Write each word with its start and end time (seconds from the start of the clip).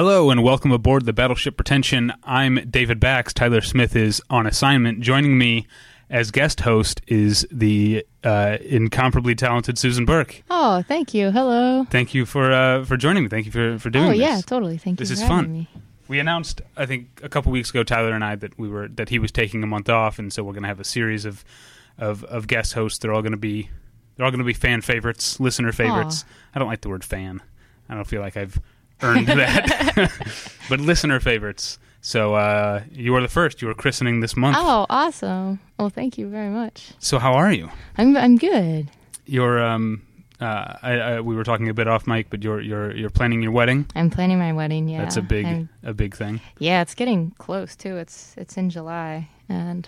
Hello 0.00 0.30
and 0.30 0.42
welcome 0.42 0.72
aboard 0.72 1.04
the 1.04 1.12
Battleship 1.12 1.58
Pretension. 1.58 2.10
I'm 2.24 2.70
David 2.70 3.00
Bax. 3.00 3.34
Tyler 3.34 3.60
Smith 3.60 3.94
is 3.94 4.22
on 4.30 4.46
assignment. 4.46 5.00
Joining 5.00 5.36
me 5.36 5.66
as 6.08 6.30
guest 6.30 6.62
host 6.62 7.02
is 7.06 7.46
the 7.52 8.06
uh, 8.24 8.56
incomparably 8.62 9.34
talented 9.34 9.76
Susan 9.76 10.06
Burke. 10.06 10.42
Oh, 10.48 10.80
thank 10.88 11.12
you. 11.12 11.30
Hello. 11.30 11.84
Thank 11.90 12.14
you 12.14 12.24
for 12.24 12.50
uh, 12.50 12.82
for 12.86 12.96
joining 12.96 13.24
me. 13.24 13.28
Thank 13.28 13.44
you 13.44 13.52
for, 13.52 13.78
for 13.78 13.90
doing 13.90 14.06
this. 14.06 14.14
oh 14.14 14.18
this. 14.18 14.26
yeah, 14.26 14.40
totally. 14.40 14.78
Thank 14.78 14.98
This 14.98 15.10
you. 15.10 15.16
This 15.16 15.22
is 15.22 15.28
fun. 15.28 15.52
Me. 15.52 15.68
We 16.08 16.18
announced, 16.18 16.62
I 16.78 16.86
think, 16.86 17.20
a 17.22 17.28
couple 17.28 17.52
weeks 17.52 17.68
ago, 17.68 17.84
Tyler 17.84 18.14
and 18.14 18.24
I, 18.24 18.36
that 18.36 18.58
we 18.58 18.70
were 18.70 18.88
that 18.88 19.10
he 19.10 19.18
was 19.18 19.30
taking 19.30 19.62
a 19.62 19.66
month 19.66 19.90
off, 19.90 20.18
and 20.18 20.32
so 20.32 20.42
we're 20.42 20.54
going 20.54 20.62
to 20.62 20.68
have 20.68 20.80
a 20.80 20.84
series 20.84 21.26
of, 21.26 21.44
of 21.98 22.24
of 22.24 22.46
guest 22.46 22.72
hosts. 22.72 22.98
They're 23.00 23.12
all 23.12 23.20
going 23.20 23.32
to 23.32 23.36
be 23.36 23.68
they're 24.16 24.24
all 24.24 24.32
going 24.32 24.38
to 24.38 24.44
be 24.46 24.54
fan 24.54 24.80
favorites, 24.80 25.38
listener 25.40 25.72
favorites. 25.72 26.24
I 26.54 26.58
don't 26.58 26.68
like 26.68 26.80
the 26.80 26.88
word 26.88 27.04
fan. 27.04 27.42
I 27.86 27.94
don't 27.94 28.06
feel 28.06 28.22
like 28.22 28.38
I've 28.38 28.58
earned 29.02 29.26
that, 29.28 30.10
but 30.68 30.80
listener 30.80 31.20
favorites. 31.20 31.78
So 32.02 32.34
uh, 32.34 32.82
you 32.92 33.14
are 33.14 33.20
the 33.20 33.28
first. 33.28 33.60
You 33.60 33.68
are 33.68 33.74
christening 33.74 34.20
this 34.20 34.36
month. 34.36 34.56
Oh, 34.58 34.86
awesome. 34.88 35.60
Well, 35.78 35.90
thank 35.90 36.16
you 36.16 36.28
very 36.28 36.48
much. 36.48 36.92
So 36.98 37.18
how 37.18 37.34
are 37.34 37.52
you? 37.52 37.68
I'm 37.98 38.16
I'm 38.16 38.36
good. 38.36 38.90
You're 39.26 39.62
um. 39.62 40.02
Uh, 40.40 40.78
I, 40.82 40.92
I, 40.94 41.20
we 41.20 41.36
were 41.36 41.44
talking 41.44 41.68
a 41.68 41.74
bit 41.74 41.86
off 41.86 42.06
mic, 42.06 42.30
but 42.30 42.42
you're 42.42 42.62
you're 42.62 42.96
you're 42.96 43.10
planning 43.10 43.42
your 43.42 43.52
wedding. 43.52 43.84
I'm 43.94 44.08
planning 44.08 44.38
my 44.38 44.54
wedding. 44.54 44.88
Yeah, 44.88 45.00
That's 45.02 45.18
a 45.18 45.22
big 45.22 45.44
I'm- 45.44 45.68
a 45.82 45.92
big 45.92 46.16
thing. 46.16 46.40
yeah, 46.58 46.80
it's 46.80 46.94
getting 46.94 47.32
close 47.32 47.76
too. 47.76 47.98
It's 47.98 48.34
it's 48.38 48.56
in 48.56 48.70
July, 48.70 49.28
and 49.50 49.86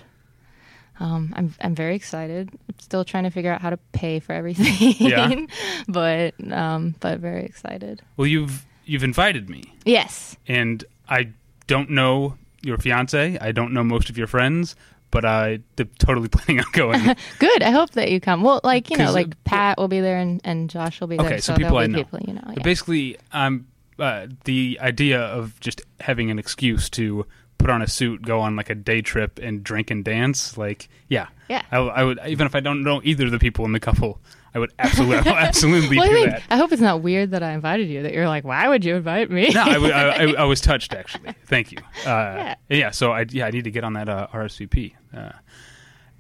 um, 1.01 1.33
I'm 1.35 1.55
I'm 1.63 1.75
very 1.75 1.97
excited. 1.97 2.51
I'm 2.53 2.79
still 2.79 3.03
trying 3.03 3.25
to 3.25 3.31
figure 3.31 3.51
out 3.51 3.63
how 3.63 3.71
to 3.71 3.79
pay 3.93 4.21
for 4.21 4.35
everything. 4.35 4.95
Yeah. 4.99 5.47
but 5.89 6.35
um, 6.53 6.97
but 7.01 7.19
very 7.21 7.45
excited. 7.47 8.03
Well, 8.19 8.27
you've 8.27 8.67
you've 8.85 9.05
invited 9.05 9.49
me. 9.51 9.75
Yes. 9.85 10.37
and 10.49 10.85
I 11.09 11.31
don't 11.67 11.91
know 11.91 12.37
your 12.63 12.79
fiance. 12.79 13.39
I 13.41 13.53
don't 13.53 13.73
know 13.73 13.83
most 13.85 14.09
of 14.11 14.17
your 14.19 14.27
friends, 14.27 14.77
but 15.11 15.25
I 15.25 15.59
am 15.79 15.91
totally 15.99 16.29
planning 16.35 16.65
on 16.65 16.71
going. 16.73 17.03
Good. 17.39 17.63
I 17.63 17.71
hope 17.71 17.91
that 17.93 18.11
you 18.11 18.21
come. 18.21 18.43
Well, 18.43 18.61
like 18.65 18.91
you 18.91 18.97
know, 18.97 19.09
uh, 19.09 19.13
like 19.13 19.43
Pat 19.45 19.79
will 19.79 19.89
be 19.89 20.01
there 20.01 20.17
and, 20.19 20.41
and 20.45 20.71
Josh 20.71 21.01
will 21.01 21.09
be 21.09 21.17
there. 21.17 21.27
Okay, 21.27 21.39
so 21.39 21.53
so 21.55 21.57
people 21.59 21.77
I 21.79 21.87
know. 21.87 21.99
People, 21.99 22.21
you 22.27 22.35
know. 22.35 22.43
But 22.47 22.59
Yeah. 22.59 22.63
basically, 22.63 23.17
I'm 23.33 23.67
uh, 23.99 24.27
the 24.45 24.79
idea 24.81 25.21
of 25.21 25.59
just 25.61 25.83
having 26.01 26.31
an 26.31 26.39
excuse 26.39 26.89
to 26.91 27.27
put 27.59 27.71
on 27.71 27.83
a 27.83 27.87
suit, 27.87 28.23
go 28.23 28.41
on 28.41 28.57
like 28.57 28.71
a 28.71 28.75
day 28.75 29.01
trip, 29.03 29.39
and 29.41 29.63
drink 29.63 29.91
and 29.91 30.05
dance. 30.05 30.57
Like, 30.59 30.89
yeah, 31.09 31.29
Yeah. 31.49 31.63
I, 31.71 31.79
I 31.79 32.05
would 32.05 32.19
even 32.27 32.47
if 32.47 32.55
I 32.55 32.61
don't 32.61 32.83
know 32.83 33.01
either 33.05 33.27
of 33.27 33.31
the 33.33 33.39
people 33.39 33.65
in 33.65 33.73
the 33.73 33.81
couple, 33.81 34.19
I 34.55 34.59
would 34.59 34.73
absolutely, 34.79 35.31
I 35.33 35.41
absolutely 35.45 35.97
well, 35.97 36.05
I 36.07 36.09
do 36.09 36.15
mean, 36.15 36.29
that. 36.31 36.43
I 36.51 36.57
hope 36.59 36.73
it's 36.73 36.83
not 36.83 37.03
weird 37.03 37.31
that 37.31 37.43
I 37.43 37.53
invited 37.53 37.89
you. 37.89 38.03
That 38.03 38.13
you're 38.13 38.29
like, 38.29 38.45
why 38.45 38.69
would 38.69 38.85
you 38.85 38.97
invite 38.97 39.31
me? 39.31 39.49
No, 39.51 39.63
I, 39.63 39.75
I- 39.77 40.25
I- 40.25 40.35
I 40.39 40.45
was 40.45 40.61
touched 40.61 40.93
actually. 40.93 41.35
Thank 41.47 41.73
you. 41.73 41.79
Uh, 42.05 42.35
Yeah. 42.37 42.55
yeah. 42.69 42.91
So 42.91 43.13
I 43.13 43.25
yeah 43.31 43.47
I 43.47 43.51
need 43.51 43.65
to 43.65 43.71
get 43.71 43.83
on 43.85 43.95
that 43.95 44.09
uh, 44.09 44.27
RSVP. 44.33 44.93
Uh, 45.17 45.31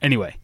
anyway, 0.00 0.36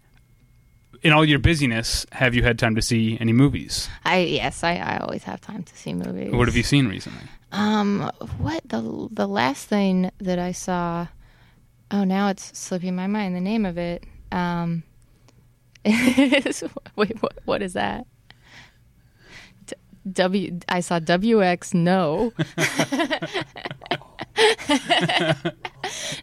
in 1.03 1.12
all 1.12 1.25
your 1.25 1.39
busyness, 1.39 2.05
have 2.12 2.35
you 2.35 2.42
had 2.42 2.58
time 2.58 2.74
to 2.74 2.83
see 2.83 3.17
any 3.20 3.33
movies? 3.33 3.89
I 4.05 4.18
yes, 4.18 4.62
I, 4.64 4.77
I 4.77 4.98
always 4.98 5.23
have 5.24 5.41
time 5.41 5.62
to 5.62 5.77
see 5.77 5.95
movies. 5.95 6.33
What 6.33 6.48
have 6.48 6.57
you 6.57 6.62
seen 6.62 6.89
recently? 6.89 7.23
Um, 7.52 8.11
what 8.39 8.61
the 8.67 9.08
the 9.12 9.27
last 9.27 9.67
thing 9.68 10.11
that 10.18 10.39
I 10.39 10.52
saw? 10.52 11.07
Oh, 11.91 12.05
now 12.05 12.29
it's 12.29 12.58
slipping 12.58 12.95
my 12.95 13.07
mind. 13.07 13.35
The 13.35 13.41
name 13.41 13.64
of 13.64 13.79
it. 13.79 14.05
Um, 14.30 14.83
is 15.88 16.62
wait, 16.96 17.20
what 17.22 17.38
what 17.44 17.62
is 17.62 17.72
that? 17.72 18.06
W. 20.12 20.58
I 20.68 20.80
saw 20.80 21.00
WX. 21.00 21.74
No. 21.74 22.32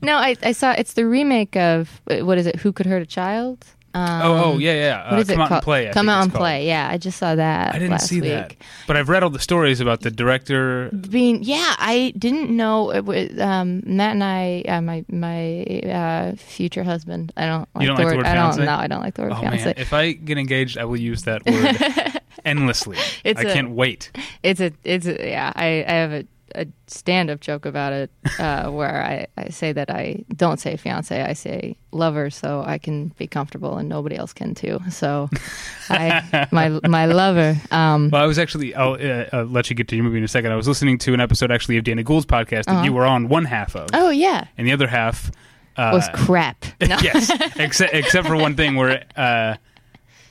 no, 0.01 0.15
I 0.15 0.35
I 0.41 0.51
saw 0.53 0.71
it's 0.71 0.93
the 0.93 1.05
remake 1.05 1.55
of 1.55 2.01
what 2.07 2.37
is 2.37 2.47
it? 2.47 2.55
Who 2.57 2.71
could 2.71 2.85
hurt 2.85 3.01
a 3.01 3.05
child? 3.05 3.65
Um, 3.95 4.21
oh, 4.23 4.43
oh 4.43 4.57
yeah, 4.57 4.73
yeah. 4.73 5.03
Uh, 5.07 5.11
What 5.11 5.19
is 5.21 5.27
come 5.29 5.39
it 5.39 5.43
out 5.43 5.47
called? 5.47 5.57
and 5.59 5.63
play. 5.63 5.89
I 5.89 5.93
Come 5.93 6.09
out 6.09 6.23
and 6.23 6.31
called. 6.31 6.41
play. 6.41 6.67
Yeah, 6.67 6.89
I 6.91 6.97
just 6.97 7.17
saw 7.17 7.33
that. 7.33 7.73
I 7.73 7.79
didn't 7.79 7.91
last 7.91 8.07
see 8.09 8.19
week. 8.19 8.29
that, 8.31 8.55
but 8.87 8.97
I've 8.97 9.07
read 9.07 9.23
all 9.23 9.29
the 9.29 9.39
stories 9.39 9.79
about 9.79 10.01
the 10.01 10.11
director. 10.11 10.89
being 11.09 11.41
yeah 11.43 11.75
i 11.79 12.11
didn't 12.17 12.49
know 12.49 12.91
it 12.91 13.05
was, 13.05 13.29
um 13.39 13.81
matt 13.85 14.11
and 14.11 14.23
i 14.23 14.63
uh, 14.67 14.81
my 14.81 15.05
my 15.09 15.65
uh 15.89 16.35
future 16.35 16.83
husband 16.83 17.31
i 17.37 17.45
don't 17.45 17.69
like, 17.73 17.87
don't 17.87 17.95
the, 17.95 18.03
like 18.03 18.11
the 18.11 18.15
word, 18.17 18.17
word 18.17 18.25
i 18.25 18.33
don't 18.35 18.53
fiance? 18.53 18.65
no 18.65 18.75
i 18.75 18.87
don't 18.87 19.01
like 19.01 19.13
the 19.15 19.21
word 19.23 19.31
Oh 19.31 19.39
fiance 19.39 19.65
man, 19.65 19.73
if 19.77 19.93
I 19.93 20.11
get 20.11 20.37
engaged, 20.37 20.77
I 20.77 20.83
will 20.85 20.99
use 20.99 21.23
that 21.23 21.45
word 21.45 22.21
endlessly. 22.45 22.97
It's 23.23 23.39
I 23.39 23.43
a- 23.43 23.53
can't 23.53 23.71
wait. 23.71 24.11
it's 24.43 24.59
a 24.59 24.71
it's 24.83 25.05
a, 25.07 25.15
yeah 25.29 25.51
i 25.55 25.67
i 25.87 25.93
have 26.03 26.11
a 26.11 26.25
a 26.55 26.65
stand-up 26.87 27.39
joke 27.41 27.65
about 27.65 27.93
it 27.93 28.09
uh, 28.39 28.69
where 28.71 29.03
I, 29.03 29.27
I 29.37 29.49
say 29.49 29.71
that 29.73 29.89
I 29.89 30.23
don't 30.35 30.59
say 30.59 30.77
fiance, 30.77 31.21
I 31.21 31.33
say 31.33 31.75
lover, 31.91 32.29
so 32.29 32.63
I 32.65 32.77
can 32.77 33.09
be 33.17 33.27
comfortable 33.27 33.77
and 33.77 33.87
nobody 33.89 34.15
else 34.15 34.33
can 34.33 34.55
too. 34.55 34.79
So, 34.89 35.29
I 35.89 36.47
my 36.51 36.79
my 36.87 37.05
lover. 37.05 37.55
Um, 37.71 38.09
Well, 38.11 38.23
I 38.23 38.25
was 38.25 38.39
actually. 38.39 38.73
I'll 38.75 38.93
uh, 38.93 39.25
uh, 39.33 39.43
let 39.43 39.69
you 39.69 39.75
get 39.75 39.87
to 39.89 39.95
your 39.95 40.05
movie 40.05 40.17
in 40.17 40.23
a 40.23 40.27
second. 40.27 40.51
I 40.51 40.55
was 40.55 40.67
listening 40.67 40.97
to 40.99 41.13
an 41.13 41.19
episode 41.19 41.51
actually 41.51 41.77
of 41.77 41.83
Dana 41.83 42.03
Gould's 42.03 42.25
podcast 42.25 42.65
that 42.65 42.69
Uh-huh. 42.69 42.83
you 42.83 42.93
were 42.93 43.05
on 43.05 43.27
one 43.27 43.45
half 43.45 43.75
of, 43.75 43.89
oh 43.93 44.09
yeah, 44.09 44.45
and 44.57 44.65
the 44.67 44.71
other 44.73 44.87
half 44.87 45.31
uh, 45.77 45.91
was 45.93 46.07
crap. 46.13 46.65
No. 46.81 46.97
yes, 47.01 47.31
except 47.57 47.93
except 47.93 48.27
for 48.27 48.35
one 48.35 48.55
thing 48.55 48.75
where 48.75 49.03
uh, 49.15 49.55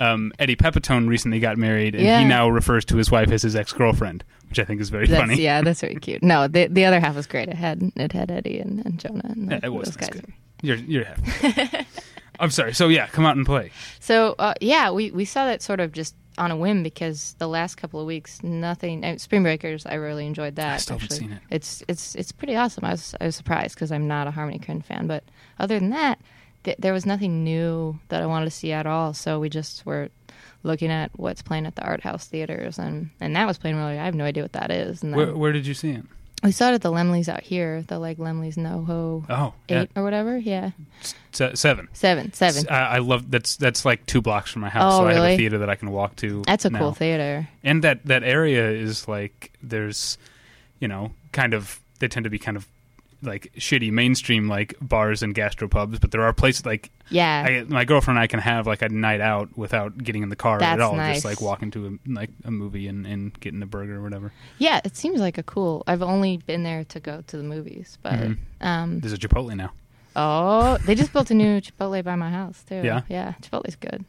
um, 0.01 0.33
Eddie 0.39 0.57
Pepitone 0.57 1.09
recently 1.09 1.41
got 1.41 1.57
married, 1.59 1.95
and 1.95 2.05
Yeah. 2.05 2.19
he 2.21 2.25
now 2.25 2.49
refers 2.49 2.85
to 2.87 2.97
his 2.97 3.11
wife 3.11 3.31
as 3.31 3.43
his 3.43 3.55
ex 3.57 3.73
girlfriend, 3.73 4.25
which 4.49 4.59
I 4.59 4.65
think 4.65 4.81
is 4.81 4.91
very 4.91 5.07
That's, 5.07 5.21
funny. 5.21 5.41
Yeah, 5.43 5.63
that's 5.63 5.81
very 5.81 5.95
cute. 5.97 6.23
No, 6.23 6.49
the 6.49 6.67
the 6.69 6.85
other 6.85 7.01
half 7.01 7.15
was 7.17 7.27
great. 7.27 7.49
It 7.49 7.57
had 7.57 7.93
it 7.97 8.13
had 8.13 8.31
Eddie 8.31 8.59
and, 8.61 8.85
and 8.85 8.99
Jonah 8.99 9.23
and 9.25 9.51
Yeah, 9.51 9.59
the- 9.61 9.67
it 9.67 9.73
was. 9.73 9.87
those 9.89 9.97
guys. 9.97 10.09
good. 10.11 10.33
You're 10.63 10.77
you're 10.77 11.05
happy. 11.05 11.87
I'm 12.41 12.51
sorry. 12.51 12.75
So 12.75 12.89
yeah, 12.89 13.07
come 13.07 13.25
out 13.27 13.37
and 13.37 13.47
play. 13.47 13.71
So 14.01 14.35
uh, 14.39 14.55
yeah, 14.61 14.91
we 14.91 15.11
we 15.13 15.25
saw 15.25 15.47
that 15.47 15.63
sort 15.63 15.79
of 15.81 15.93
just 15.93 16.15
on 16.37 16.51
a 16.51 16.57
whim 16.57 16.83
because 16.83 17.37
the 17.39 17.47
last 17.47 17.77
couple 17.77 18.01
of 18.01 18.07
weeks, 18.07 18.43
nothing. 18.43 19.05
Uh, 19.05 19.17
Spring 19.19 19.45
Breakers, 19.45 19.87
I 19.87 19.95
really 19.95 20.27
enjoyed 20.27 20.57
that. 20.57 20.75
I 20.75 20.77
still 20.79 20.99
haven't 20.99 21.15
seen 21.17 21.31
it. 21.33 21.39
It's 21.51 21.85
it's 21.87 22.17
it's 22.17 22.33
pretty 22.33 22.57
awesome. 22.57 22.85
I 22.85 22.91
was 22.91 23.15
I 23.21 23.27
was 23.27 23.37
surprised 23.37 23.77
because 23.77 23.93
I'm 23.93 24.09
not 24.09 24.27
a 24.27 24.33
Harmony 24.33 24.59
Korine 24.59 24.85
fan, 24.85 25.07
but 25.07 25.23
other 25.61 25.79
than 25.79 25.91
that, 25.91 26.19
th- 26.65 26.77
there 26.79 26.93
was 26.93 27.07
nothing 27.07 27.45
new 27.45 27.99
that 28.09 28.23
I 28.23 28.27
wanted 28.27 28.47
to 28.47 28.51
see 28.51 28.73
at 28.73 28.87
all. 28.87 29.15
So 29.15 29.39
we 29.41 29.49
just 29.49 29.87
were 29.87 30.09
looking 30.63 30.91
at 30.91 31.11
what's 31.19 31.43
playing 31.43 31.67
at 31.67 31.77
the 31.77 31.83
art 31.85 32.01
house 32.03 32.27
theaters, 32.27 32.79
and 32.79 33.11
and 33.21 33.37
that 33.37 33.47
was 33.47 33.59
playing 33.59 33.77
really. 33.77 33.99
I 33.99 34.05
have 34.05 34.15
no 34.15 34.25
idea 34.25 34.43
what 34.43 34.53
that 34.55 34.71
is. 34.71 35.03
And 35.03 35.13
then 35.13 35.19
Where, 35.19 35.35
where 35.37 35.53
did 35.53 35.67
you 35.67 35.75
see 35.75 35.91
it? 35.93 36.05
we 36.43 36.53
saw 36.53 36.69
it 36.71 36.75
at 36.75 36.83
the 36.83 36.91
Laemmles 36.93 37.27
out 37.29 37.43
here, 37.43 37.81
the 37.89 37.99
like 37.99 38.19
Laemmles 38.19 38.57
NoHo 38.57 39.25
Oh, 39.31 39.55
eight 39.71 39.75
yeah, 39.95 40.01
or 40.01 40.05
whatever. 40.05 40.37
Yeah, 40.37 40.73
se- 41.33 41.55
seven. 41.55 41.89
seven, 41.95 42.33
seven. 42.35 42.69
I, 42.69 42.97
I 42.97 42.99
love 42.99 43.31
that's 43.31 43.57
that's 43.57 43.85
like 43.87 44.05
two 44.05 44.21
blocks 44.21 44.51
from 44.51 44.61
my 44.63 44.69
house, 44.69 44.93
Oh, 44.95 44.99
so 44.99 45.07
I 45.07 45.15
have 45.15 45.23
a 45.23 45.25
really? 45.25 45.37
theater 45.39 45.59
that 45.59 45.71
I 45.71 45.75
can 45.75 45.91
walk 45.91 46.17
to. 46.17 46.43
That's 46.47 46.65
a 46.67 46.71
now. 46.71 46.79
cool 46.81 46.93
theater. 46.93 47.49
and 47.63 47.83
that 47.85 48.05
that 48.07 48.23
area 48.25 48.71
is 48.71 49.09
like 49.09 49.53
there's 49.63 50.19
you 50.81 50.89
know 50.89 51.13
kind 51.33 51.55
of 51.55 51.81
they 52.01 52.09
tend 52.09 52.25
to 52.25 52.31
be 52.31 52.39
kind 52.39 52.57
of 52.59 52.67
like 53.25 53.53
shitty 53.57 53.91
mainstream 53.91 54.49
like 54.49 54.75
bars 54.81 55.23
and 55.23 55.35
gastropubs 55.35 56.01
but 56.01 56.11
there 56.11 56.23
are 56.23 56.33
places 56.33 56.65
like 56.67 56.91
Yeah, 57.11 57.45
I, 57.47 57.65
my 57.65 57.85
girlfriend 57.85 58.19
and 58.19 58.23
I 58.25 58.27
can 58.27 58.41
have 58.41 58.67
like 58.67 58.83
a 58.83 58.89
night 58.89 59.21
out 59.21 59.57
without 59.57 59.99
getting 59.99 60.23
in 60.23 60.29
the 60.29 60.37
car 60.37 60.63
at 60.63 60.81
all 60.81 60.95
nice. 60.95 61.17
just 61.17 61.25
like 61.25 61.41
walking 61.41 61.71
to 61.73 61.87
a, 61.87 62.11
like 62.11 62.31
a 62.45 62.51
movie 62.51 62.87
and, 62.89 63.07
and 63.07 63.39
getting 63.41 63.63
a 63.63 63.67
burger 63.67 63.97
or 63.97 64.03
whatever 64.03 64.33
yeah. 64.59 64.81
It 64.85 64.97
seems 64.97 65.21
like 65.21 65.39
a 65.39 65.43
cool. 65.43 65.83
I've 65.87 66.03
only 66.03 66.37
been 66.39 66.63
there 66.63 66.85
to 66.85 67.01
go 67.01 67.23
to 67.27 67.37
the 67.37 67.43
movies, 67.43 67.99
but 68.03 68.13
Mhm. 68.15 68.39
um, 68.61 69.01
there's 69.01 69.13
a 69.13 69.19
Chipotle 69.19 69.55
now 69.57 69.73
oh, 70.17 70.77
they 70.87 70.95
just 70.95 71.13
built 71.13 71.31
a 71.31 71.35
new 71.35 71.61
Chipotle 71.61 72.03
by 72.05 72.15
my 72.15 72.31
house 72.31 72.63
too. 72.69 72.83
Yeah? 72.85 73.03
yeah. 73.09 73.35
Chipotle's 73.43 73.77
good. 73.77 74.05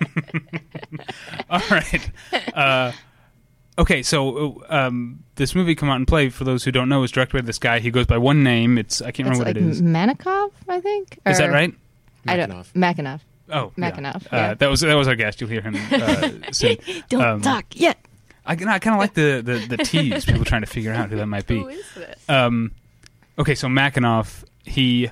all 1.50 1.60
right 1.70 2.10
uh, 2.54 2.92
okay 3.78 4.02
so 4.02 4.62
um, 4.68 5.22
this 5.36 5.54
movie 5.54 5.74
come 5.74 5.88
out 5.88 5.96
and 5.96 6.06
play 6.06 6.28
for 6.28 6.44
those 6.44 6.64
who 6.64 6.70
don't 6.72 6.88
know 6.88 7.02
is 7.02 7.10
directed 7.10 7.38
by 7.38 7.46
this 7.46 7.58
guy 7.58 7.78
he 7.80 7.90
goes 7.90 8.06
by 8.06 8.18
one 8.18 8.42
name 8.42 8.78
it's 8.78 9.00
I 9.00 9.10
can't 9.10 9.28
It's 9.28 9.38
remember 9.38 9.44
like 9.44 9.56
what 9.56 9.56
it 9.56 9.68
is 9.70 9.82
Manikov, 9.82 10.50
I 10.68 10.80
think. 10.80 11.18
is 11.26 11.38
that 11.38 11.48
Or- 11.48 11.52
right 11.52 11.74
I 12.26 12.36
don't. 12.36 12.50
Makinov. 12.50 12.68
Makinov. 12.74 13.20
oh 13.50 13.72
yeah. 13.76 13.88
Uh, 13.88 14.20
yeah. 14.32 14.54
that 14.54 14.70
was 14.70 14.80
that 14.82 14.94
was 14.94 15.08
our 15.08 15.16
guest 15.16 15.40
you'll 15.40 15.50
hear 15.50 15.60
him 15.62 15.74
uh, 15.90 16.30
soon 16.52 16.76
Don't 17.08 17.22
Um, 17.22 17.40
talk 17.42 17.64
yet. 17.74 17.98
I, 18.44 18.52
I 18.54 18.56
kind 18.56 18.88
of 18.94 18.98
like 18.98 19.14
the, 19.14 19.40
the, 19.44 19.76
the 19.76 19.84
tease, 19.84 20.24
people 20.24 20.44
trying 20.44 20.62
to 20.62 20.66
figure 20.66 20.92
out 20.92 21.10
who 21.10 21.16
that 21.16 21.26
might 21.26 21.46
be. 21.46 21.58
Who 21.62 21.68
is 21.68 21.84
this? 21.94 22.28
Um, 22.28 22.72
okay, 23.38 23.54
so 23.54 23.68
Makinov, 23.68 24.42
he, 24.64 25.10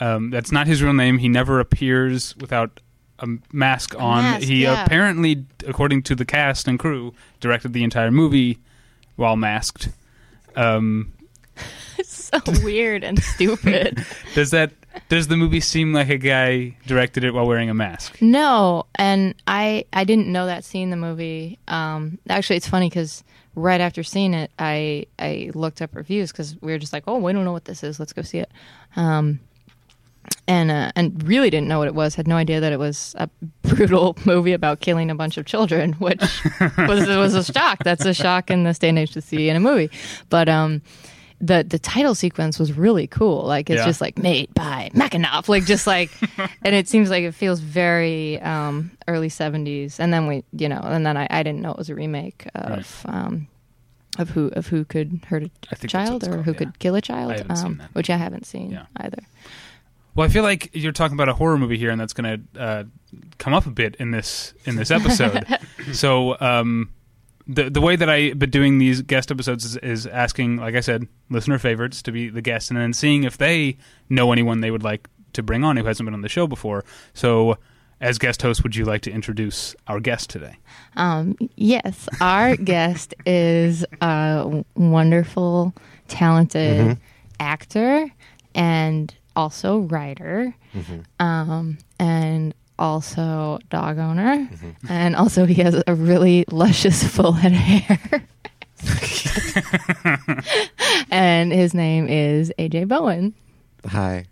um, 0.00 0.30
that's 0.30 0.50
not 0.50 0.66
his 0.66 0.82
real 0.82 0.92
name. 0.92 1.18
He 1.18 1.28
never 1.28 1.60
appears 1.60 2.36
without 2.38 2.80
a 3.18 3.28
mask 3.52 3.94
on. 3.98 4.22
mask, 4.22 4.46
he 4.46 4.62
yeah. 4.62 4.84
apparently, 4.84 5.44
according 5.66 6.02
to 6.04 6.14
the 6.14 6.24
cast 6.24 6.68
and 6.68 6.78
crew, 6.78 7.14
directed 7.40 7.72
the 7.72 7.84
entire 7.84 8.10
movie 8.10 8.58
while 9.16 9.36
masked. 9.36 9.88
Um, 10.54 11.12
it's 11.98 12.30
so 12.30 12.40
weird 12.62 13.04
and 13.04 13.22
stupid. 13.22 14.04
Does 14.34 14.50
that 14.50 14.72
does 15.08 15.28
the 15.28 15.36
movie 15.36 15.60
seem 15.60 15.92
like 15.92 16.08
a 16.08 16.18
guy 16.18 16.76
directed 16.86 17.24
it 17.24 17.34
while 17.34 17.46
wearing 17.46 17.70
a 17.70 17.74
mask? 17.74 18.20
No, 18.20 18.86
and 18.94 19.34
I 19.46 19.84
I 19.92 20.04
didn't 20.04 20.28
know 20.28 20.46
that 20.46 20.64
seeing 20.64 20.90
the 20.90 20.96
movie. 20.96 21.58
Um, 21.68 22.18
actually, 22.28 22.56
it's 22.56 22.68
funny 22.68 22.88
because 22.88 23.22
right 23.54 23.80
after 23.80 24.02
seeing 24.02 24.34
it, 24.34 24.50
I 24.58 25.06
I 25.18 25.50
looked 25.54 25.82
up 25.82 25.94
reviews 25.94 26.32
because 26.32 26.56
we 26.60 26.72
were 26.72 26.78
just 26.78 26.92
like, 26.92 27.04
oh, 27.06 27.18
we 27.18 27.32
don't 27.32 27.44
know 27.44 27.52
what 27.52 27.64
this 27.66 27.82
is. 27.82 27.98
Let's 27.98 28.12
go 28.12 28.22
see 28.22 28.38
it. 28.38 28.50
Um, 28.96 29.40
and 30.48 30.70
uh, 30.70 30.92
and 30.96 31.22
really 31.26 31.50
didn't 31.50 31.68
know 31.68 31.78
what 31.78 31.88
it 31.88 31.94
was. 31.94 32.14
Had 32.14 32.28
no 32.28 32.36
idea 32.36 32.60
that 32.60 32.72
it 32.72 32.78
was 32.78 33.14
a 33.18 33.28
brutal 33.62 34.16
movie 34.24 34.52
about 34.52 34.80
killing 34.80 35.10
a 35.10 35.14
bunch 35.14 35.36
of 35.36 35.46
children, 35.46 35.92
which 35.98 36.22
was 36.78 37.08
was 37.08 37.34
a 37.34 37.44
shock. 37.44 37.82
That's 37.84 38.04
a 38.04 38.14
shock 38.14 38.50
in 38.50 38.64
this 38.64 38.78
day 38.78 38.88
and 38.90 38.98
age 38.98 39.12
to 39.12 39.20
see 39.20 39.48
in 39.48 39.56
a 39.56 39.60
movie. 39.60 39.90
But 40.30 40.48
um, 40.48 40.82
the 41.40 41.64
the 41.68 41.78
title 41.78 42.14
sequence 42.14 42.58
was 42.58 42.72
really 42.72 43.06
cool. 43.06 43.42
Like 43.44 43.68
it's 43.70 43.80
Yeah. 43.80 43.86
just 43.86 44.00
like 44.00 44.18
made 44.18 44.52
by 44.54 44.90
Makinov, 44.94 45.48
like 45.48 45.64
just 45.66 45.86
like, 45.86 46.10
and 46.62 46.74
it 46.74 46.88
seems 46.88 47.10
like 47.10 47.24
it 47.24 47.32
feels 47.32 47.60
very 47.60 48.40
um, 48.40 48.92
early 49.08 49.28
seventies. 49.28 49.98
And 50.00 50.12
then 50.12 50.26
we, 50.26 50.44
you 50.52 50.68
know, 50.68 50.80
and 50.82 51.04
then 51.04 51.16
I, 51.16 51.26
I 51.28 51.42
didn't 51.42 51.60
know 51.60 51.72
it 51.72 51.78
was 51.78 51.90
a 51.90 51.94
remake 51.94 52.46
of. 52.54 53.02
Um, 53.06 53.48
of 54.18 54.30
who 54.30 54.46
of 54.54 54.66
who 54.68 54.86
could 54.86 55.20
hurt 55.28 55.50
a 55.70 55.86
child 55.86 56.24
or 56.24 56.30
called, 56.30 56.44
who 56.46 56.52
yeah. 56.52 56.56
could 56.56 56.78
kill 56.78 56.94
a 56.94 57.02
child, 57.02 57.32
I 57.50 57.54
um, 57.54 57.82
which 57.92 58.08
I 58.08 58.16
haven't 58.16 58.46
seen 58.46 58.70
Yeah. 58.70 58.86
either. 58.96 59.18
Well, 60.16 60.24
I 60.24 60.30
feel 60.30 60.42
like 60.42 60.70
you're 60.72 60.92
talking 60.92 61.14
about 61.14 61.28
a 61.28 61.34
horror 61.34 61.58
movie 61.58 61.76
here, 61.76 61.90
and 61.90 62.00
that's 62.00 62.14
going 62.14 62.48
to 62.54 62.60
uh, 62.60 62.84
come 63.36 63.52
up 63.52 63.66
a 63.66 63.70
bit 63.70 63.96
in 63.96 64.12
this 64.12 64.54
in 64.64 64.76
this 64.76 64.90
episode. 64.90 65.44
so, 65.92 66.40
um, 66.40 66.90
the 67.46 67.68
the 67.68 67.82
way 67.82 67.96
that 67.96 68.08
I've 68.08 68.38
been 68.38 68.48
doing 68.48 68.78
these 68.78 69.02
guest 69.02 69.30
episodes 69.30 69.66
is, 69.66 69.76
is 69.76 70.06
asking, 70.06 70.56
like 70.56 70.74
I 70.74 70.80
said, 70.80 71.06
listener 71.28 71.58
favorites 71.58 72.00
to 72.02 72.12
be 72.12 72.30
the 72.30 72.40
guest, 72.40 72.70
and 72.70 72.80
then 72.80 72.94
seeing 72.94 73.24
if 73.24 73.36
they 73.36 73.76
know 74.08 74.32
anyone 74.32 74.62
they 74.62 74.70
would 74.70 74.82
like 74.82 75.06
to 75.34 75.42
bring 75.42 75.64
on 75.64 75.76
who 75.76 75.84
hasn't 75.84 76.06
been 76.06 76.14
on 76.14 76.22
the 76.22 76.30
show 76.30 76.46
before. 76.46 76.82
So, 77.12 77.58
as 78.00 78.16
guest 78.16 78.40
host, 78.40 78.62
would 78.62 78.74
you 78.74 78.86
like 78.86 79.02
to 79.02 79.10
introduce 79.10 79.76
our 79.86 80.00
guest 80.00 80.30
today? 80.30 80.56
Um, 80.96 81.36
yes, 81.56 82.08
our 82.22 82.56
guest 82.72 83.12
is 83.26 83.84
a 84.00 84.64
wonderful, 84.76 85.74
talented 86.08 86.96
actor 87.38 88.10
and 88.54 89.14
also 89.36 89.78
writer, 89.78 90.54
um, 91.20 91.78
and 92.00 92.52
also 92.78 93.58
dog 93.70 93.98
owner, 93.98 94.48
and 94.88 95.16
also 95.16 95.46
he 95.46 95.54
has 95.62 95.82
a 95.86 95.94
really 95.94 96.44
luscious 96.50 97.02
full 97.14 97.32
head 97.32 97.52
of 97.52 97.58
hair. 97.58 98.26
and 101.10 101.52
his 101.52 101.74
name 101.74 102.06
is 102.08 102.52
AJ 102.58 102.88
Bowen. 102.88 103.34
Hi. 103.88 104.26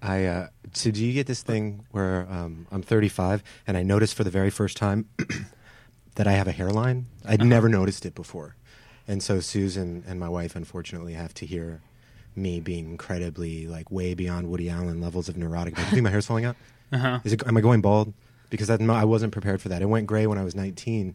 I 0.00 0.24
uh 0.26 0.46
so 0.72 0.90
do 0.90 1.04
you 1.04 1.12
get 1.12 1.26
this 1.26 1.42
thing 1.42 1.84
where 1.90 2.26
um 2.30 2.66
I'm 2.70 2.82
35 2.82 3.42
and 3.66 3.76
I 3.76 3.82
noticed 3.82 4.14
for 4.14 4.24
the 4.24 4.30
very 4.30 4.50
first 4.50 4.76
time 4.76 5.08
that 6.14 6.26
I 6.26 6.32
have 6.32 6.48
a 6.48 6.52
hairline? 6.52 7.06
I'd 7.24 7.44
never 7.44 7.68
noticed 7.68 8.06
it 8.06 8.14
before. 8.14 8.56
And 9.06 9.22
so 9.22 9.40
Susan 9.40 10.04
and 10.06 10.20
my 10.20 10.28
wife 10.28 10.54
unfortunately 10.54 11.14
have 11.14 11.34
to 11.34 11.46
hear 11.46 11.80
me 12.36 12.60
being 12.60 12.90
incredibly 12.90 13.66
like 13.66 13.90
way 13.90 14.14
beyond 14.14 14.48
Woody 14.50 14.68
Allen 14.70 15.00
levels 15.00 15.28
of 15.28 15.36
neurotic. 15.36 15.74
Do 15.74 15.82
you 15.82 15.88
think 15.88 16.02
my 16.02 16.10
hair's 16.10 16.26
falling 16.26 16.44
out? 16.44 16.56
Uh-huh. 16.90 17.18
Is 17.22 17.34
it 17.34 17.46
am 17.46 17.54
I 17.54 17.60
going 17.60 17.82
bald? 17.82 18.14
Because 18.48 18.70
I 18.70 19.04
wasn't 19.04 19.30
prepared 19.32 19.60
for 19.60 19.68
that. 19.68 19.82
It 19.82 19.86
went 19.90 20.06
gray 20.06 20.26
when 20.26 20.38
I 20.38 20.42
was 20.42 20.54
19, 20.54 21.14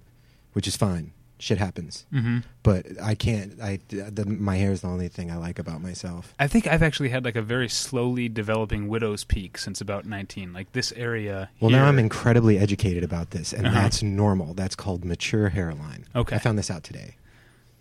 which 0.54 0.68
is 0.68 0.76
fine. 0.78 1.14
Shit 1.40 1.58
happens. 1.58 2.06
hmm 2.12 2.38
But 2.62 2.86
I 3.02 3.16
can't 3.16 3.60
I 3.60 3.80
the, 3.90 4.24
my 4.28 4.56
hair 4.58 4.72
is 4.72 4.82
the 4.82 4.88
only 4.88 5.08
thing 5.08 5.32
I 5.32 5.38
like 5.38 5.58
about 5.58 5.82
myself. 5.82 6.36
I 6.40 6.48
think 6.48 6.68
I've 6.68 6.84
actually 6.84 7.10
had 7.10 7.26
like 7.26 7.36
a 7.36 7.42
very 7.42 7.68
slowly 7.68 8.30
developing 8.30 8.88
widow's 8.88 9.24
peak 9.24 9.58
since 9.58 9.82
about 9.82 10.06
19. 10.06 10.54
Like 10.54 10.74
this 10.74 10.92
area. 10.92 11.50
Well, 11.60 11.72
now 11.72 11.86
I'm 11.88 11.98
incredibly 11.98 12.60
educated 12.60 13.04
about 13.04 13.32
this, 13.32 13.52
and 13.52 13.66
Uh-huh. 13.66 13.74
that's 13.82 14.04
normal. 14.04 14.54
That's 14.54 14.76
called 14.76 15.04
mature 15.04 15.50
hairline. 15.50 16.06
Okay. 16.16 16.36
I 16.36 16.40
found 16.40 16.60
this 16.60 16.70
out 16.70 16.84
today. 16.84 17.16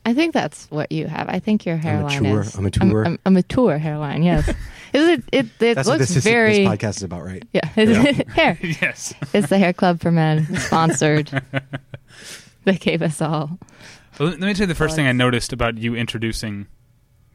I 0.04 0.14
think 0.14 0.34
that's 0.34 0.66
what 0.70 0.90
you 0.90 1.06
have. 1.06 1.28
I 1.28 1.38
think 1.38 1.64
your 1.64 1.76
hairline 1.76 2.22
mature- 2.22 2.40
is 2.40 2.54
a 2.56 2.60
mature- 2.62 3.02
a, 3.04 3.19
a 3.26 3.31
mature 3.31 3.78
hairline. 3.78 4.22
Yes, 4.22 4.49
is 4.93 5.08
it? 5.08 5.25
It, 5.32 5.46
it 5.60 5.75
That's 5.75 5.88
what 5.88 5.99
looks 5.99 6.08
this, 6.08 6.16
is, 6.19 6.25
very 6.25 6.64
this 6.64 6.69
podcast 6.69 6.96
is 6.96 7.02
about, 7.04 7.25
right? 7.25 7.44
yeah. 7.52 7.69
Yeah. 7.76 8.22
hair. 8.34 8.58
yes. 8.62 9.14
It's 9.32 9.49
the 9.49 9.58
Hair 9.58 9.72
Club 9.75 10.00
for 10.00 10.10
Men, 10.10 10.56
sponsored. 10.58 11.31
they 12.64 12.76
gave 12.78 13.00
us 13.02 13.20
all. 13.22 13.58
Well, 14.19 14.31
let 14.31 14.40
me 14.40 14.54
tell 14.54 14.64
you 14.64 14.66
the 14.66 14.75
first 14.75 14.96
thing 14.96 15.06
I 15.06 15.12
noticed 15.12 15.52
about 15.52 15.78
you 15.78 15.94
introducing 15.94 16.66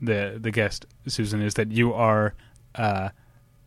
the 0.01 0.37
the 0.39 0.51
guest, 0.51 0.85
Susan, 1.07 1.41
is 1.41 1.53
that 1.55 1.71
you 1.71 1.93
are 1.93 2.33
uh, 2.75 3.09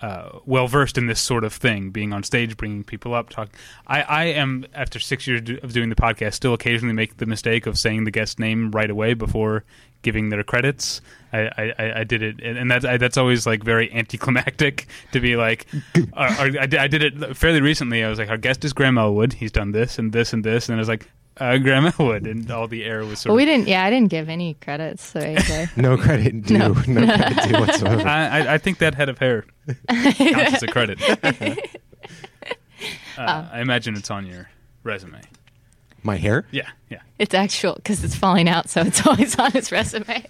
uh, 0.02 0.38
well 0.46 0.66
versed 0.66 0.96
in 0.96 1.06
this 1.06 1.20
sort 1.20 1.44
of 1.44 1.52
thing, 1.52 1.90
being 1.90 2.12
on 2.12 2.22
stage, 2.22 2.56
bringing 2.56 2.84
people 2.84 3.12
up, 3.14 3.28
talking. 3.28 3.52
I, 3.86 4.02
I 4.02 4.24
am, 4.24 4.66
after 4.74 4.98
six 4.98 5.26
years 5.26 5.42
do- 5.42 5.58
of 5.62 5.72
doing 5.72 5.88
the 5.90 5.94
podcast, 5.94 6.34
still 6.34 6.54
occasionally 6.54 6.94
make 6.94 7.18
the 7.18 7.26
mistake 7.26 7.66
of 7.66 7.78
saying 7.78 8.04
the 8.04 8.10
guest 8.10 8.38
name 8.38 8.70
right 8.70 8.90
away 8.90 9.14
before 9.14 9.64
giving 10.02 10.30
their 10.30 10.42
credits. 10.42 11.00
I, 11.32 11.50
I, 11.78 11.92
I- 12.00 12.04
did 12.04 12.22
it, 12.22 12.40
and 12.40 12.70
that's 12.70 12.84
I, 12.84 12.96
that's 12.96 13.16
always 13.18 13.46
like 13.46 13.62
very 13.62 13.92
anticlimactic 13.92 14.86
to 15.12 15.20
be 15.20 15.36
like. 15.36 15.66
I, 16.14 16.48
did, 16.48 16.74
I 16.76 16.86
did 16.88 17.02
it 17.02 17.36
fairly 17.36 17.60
recently. 17.60 18.02
I 18.02 18.08
was 18.08 18.18
like, 18.18 18.30
our 18.30 18.38
guest 18.38 18.64
is 18.64 18.72
Graham 18.72 18.96
Elwood. 18.98 19.34
He's 19.34 19.52
done 19.52 19.72
this 19.72 19.98
and 19.98 20.12
this 20.12 20.32
and 20.32 20.42
this, 20.44 20.68
and 20.68 20.76
I 20.76 20.78
was 20.78 20.88
like. 20.88 21.08
Uh, 21.36 21.56
Graham 21.58 21.86
Elwood, 21.98 22.26
and 22.26 22.50
all 22.50 22.68
the 22.68 22.84
air 22.84 23.04
was 23.04 23.20
sort 23.20 23.30
Well, 23.30 23.36
we 23.36 23.44
of 23.44 23.48
didn't. 23.48 23.68
Yeah, 23.68 23.84
I 23.84 23.90
didn't 23.90 24.10
give 24.10 24.28
any 24.28 24.54
credits 24.54 25.12
to 25.12 25.20
AJ. 25.20 25.76
No 25.76 25.96
credit 25.96 26.42
due. 26.42 26.58
No. 26.58 26.68
No, 26.86 27.06
credit 27.06 27.48
due 27.48 27.60
whatsoever. 27.60 28.06
I, 28.06 28.40
I, 28.40 28.54
I 28.54 28.58
think 28.58 28.78
that 28.78 28.94
head 28.94 29.08
of 29.08 29.18
hair 29.18 29.44
counts 29.88 30.20
as 30.54 30.62
a 30.62 30.66
credit. 30.66 31.00
uh, 33.18 33.46
I 33.52 33.60
imagine 33.60 33.96
it's 33.96 34.10
on 34.10 34.26
your 34.26 34.48
resume. 34.82 35.20
my 36.02 36.16
hair? 36.16 36.46
Yeah, 36.50 36.68
yeah. 36.88 37.00
it's 37.18 37.34
actual 37.34 37.74
because 37.76 38.02
it's 38.04 38.14
falling 38.16 38.48
out, 38.48 38.68
so 38.68 38.82
it's 38.82 39.06
always 39.06 39.38
on 39.38 39.52
his 39.52 39.70
resume. 39.72 40.24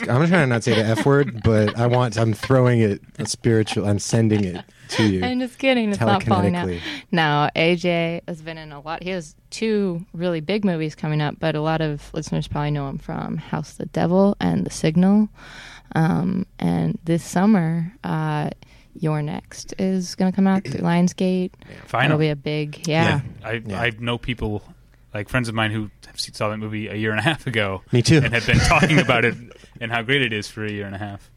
I'm 0.00 0.06
trying 0.26 0.30
to 0.30 0.46
not 0.46 0.62
say 0.62 0.74
the 0.74 0.84
F 0.84 1.06
word, 1.06 1.42
but 1.42 1.78
I 1.78 1.86
want. 1.86 2.18
I'm 2.18 2.34
throwing 2.34 2.80
it 2.80 3.00
spiritual. 3.24 3.86
I'm 3.86 3.98
sending 3.98 4.44
it 4.44 4.62
to 4.90 5.04
you. 5.06 5.24
I'm 5.24 5.40
just 5.40 5.58
kidding. 5.58 5.90
It's 5.90 6.00
not 6.00 6.22
falling 6.22 6.54
out. 6.56 6.68
Telekinetically. 6.68 6.80
No, 7.12 7.48
AJ 7.56 8.22
has 8.28 8.42
been 8.42 8.58
in 8.58 8.72
a 8.72 8.80
lot. 8.80 9.02
He 9.02 9.10
has 9.10 9.34
two 9.50 10.04
really 10.12 10.40
big 10.40 10.64
movies 10.64 10.94
coming 10.94 11.20
up, 11.20 11.36
but 11.38 11.54
a 11.54 11.60
lot 11.60 11.80
of 11.80 12.12
listeners 12.14 12.46
probably 12.48 12.70
know 12.70 12.88
him 12.88 12.98
from 12.98 13.36
House 13.38 13.72
of 13.72 13.78
the 13.78 13.86
Devil 13.86 14.36
and 14.40 14.64
The 14.66 14.70
Signal. 14.70 15.28
Um, 15.94 16.46
and 16.58 16.98
this 17.04 17.24
summer, 17.24 17.92
uh, 18.04 18.50
You're 18.94 19.22
Next 19.22 19.74
is 19.78 20.14
going 20.14 20.30
to 20.32 20.36
come 20.36 20.46
out 20.46 20.64
through 20.64 20.80
Lionsgate. 20.80 21.52
It'll 22.04 22.18
be 22.18 22.28
a 22.30 22.36
big, 22.36 22.86
yeah. 22.88 23.20
I, 23.44 23.62
Yeah. 23.64 23.80
I 23.80 23.90
know 23.98 24.18
people, 24.18 24.62
like 25.14 25.28
friends 25.28 25.48
of 25.48 25.54
mine 25.54 25.70
who 25.70 25.90
have 26.06 26.18
seen, 26.20 26.34
saw 26.34 26.48
that 26.50 26.58
movie 26.58 26.88
a 26.88 26.94
year 26.94 27.10
and 27.12 27.20
a 27.20 27.22
half 27.22 27.46
ago 27.46 27.82
Me 27.92 28.02
too. 28.02 28.18
and 28.18 28.34
have 28.34 28.46
been 28.46 28.58
talking 28.58 28.98
about 28.98 29.24
it 29.26 29.34
and 29.80 29.90
how 29.92 30.02
great 30.02 30.22
it 30.22 30.32
is 30.32 30.48
for 30.48 30.64
a 30.64 30.70
year 30.70 30.86
and 30.86 30.94
a 30.94 30.98
half. 30.98 31.30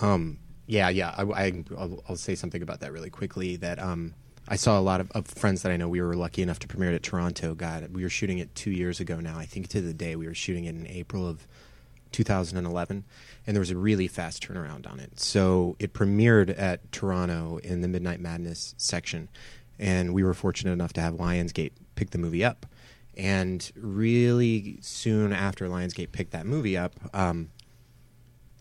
Um, 0.00 0.38
yeah, 0.66 0.88
yeah. 0.88 1.14
I, 1.16 1.22
I, 1.22 1.64
I'll, 1.76 2.02
I'll 2.08 2.16
say 2.16 2.34
something 2.34 2.62
about 2.62 2.80
that 2.80 2.92
really 2.92 3.10
quickly. 3.10 3.56
That 3.56 3.78
um, 3.78 4.14
I 4.48 4.56
saw 4.56 4.78
a 4.78 4.80
lot 4.80 5.00
of, 5.00 5.10
of 5.12 5.26
friends 5.26 5.62
that 5.62 5.72
I 5.72 5.76
know. 5.76 5.88
We 5.88 6.00
were 6.00 6.14
lucky 6.14 6.42
enough 6.42 6.58
to 6.60 6.68
premiere 6.68 6.92
it 6.92 6.96
at 6.96 7.02
Toronto. 7.02 7.54
God, 7.54 7.94
we 7.94 8.02
were 8.02 8.08
shooting 8.08 8.38
it 8.38 8.54
two 8.54 8.70
years 8.70 9.00
ago 9.00 9.20
now. 9.20 9.38
I 9.38 9.44
think 9.44 9.68
to 9.68 9.80
the 9.80 9.94
day 9.94 10.16
we 10.16 10.26
were 10.26 10.34
shooting 10.34 10.64
it 10.64 10.74
in 10.74 10.86
April 10.86 11.26
of 11.26 11.46
2011, 12.12 13.04
and 13.46 13.56
there 13.56 13.60
was 13.60 13.70
a 13.70 13.76
really 13.76 14.06
fast 14.06 14.46
turnaround 14.46 14.90
on 14.90 15.00
it. 15.00 15.18
So 15.18 15.76
it 15.78 15.92
premiered 15.92 16.54
at 16.58 16.92
Toronto 16.92 17.58
in 17.58 17.80
the 17.80 17.88
Midnight 17.88 18.20
Madness 18.20 18.74
section, 18.76 19.28
and 19.78 20.14
we 20.14 20.22
were 20.22 20.34
fortunate 20.34 20.72
enough 20.72 20.92
to 20.94 21.00
have 21.00 21.14
Lionsgate 21.14 21.72
pick 21.94 22.10
the 22.10 22.18
movie 22.18 22.44
up. 22.44 22.66
And 23.14 23.70
really 23.76 24.78
soon 24.80 25.32
after 25.32 25.68
Lionsgate 25.68 26.12
picked 26.12 26.32
that 26.32 26.46
movie 26.46 26.78
up, 26.78 26.94
um, 27.12 27.50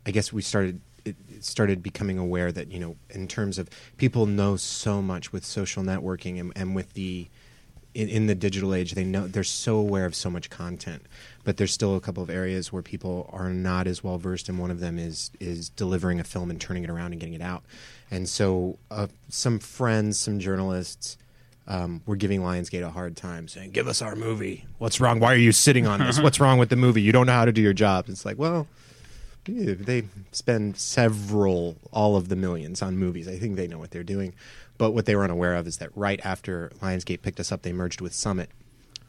I 0.05 0.12
guess 0.12 0.34
we 0.34 0.41
started 0.41 0.81
started 1.44 1.84
becoming 1.84 2.18
aware 2.18 2.52
that 2.52 2.72
you 2.72 2.80
know 2.80 2.96
in 3.10 3.28
terms 3.28 3.58
of 3.58 3.70
people 3.98 4.26
know 4.26 4.56
so 4.56 5.02
much 5.02 5.32
with 5.32 5.46
social 5.46 5.84
networking 5.84 6.40
and, 6.40 6.52
and 6.56 6.76
with 6.76 6.94
the 6.94 7.28
in, 7.94 8.08
in 8.08 8.28
the 8.28 8.36
digital 8.36 8.74
age 8.74 8.94
they 8.94 9.04
know 9.04 9.28
they're 9.28 9.44
so 9.44 9.76
aware 9.78 10.06
of 10.06 10.16
so 10.16 10.30
much 10.30 10.50
content 10.50 11.04
but 11.44 11.58
there's 11.58 11.74
still 11.74 11.96
a 11.96 12.00
couple 12.00 12.24
of 12.24 12.30
areas 12.30 12.72
where 12.72 12.82
people 12.82 13.30
are 13.34 13.50
not 13.50 13.88
as 13.88 14.04
well 14.04 14.18
versed 14.18 14.48
and 14.48 14.60
one 14.60 14.72
of 14.72 14.80
them 14.80 14.98
is 14.98 15.32
is 15.40 15.70
delivering 15.70 16.20
a 16.20 16.24
film 16.24 16.50
and 16.50 16.62
turning 16.62 16.84
it 16.84 16.90
around 16.90 17.12
and 17.12 17.20
getting 17.20 17.34
it 17.34 17.42
out 17.42 17.64
and 18.10 18.30
so 18.30 18.78
uh, 18.90 19.08
some 19.30 19.60
friends 19.60 20.20
some 20.20 20.40
journalists 20.40 21.18
um, 21.68 22.02
were 22.06 22.16
giving 22.16 22.42
Lionsgate 22.42 22.84
a 22.84 22.90
hard 22.90 23.16
time, 23.16 23.48
saying, 23.48 23.72
"Give 23.72 23.88
us 23.88 24.02
our 24.02 24.16
movie. 24.16 24.66
What's 24.78 25.00
wrong? 25.00 25.20
Why 25.20 25.34
are 25.34 25.38
you 25.38 25.52
sitting 25.52 25.88
on 25.88 26.00
this? 26.00 26.20
What's 26.22 26.40
wrong 26.40 26.58
with 26.58 26.70
the 26.70 26.76
movie? 26.76 27.02
You 27.02 27.12
don't 27.12 27.28
know 27.28 27.34
how 27.34 27.46
to 27.46 27.52
do 27.52 27.62
your 27.62 27.74
job." 27.74 28.10
It's 28.10 28.26
like, 28.26 28.38
well, 28.38 28.68
they 29.46 30.04
spend 30.32 30.78
several, 30.78 31.78
all 31.92 32.16
of 32.16 32.30
the 32.30 32.36
millions 32.36 32.82
on 32.82 32.98
movies. 32.98 33.28
I 33.28 33.38
think 33.38 33.56
they 33.56 33.68
know 33.68 33.80
what 33.80 33.92
they're 33.92 34.04
doing. 34.04 34.34
But 34.78 34.92
what 34.92 35.06
they 35.06 35.16
were 35.16 35.24
unaware 35.24 35.56
of 35.56 35.68
is 35.68 35.78
that 35.78 35.90
right 35.96 36.20
after 36.24 36.72
Lionsgate 36.82 37.22
picked 37.22 37.40
us 37.40 37.52
up, 37.52 37.62
they 37.62 37.74
merged 37.74 38.02
with 38.02 38.14
Summit. 38.14 38.50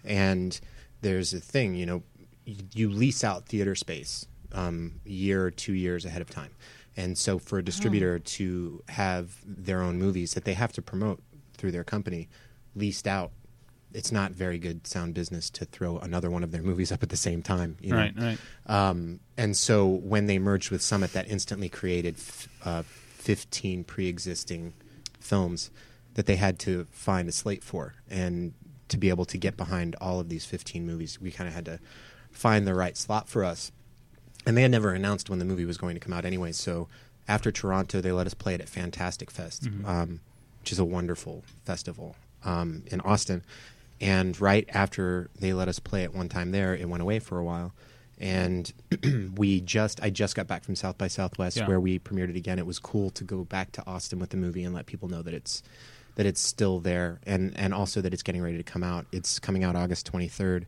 And 0.05 0.59
there's 1.01 1.33
a 1.33 1.41
thing, 1.41 1.75
you 1.75 1.87
know, 1.87 2.03
you, 2.45 2.91
lease 2.91 3.23
out 3.23 3.47
theater 3.47 3.75
space 3.75 4.27
um, 4.53 5.01
year 5.05 5.45
or 5.47 5.51
two 5.51 5.75
years 5.75 6.05
ahead 6.05 6.23
of 6.23 6.31
time. 6.31 6.51
And 6.97 7.17
so, 7.17 7.39
for 7.39 7.59
a 7.59 7.65
distributor 7.65 8.19
to 8.19 8.83
have 8.89 9.37
their 9.47 9.81
own 9.81 9.99
movies 9.99 10.35
that 10.35 10.45
they 10.45 10.55
have 10.55 10.73
to 10.73 10.83
promote 10.83 11.23
through 11.57 11.73
their 11.73 11.85
company 11.85 12.29
leased 12.75 13.07
out, 13.07 13.31
it's 13.94 14.12
not 14.12 14.32
very 14.32 14.58
good 14.58 14.87
sound 14.87 15.14
business 15.14 15.50
to 15.50 15.64
throw 15.64 15.99
another 15.99 16.30
one 16.30 16.42
of 16.42 16.50
their 16.52 16.62
movies 16.62 16.92
up 16.92 17.02
at 17.02 17.08
the 17.08 17.16
same 17.16 17.42
time. 17.42 17.76
You 17.80 17.90
know? 17.90 17.96
Right, 17.96 18.14
right. 18.16 18.38
Um, 18.66 19.20
and 19.37 19.56
so 19.56 19.87
when 19.87 20.26
they 20.26 20.38
merged 20.38 20.70
with 20.70 20.82
Summit, 20.82 21.12
that 21.12 21.28
instantly 21.28 21.68
created 21.68 22.14
f- 22.16 22.49
uh, 22.64 22.82
15 22.82 23.84
pre-existing 23.84 24.72
films 25.20 25.70
that 26.14 26.26
they 26.26 26.37
had 26.37 26.58
to 26.61 26.87
find 26.90 27.28
a 27.28 27.32
slate 27.32 27.64
for, 27.64 27.94
and 28.11 28.52
to 28.88 28.96
be 28.96 29.08
able 29.08 29.25
to 29.25 29.38
get 29.38 29.56
behind 29.56 29.96
all 30.00 30.20
of 30.20 30.28
these 30.28 30.44
15 30.44 30.84
movies, 30.87 31.20
we 31.20 31.30
kind 31.30 31.49
of 31.49 31.54
had 31.54 31.64
to 31.64 31.78
find 32.30 32.66
the 32.66 32.75
right 32.75 32.96
slot 32.96 33.28
for 33.28 33.44
us. 33.44 33.72
And 34.44 34.56
they 34.56 34.62
had 34.62 34.70
never 34.70 34.92
announced 34.92 35.30
when 35.30 35.38
the 35.38 35.44
movie 35.44 35.64
was 35.64 35.78
going 35.78 35.94
to 35.94 36.00
come 36.00 36.12
out 36.12 36.25
anyway. 36.25 36.52
So 36.52 36.88
after 37.28 37.52
Toronto, 37.52 38.00
they 38.00 38.12
let 38.12 38.26
us 38.26 38.34
play 38.34 38.54
it 38.54 38.61
at 38.61 38.68
Fantastic 38.68 39.30
Fest, 39.30 39.68
um, 39.87 40.20
which 40.61 40.72
is 40.72 40.78
a 40.78 40.84
wonderful 40.84 41.44
festival 41.64 42.16
um, 42.44 42.82
in 42.88 43.00
Austin. 43.02 43.44
And 44.02 44.38
right 44.40 44.68
after 44.75 45.30
they 45.38 45.52
let 45.52 45.68
us 45.68 45.78
play 45.78 46.02
it 46.02 46.12
one 46.12 46.28
time 46.28 46.50
there, 46.50 46.75
it 46.75 46.88
went 46.88 47.02
away 47.02 47.21
for 47.21 47.38
a 47.38 47.44
while. 47.44 47.73
And 48.18 48.71
we 49.37 49.61
just, 49.61 50.02
I 50.02 50.11
just 50.11 50.35
got 50.35 50.47
back 50.49 50.64
from 50.64 50.75
South 50.76 50.99
by 50.99 51.09
Southwest 51.09 51.56
Yeah. 51.56 51.68
where 51.68 51.80
we 51.80 51.99
premiered 51.99 52.28
it 52.30 52.37
again. 52.37 52.59
It 52.59 52.66
was 52.66 52.78
cool 52.78 53.11
to 53.11 53.25
go 53.25 53.44
back 53.44 53.73
to 53.73 53.87
Austin 53.87 54.18
with 54.18 54.30
the 54.30 54.37
movie 54.37 54.64
and 54.64 54.75
let 54.75 54.87
people 54.87 55.09
know 55.09 55.23
that 55.23 55.32
it's 55.35 55.62
that 56.16 56.26
it's 56.26 56.42
still 56.42 56.78
there, 56.78 57.21
and 57.26 57.56
and 57.56 57.73
also 57.73 58.02
that 58.02 58.12
it's 58.12 58.23
getting 58.23 58.42
ready 58.42 58.59
to 58.59 58.62
come 58.62 58.82
out. 58.82 59.06
It's 59.12 59.38
coming 59.38 59.64
out 59.64 59.76
August 59.76 60.04
twenty 60.04 60.28
third, 60.28 60.66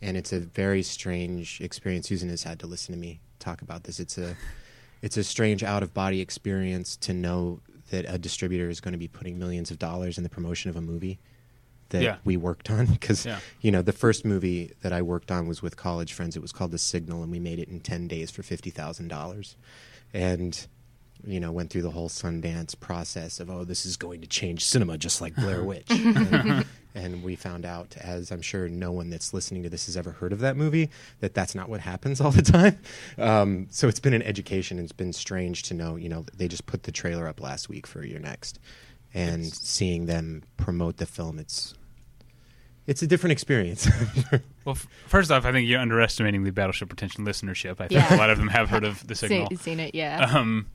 and 0.00 0.16
it's 0.16 0.32
a 0.32 0.38
very 0.38 0.84
strange 0.84 1.60
experience. 1.60 2.06
Susan 2.06 2.28
has 2.28 2.44
had 2.44 2.60
to 2.60 2.68
listen 2.68 2.94
to 2.94 3.00
me 3.00 3.18
talk 3.40 3.60
about 3.60 3.82
this. 3.84 3.98
It's 3.98 4.18
a 4.18 4.36
it's 5.02 5.16
a 5.16 5.24
strange 5.24 5.64
out 5.64 5.82
of 5.82 5.92
body 5.94 6.20
experience 6.20 6.96
to 6.98 7.12
know 7.12 7.60
that 7.90 8.04
a 8.08 8.18
distributor 8.18 8.68
is 8.70 8.80
going 8.80 8.92
to 8.92 8.98
be 8.98 9.08
putting 9.08 9.36
millions 9.36 9.70
of 9.72 9.78
dollars 9.80 10.16
in 10.16 10.22
the 10.22 10.30
promotion 10.30 10.70
of 10.70 10.76
a 10.76 10.80
movie 10.80 11.18
that 11.94 12.02
Yeah. 12.02 12.16
we 12.24 12.36
worked 12.36 12.70
on 12.70 12.86
because 12.86 13.24
Yeah. 13.26 13.40
you 13.60 13.70
know 13.72 13.82
the 13.82 13.92
first 13.92 14.24
movie 14.24 14.72
that 14.82 14.92
I 14.92 15.00
worked 15.02 15.30
on 15.32 15.48
was 15.48 15.62
with 15.62 15.76
college 15.76 16.12
friends. 16.12 16.36
It 16.36 16.42
was 16.42 16.52
called 16.52 16.70
The 16.70 16.78
Signal, 16.78 17.22
and 17.22 17.32
we 17.32 17.40
made 17.40 17.58
it 17.58 17.68
in 17.68 17.80
ten 17.80 18.06
days 18.06 18.30
for 18.30 18.42
fifty 18.42 18.70
thousand 18.70 19.08
dollars, 19.08 19.56
and 20.12 20.66
you 21.26 21.40
know 21.40 21.50
went 21.50 21.70
through 21.70 21.82
the 21.82 21.90
whole 21.92 22.08
Sundance 22.10 22.78
process 22.78 23.40
of 23.40 23.48
oh 23.48 23.64
this 23.64 23.86
is 23.86 23.96
going 23.96 24.20
to 24.20 24.26
change 24.26 24.64
cinema 24.64 24.98
just 24.98 25.20
like 25.22 25.34
Blair 25.34 25.64
Witch, 25.70 25.90
and, 25.90 26.66
and 26.94 27.22
we 27.24 27.34
found 27.34 27.64
out 27.64 27.96
as 27.98 28.30
I'm 28.30 28.42
sure 28.42 28.68
no 28.68 28.92
one 28.92 29.08
that's 29.08 29.32
listening 29.32 29.62
to 29.62 29.70
this 29.70 29.86
has 29.86 29.96
ever 29.96 30.10
heard 30.12 30.32
of 30.34 30.40
that 30.40 30.56
movie 30.56 30.90
that 31.20 31.32
that's 31.32 31.54
not 31.54 31.68
what 31.70 31.80
happens 31.80 32.20
all 32.20 32.30
the 32.30 32.42
time. 32.42 32.78
Um, 33.16 33.68
so 33.70 33.88
it's 33.88 34.00
been 34.00 34.12
an 34.14 34.22
education. 34.22 34.78
and 34.78 34.84
It's 34.84 34.92
been 34.92 35.12
strange 35.14 35.62
to 35.64 35.74
know 35.74 35.96
you 35.96 36.08
know 36.10 36.26
they 36.36 36.46
just 36.48 36.66
put 36.66 36.82
the 36.82 36.92
trailer 36.92 37.26
up 37.26 37.40
last 37.40 37.68
week 37.70 37.86
for 37.86 38.04
You're 38.04 38.20
Next, 38.20 38.58
and 39.14 39.46
seeing 39.46 40.04
them 40.06 40.42
promote 40.58 40.98
the 40.98 41.06
film 41.06 41.38
it's 41.38 41.74
it's 42.86 43.02
a 43.02 43.06
different 43.06 43.32
experience. 43.32 43.88
Well, 44.64 44.76
f- 44.76 44.88
first 45.08 45.30
off, 45.30 45.44
I 45.44 45.52
think 45.52 45.68
you're 45.68 45.78
underestimating 45.78 46.42
the 46.42 46.50
Battleship 46.50 46.88
Pretension 46.88 47.26
listenership. 47.26 47.72
I 47.82 47.88
think 47.88 47.92
Yeah. 48.00 48.14
a 48.14 48.16
lot 48.16 48.30
of 48.30 48.38
them 48.38 48.48
have 48.48 48.70
heard 48.70 48.82
of 48.84 49.06
the 49.06 49.14
signal. 49.14 49.46
Seen, 49.48 49.58
seen 49.58 49.80
it, 49.80 49.94
yeah. 49.94 50.24
Um, 50.34 50.68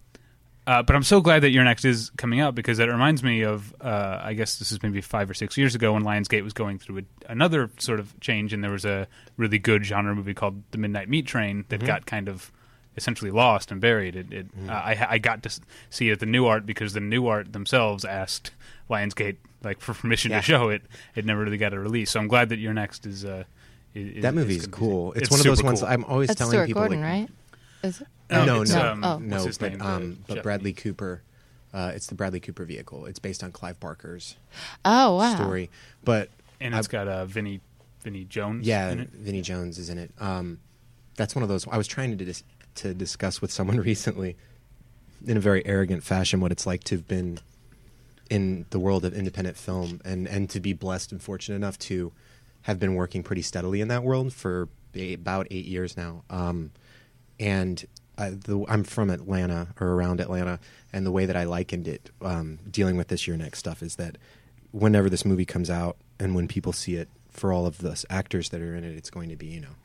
uh, 0.68 0.84
but 0.84 0.96
I'm 0.96 1.02
so 1.02 1.22
glad 1.22 1.40
that 1.42 1.50
You're 1.50 1.64
Next 1.64 1.86
is 1.86 2.12
coming 2.12 2.40
out 2.40 2.54
because 2.54 2.78
it 2.78 2.86
reminds 2.86 3.24
me 3.24 3.42
of 3.42 3.74
uh, 3.82 4.20
I 4.22 4.34
guess 4.36 4.60
this 4.60 4.72
is 4.72 4.84
maybe 4.84 5.02
five 5.02 5.28
or 5.28 5.34
six 5.34 5.58
years 5.58 5.74
ago 5.74 5.94
when 5.94 6.04
Lionsgate 6.04 6.44
was 6.44 6.54
going 6.54 6.78
through 6.78 7.00
a, 7.00 7.02
another 7.32 7.72
sort 7.80 8.00
of 8.00 8.20
change, 8.20 8.54
and 8.54 8.64
there 8.64 8.70
was 8.70 8.86
a 8.86 9.08
really 9.38 9.58
good 9.58 9.84
genre 9.88 10.14
movie 10.14 10.36
called 10.36 10.62
The 10.70 10.78
Midnight 10.78 11.10
Meat 11.10 11.26
Train 11.26 11.66
that 11.70 11.84
got 11.84 12.06
kind 12.06 12.28
of 12.30 12.52
essentially 12.96 13.32
lost 13.32 13.72
and 13.72 13.82
buried. 13.82 14.16
It, 14.16 14.32
it 14.32 14.48
uh, 14.68 14.72
I, 14.74 15.08
I 15.12 15.18
got 15.18 15.42
to 15.42 15.60
see 15.90 16.10
it 16.10 16.12
at 16.12 16.20
the 16.20 16.28
Nuart 16.28 16.68
because 16.68 16.94
the 16.94 17.00
Nuart 17.00 17.54
themselves 17.54 18.06
asked 18.06 18.52
Lionsgate 18.88 19.38
like 19.64 19.82
for 19.82 19.94
permission 19.94 20.32
Yeah. 20.32 20.38
to 20.40 20.44
show 20.44 20.70
it. 20.70 20.82
It 21.16 21.26
never 21.26 21.44
really 21.44 21.58
got 21.58 21.74
a 21.74 21.80
release, 21.80 22.12
so 22.12 22.20
I'm 22.20 22.28
glad 22.28 22.50
that 22.50 22.60
You're 22.60 22.74
Next 22.74 23.06
is. 23.06 23.26
Uh, 23.26 23.44
is 23.96 24.22
that 24.22 24.34
movie 24.36 24.56
is 24.56 24.62
is 24.62 24.68
gonna 24.68 24.78
be 24.78 24.88
seen. 24.88 24.92
cool. 24.92 25.14
It's, 25.14 25.32
one 25.32 25.40
of 25.40 25.46
those 25.46 25.64
ones 25.64 25.80
cool. 25.80 25.90
I'm 25.90 26.06
always 26.06 26.28
That's 26.28 26.38
telling 26.38 26.54
Stuart 26.54 26.68
people. 26.68 26.82
Gordon, 26.84 27.02
like, 27.02 27.10
right? 27.10 27.30
Is 27.84 28.02
it? 28.02 28.08
No, 28.30 28.46
no, 28.46 28.62
it's, 28.62 28.72
no, 28.72 28.82
um, 28.92 29.04
Oh. 29.04 29.18
no, 29.18 29.48
but 29.60 29.82
um, 29.82 30.20
but. 30.28 30.44
Bradley 30.44 30.74
Cooper. 30.74 31.24
Uh, 31.74 31.92
it's 31.96 32.08
the 32.08 32.16
Bradley 32.16 32.40
Cooper 32.40 32.66
vehicle. 32.66 33.06
It's 33.08 33.20
based 33.20 33.44
on 33.44 33.52
Clive 33.52 33.80
Barker's 33.80 34.36
Oh, 34.86 35.16
wow. 35.18 35.36
story. 35.36 35.70
But 36.04 36.30
and 36.62 36.76
it's 36.76 36.88
got 36.88 37.08
uh, 37.08 37.26
Vinnie 37.26 37.62
Vinnie 38.04 38.26
Jones. 38.26 38.66
yeah, 38.68 38.90
in 38.92 39.00
it. 39.00 39.10
Vinnie 39.12 39.42
Jones 39.42 39.78
is 39.80 39.90
in 39.90 39.98
it. 39.98 40.12
Um, 40.20 40.60
that's 41.16 41.36
one 41.36 41.42
of 41.44 41.50
those. 41.50 41.68
I 41.68 41.78
was 41.78 41.88
trying 41.88 42.16
to 42.18 42.24
dis- 42.26 42.44
to 42.76 42.94
discuss 42.94 43.42
with 43.42 43.52
someone 43.52 43.78
recently, 43.82 44.36
in 45.26 45.36
a 45.38 45.40
very 45.40 45.66
arrogant 45.66 46.04
fashion, 46.04 46.40
what 46.40 46.52
it's 46.52 46.66
like 46.68 46.84
to 46.86 46.96
have 46.96 47.08
been 47.08 47.40
in 48.30 48.66
the 48.70 48.80
world 48.80 49.06
of 49.06 49.14
independent 49.14 49.58
film 49.58 50.02
and 50.06 50.28
and 50.28 50.50
to 50.50 50.60
be 50.60 50.74
blessed 50.74 51.12
and 51.12 51.22
fortunate 51.22 51.56
enough 51.56 51.78
to 51.80 52.12
have 52.64 52.80
been 52.80 52.96
working 52.96 53.24
pretty 53.24 53.42
steadily 53.42 53.82
in 53.82 53.88
that 53.88 54.04
world 54.04 54.34
for 54.34 54.70
about 54.96 55.48
eight 55.52 55.66
years 55.66 55.96
now. 55.96 56.24
Um, 56.30 56.72
and 57.40 57.86
I, 58.18 58.34
I'm 58.68 58.84
from 58.84 59.10
Atlanta 59.10 59.70
or 59.80 59.88
around 59.94 60.20
Atlanta, 60.20 60.60
and 60.92 61.06
the 61.06 61.12
way 61.12 61.26
that 61.26 61.38
I 61.38 61.46
likened 61.46 61.88
it, 61.88 62.10
um, 62.22 62.60
dealing 62.70 62.98
with 62.98 63.08
this 63.08 63.26
You're 63.26 63.38
Next 63.38 63.60
stuff, 63.60 63.82
is 63.82 63.96
that 63.96 64.18
whenever 64.72 65.10
this 65.10 65.24
movie 65.24 65.46
comes 65.46 65.70
out 65.70 65.96
and 66.20 66.36
when 66.36 66.48
people 66.48 66.74
see 66.74 66.96
it, 66.96 67.08
for 67.30 67.54
all 67.54 67.66
of 67.66 67.78
the 67.78 68.04
actors 68.10 68.50
that 68.50 68.60
are 68.60 68.76
in 68.76 68.84
it, 68.84 68.96
it's 68.98 69.10
going 69.10 69.30
to 69.30 69.36
be 69.36 69.48
you 69.48 69.62
know 69.62 69.76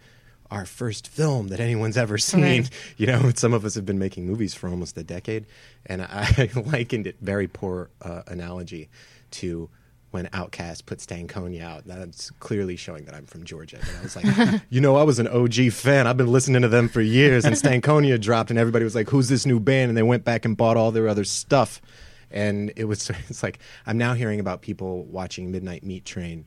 our 0.51 0.65
first 0.67 1.09
film 1.09 1.49
that 1.49 1.61
anyone's 1.61 1.97
ever 1.97 2.19
seen. 2.19 2.43
Right. 2.43 2.71
You 2.97 3.07
know, 3.07 3.33
some 3.35 3.53
of 3.53 3.65
us 3.65 3.75
have 3.75 3.85
been 3.85 3.99
making 3.99 4.27
movies 4.27 4.55
for 4.55 4.69
almost 4.69 4.97
a 4.97 5.03
decade, 5.03 5.47
and 5.87 6.03
I 6.03 6.49
likened 6.67 7.07
it 7.07 7.17
very 7.21 7.49
poor 7.49 7.91
uh, 8.03 8.23
analogy 8.27 8.89
to 9.33 9.69
when 10.15 10.27
Outkast 10.29 10.87
put 10.87 11.01
Stankonia 11.01 11.63
out. 11.63 11.87
That's 11.87 12.31
clearly 12.39 12.77
showing 12.77 13.05
that 13.07 13.17
I'm 13.17 13.27
from 13.27 13.43
Georgia. 13.43 13.79
But 13.81 13.97
I 13.99 14.03
was 14.03 14.15
like, 14.15 14.63
you 14.71 14.81
know, 14.81 14.95
I 14.95 15.03
was 15.03 15.19
an 15.19 15.27
OG 15.27 15.73
fan. 15.73 16.07
I've 16.07 16.17
been 16.17 16.31
listening 16.31 16.63
to 16.63 16.69
them 16.69 16.89
for 16.89 17.01
years, 17.01 17.45
and 17.45 17.57
Stankonia 17.57 18.21
dropped, 18.21 18.51
and 18.51 18.59
everybody 18.59 18.85
was 18.85 18.95
like, 18.95 19.09
"Who's 19.09 19.29
this 19.29 19.45
new 19.45 19.59
band?" 19.59 19.89
And 19.89 19.97
they 19.97 20.05
went 20.05 20.25
back 20.25 20.45
and 20.45 20.57
bought 20.57 20.77
all 20.77 20.93
their 20.93 21.09
other 21.09 21.25
stuff. 21.25 21.83
And 22.31 22.73
it 22.77 22.85
was 22.85 23.11
it's 23.29 23.43
like 23.43 23.59
I'm 23.87 23.99
now 23.99 24.15
hearing 24.15 24.39
about 24.39 24.63
people 24.63 25.05
watching 25.05 25.51
Midnight 25.51 25.83
Meat 25.83 26.05
Train 26.05 26.47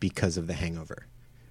because 0.00 0.36
of 0.36 0.48
The 0.48 0.54
Hangover. 0.54 1.06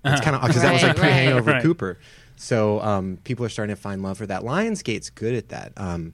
It's 0.05 0.21
kind 0.21 0.35
of 0.35 0.41
because 0.43 0.61
that 0.61 0.73
was 0.73 0.83
like 0.83 0.97
Right, 0.97 1.01
right. 1.03 1.11
pre-Hangover 1.11 1.51
Right. 1.51 1.63
Cooper. 1.63 1.99
So 2.37 2.79
um, 2.81 3.17
people 3.23 3.45
are 3.45 3.49
starting 3.49 3.75
to 3.75 3.81
find 3.81 4.03
love 4.03 4.17
for 4.19 4.27
that. 4.27 4.43
Lionsgate's 4.43 5.09
good 5.09 5.33
at 5.33 5.49
that 5.49 5.73
um, 5.77 6.13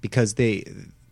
because 0.00 0.34
they 0.34 0.64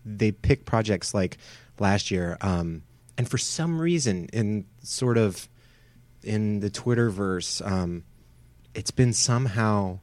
they 0.05 0.33
pick 0.33 0.65
projects 0.65 1.13
like 1.15 1.37
last 1.79 2.11
year, 2.11 2.39
um, 2.41 2.83
and 3.19 3.29
for 3.29 3.39
some 3.39 3.81
reason, 3.81 4.29
in 4.33 4.65
sort 4.83 5.19
of 5.19 5.49
in 6.23 6.61
the 6.61 6.71
Twitterverse, 6.71 7.65
um, 7.71 8.05
it's 8.75 8.91
been 8.91 9.13
somehow 9.13 9.99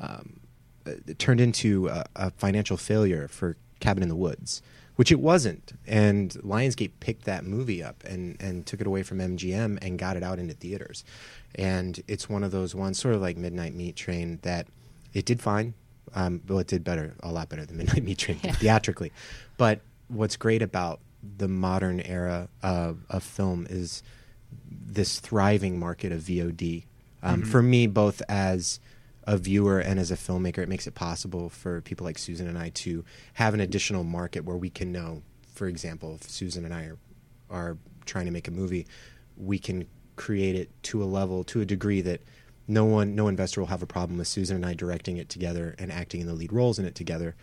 um, 0.00 0.40
uh, 0.86 0.92
turned 1.18 1.40
into 1.40 1.88
a, 1.88 2.04
a 2.16 2.30
financial 2.32 2.76
failure 2.76 3.28
for 3.28 3.56
Cabin 3.80 4.02
in 4.02 4.08
the 4.08 4.16
Woods, 4.16 4.60
which 4.96 5.10
it 5.12 5.20
wasn't. 5.20 5.72
And 5.86 6.30
Lionsgate 6.42 6.92
picked 7.00 7.24
that 7.24 7.44
movie 7.44 7.82
up 7.82 8.02
and, 8.04 8.36
and 8.40 8.64
took 8.66 8.80
it 8.80 8.86
away 8.86 9.02
from 9.02 9.18
MGM 9.18 9.78
and 9.82 9.98
got 9.98 10.16
it 10.16 10.22
out 10.22 10.38
into 10.38 10.54
theaters. 10.54 11.04
And 11.56 12.02
it's 12.08 12.28
one 12.28 12.44
of 12.44 12.50
those 12.52 12.74
ones, 12.74 12.98
sort 12.98 13.14
of 13.14 13.20
like 13.20 13.36
Midnight 13.36 13.74
Meat 13.74 13.96
Train, 13.96 14.38
that 14.42 14.66
it 15.12 15.24
did 15.24 15.40
fine. 15.40 15.74
Um, 16.14 16.42
well, 16.48 16.58
it 16.60 16.66
did 16.68 16.84
better, 16.84 17.14
a 17.20 17.32
lot 17.32 17.48
better 17.48 17.64
than 17.66 17.76
Midnight 17.78 18.04
Meat 18.04 18.18
Train 18.18 18.38
Yeah. 18.42 18.52
theatrically. 18.52 19.12
But 19.56 19.80
what's 20.08 20.36
great 20.36 20.62
about 20.62 21.00
the 21.38 21.48
modern 21.48 22.00
era 22.00 22.48
of, 22.62 22.98
of 23.08 23.22
film 23.22 23.66
is 23.70 24.02
this 24.70 25.18
thriving 25.20 25.78
market 25.78 26.12
of 26.12 26.20
VOD. 26.20 26.84
Um, 27.22 27.42
For 27.42 27.62
me, 27.62 27.86
both 27.86 28.20
as 28.28 28.78
a 29.26 29.36
viewer 29.38 29.78
and 29.78 29.98
as 29.98 30.10
a 30.10 30.16
filmmaker, 30.16 30.58
it 30.58 30.68
makes 30.68 30.86
it 30.86 30.94
possible 30.94 31.48
for 31.48 31.80
people 31.80 32.04
like 32.04 32.18
Susan 32.18 32.46
and 32.46 32.58
I 32.58 32.68
to 32.70 33.04
have 33.34 33.54
an 33.54 33.60
additional 33.60 34.04
market 34.04 34.44
where 34.44 34.56
we 34.56 34.70
can 34.70 34.92
know, 34.92 35.22
for 35.54 35.66
example, 35.66 36.14
if 36.20 36.28
Susan 36.28 36.64
and 36.64 36.74
I 36.74 36.84
are, 36.84 36.98
are 37.50 37.78
trying 38.04 38.26
to 38.26 38.30
make 38.30 38.48
a 38.48 38.50
movie, 38.50 38.86
we 39.36 39.58
can 39.58 39.86
create 40.16 40.54
it 40.54 40.70
to 40.84 41.02
a 41.02 41.06
level, 41.06 41.42
to 41.44 41.60
a 41.60 41.64
degree 41.64 42.00
that 42.02 42.20
no 42.68 42.84
one, 42.84 43.14
no 43.14 43.28
investor 43.28 43.60
will 43.60 43.68
have 43.68 43.82
a 43.82 43.86
problem 43.86 44.18
with 44.18 44.28
Susan 44.28 44.56
and 44.56 44.66
I 44.66 44.74
directing 44.74 45.16
it 45.16 45.28
together 45.28 45.74
and 45.78 45.90
acting 45.90 46.20
in 46.20 46.26
the 46.26 46.34
lead 46.34 46.52
roles 46.52 46.78
in 46.78 46.84
it 46.84 46.94
together. 46.94 47.34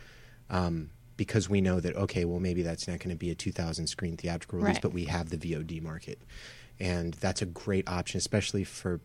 Um, 0.49 0.89
because 1.17 1.47
we 1.49 1.61
know 1.61 1.79
that 1.79 1.95
okay, 1.95 2.25
well 2.25 2.39
maybe 2.39 2.63
that's 2.63 2.87
not 2.87 2.97
going 2.99 3.11
to 3.11 3.15
be 3.15 3.29
a 3.29 3.35
2,000 3.35 3.85
screen 3.85 4.17
theatrical 4.17 4.57
release, 4.57 4.75
Right. 4.75 4.81
but 4.81 4.93
we 4.93 5.05
have 5.05 5.29
the 5.29 5.37
VOD 5.37 5.79
market, 5.81 6.19
and 6.79 7.13
that's 7.15 7.43
a 7.43 7.45
great 7.45 7.87
option, 7.87 8.17
especially 8.17 8.63
for 8.63 9.01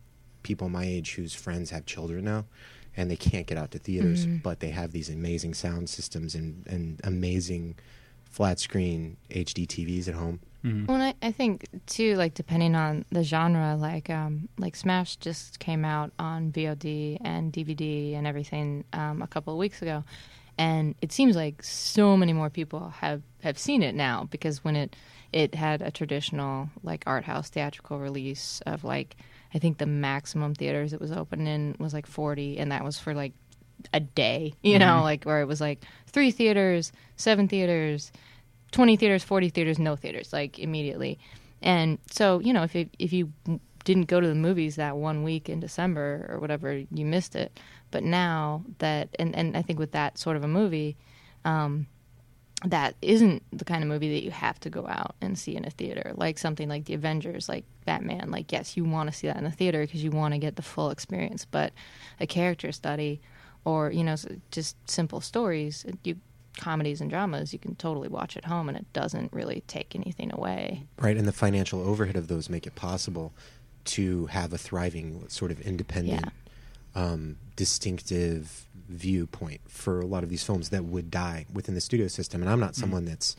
people 0.47 0.69
my 0.69 0.85
age 0.85 1.09
whose 1.15 1.33
friends 1.35 1.69
have 1.71 1.85
children 1.85 2.23
now, 2.25 2.45
and 2.95 3.11
they 3.11 3.15
can't 3.17 3.47
get 3.47 3.57
out 3.57 3.71
to 3.71 3.79
theaters, 3.79 4.25
but 4.43 4.59
they 4.59 4.69
have 4.69 4.91
these 4.91 5.09
amazing 5.09 5.53
sound 5.53 5.89
systems 5.89 6.35
and 6.35 6.65
and 6.67 6.99
amazing 7.03 7.75
flat 8.37 8.59
screen 8.59 9.17
HD 9.29 9.65
TVs 9.67 10.07
at 10.07 10.15
home. 10.15 10.39
Mhm. 10.63 10.87
Well, 10.87 11.01
I, 11.01 11.13
I 11.21 11.31
think 11.31 11.65
too, 11.85 12.15
like 12.15 12.33
depending 12.33 12.75
on 12.75 13.05
the 13.11 13.23
genre, 13.23 13.75
like 13.89 14.09
um, 14.09 14.49
like 14.57 14.75
Smashed 14.75 15.19
just 15.21 15.59
came 15.59 15.83
out 15.85 16.11
on 16.17 16.51
VOD 16.51 17.17
and 17.21 17.53
DVD 17.53 18.15
and 18.15 18.25
everything 18.25 18.83
um, 18.93 19.21
a 19.21 19.27
couple 19.27 19.53
of 19.53 19.59
weeks 19.59 19.81
ago, 19.81 20.03
and 20.57 20.95
it 21.01 21.11
seems 21.11 21.35
like 21.35 21.61
so 21.63 22.17
many 22.17 22.33
more 22.33 22.49
people 22.49 22.89
have 23.01 23.21
have 23.43 23.57
seen 23.57 23.83
it 23.83 23.95
now 23.95 24.27
because 24.31 24.63
when 24.63 24.75
it 24.75 24.95
it 25.31 25.53
had 25.55 25.81
a 25.81 25.91
traditional 25.91 26.69
like 26.83 27.03
art 27.05 27.25
house 27.25 27.49
theatrical 27.49 27.99
release 27.99 28.61
of 28.65 28.83
like 28.83 29.15
I 29.57 29.59
think 29.59 29.79
the 29.79 29.87
maximum 29.87 30.53
theaters 30.53 30.93
it 30.93 31.01
was 31.01 31.11
open 31.11 31.47
in 31.47 31.75
was 31.79 31.91
like 31.91 32.05
forty, 32.05 32.59
and 32.59 32.71
that 32.71 32.83
was 32.83 32.99
for 32.99 33.15
like 33.15 33.33
a 33.91 33.99
day, 33.99 34.53
you 34.61 34.77
know, 34.77 35.01
like 35.01 35.23
where 35.23 35.41
it 35.41 35.45
was 35.45 35.59
like 35.59 35.83
three 36.05 36.29
theaters, 36.29 36.91
seven 37.15 37.47
theaters, 37.47 38.11
20 38.71 38.97
theaters, 38.97 39.23
40 39.23 39.49
theaters, 39.49 39.79
no 39.79 39.95
theaters, 39.95 40.31
like 40.31 40.59
immediately. 40.59 41.17
And 41.63 41.97
so, 42.11 42.39
you 42.39 42.53
know, 42.53 42.61
if 42.61 42.75
it, 42.75 42.89
if 42.99 43.11
you 43.13 43.31
didn't 43.83 44.05
go 44.05 44.19
to 44.19 44.27
the 44.27 44.35
movies 44.35 44.75
that 44.75 44.95
one 44.95 45.23
week 45.23 45.49
in 45.49 45.59
December 45.59 46.27
or 46.29 46.39
whatever, 46.39 46.83
you 46.91 47.05
missed 47.05 47.35
it. 47.35 47.59
But 47.89 48.03
now 48.03 48.63
that, 48.77 49.09
and, 49.17 49.35
and 49.35 49.57
I 49.57 49.63
think 49.63 49.79
with 49.79 49.93
that 49.93 50.19
sort 50.19 50.37
of 50.37 50.43
a 50.43 50.47
movie, 50.47 50.97
um, 51.45 51.87
that 52.65 52.95
isn't 53.01 53.43
the 53.51 53.65
kind 53.65 53.83
of 53.83 53.89
movie 53.89 54.13
that 54.13 54.23
you 54.23 54.31
have 54.31 54.59
to 54.61 54.69
go 54.69 54.87
out 54.87 55.15
and 55.21 55.37
see 55.37 55.55
in 55.55 55.65
a 55.65 55.69
theater. 55.69 56.13
Like 56.15 56.37
something 56.37 56.67
like 56.67 56.85
The 56.85 56.95
Avengers, 56.95 57.47
like 57.47 57.65
Batman. 57.85 58.31
Like, 58.31 58.51
yes, 58.51 58.75
you 58.75 58.83
want 58.83 59.11
to 59.11 59.15
see 59.15 59.27
that 59.27 59.37
in 59.37 59.43
the 59.43 59.51
theater 59.51 59.81
because 59.81 60.03
you 60.03 60.11
want 60.11 60.33
to 60.33 60.39
get 60.39 60.55
the 60.55 60.63
full 60.63 60.89
experience. 60.89 61.45
But 61.45 61.71
a 62.19 62.25
character 62.25 62.71
study 62.71 63.21
or, 63.63 63.91
you 63.91 64.03
know, 64.03 64.15
just 64.49 64.75
simple 64.89 65.21
stories, 65.21 65.85
you 66.03 66.17
comedies 66.57 67.01
and 67.01 67.09
dramas, 67.09 67.53
you 67.53 67.59
can 67.59 67.75
totally 67.75 68.07
watch 68.07 68.35
at 68.35 68.45
home 68.45 68.67
and 68.67 68.77
it 68.77 68.91
doesn't 68.91 69.31
really 69.31 69.63
take 69.67 69.95
anything 69.95 70.31
away. 70.33 70.87
Right, 70.99 71.15
and 71.15 71.27
the 71.27 71.31
financial 71.31 71.81
overhead 71.87 72.15
of 72.15 72.27
those 72.27 72.49
make 72.49 72.65
it 72.65 72.73
possible 72.75 73.33
to 73.85 74.25
have 74.27 74.51
a 74.51 74.57
thriving, 74.57 75.29
sort 75.29 75.51
of 75.51 75.61
independent, 75.61 76.25
um, 76.95 77.37
distinctive 77.55 78.65
viewpoint 78.89 79.61
for 79.67 79.99
a 79.99 80.05
lot 80.05 80.23
of 80.23 80.29
these 80.29 80.43
films 80.43 80.69
that 80.69 80.85
would 80.85 81.11
die 81.11 81.45
within 81.53 81.75
the 81.75 81.81
studio 81.81 82.07
system. 82.07 82.41
And 82.41 82.49
I'm 82.49 82.59
not 82.59 82.75
someone 82.75 83.05
that's 83.05 83.35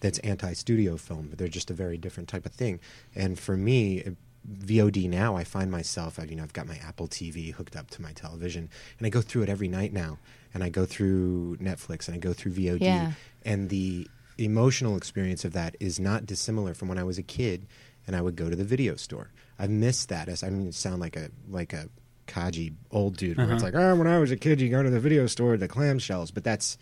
that's 0.00 0.18
anti-studio 0.20 0.96
film, 0.96 1.26
but 1.28 1.38
they're 1.38 1.48
just 1.48 1.70
a 1.70 1.74
very 1.74 1.98
different 1.98 2.28
type 2.28 2.46
of 2.46 2.52
thing. 2.52 2.78
And 3.16 3.36
for 3.38 3.56
me, 3.56 4.04
VOD 4.48 5.08
now, 5.10 5.36
I 5.36 5.42
find 5.44 5.70
myself, 5.72 6.18
you 6.28 6.36
know, 6.36 6.44
I've 6.44 6.52
got 6.52 6.68
my 6.68 6.76
Apple 6.76 7.08
TV 7.08 7.52
hooked 7.52 7.74
up 7.74 7.90
to 7.90 8.02
my 8.02 8.12
television, 8.12 8.68
and 8.98 9.06
I 9.06 9.10
go 9.10 9.20
through 9.20 9.42
it 9.42 9.48
every 9.48 9.66
night 9.68 9.92
now. 9.92 10.18
And 10.54 10.62
I 10.62 10.68
go 10.68 10.86
through 10.86 11.56
Netflix, 11.56 12.06
and 12.06 12.14
I 12.14 12.18
go 12.18 12.32
through 12.32 12.52
VOD, 12.52 12.80
Yeah. 12.80 13.12
and 13.44 13.68
the 13.70 14.08
emotional 14.38 14.96
experience 14.96 15.44
of 15.44 15.52
that 15.54 15.74
is 15.80 15.98
not 15.98 16.24
dissimilar 16.24 16.72
from 16.74 16.86
when 16.88 16.96
I 16.96 17.02
was 17.02 17.18
a 17.18 17.22
kid 17.24 17.66
and 18.06 18.14
I 18.14 18.20
would 18.22 18.36
go 18.36 18.48
to 18.48 18.54
the 18.54 18.62
video 18.64 18.94
store. 18.94 19.32
I've 19.58 19.68
missed 19.68 20.08
that. 20.10 20.28
As 20.28 20.44
I 20.44 20.48
mean, 20.50 20.68
it 20.68 20.74
sound 20.74 21.00
like 21.00 21.16
a 21.16 21.30
like 21.50 21.72
a 21.72 21.88
Kaji 22.28 22.74
old 22.90 23.16
dude, 23.16 23.36
where 23.38 23.46
it's 23.52 23.62
Uh-huh. 23.62 23.72
like, 23.72 23.74
oh, 23.74 23.96
when 23.96 24.06
I 24.06 24.18
was 24.18 24.30
a 24.30 24.36
kid, 24.36 24.60
you 24.60 24.68
go 24.68 24.82
to 24.82 24.90
the 24.90 25.00
video 25.00 25.26
store, 25.26 25.56
the 25.56 25.68
clamshells, 25.68 26.32
but 26.32 26.44
that's 26.44 26.78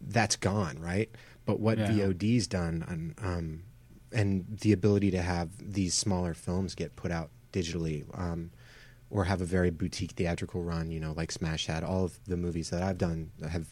that's 0.00 0.36
gone, 0.36 0.78
right? 0.80 1.10
But 1.44 1.60
what 1.60 1.78
Yeah. 1.78 1.86
VOD's 1.86 2.46
done, 2.48 2.84
on, 2.88 3.14
um, 3.18 3.62
and 4.12 4.44
the 4.60 4.72
ability 4.72 5.10
to 5.12 5.22
have 5.22 5.50
these 5.60 5.94
smaller 5.94 6.34
films 6.34 6.74
get 6.74 6.96
put 6.96 7.10
out 7.12 7.30
digitally, 7.52 8.04
um, 8.18 8.50
or 9.10 9.24
have 9.24 9.40
a 9.40 9.44
very 9.44 9.70
boutique 9.70 10.12
theatrical 10.12 10.62
run, 10.64 10.90
you 10.90 10.98
know, 10.98 11.12
like 11.16 11.30
Smashed 11.30 11.66
had. 11.68 11.84
All 11.84 12.04
of 12.04 12.18
the 12.26 12.36
movies 12.36 12.70
that 12.70 12.82
I've 12.82 12.98
done 12.98 13.30
have 13.48 13.68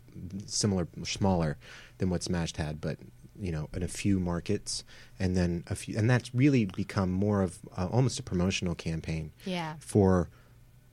similar, 0.47 0.87
smaller 1.05 1.57
than 1.99 2.11
what 2.11 2.23
Smashed 2.23 2.57
had, 2.59 2.81
but 2.81 2.99
you 3.41 3.51
know, 3.51 3.69
in 3.75 3.83
a 3.83 3.89
few 3.89 4.21
markets, 4.21 4.85
and 5.19 5.35
then 5.37 5.65
a 5.69 5.75
few, 5.75 5.97
and 5.97 6.11
that's 6.11 6.35
really 6.35 6.67
become 6.67 7.11
more 7.11 7.41
of 7.43 7.59
uh, 7.77 7.89
almost 7.91 8.19
a 8.19 8.23
promotional 8.23 8.75
campaign 8.75 9.33
Yeah. 9.47 9.77
for 9.79 10.29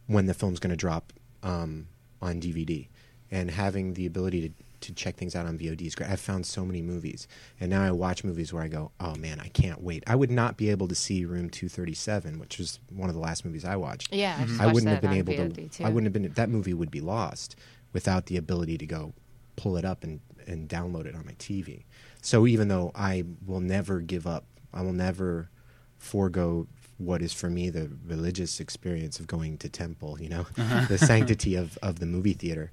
when 0.07 0.25
the 0.25 0.33
film's 0.33 0.59
going 0.59 0.71
to 0.71 0.77
drop 0.77 1.13
um, 1.43 1.87
on 2.21 2.41
DVD, 2.41 2.87
and 3.29 3.51
having 3.51 3.93
the 3.93 4.05
ability 4.05 4.49
to 4.49 4.53
to 4.79 4.93
check 4.93 5.15
things 5.15 5.35
out 5.35 5.47
on 5.47 5.57
VOD 5.57 5.81
is 5.81 5.95
great. 5.95 6.09
I've 6.09 6.19
found 6.19 6.45
so 6.45 6.63
many 6.63 6.81
movies, 6.81 7.27
and 7.59 7.69
now 7.69 7.83
I 7.83 7.91
watch 7.91 8.23
movies 8.23 8.53
where 8.53 8.63
I 8.63 8.67
go, 8.67 8.91
"Oh 8.99 9.15
man, 9.15 9.39
I 9.39 9.47
can't 9.49 9.81
wait." 9.81 10.03
I 10.07 10.15
would 10.15 10.31
not 10.31 10.55
be 10.55 10.69
able 10.69 10.87
to 10.87 10.95
see 10.95 11.25
Room 11.25 11.49
Two 11.49 11.67
Thirty 11.67 11.93
Seven, 11.93 12.39
which 12.39 12.57
was 12.57 12.79
one 12.89 13.09
of 13.09 13.15
the 13.15 13.21
last 13.21 13.43
movies 13.43 13.65
I 13.65 13.75
watched. 13.75 14.13
Yeah, 14.13 14.37
I, 14.39 14.45
just 14.45 14.61
I 14.61 14.67
wouldn't 14.67 14.91
have 14.91 15.01
been 15.01 15.13
able 15.13 15.33
VOD 15.33 15.55
to. 15.55 15.67
Too. 15.69 15.83
I 15.83 15.89
wouldn't 15.89 16.05
have 16.05 16.13
been. 16.13 16.31
That 16.33 16.49
movie 16.49 16.73
would 16.73 16.91
be 16.91 17.01
lost 17.01 17.55
without 17.93 18.27
the 18.27 18.37
ability 18.37 18.77
to 18.77 18.85
go 18.85 19.13
pull 19.55 19.77
it 19.77 19.85
up 19.85 20.03
and 20.03 20.19
and 20.45 20.69
download 20.69 21.05
it 21.05 21.15
on 21.15 21.25
my 21.25 21.33
TV. 21.33 21.83
So 22.21 22.47
even 22.47 22.67
though 22.67 22.91
I 22.95 23.23
will 23.45 23.59
never 23.59 23.99
give 23.99 24.25
up, 24.27 24.45
I 24.73 24.81
will 24.81 24.93
never 24.93 25.49
forego 25.97 26.67
what 26.97 27.21
is 27.21 27.33
for 27.33 27.49
me 27.49 27.69
the 27.69 27.91
religious 28.05 28.59
experience 28.59 29.19
of 29.19 29.27
going 29.27 29.57
to 29.59 29.69
temple. 29.69 30.19
You 30.21 30.29
know, 30.29 30.45
the 30.87 30.97
sanctity 30.97 31.55
of 31.55 31.77
of 31.81 31.99
the 31.99 32.05
movie 32.05 32.33
theater. 32.33 32.71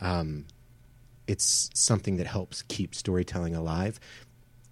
Um, 0.00 0.46
it's 1.26 1.70
something 1.74 2.16
that 2.18 2.26
helps 2.26 2.62
keep 2.62 2.94
storytelling 2.94 3.54
alive. 3.54 3.98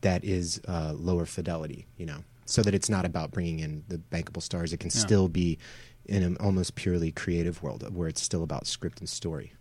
That 0.02 0.24
is 0.24 0.60
uh, 0.68 0.92
lower 0.96 1.26
fidelity. 1.26 1.86
You 1.96 2.06
know, 2.06 2.18
so 2.44 2.62
that 2.62 2.74
it's 2.74 2.88
not 2.88 3.04
about 3.04 3.30
bringing 3.30 3.60
in 3.60 3.84
the 3.88 3.98
bankable 3.98 4.42
stars. 4.42 4.72
It 4.72 4.80
can 4.80 4.90
Yeah. 4.94 5.00
still 5.00 5.28
be 5.28 5.58
in 6.06 6.22
an 6.22 6.36
almost 6.38 6.74
purely 6.74 7.10
creative 7.10 7.62
world 7.62 7.82
where 7.94 8.08
it's 8.08 8.20
still 8.22 8.42
about 8.42 8.66
script 8.66 9.00
and 9.00 9.08
story. 9.08 9.54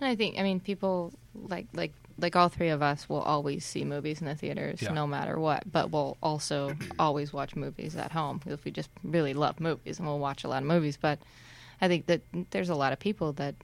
And 0.00 0.08
I 0.08 0.16
think, 0.16 0.38
I 0.38 0.42
mean, 0.42 0.60
people 0.60 1.12
like 1.34 1.66
like 1.74 1.92
like 2.20 2.36
all 2.36 2.48
three 2.48 2.68
of 2.68 2.82
us 2.82 3.08
will 3.08 3.20
always 3.20 3.64
see 3.64 3.84
movies 3.84 4.20
in 4.20 4.26
the 4.26 4.34
theaters, 4.34 4.80
Yeah. 4.82 4.92
no 4.92 5.06
matter 5.06 5.38
what. 5.38 5.70
But 5.70 5.90
we'll 5.90 6.16
also 6.22 6.74
always 6.98 7.32
watch 7.32 7.56
movies 7.56 7.96
at 7.96 8.12
home 8.12 8.40
if 8.46 8.64
we 8.64 8.70
just 8.70 8.90
really 9.04 9.34
love 9.34 9.60
movies, 9.60 9.98
and 9.98 10.06
we'll 10.08 10.18
watch 10.18 10.44
a 10.44 10.48
lot 10.48 10.62
of 10.62 10.68
movies. 10.68 10.96
But 11.00 11.18
I 11.80 11.88
think 11.88 12.06
that 12.06 12.20
there's 12.50 12.68
a 12.70 12.74
lot 12.74 12.92
of 12.92 12.98
people 12.98 13.32
that 13.34 13.54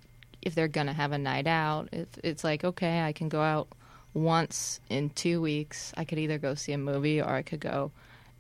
if 0.43 0.55
they're 0.55 0.69
gonna 0.69 0.93
have 0.93 1.13
a 1.13 1.19
night 1.19 1.47
out, 1.47 1.89
if 1.93 2.09
it's 2.23 2.45
like 2.45 2.65
okay, 2.65 3.03
I 3.03 3.13
can 3.13 3.29
go 3.29 3.43
out 3.43 3.69
once 4.15 4.81
in 4.89 5.11
two 5.11 5.41
weeks. 5.41 5.93
I 5.97 6.05
could 6.05 6.19
either 6.19 6.39
go 6.39 6.55
see 6.55 6.73
a 6.73 6.79
movie 6.79 7.21
or 7.21 7.31
I 7.31 7.43
could 7.43 7.61
go. 7.61 7.93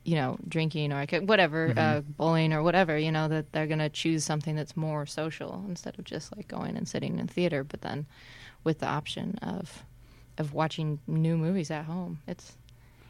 You 0.04 0.14
know, 0.14 0.38
drinking 0.46 0.92
or 0.92 0.98
I 0.98 1.06
could 1.06 1.28
whatever, 1.28 1.74
uh, 1.76 2.00
bowling 2.00 2.52
or 2.52 2.62
whatever. 2.62 2.96
You 2.96 3.10
know 3.10 3.26
that 3.26 3.50
they're 3.50 3.66
gonna 3.66 3.88
choose 3.88 4.22
something 4.22 4.54
that's 4.54 4.76
more 4.76 5.04
social 5.04 5.64
instead 5.68 5.98
of 5.98 6.04
just 6.04 6.34
like 6.36 6.46
going 6.46 6.76
and 6.76 6.86
sitting 6.86 7.18
in 7.18 7.26
theater. 7.26 7.64
But 7.64 7.80
then, 7.80 8.06
with 8.62 8.78
the 8.78 8.86
option 8.86 9.36
of 9.42 9.82
of 10.38 10.52
watching 10.52 11.00
new 11.06 11.36
movies 11.36 11.70
at 11.70 11.84
home. 11.84 12.20
It's 12.26 12.52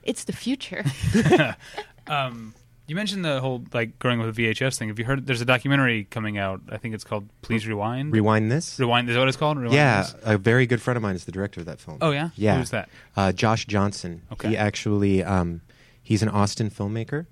it's 0.02 0.24
the 0.24 0.32
future. 0.32 0.84
Um, 2.08 2.54
you 2.86 2.94
mentioned 2.94 3.24
the 3.24 3.40
whole 3.40 3.64
like 3.72 3.98
growing 3.98 4.20
with 4.20 4.38
a 4.38 4.40
VHS 4.40 4.78
thing. 4.78 4.88
Have 4.88 4.98
you 4.98 5.04
heard? 5.04 5.26
There's 5.26 5.40
a 5.40 5.44
documentary 5.44 6.04
coming 6.04 6.38
out. 6.38 6.60
I 6.70 6.76
think 6.76 6.94
it's 6.94 7.02
called 7.02 7.28
Please 7.42 7.66
Rewind. 7.66 8.12
Rewind 8.12 8.50
this. 8.50 8.78
Rewind 8.78 9.08
is 9.08 9.14
that 9.14 9.20
what 9.20 9.28
it's 9.28 9.36
called? 9.36 9.58
Rewind 9.58 9.74
yeah, 9.74 10.02
this? 10.02 10.14
a 10.22 10.38
very 10.38 10.66
good 10.66 10.80
friend 10.80 10.96
of 10.96 11.02
mine 11.02 11.16
is 11.16 11.24
the 11.24 11.32
director 11.32 11.58
of 11.58 11.66
that 11.66 11.80
film. 11.80 11.98
Oh 12.00 12.12
yeah. 12.12 12.30
Yeah. 12.36 12.58
Who's 12.58 12.70
that? 12.70 12.88
Uh, 13.16 13.32
Josh 13.32 13.66
Johnson. 13.66 14.22
Okay. 14.32 14.50
He 14.50 14.56
actually, 14.56 15.24
um, 15.24 15.62
he's 16.00 16.22
an 16.22 16.28
Austin 16.28 16.70
filmmaker, 16.70 17.26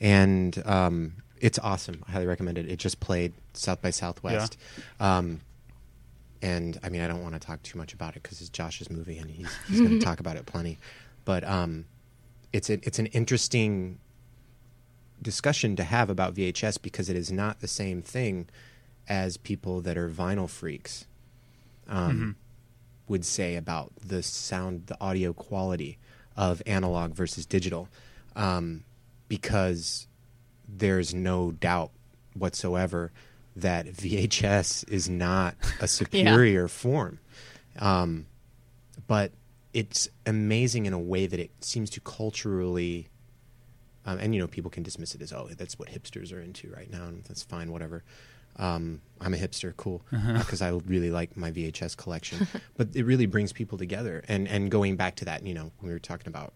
and 0.00 0.62
um, 0.64 1.14
it's 1.40 1.58
awesome. 1.58 2.04
I 2.06 2.12
highly 2.12 2.26
recommend 2.26 2.58
it. 2.58 2.70
It 2.70 2.78
just 2.78 3.00
played 3.00 3.32
South 3.54 3.82
by 3.82 3.90
Southwest. 3.90 4.56
Um, 5.00 5.40
and 6.42 6.78
I 6.82 6.88
mean, 6.88 7.00
I 7.00 7.06
don't 7.06 7.22
want 7.22 7.34
to 7.34 7.40
talk 7.40 7.62
too 7.62 7.78
much 7.78 7.94
about 7.94 8.16
it 8.16 8.22
because 8.24 8.40
it's 8.40 8.50
Josh's 8.50 8.90
movie, 8.90 9.18
and 9.18 9.30
he's, 9.30 9.48
he's 9.68 9.80
going 9.80 9.98
to 9.98 10.04
talk 10.04 10.20
about 10.20 10.36
it 10.36 10.44
plenty. 10.44 10.78
But 11.24 11.44
um, 11.44 11.86
it's 12.52 12.68
a, 12.68 12.74
it's 12.82 12.98
an 12.98 13.06
interesting 13.06 14.00
discussion 15.22 15.76
to 15.76 15.84
have 15.84 16.10
about 16.10 16.34
VHS 16.34 16.82
because 16.82 17.08
it 17.08 17.16
is 17.16 17.30
not 17.30 17.60
the 17.60 17.68
same 17.68 18.02
thing 18.02 18.48
as 19.08 19.36
people 19.36 19.80
that 19.82 19.96
are 19.96 20.08
vinyl 20.08 20.50
freaks 20.50 21.06
um, 21.88 22.36
would 23.06 23.24
say 23.24 23.54
about 23.54 23.92
the 24.04 24.22
sound, 24.22 24.86
the 24.86 25.00
audio 25.00 25.32
quality 25.32 25.98
of 26.36 26.60
analog 26.66 27.14
versus 27.14 27.46
digital, 27.46 27.88
um, 28.34 28.82
because 29.28 30.08
there's 30.68 31.14
no 31.14 31.52
doubt 31.52 31.92
whatsoever 32.34 33.12
that 33.56 33.86
VHS 33.86 34.88
is 34.88 35.08
not 35.08 35.54
a 35.80 35.88
superior 35.88 36.68
form. 36.68 37.18
Um, 37.78 38.26
but 39.06 39.32
it's 39.72 40.08
amazing 40.26 40.86
in 40.86 40.92
a 40.92 40.98
way 40.98 41.26
that 41.26 41.40
it 41.40 41.50
seems 41.60 41.90
to 41.90 42.00
culturally 42.00 43.08
um, 44.04 44.18
and 44.18 44.34
you 44.34 44.40
know 44.40 44.46
people 44.48 44.70
can 44.70 44.82
dismiss 44.82 45.14
it 45.14 45.22
as 45.22 45.32
oh 45.32 45.48
that's 45.56 45.78
what 45.78 45.88
hipsters 45.88 46.32
are 46.32 46.40
into 46.40 46.68
right 46.70 46.90
now 46.90 47.04
and 47.04 47.24
that's 47.24 47.42
fine 47.42 47.70
whatever. 47.72 48.02
Um, 48.56 49.00
i'm 49.20 49.32
a 49.32 49.38
hipster 49.38 49.74
cool 49.78 50.02
because 50.10 50.60
i 50.60 50.68
really 50.68 51.10
like 51.10 51.36
my 51.36 51.50
vhs 51.50 51.96
collection. 51.96 52.46
But 52.76 52.88
it 52.94 53.04
really 53.04 53.26
brings 53.26 53.52
people 53.52 53.78
together. 53.78 54.22
And 54.28 54.46
and 54.48 54.70
going 54.70 54.96
back 54.96 55.16
to 55.16 55.24
that 55.26 55.46
you 55.46 55.54
know 55.54 55.72
when 55.78 55.88
we 55.88 55.92
were 55.92 55.98
talking 55.98 56.28
about 56.28 56.52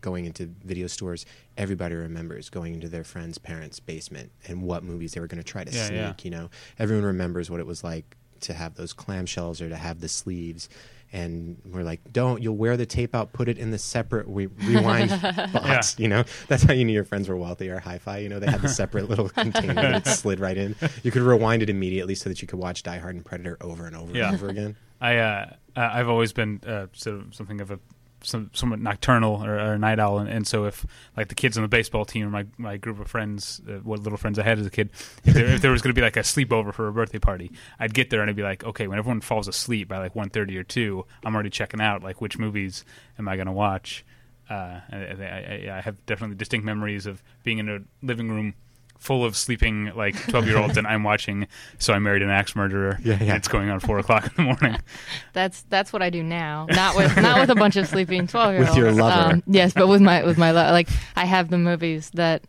going 0.00 0.24
into 0.26 0.46
video 0.64 0.86
stores 0.86 1.24
everybody 1.56 1.94
remembers 1.94 2.50
going 2.50 2.74
into 2.74 2.88
their 2.88 3.04
friend's 3.04 3.38
parents 3.38 3.80
basement 3.80 4.30
and 4.46 4.62
what 4.62 4.82
movies 4.84 5.12
they 5.12 5.20
were 5.20 5.26
going 5.26 5.42
to 5.42 5.44
try 5.44 5.64
to 5.64 5.72
Yeah, 5.72 5.86
sneak 5.86 5.98
yeah. 5.98 6.14
you 6.22 6.30
know 6.30 6.50
everyone 6.78 7.04
remembers 7.04 7.50
what 7.50 7.60
it 7.60 7.66
was 7.66 7.82
like 7.82 8.16
to 8.40 8.52
have 8.52 8.74
those 8.74 8.92
clamshells 8.92 9.60
or 9.60 9.68
to 9.68 9.76
have 9.76 10.00
the 10.00 10.08
sleeves 10.08 10.68
and 11.12 11.56
we're 11.64 11.84
like, 11.84 12.00
"Don't! 12.12 12.42
You'll 12.42 12.56
wear 12.56 12.76
the 12.76 12.84
tape 12.84 13.14
out. 13.14 13.32
Put 13.32 13.48
it 13.48 13.58
in 13.58 13.70
the 13.70 13.78
separate 13.78 14.26
re- 14.28 14.46
rewind 14.64 15.08
box." 15.52 15.96
You 16.00 16.08
know, 16.08 16.24
that's 16.48 16.64
how 16.64 16.72
you 16.72 16.84
knew 16.84 16.92
your 16.92 17.04
friends 17.04 17.28
were 17.28 17.36
wealthy 17.36 17.70
or 17.70 17.78
hi-fi. 17.78 18.18
You 18.18 18.28
know, 18.28 18.40
they 18.40 18.50
had 18.50 18.60
the 18.60 18.68
separate 18.68 19.08
little 19.08 19.28
container 19.44 19.74
that 19.74 20.06
slid 20.08 20.40
right 20.40 20.56
in. 20.58 20.74
You 21.04 21.12
could 21.12 21.22
rewind 21.22 21.62
it 21.62 21.70
immediately 21.70 22.16
so 22.16 22.28
that 22.28 22.42
you 22.42 22.48
could 22.48 22.58
watch 22.58 22.82
Die 22.82 22.98
Hard 22.98 23.14
and 23.14 23.24
Predator 23.24 23.56
over 23.60 23.86
and 23.86 23.94
over 23.94 24.12
Yeah. 24.12 24.26
and 24.26 24.34
over 24.34 24.48
again. 24.48 24.76
I 25.00 25.16
uh, 25.18 25.50
uh, 25.76 25.90
I've 25.92 26.08
always 26.08 26.32
been 26.32 26.60
uh, 26.66 26.88
sort 26.92 27.20
of 27.20 27.34
something 27.36 27.60
of 27.60 27.70
a 27.70 27.78
some, 28.26 28.50
somewhat 28.52 28.80
nocturnal 28.80 29.44
or, 29.44 29.58
or 29.58 29.78
night 29.78 29.98
owl, 29.98 30.18
and, 30.18 30.28
and 30.28 30.46
so 30.46 30.64
if 30.66 30.84
like 31.16 31.28
the 31.28 31.34
kids 31.34 31.56
on 31.56 31.62
the 31.62 31.68
baseball 31.68 32.04
team 32.04 32.26
or 32.26 32.30
my 32.30 32.46
my 32.58 32.76
group 32.76 33.00
of 33.00 33.08
friends, 33.08 33.60
uh, 33.68 33.74
what 33.82 34.00
little 34.00 34.18
friends 34.18 34.38
I 34.38 34.42
had 34.42 34.58
as 34.58 34.66
a 34.66 34.70
kid, 34.70 34.90
if 35.24 35.34
there, 35.34 35.46
if 35.46 35.60
there 35.62 35.70
was 35.70 35.80
going 35.82 35.94
to 35.94 35.98
be 35.98 36.04
like 36.04 36.16
a 36.16 36.20
sleepover 36.20 36.72
for 36.74 36.88
a 36.88 36.92
birthday 36.92 37.18
party, 37.18 37.52
I'd 37.78 37.94
get 37.94 38.10
there 38.10 38.20
and 38.20 38.28
I'd 38.28 38.36
be 38.36 38.42
like, 38.42 38.64
okay, 38.64 38.86
when 38.86 38.98
everyone 38.98 39.20
falls 39.20 39.48
asleep 39.48 39.88
by 39.88 39.98
like 39.98 40.14
1.30 40.14 40.56
or 40.58 40.62
two, 40.64 41.06
I'm 41.24 41.34
already 41.34 41.50
checking 41.50 41.80
out 41.80 42.02
like 42.02 42.20
which 42.20 42.38
movies 42.38 42.84
am 43.18 43.28
I 43.28 43.36
going 43.36 43.46
to 43.46 43.52
watch. 43.52 44.04
Uh, 44.50 44.80
I, 44.92 44.96
I- 44.96 45.76
I 45.78 45.80
have 45.80 46.04
definitely 46.06 46.36
distinct 46.36 46.64
memories 46.64 47.06
of 47.06 47.22
being 47.42 47.58
in 47.58 47.68
a 47.68 47.78
living 48.04 48.28
room 48.30 48.54
full 48.98 49.24
of 49.24 49.36
sleeping 49.36 49.92
like 49.94 50.16
12 50.28 50.46
year 50.46 50.58
olds 50.58 50.76
and 50.76 50.86
I'm 50.86 51.02
watching 51.04 51.46
So 51.78 51.92
I 51.92 51.98
Married 51.98 52.22
an 52.22 52.30
Axe 52.30 52.56
Murderer 52.56 52.98
Yeah, 53.02 53.14
yeah. 53.14 53.20
and 53.28 53.36
it's 53.36 53.48
going 53.48 53.68
on 53.70 53.78
4 53.80 53.98
o'clock 53.98 54.24
in 54.26 54.32
the 54.36 54.42
morning. 54.42 54.80
That's 55.32 55.62
that's 55.68 55.92
what 55.92 56.02
I 56.02 56.10
do 56.10 56.22
now. 56.22 56.66
Not 56.70 56.96
with 56.96 57.16
not 57.20 57.38
with 57.40 57.50
a 57.50 57.54
bunch 57.54 57.76
of 57.76 57.86
sleeping 57.86 58.26
twelve 58.26 58.52
year 58.52 58.60
olds. 58.60 58.70
With 58.76 58.78
your 58.78 58.92
lover. 58.92 59.42
yes, 59.46 59.72
but 59.74 59.86
with 59.88 60.00
my 60.00 60.24
with 60.24 60.38
my 60.38 60.50
lo- 60.50 60.70
like 60.72 60.88
I 61.14 61.24
have 61.26 61.50
the 61.50 61.58
movies 61.58 62.10
that 62.14 62.42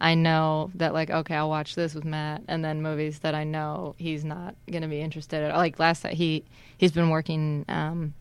I 0.00 0.14
know 0.14 0.70
that 0.74 0.92
like 0.92 1.08
okay 1.10 1.34
I'll 1.36 1.48
watch 1.48 1.74
this 1.74 1.94
with 1.94 2.04
Matt, 2.04 2.42
and 2.48 2.62
then 2.64 2.82
movies 2.82 3.20
that 3.20 3.34
I 3.34 3.44
know 3.44 3.94
he's 3.98 4.24
not 4.24 4.54
gonna 4.70 4.88
be 4.88 5.00
interested 5.00 5.42
in. 5.42 5.50
Like 5.56 5.78
last 5.78 6.04
night 6.04 6.14
he 6.14 6.44
he's 6.76 6.92
been 6.92 7.08
working 7.08 7.64
um, 7.68 8.12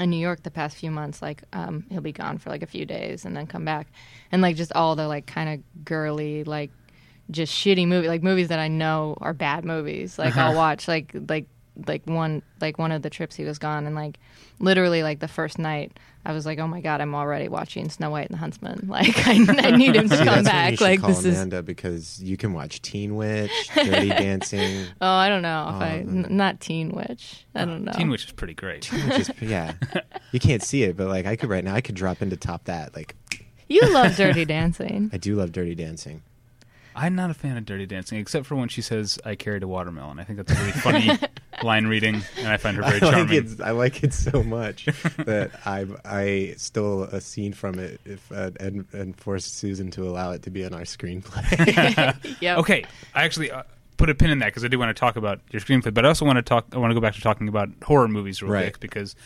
in 0.00 0.08
New 0.10 0.16
York 0.16 0.42
the 0.42 0.50
past 0.50 0.76
few 0.76 0.90
months. 0.90 1.20
Like 1.20 1.42
um, 1.52 1.84
he'll 1.90 2.00
be 2.00 2.12
gone 2.12 2.38
for 2.38 2.48
like 2.50 2.62
a 2.62 2.66
few 2.66 2.86
days 2.86 3.24
and 3.26 3.36
then 3.36 3.46
come 3.46 3.64
back, 3.66 3.88
and 4.32 4.40
like 4.40 4.56
just 4.56 4.72
all 4.72 4.96
the 4.96 5.06
like 5.06 5.26
kind 5.26 5.48
of 5.50 5.84
girly 5.84 6.44
like 6.44 6.70
just 7.30 7.52
shitty 7.52 7.86
movie 7.86 8.08
like 8.08 8.22
movies 8.22 8.48
that 8.48 8.58
I 8.58 8.68
know 8.68 9.16
are 9.20 9.32
bad 9.32 9.64
movies. 9.64 10.18
Like 10.18 10.36
I'll 10.36 10.50
uh-huh. 10.50 10.58
watch 10.58 10.88
like 10.88 11.14
like 11.28 11.46
like 11.86 12.02
one 12.06 12.42
like 12.60 12.78
one 12.78 12.92
of 12.92 13.02
the 13.02 13.10
trips 13.10 13.34
he 13.34 13.44
was 13.44 13.58
gone 13.58 13.86
and 13.86 13.94
like 13.96 14.18
literally 14.60 15.02
like 15.02 15.18
the 15.18 15.28
first 15.28 15.58
night 15.58 15.98
I 16.26 16.32
was 16.32 16.46
like, 16.46 16.58
oh 16.58 16.66
my 16.66 16.80
god, 16.80 17.02
I'm 17.02 17.14
already 17.14 17.48
watching 17.48 17.90
Snow 17.90 18.08
White 18.08 18.26
and 18.26 18.34
the 18.34 18.38
Huntsman. 18.38 18.88
Like 18.94 19.26
I, 19.26 19.32
I 19.32 19.70
need 19.72 19.96
him 19.96 20.08
to 20.08 20.16
See, 20.16 20.24
come 20.24 20.44
that's 20.44 20.46
when 20.46 20.72
you 20.72 20.78
back. 20.78 20.80
Like 20.80 21.00
call 21.00 21.08
this 21.08 21.24
is 21.24 21.46
because 21.64 22.22
you 22.22 22.36
can 22.36 22.52
watch 22.52 22.80
Teen 22.80 23.16
Witch, 23.16 23.50
Dirty 23.74 24.08
Dancing. 24.08 24.86
oh 25.00 25.06
I 25.06 25.28
don't 25.28 25.42
know 25.42 25.66
if 25.68 25.74
Oh, 25.74 25.84
I 25.84 26.00
um, 26.00 26.36
not 26.36 26.60
Teen 26.60 26.90
Witch. 26.90 27.44
I 27.54 27.64
don't 27.64 27.84
know. 27.84 27.92
Teen 27.92 28.08
Witch 28.08 28.24
is 28.26 28.32
pretty 28.32 28.54
great. 28.54 28.86
Which 28.86 29.20
is, 29.20 29.30
yeah, 29.40 29.74
you 30.32 30.38
can't 30.38 30.62
see 30.62 30.84
it, 30.84 30.96
but 30.96 31.08
like 31.08 31.26
I 31.26 31.34
could 31.34 31.50
right 31.50 31.64
now, 31.64 31.74
I 31.74 31.80
could 31.80 31.96
drop 31.96 32.22
into 32.22 32.36
top 32.36 32.64
that. 32.64 32.94
Like 32.94 33.16
You 33.68 33.92
love 33.92 34.16
Dirty 34.16 34.44
Dancing. 34.44 35.10
I 35.12 35.16
do 35.16 35.34
love 35.34 35.50
Dirty 35.50 35.74
Dancing. 35.74 36.22
I'm 36.96 37.14
not 37.14 37.30
a 37.30 37.34
fan 37.34 37.56
of 37.56 37.64
Dirty 37.64 37.86
Dancing, 37.86 38.18
except 38.18 38.46
for 38.46 38.54
when 38.56 38.68
she 38.68 38.80
says, 38.82 39.18
I 39.24 39.34
carried 39.34 39.62
a 39.62 39.68
watermelon. 39.68 40.18
I 40.20 40.24
think 40.24 40.36
that's 40.38 40.52
a 40.52 40.60
really 40.60 40.72
funny 40.72 41.10
line 41.62 41.86
reading, 41.86 42.22
and 42.38 42.48
I 42.48 42.56
find 42.56 42.76
her 42.76 42.82
very 42.82 43.00
I 43.00 43.04
like 43.06 43.14
charming. 43.14 43.36
it. 43.52 43.60
I 43.60 43.70
like 43.72 44.02
it 44.04 44.12
so 44.14 44.42
much 44.42 44.84
that 45.18 45.50
I 45.66 45.86
I 46.04 46.54
stole 46.56 47.02
a 47.04 47.20
scene 47.20 47.52
from 47.52 47.78
it 47.78 48.00
if 48.04 48.30
uh, 48.32 48.50
and 48.60 48.86
and 48.92 49.16
forced 49.16 49.56
Susan 49.58 49.90
to 49.92 50.08
allow 50.08 50.30
it 50.32 50.42
to 50.42 50.50
be 50.50 50.62
in 50.62 50.72
our 50.74 50.82
screenplay. 50.82 52.38
Yep. 52.40 52.58
Okay, 52.58 52.84
I 53.14 53.24
actually 53.24 53.50
uh, 53.50 53.62
put 53.96 54.10
a 54.10 54.14
pin 54.14 54.30
in 54.30 54.38
that 54.40 54.46
because 54.46 54.64
I 54.64 54.68
do 54.68 54.78
want 54.78 54.94
to 54.94 54.98
talk 54.98 55.16
about 55.16 55.40
your 55.50 55.60
screenplay, 55.60 55.92
but 55.94 56.04
I 56.04 56.08
also 56.08 56.24
want 56.24 56.36
to 56.36 56.42
talk. 56.42 56.66
I 56.72 56.78
want 56.78 56.90
to 56.90 56.94
go 56.94 57.00
back 57.00 57.14
to 57.14 57.20
talking 57.20 57.48
about 57.48 57.68
horror 57.82 58.08
movies 58.08 58.42
real 58.42 58.52
Right. 58.52 58.64
quick 58.72 58.80
because. 58.80 59.16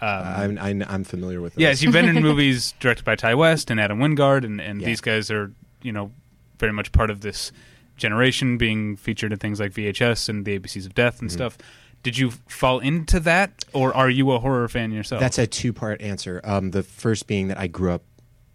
Um, 0.00 0.08
I'm, 0.08 0.58
I'm 0.58 0.82
I'm 0.88 1.04
familiar 1.04 1.40
with. 1.40 1.56
Yes, 1.56 1.76
those. 1.76 1.84
you've 1.84 1.92
been 1.92 2.08
in 2.08 2.20
movies 2.22 2.74
directed 2.80 3.04
by 3.04 3.14
Ti 3.14 3.34
West 3.34 3.70
and 3.70 3.78
Adam 3.78 4.00
Wingard, 4.00 4.44
and, 4.44 4.60
and 4.60 4.80
Yeah. 4.80 4.86
these 4.88 5.00
guys 5.00 5.30
are, 5.30 5.52
you 5.80 5.92
know, 5.92 6.10
very 6.62 6.72
much 6.72 6.92
part 6.92 7.10
of 7.10 7.20
this 7.20 7.50
generation, 7.96 8.56
being 8.56 8.96
featured 8.96 9.32
in 9.32 9.38
things 9.38 9.58
like 9.60 9.72
VHS 9.72 10.28
and 10.28 10.44
the 10.46 10.58
ABCs 10.58 10.86
of 10.86 10.94
Death 10.94 11.20
and 11.20 11.28
Mm-hmm. 11.28 11.36
stuff. 11.36 11.58
Did 12.04 12.16
you 12.18 12.30
fall 12.48 12.78
into 12.80 13.20
that, 13.20 13.64
or 13.72 13.94
are 13.94 14.08
you 14.10 14.30
a 14.32 14.38
horror 14.40 14.66
fan 14.68 14.90
yourself? 14.92 15.20
That's 15.20 15.38
a 15.38 15.46
two 15.46 15.72
part 15.72 16.00
answer. 16.00 16.40
Um, 16.44 16.70
the 16.72 16.82
first 16.82 17.26
being 17.26 17.48
that 17.48 17.58
I 17.58 17.66
grew 17.68 17.92
up 17.92 18.02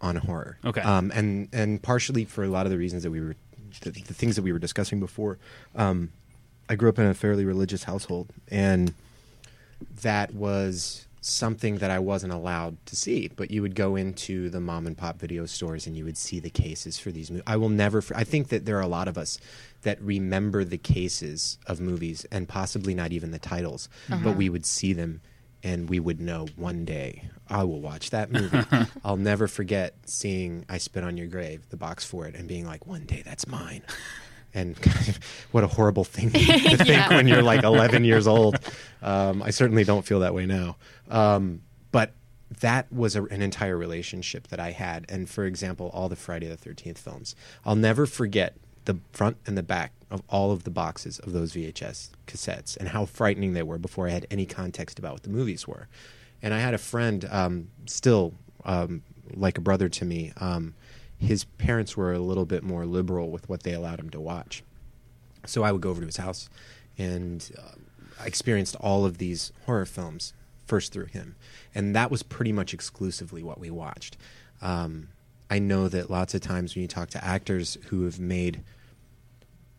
on 0.02 0.16
horror. 0.16 0.58
Okay. 0.64 0.80
Um, 0.82 1.10
and 1.14 1.48
and 1.52 1.82
partially 1.82 2.24
for 2.26 2.44
a 2.44 2.48
lot 2.48 2.66
of 2.66 2.72
the 2.72 2.78
reasons 2.78 3.02
that 3.04 3.10
we 3.10 3.20
were, 3.20 3.36
the, 3.82 3.90
the 3.90 4.12
things 4.14 4.36
that 4.36 4.42
we 4.42 4.52
were 4.52 4.58
discussing 4.58 5.00
before. 5.00 5.38
Um, 5.74 6.10
I 6.68 6.74
grew 6.76 6.88
up 6.90 6.98
in 6.98 7.06
a 7.06 7.14
fairly 7.14 7.44
religious 7.46 7.84
household, 7.84 8.30
and 8.48 8.92
that 10.02 10.34
was 10.34 11.06
something 11.20 11.78
that 11.78 11.90
I 11.90 11.98
wasn't 11.98 12.32
allowed 12.32 12.84
to 12.86 12.96
see. 12.96 13.28
But 13.28 13.50
you 13.50 13.62
would 13.62 13.74
go 13.74 13.96
into 13.96 14.50
the 14.50 14.60
mom 14.60 14.86
and 14.86 14.96
pop 14.96 15.18
video 15.18 15.46
stores, 15.46 15.86
and 15.86 15.96
you 15.96 16.04
would 16.04 16.16
see 16.16 16.40
the 16.40 16.50
cases 16.50 16.98
for 16.98 17.10
these 17.10 17.30
movies. 17.30 17.44
I 17.46 17.56
will 17.56 17.68
never. 17.68 18.02
I 18.14 18.24
think 18.24 18.48
that 18.48 18.64
there 18.64 18.76
are 18.76 18.82
a 18.82 18.88
lot 18.88 19.08
of 19.08 19.18
us 19.18 19.38
that 19.82 20.00
remember 20.00 20.64
the 20.64 20.78
cases 20.78 21.58
of 21.66 21.80
movies, 21.80 22.26
and 22.30 22.48
possibly 22.48 22.94
not 22.94 23.12
even 23.12 23.30
the 23.30 23.38
titles, 23.38 23.88
but 24.08 24.16
uh-huh. 24.16 24.32
we 24.32 24.48
would 24.48 24.66
see 24.66 24.92
them 24.92 25.20
and 25.62 25.88
we 25.88 25.98
would 25.98 26.20
know 26.20 26.46
one 26.56 26.84
day 26.84 27.28
I 27.48 27.64
will 27.64 27.80
watch 27.80 28.10
that 28.10 28.30
movie. 28.30 28.64
I'll 29.04 29.16
never 29.16 29.48
forget 29.48 29.94
seeing 30.04 30.64
I 30.68 30.78
Spit 30.78 31.02
on 31.02 31.16
Your 31.16 31.26
Grave, 31.26 31.68
the 31.70 31.76
box 31.76 32.04
for 32.04 32.26
it, 32.26 32.34
and 32.34 32.46
being 32.46 32.66
like, 32.66 32.86
one 32.86 33.04
day 33.04 33.22
that's 33.24 33.46
mine. 33.46 33.82
And 34.54 34.76
what 35.52 35.62
a 35.64 35.66
horrible 35.66 36.04
thing 36.04 36.30
to 36.30 36.38
think 36.76 36.86
Yeah. 36.88 37.08
when 37.14 37.28
you're 37.28 37.42
like 37.42 37.62
11 37.62 38.04
years 38.04 38.26
old. 38.26 38.58
Um, 39.02 39.42
I 39.42 39.50
certainly 39.50 39.84
don't 39.84 40.04
feel 40.06 40.20
that 40.20 40.34
way 40.34 40.46
now. 40.46 40.76
Um, 41.10 41.60
but 41.92 42.12
that 42.60 42.90
was 42.92 43.14
a, 43.14 43.24
an 43.24 43.42
entire 43.42 43.76
relationship 43.76 44.48
that 44.48 44.58
I 44.60 44.70
had. 44.72 45.04
And 45.08 45.28
for 45.28 45.44
example, 45.44 45.90
all 45.92 46.08
the 46.08 46.16
Friday 46.16 46.46
the 46.48 46.56
13th 46.56 46.98
films. 46.98 47.36
I'll 47.64 47.76
never 47.76 48.06
forget 48.06 48.56
the 48.86 48.98
front 49.12 49.36
and 49.46 49.56
the 49.56 49.62
back 49.62 49.92
of 50.10 50.22
all 50.30 50.50
of 50.50 50.64
the 50.64 50.70
boxes 50.70 51.18
of 51.18 51.32
those 51.34 51.52
VHS 51.52 52.08
cassettes 52.26 52.74
and 52.78 52.88
how 52.88 53.04
frightening 53.04 53.52
they 53.52 53.62
were 53.62 53.76
before 53.78 54.08
I 54.08 54.10
had 54.12 54.26
any 54.30 54.46
context 54.46 54.98
about 54.98 55.12
what 55.12 55.22
the 55.24 55.28
movies 55.28 55.68
were. 55.68 55.88
And 56.40 56.54
I 56.54 56.60
had 56.60 56.72
a 56.72 56.78
friend, 56.78 57.28
um, 57.30 57.68
still 57.84 58.32
um, 58.64 59.02
like 59.34 59.58
a 59.58 59.60
brother 59.60 59.90
to 59.90 60.04
me. 60.06 60.32
Um, 60.38 60.74
his 61.18 61.44
parents 61.44 61.96
were 61.96 62.12
a 62.12 62.18
little 62.18 62.46
bit 62.46 62.62
more 62.62 62.86
liberal 62.86 63.30
with 63.30 63.48
what 63.48 63.62
they 63.64 63.72
allowed 63.72 64.00
him 64.00 64.10
to 64.10 64.20
watch. 64.20 64.62
So 65.46 65.62
I 65.62 65.72
would 65.72 65.80
go 65.80 65.90
over 65.90 66.00
to 66.00 66.06
his 66.06 66.16
house, 66.16 66.48
and 66.96 67.50
uh, 67.58 68.22
I 68.22 68.26
experienced 68.26 68.76
all 68.76 69.04
of 69.04 69.18
these 69.18 69.52
horror 69.66 69.86
films 69.86 70.32
first 70.66 70.92
through 70.92 71.06
him, 71.06 71.34
and 71.74 71.94
that 71.96 72.10
was 72.10 72.22
pretty 72.22 72.52
much 72.52 72.74
exclusively 72.74 73.42
what 73.42 73.58
we 73.58 73.70
watched. 73.70 74.16
Um, 74.60 75.08
I 75.50 75.58
know 75.58 75.88
that 75.88 76.10
lots 76.10 76.34
of 76.34 76.40
times 76.40 76.74
when 76.74 76.82
you 76.82 76.88
talk 76.88 77.08
to 77.10 77.24
actors 77.24 77.78
who 77.86 78.04
have 78.04 78.20
made 78.20 78.62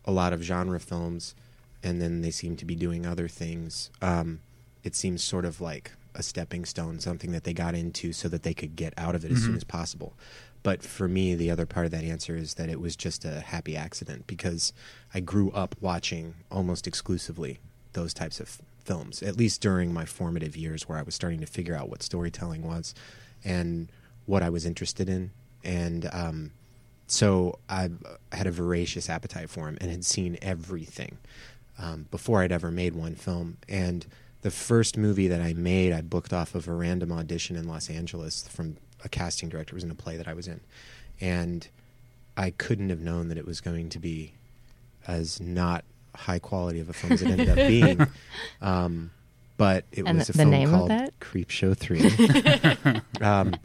a 0.05 0.11
lot 0.11 0.33
of 0.33 0.41
genre 0.41 0.79
films, 0.79 1.35
and 1.83 2.01
then 2.01 2.21
they 2.21 2.31
seem 2.31 2.55
to 2.57 2.65
be 2.65 2.75
doing 2.75 3.05
other 3.05 3.27
things, 3.27 3.91
um, 4.01 4.39
it 4.83 4.95
seems 4.95 5.23
sort 5.23 5.45
of 5.45 5.61
like 5.61 5.91
a 6.15 6.23
stepping 6.23 6.65
stone, 6.65 6.99
something 6.99 7.31
that 7.31 7.43
they 7.43 7.53
got 7.53 7.75
into 7.75 8.13
so 8.13 8.27
that 8.29 8.43
they 8.43 8.53
could 8.53 8.75
get 8.75 8.93
out 8.97 9.15
of 9.15 9.23
it 9.23 9.31
as 9.31 9.43
soon 9.43 9.55
as 9.55 9.63
possible. 9.63 10.13
But 10.63 10.83
for 10.83 11.07
me, 11.07 11.35
the 11.35 11.51
other 11.51 11.65
part 11.65 11.85
of 11.85 11.91
that 11.91 12.03
answer 12.03 12.35
is 12.35 12.55
that 12.55 12.69
it 12.69 12.81
was 12.81 12.95
just 12.95 13.23
a 13.23 13.39
happy 13.39 13.77
accident 13.77 14.27
because 14.27 14.73
I 15.13 15.21
grew 15.21 15.51
up 15.51 15.75
watching 15.79 16.35
almost 16.51 16.85
exclusively 16.87 17.59
those 17.93 18.13
types 18.13 18.39
of 18.39 18.61
films, 18.83 19.23
at 19.23 19.37
least 19.37 19.61
during 19.61 19.93
my 19.93 20.05
formative 20.05 20.57
years 20.57 20.89
where 20.89 20.97
I 20.97 21.03
was 21.03 21.15
starting 21.15 21.39
to 21.39 21.45
figure 21.45 21.75
out 21.75 21.89
what 21.89 22.03
storytelling 22.03 22.63
was 22.63 22.93
and 23.43 23.89
what 24.25 24.43
I 24.43 24.49
was 24.49 24.65
interested 24.65 25.07
in. 25.07 25.31
And 25.63 26.09
um, 26.11 26.51
so 27.07 27.59
I 27.69 27.89
had 28.31 28.47
a 28.47 28.51
voracious 28.51 29.09
appetite 29.09 29.49
for 29.49 29.67
him 29.67 29.77
and 29.79 29.89
had 29.89 30.05
seen 30.05 30.37
everything 30.41 31.17
um, 31.77 32.07
before 32.11 32.41
I'd 32.41 32.51
ever 32.51 32.71
made 32.71 32.95
one 32.95 33.15
film. 33.15 33.57
And 33.67 34.05
the 34.41 34.51
first 34.51 34.97
movie 34.97 35.27
that 35.27 35.41
I 35.41 35.53
made, 35.53 35.91
I 35.93 36.01
booked 36.01 36.31
off 36.33 36.55
of 36.55 36.67
a 36.67 36.73
random 36.73 37.11
audition 37.11 37.55
in 37.55 37.67
Los 37.67 37.89
Angeles 37.89 38.47
from 38.47 38.77
a 39.03 39.09
casting 39.09 39.49
director. 39.49 39.73
It 39.73 39.75
was 39.75 39.83
in 39.83 39.91
a 39.91 39.95
play 39.95 40.17
that 40.17 40.27
I 40.27 40.33
was 40.33 40.47
in. 40.47 40.61
And 41.21 41.67
I 42.37 42.51
couldn't 42.51 42.89
have 42.89 43.01
known 43.01 43.27
that 43.29 43.37
it 43.37 43.45
was 43.45 43.59
going 43.61 43.89
to 43.89 43.99
be 43.99 44.33
as 45.07 45.41
not 45.41 45.83
high 46.15 46.39
quality 46.39 46.79
of 46.79 46.89
a 46.89 46.93
film 46.93 47.13
as 47.13 47.21
it 47.21 47.27
ended 47.29 47.49
up 47.49 47.55
being. 47.67 48.07
Um, 48.61 49.11
but 49.57 49.83
it 49.91 50.05
And 50.05 50.17
was 50.19 50.27
the- 50.27 50.33
a 50.33 50.37
film 50.37 50.49
name 50.51 50.69
called? 50.69 50.89
Creepshow 51.19 51.75
3. 53.19 53.25
um, 53.25 53.55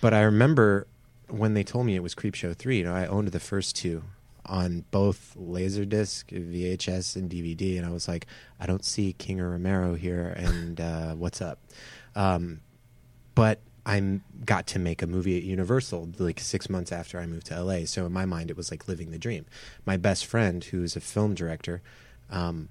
but 0.00 0.12
I 0.12 0.22
remember 0.22 0.86
when 1.28 1.54
they 1.54 1.62
told 1.64 1.86
me 1.86 1.94
it 1.96 2.02
was 2.02 2.14
Creepshow 2.14 2.56
3, 2.56 2.78
you 2.78 2.84
know, 2.84 2.94
I 2.94 3.06
owned 3.06 3.28
the 3.28 3.40
first 3.40 3.76
two 3.76 4.02
on 4.46 4.84
both 4.90 5.36
Laserdisc, 5.38 6.26
VHS, 6.26 7.16
and 7.16 7.30
DVD, 7.30 7.76
and 7.76 7.86
I 7.86 7.90
was 7.90 8.08
like, 8.08 8.26
I 8.60 8.66
don't 8.66 8.84
see 8.84 9.12
King 9.12 9.40
or 9.40 9.50
Romero 9.50 9.94
here, 9.94 10.34
and 10.36 10.80
uh, 10.80 11.14
what's 11.14 11.40
up? 11.40 11.58
Um, 12.14 12.60
but 13.34 13.60
I 13.84 14.20
got 14.44 14.66
to 14.68 14.78
make 14.80 15.02
a 15.02 15.06
movie 15.06 15.36
at 15.36 15.44
Universal 15.44 16.10
like 16.18 16.40
six 16.40 16.68
months 16.68 16.90
after 16.90 17.20
I 17.20 17.26
moved 17.26 17.46
to 17.46 17.62
LA. 17.62 17.84
So 17.84 18.06
in 18.06 18.12
my 18.12 18.24
mind, 18.24 18.50
it 18.50 18.56
was 18.56 18.70
like 18.70 18.88
living 18.88 19.12
the 19.12 19.18
dream. 19.18 19.46
My 19.84 19.96
best 19.96 20.26
friend, 20.26 20.64
who's 20.64 20.96
a 20.96 21.00
film 21.00 21.34
director, 21.34 21.82
um, 22.28 22.68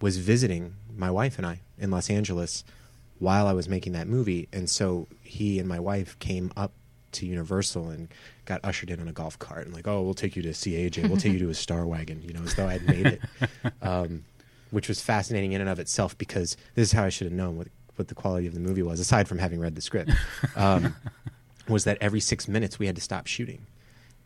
was 0.00 0.16
visiting 0.16 0.74
my 0.94 1.10
wife 1.10 1.38
and 1.38 1.46
I 1.46 1.60
in 1.78 1.92
Los 1.92 2.10
Angeles 2.10 2.64
while 3.18 3.46
I 3.46 3.52
was 3.52 3.68
making 3.68 3.92
that 3.92 4.08
movie, 4.08 4.48
and 4.52 4.68
so 4.68 5.06
he 5.22 5.58
and 5.58 5.68
my 5.68 5.80
wife 5.80 6.18
came 6.18 6.52
up 6.56 6.72
to 7.16 7.26
Universal 7.26 7.90
and 7.90 8.08
got 8.44 8.60
ushered 8.64 8.90
in 8.90 9.00
on 9.00 9.08
a 9.08 9.12
golf 9.12 9.38
cart 9.38 9.66
and 9.66 9.74
like, 9.74 9.86
oh, 9.86 10.02
we'll 10.02 10.14
take 10.14 10.36
you 10.36 10.42
to 10.42 10.54
see 10.54 10.72
AJ, 10.72 11.08
we'll 11.08 11.18
take 11.18 11.32
you 11.32 11.38
to 11.40 11.50
a 11.50 11.54
Star 11.54 11.86
Wagon, 11.86 12.22
you 12.22 12.32
know, 12.32 12.42
as 12.42 12.54
though 12.54 12.66
I'd 12.66 12.86
made 12.86 13.06
it, 13.06 13.20
um, 13.82 14.24
which 14.70 14.88
was 14.88 15.00
fascinating 15.00 15.52
in 15.52 15.60
and 15.60 15.70
of 15.70 15.78
itself 15.78 16.16
because 16.18 16.56
this 16.74 16.88
is 16.88 16.92
how 16.92 17.04
I 17.04 17.08
should 17.08 17.26
have 17.26 17.34
known 17.34 17.56
what 17.56 17.68
what 17.96 18.08
the 18.08 18.14
quality 18.14 18.46
of 18.46 18.52
the 18.52 18.60
movie 18.60 18.82
was, 18.82 19.00
aside 19.00 19.26
from 19.26 19.38
having 19.38 19.58
read 19.58 19.74
the 19.74 19.80
script, 19.80 20.10
um, 20.54 20.94
was 21.68 21.84
that 21.84 21.96
every 22.02 22.20
six 22.20 22.46
minutes 22.46 22.78
we 22.78 22.84
had 22.84 22.94
to 22.94 23.00
stop 23.00 23.26
shooting, 23.26 23.66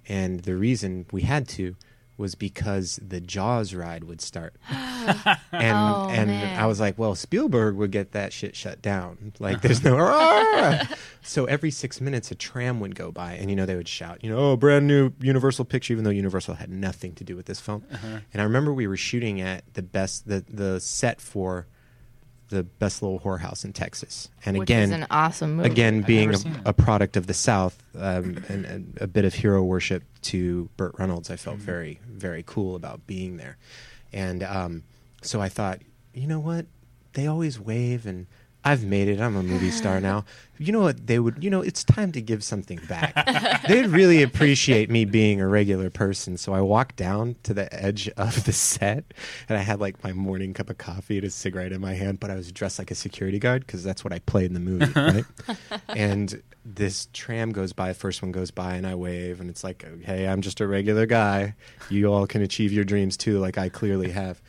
and 0.09 0.41
the 0.41 0.57
reason 0.57 1.07
we 1.13 1.23
had 1.23 1.47
to 1.49 1.77
was 2.21 2.37
because 2.37 3.01
the 3.03 3.21
Jaws 3.21 3.75
ride 3.75 4.05
would 4.05 4.21
start, 4.21 4.55
and 4.71 5.41
Oh, 5.53 6.09
and 6.11 6.29
man. 6.31 6.61
I 6.61 6.67
was 6.67 6.79
like, 6.79 6.99
well, 6.99 7.15
Spielberg 7.17 7.75
would 7.75 7.91
get 7.91 8.13
that 8.13 8.33
shit 8.33 8.55
shut 8.55 8.81
down. 8.81 9.33
Like, 9.41 9.63
there's 9.63 9.83
no. 9.83 9.99
So 11.23 11.45
every 11.45 11.71
six 11.71 12.01
minutes, 12.01 12.31
a 12.31 12.35
tram 12.35 12.81
would 12.81 12.95
go 12.95 13.13
by, 13.13 13.33
and 13.35 13.51
you 13.51 13.57
know 13.57 13.67
they 13.67 13.77
would 13.77 13.89
shout, 13.89 14.25
you 14.25 14.31
know, 14.31 14.39
oh, 14.39 14.57
brand 14.57 14.87
new 14.87 15.13
Universal 15.21 15.67
picture, 15.67 15.93
even 15.93 16.05
though 16.05 16.11
Universal 16.11 16.55
had 16.55 16.71
nothing 16.71 17.15
to 17.17 17.25
do 17.25 17.37
with 17.37 17.47
this 17.47 17.61
film. 17.61 17.85
Uh-huh. 17.93 18.21
And 18.33 18.41
I 18.41 18.45
remember 18.45 18.73
we 18.73 18.87
were 18.87 18.97
shooting 18.97 19.41
at 19.41 19.65
the 19.75 19.83
best 19.83 20.27
the 20.29 20.45
the 20.49 20.81
set 20.81 21.21
for 21.21 21.67
the 22.51 22.63
best 22.65 23.03
little 23.03 23.19
whorehouse 23.21 23.65
in 23.65 23.73
Texas, 23.73 24.29
and 24.45 24.59
Which 24.59 24.69
again, 24.69 24.83
is 24.85 24.91
an 24.91 25.07
awesome 25.11 25.57
movie. 25.57 25.71
again 25.71 25.99
I've 26.01 26.07
being 26.07 26.35
a, 26.35 26.39
a 26.67 26.73
product 26.73 27.17
of 27.17 27.27
the 27.27 27.35
South 27.35 27.83
um, 27.97 28.45
and, 28.49 28.65
and 28.67 28.99
a 29.01 29.07
bit 29.07 29.25
of 29.25 29.35
hero 29.35 29.63
worship 29.65 30.03
to 30.23 30.69
Burt 30.77 30.95
Reynolds, 30.99 31.31
I 31.31 31.37
felt 31.37 31.57
Mm-hmm. 31.57 31.65
very 31.67 32.01
very 32.09 32.45
cool 32.47 32.77
about 32.77 33.07
being 33.07 33.37
there, 33.39 33.57
and 34.13 34.43
um, 34.43 34.83
so 35.23 35.41
I 35.41 35.49
thought, 35.49 35.81
you 36.15 36.27
know 36.27 36.41
what, 36.41 36.67
they 37.15 37.27
always 37.27 37.59
wave 37.59 38.05
and. 38.07 38.27
I've 38.63 38.85
made 38.85 39.09
it. 39.09 39.23
I'm 39.23 39.37
a 39.37 39.43
movie 39.43 39.71
star 39.71 40.01
now. 40.11 40.27
You 40.61 40.73
know 40.73 40.81
what? 40.81 41.07
They 41.07 41.19
would, 41.19 41.43
you 41.43 41.49
know, 41.49 41.63
it's 41.63 41.83
time 41.83 42.13
to 42.13 42.21
give 42.21 42.45
something 42.45 42.79
back. 42.87 43.15
They'd 43.69 43.87
really 43.87 44.23
appreciate 44.23 44.91
me 44.91 45.07
being 45.07 45.41
a 45.41 45.49
regular 45.49 45.89
person. 45.89 46.37
So 46.37 46.53
I 46.53 46.61
walked 46.61 46.97
down 46.97 47.37
to 47.45 47.55
the 47.55 47.73
edge 47.73 48.11
of 48.11 48.45
the 48.45 48.53
set 48.53 49.05
and 49.49 49.57
I 49.57 49.63
had 49.63 49.81
like 49.81 50.05
my 50.05 50.13
morning 50.13 50.53
cup 50.53 50.69
of 50.69 50.77
coffee 50.77 51.17
and 51.17 51.27
a 51.27 51.31
cigarette 51.31 51.73
in 51.73 51.81
my 51.81 51.95
hand, 51.95 52.21
but 52.21 52.31
I 52.31 52.35
was 52.35 52.53
dressed 52.53 52.79
like 52.79 52.91
a 52.91 52.95
security 52.95 53.39
guard 53.39 53.67
because 53.67 53.83
that's 53.83 54.05
what 54.05 54.13
I 54.13 54.19
played 54.19 54.47
in 54.47 54.55
the 54.55 54.61
movie, 54.61 54.93
right? 54.97 55.25
and 55.89 56.43
this 56.65 57.09
tram 57.13 57.53
goes 57.53 57.73
by, 57.73 57.93
first 57.93 58.23
one 58.23 58.33
goes 58.33 58.51
by, 58.51 58.75
and 58.75 58.87
I 58.87 58.95
wave, 58.95 59.41
and 59.41 59.49
it's 59.49 59.65
like, 59.65 59.85
hey, 60.03 60.29
I'm 60.29 60.43
just 60.43 60.61
a 60.61 60.67
regular 60.67 61.07
guy. 61.07 61.55
You 61.89 62.13
all 62.13 62.27
can 62.27 62.43
achieve 62.43 62.73
your 62.73 62.85
dreams 62.85 63.17
too, 63.17 63.39
like 63.39 63.57
I 63.57 63.69
clearly 63.69 64.11
have. 64.11 64.43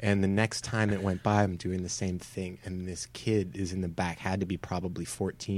And 0.00 0.22
the 0.22 0.28
next 0.28 0.62
time 0.64 0.90
it 0.90 1.02
went 1.02 1.22
by, 1.22 1.42
I'm 1.42 1.56
doing 1.56 1.82
the 1.82 1.88
same 1.88 2.18
thing, 2.18 2.58
and 2.64 2.86
this 2.86 3.06
kid 3.12 3.56
is 3.56 3.72
in 3.72 3.80
the 3.80 3.88
back, 3.88 4.18
had 4.18 4.40
to 4.40 4.46
be 4.46 4.56
probably 4.56 5.04
14, 5.04 5.57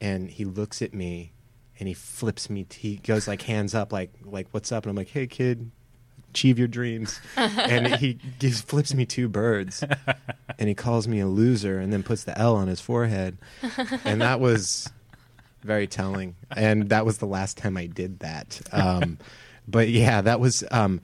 and 0.00 0.30
he 0.30 0.44
looks 0.44 0.82
at 0.82 0.94
me, 0.94 1.32
and 1.78 1.88
he 1.88 1.94
flips 1.94 2.48
me. 2.50 2.66
He 2.70 2.96
goes 2.96 3.28
like 3.28 3.42
hands 3.42 3.74
up, 3.74 3.92
like 3.92 4.12
like 4.24 4.48
what's 4.52 4.72
up, 4.72 4.84
and 4.84 4.90
I'm 4.90 4.96
like, 4.96 5.10
hey 5.10 5.26
kid, 5.26 5.70
achieve 6.30 6.58
your 6.58 6.68
dreams, 6.68 7.20
and 7.36 7.94
he 7.96 8.18
gives 8.38 8.60
flips 8.60 8.94
me 8.94 9.04
two 9.06 9.28
birds, 9.28 9.84
and 10.58 10.68
he 10.68 10.74
calls 10.74 11.06
me 11.08 11.20
a 11.20 11.26
loser, 11.26 11.78
and 11.78 11.92
then 11.92 12.02
puts 12.02 12.24
the 12.24 12.36
L 12.38 12.56
on 12.56 12.68
his 12.68 12.80
forehead, 12.80 13.38
and 14.04 14.20
that 14.20 14.40
was 14.40 14.90
very 15.62 15.86
telling. 15.86 16.36
And 16.50 16.88
that 16.88 17.04
was 17.04 17.18
the 17.18 17.26
last 17.26 17.56
time 17.56 17.76
I 17.76 17.86
did 17.86 18.20
that. 18.20 18.60
Um, 18.72 19.18
but 19.68 19.88
yeah, 19.88 20.20
that 20.22 20.40
was. 20.40 20.64
Um, 20.70 21.00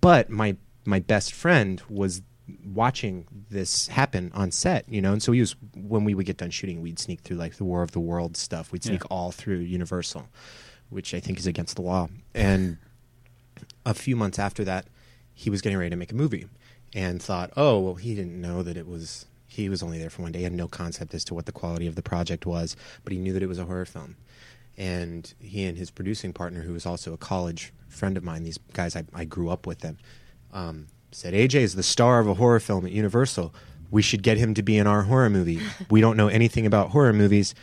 but 0.00 0.30
my 0.30 0.56
my 0.84 1.00
best 1.00 1.32
friend 1.32 1.82
was 1.88 2.22
watching 2.64 3.26
this 3.50 3.88
happen 3.88 4.30
on 4.34 4.50
set, 4.50 4.88
you 4.88 5.00
know, 5.02 5.12
and 5.12 5.22
so 5.22 5.32
he 5.32 5.40
was 5.40 5.54
when 5.74 6.04
we 6.04 6.14
would 6.14 6.26
get 6.26 6.36
done 6.38 6.50
shooting, 6.50 6.80
we'd 6.80 6.98
sneak 6.98 7.20
through 7.20 7.36
like 7.36 7.56
the 7.56 7.64
War 7.64 7.82
of 7.82 7.92
the 7.92 8.00
Worlds 8.00 8.38
stuff. 8.40 8.72
We'd 8.72 8.84
sneak 8.84 9.02
Yeah. 9.02 9.08
all 9.10 9.32
through 9.32 9.58
Universal, 9.58 10.28
which 10.90 11.14
I 11.14 11.20
think 11.20 11.38
is 11.38 11.46
against 11.46 11.76
the 11.76 11.82
law. 11.82 12.08
And 12.34 12.78
a 13.84 13.94
few 13.94 14.16
months 14.16 14.38
after 14.38 14.64
that, 14.64 14.86
he 15.34 15.50
was 15.50 15.60
getting 15.60 15.78
ready 15.78 15.90
to 15.90 15.96
make 15.96 16.12
a 16.12 16.16
movie, 16.16 16.46
and 16.94 17.22
thought, 17.22 17.50
oh 17.56 17.78
well, 17.80 17.94
he 17.96 18.14
didn't 18.14 18.40
know 18.40 18.62
that 18.62 18.76
it 18.76 18.86
was. 18.86 19.26
He 19.46 19.68
was 19.68 19.82
only 19.82 19.98
there 19.98 20.10
for 20.10 20.22
one 20.22 20.32
day. 20.32 20.38
He 20.40 20.44
had 20.44 20.52
no 20.52 20.68
concept 20.68 21.14
as 21.14 21.24
to 21.24 21.34
what 21.34 21.46
the 21.46 21.52
quality 21.52 21.86
of 21.86 21.94
the 21.94 22.02
project 22.02 22.44
was, 22.46 22.76
but 23.02 23.12
he 23.12 23.18
knew 23.18 23.32
that 23.32 23.42
it 23.42 23.48
was 23.48 23.58
a 23.58 23.64
horror 23.64 23.86
film. 23.86 24.16
And 24.76 25.32
he 25.40 25.64
and 25.64 25.76
his 25.76 25.90
producing 25.90 26.32
partner, 26.32 26.62
who 26.62 26.72
was 26.74 26.86
also 26.86 27.12
a 27.12 27.16
college 27.16 27.72
friend 27.88 28.16
of 28.16 28.22
mine, 28.22 28.44
these 28.44 28.58
guys 28.74 28.94
I, 28.94 29.04
I 29.12 29.24
grew 29.24 29.48
up 29.48 29.66
with 29.66 29.80
them, 29.80 29.98
um, 30.52 30.86
said, 31.10 31.34
AJ 31.34 31.54
is 31.56 31.74
the 31.74 31.82
star 31.82 32.20
of 32.20 32.26
a 32.28 32.34
horror 32.34 32.60
film 32.60 32.84
at 32.86 32.92
Universal. 32.92 33.54
We 33.90 34.02
should 34.02 34.22
get 34.22 34.36
him 34.36 34.54
to 34.54 34.62
be 34.62 34.76
in 34.76 34.86
our 34.86 35.02
horror 35.02 35.30
movie. 35.30 35.60
we 35.90 36.00
don't 36.00 36.16
know 36.16 36.28
anything 36.28 36.66
about 36.66 36.90
horror 36.90 37.12
movies, 37.12 37.54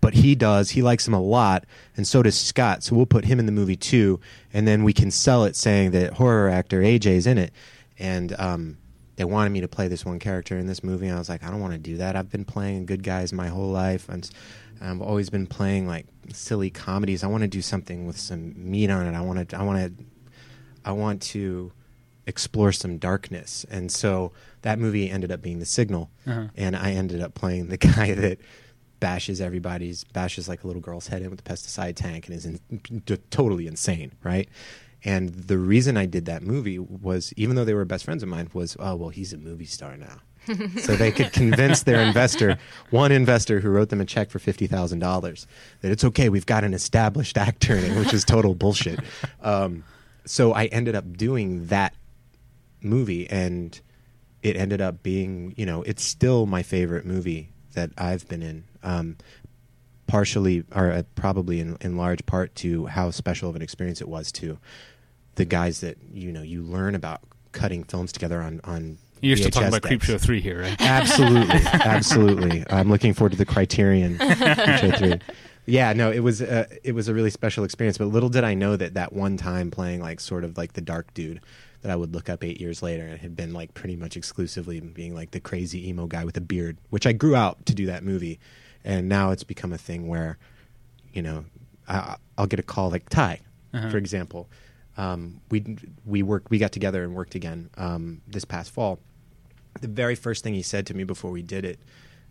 but 0.00 0.14
he 0.14 0.34
does. 0.34 0.70
He 0.70 0.82
likes 0.82 1.06
him 1.06 1.14
a 1.14 1.20
lot, 1.20 1.64
and 1.96 2.06
so 2.06 2.22
does 2.22 2.38
Scott. 2.38 2.82
So 2.82 2.96
we'll 2.96 3.06
put 3.06 3.24
him 3.24 3.38
in 3.38 3.46
the 3.46 3.52
movie 3.52 3.76
too, 3.76 4.20
and 4.52 4.66
then 4.66 4.84
we 4.84 4.92
can 4.92 5.10
sell 5.10 5.44
it 5.44 5.56
saying 5.56 5.90
that 5.90 6.14
horror 6.14 6.48
actor 6.48 6.80
AJ 6.80 7.06
is 7.06 7.26
in 7.26 7.36
it. 7.36 7.52
And 7.98 8.34
um, 8.38 8.78
they 9.16 9.24
wanted 9.24 9.50
me 9.50 9.60
to 9.60 9.68
play 9.68 9.88
this 9.88 10.04
one 10.04 10.20
character 10.20 10.56
in 10.56 10.66
this 10.68 10.84
movie. 10.84 11.06
And 11.06 11.16
I 11.16 11.18
was 11.18 11.28
like, 11.28 11.42
I 11.42 11.50
don't 11.50 11.60
want 11.60 11.72
to 11.72 11.78
do 11.78 11.96
that. 11.96 12.14
I've 12.14 12.30
been 12.30 12.44
playing 12.44 12.86
good 12.86 13.02
guys 13.02 13.32
my 13.32 13.48
whole 13.48 13.70
life. 13.70 14.06
I'm, 14.08 14.20
s- 14.20 14.30
I've 14.80 15.02
always 15.02 15.28
been 15.28 15.48
playing 15.48 15.88
like 15.88 16.06
silly 16.32 16.70
comedies. 16.70 17.24
I 17.24 17.26
want 17.26 17.42
to 17.42 17.48
do 17.48 17.60
something 17.60 18.06
with 18.06 18.16
some 18.16 18.54
meat 18.56 18.88
on 18.90 19.04
it. 19.06 19.16
I 19.16 19.20
want 19.20 19.48
to. 19.48 19.58
I 19.58 19.62
want 19.62 19.96
to. 19.98 20.04
I 20.84 20.92
want 20.92 21.20
to 21.22 21.72
explore 22.28 22.70
some 22.70 22.98
darkness. 22.98 23.66
And 23.70 23.90
so 23.90 24.30
that 24.62 24.78
movie 24.78 25.10
ended 25.10 25.32
up 25.32 25.42
being 25.42 25.58
The 25.58 25.66
Signal, 25.66 26.10
Uh-huh. 26.26 26.48
and 26.56 26.76
I 26.76 26.92
ended 26.92 27.20
up 27.20 27.34
playing 27.34 27.68
the 27.68 27.76
guy 27.90 28.14
that 28.14 28.38
bashes 29.00 29.40
everybody's 29.40 30.04
bashes 30.04 30.48
like 30.48 30.64
a 30.64 30.66
little 30.66 30.82
girl's 30.82 31.06
head 31.08 31.22
in 31.22 31.30
with 31.30 31.40
a 31.40 31.42
pesticide 31.44 31.94
tank 31.96 32.26
and 32.26 32.34
is 32.36 32.44
in, 32.46 32.58
t- 33.06 33.16
totally 33.30 33.66
insane, 33.66 34.12
right? 34.22 34.48
And 35.04 35.28
the 35.32 35.58
reason 35.58 35.96
I 35.96 36.06
did 36.06 36.24
that 36.26 36.42
movie 36.42 36.78
was, 36.80 37.32
even 37.36 37.54
though 37.54 37.64
they 37.64 37.74
were 37.74 37.84
best 37.84 38.04
friends 38.04 38.22
of 38.24 38.28
mine, 38.28 38.50
was 38.52 38.76
oh 38.80 38.96
well, 38.96 39.10
he's 39.10 39.32
a 39.32 39.38
movie 39.38 39.64
star 39.66 39.96
now. 39.96 40.18
so 40.80 40.96
they 40.96 41.12
could 41.12 41.30
convince 41.32 41.82
their 41.84 42.00
investor, 42.00 42.58
one 42.90 43.12
investor 43.12 43.60
who 43.60 43.68
wrote 43.68 43.90
them 43.90 44.00
a 44.00 44.04
check 44.04 44.30
for 44.30 44.38
fifty 44.40 44.66
thousand 44.66 44.98
dollars, 44.98 45.46
that 45.82 45.92
it's 45.92 46.02
okay. 46.02 46.28
We've 46.28 46.46
got 46.46 46.64
an 46.64 46.74
established 46.74 47.38
actor 47.38 47.76
in 47.76 47.84
it, 47.84 47.96
which 47.98 48.12
is 48.12 48.24
total 48.24 48.54
bullshit. 48.54 48.98
Um, 49.42 49.84
so 50.24 50.52
I 50.52 50.66
ended 50.66 50.94
up 50.96 51.16
doing 51.16 51.66
that 51.68 51.94
movie, 52.80 53.28
and 53.28 53.80
it 54.42 54.56
ended 54.56 54.80
up 54.80 55.02
being, 55.02 55.54
you 55.56 55.66
know, 55.66 55.82
it's 55.82 56.04
still 56.04 56.46
my 56.46 56.62
favorite 56.62 57.04
movie 57.04 57.50
that 57.74 57.90
I've 57.96 58.26
been 58.28 58.42
in. 58.42 58.64
Um, 58.82 59.16
partially, 60.06 60.64
or 60.74 60.90
uh, 60.90 61.02
probably 61.14 61.60
in, 61.60 61.76
in 61.80 61.96
large 61.96 62.26
part, 62.26 62.54
to 62.56 62.86
how 62.86 63.10
special 63.10 63.48
of 63.48 63.56
an 63.56 63.62
experience 63.62 64.00
it 64.00 64.08
was 64.08 64.32
to 64.32 64.58
the 65.36 65.44
guys 65.44 65.80
that 65.80 65.96
you 66.12 66.32
know 66.32 66.42
you 66.42 66.62
learn 66.62 66.96
about 66.96 67.20
cutting 67.52 67.84
films 67.84 68.12
together 68.12 68.42
on 68.42 68.60
on. 68.64 68.98
You're 69.20 69.36
still 69.36 69.50
talking 69.50 69.68
about 69.68 69.82
decks. 69.82 70.06
Creepshow 70.06 70.20
3 70.20 70.40
here, 70.40 70.60
right? 70.60 70.76
Absolutely, 70.80 71.56
absolutely. 71.72 72.64
I'm 72.70 72.88
looking 72.88 73.14
forward 73.14 73.32
to 73.32 73.38
the 73.38 73.44
Criterion 73.44 74.16
Creepshow 74.18 74.98
three. 74.98 75.34
Yeah, 75.66 75.92
no, 75.92 76.10
it 76.10 76.20
was 76.20 76.40
uh, 76.40 76.66
it 76.84 76.92
was 76.92 77.08
a 77.08 77.14
really 77.14 77.30
special 77.30 77.64
experience. 77.64 77.98
But 77.98 78.06
little 78.06 78.28
did 78.28 78.44
I 78.44 78.54
know 78.54 78.76
that 78.76 78.94
that 78.94 79.12
one 79.12 79.36
time 79.36 79.70
playing 79.70 80.00
like 80.00 80.20
sort 80.20 80.44
of 80.44 80.56
like 80.56 80.74
the 80.74 80.80
dark 80.80 81.12
dude 81.14 81.40
that 81.82 81.90
I 81.92 81.96
would 81.96 82.12
look 82.14 82.28
up 82.28 82.42
eight 82.42 82.60
years 82.60 82.82
later 82.82 83.04
and 83.06 83.18
had 83.20 83.36
been 83.36 83.52
like 83.52 83.72
pretty 83.74 83.96
much 83.96 84.16
exclusively 84.16 84.80
being 84.80 85.14
like 85.14 85.30
the 85.30 85.40
crazy 85.40 85.88
emo 85.88 86.06
guy 86.06 86.24
with 86.24 86.36
a 86.36 86.40
beard, 86.40 86.76
which 86.90 87.06
I 87.06 87.12
grew 87.12 87.36
out 87.36 87.64
to 87.66 87.74
do 87.74 87.86
that 87.86 88.02
movie, 88.02 88.38
and 88.84 89.08
now 89.08 89.30
it's 89.30 89.44
become 89.44 89.72
a 89.72 89.78
thing 89.78 90.08
where, 90.08 90.38
you 91.12 91.22
know, 91.22 91.44
I, 91.88 92.16
I'll 92.36 92.46
get 92.46 92.58
a 92.60 92.64
call 92.64 92.90
like 92.90 93.08
Ty, 93.08 93.40
Uh-huh. 93.72 93.90
for 93.90 93.96
example. 93.98 94.48
Um, 94.96 95.40
we 95.50 95.76
we 96.04 96.22
worked 96.24 96.50
we 96.50 96.58
got 96.58 96.72
together 96.72 97.04
and 97.04 97.14
worked 97.14 97.36
again 97.36 97.70
um, 97.76 98.20
this 98.26 98.44
past 98.44 98.70
fall. 98.72 98.98
The 99.80 99.86
very 99.86 100.16
first 100.16 100.42
thing 100.42 100.54
he 100.54 100.62
said 100.62 100.86
to 100.86 100.94
me 100.94 101.04
before 101.04 101.30
we 101.30 101.40
did 101.42 101.64
it, 101.64 101.78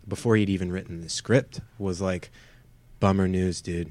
before 0.06 0.36
he'd 0.36 0.50
even 0.50 0.70
written 0.70 1.00
the 1.00 1.08
script, 1.08 1.60
was 1.78 2.02
like, 2.02 2.30
"Bummer 3.00 3.26
news, 3.26 3.62
dude. 3.62 3.90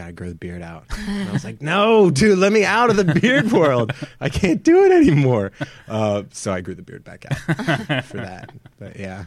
Gotta 0.00 0.12
grow 0.12 0.28
the 0.30 0.34
beard 0.34 0.62
out." 0.62 0.84
And 0.98 1.28
I 1.28 1.32
was 1.32 1.44
like, 1.44 1.60
"No, 1.60 2.10
dude, 2.10 2.38
let 2.38 2.52
me 2.52 2.64
out 2.64 2.88
of 2.88 2.96
the 2.96 3.04
beard 3.20 3.52
world. 3.52 3.92
I 4.18 4.30
can't 4.30 4.62
do 4.62 4.84
it 4.84 4.92
anymore." 4.92 5.52
Uh, 5.86 6.22
so 6.32 6.52
I 6.54 6.62
grew 6.62 6.74
the 6.74 6.80
beard 6.82 7.04
back 7.04 7.26
out 7.30 8.04
for 8.06 8.16
that. 8.16 8.50
But 8.78 8.98
yeah, 8.98 9.26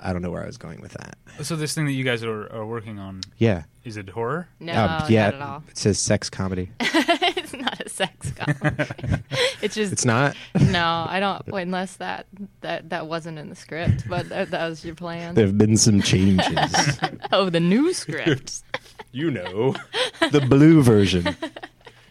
I 0.00 0.12
don't 0.14 0.22
know 0.22 0.30
where 0.30 0.42
I 0.42 0.46
was 0.46 0.56
going 0.56 0.80
with 0.80 0.92
that. 0.92 1.18
So 1.44 1.54
this 1.56 1.74
thing 1.74 1.84
that 1.86 1.92
you 1.92 2.04
guys 2.04 2.22
are, 2.24 2.50
are 2.50 2.64
working 2.64 2.98
on, 2.98 3.20
Yeah, 3.38 3.64
is 3.82 3.96
it 3.98 4.08
horror? 4.08 4.48
No, 4.60 4.72
Um, 4.72 5.04
yeah. 5.10 5.24
not 5.30 5.34
at 5.34 5.42
all. 5.42 5.62
It 5.68 5.76
says 5.76 5.98
sex 5.98 6.30
comedy. 6.30 6.70
it's 6.80 7.52
not 7.52 7.80
a 7.80 7.88
sex 7.88 8.30
comedy. 8.30 9.22
it's 9.60 9.74
just 9.74 9.92
It's 9.92 10.04
not. 10.04 10.36
no. 10.58 11.04
I 11.08 11.18
don't. 11.20 11.42
Unless 11.48 11.96
that 11.96 12.26
that 12.62 12.88
that 12.90 13.06
wasn't 13.06 13.38
in 13.38 13.48
the 13.50 13.56
script, 13.56 14.08
but 14.08 14.28
that, 14.30 14.50
that 14.52 14.68
was 14.68 14.84
your 14.84 14.94
plan. 14.94 15.34
There 15.34 15.44
have 15.46 15.58
been 15.58 15.76
some 15.76 16.00
changes. 16.00 16.98
oh, 17.32 17.50
the 17.50 17.60
new 17.60 17.92
script. 17.92 18.62
you 19.14 19.30
know, 19.30 19.74
the 20.30 20.40
blue 20.40 20.82
version. 20.82 21.36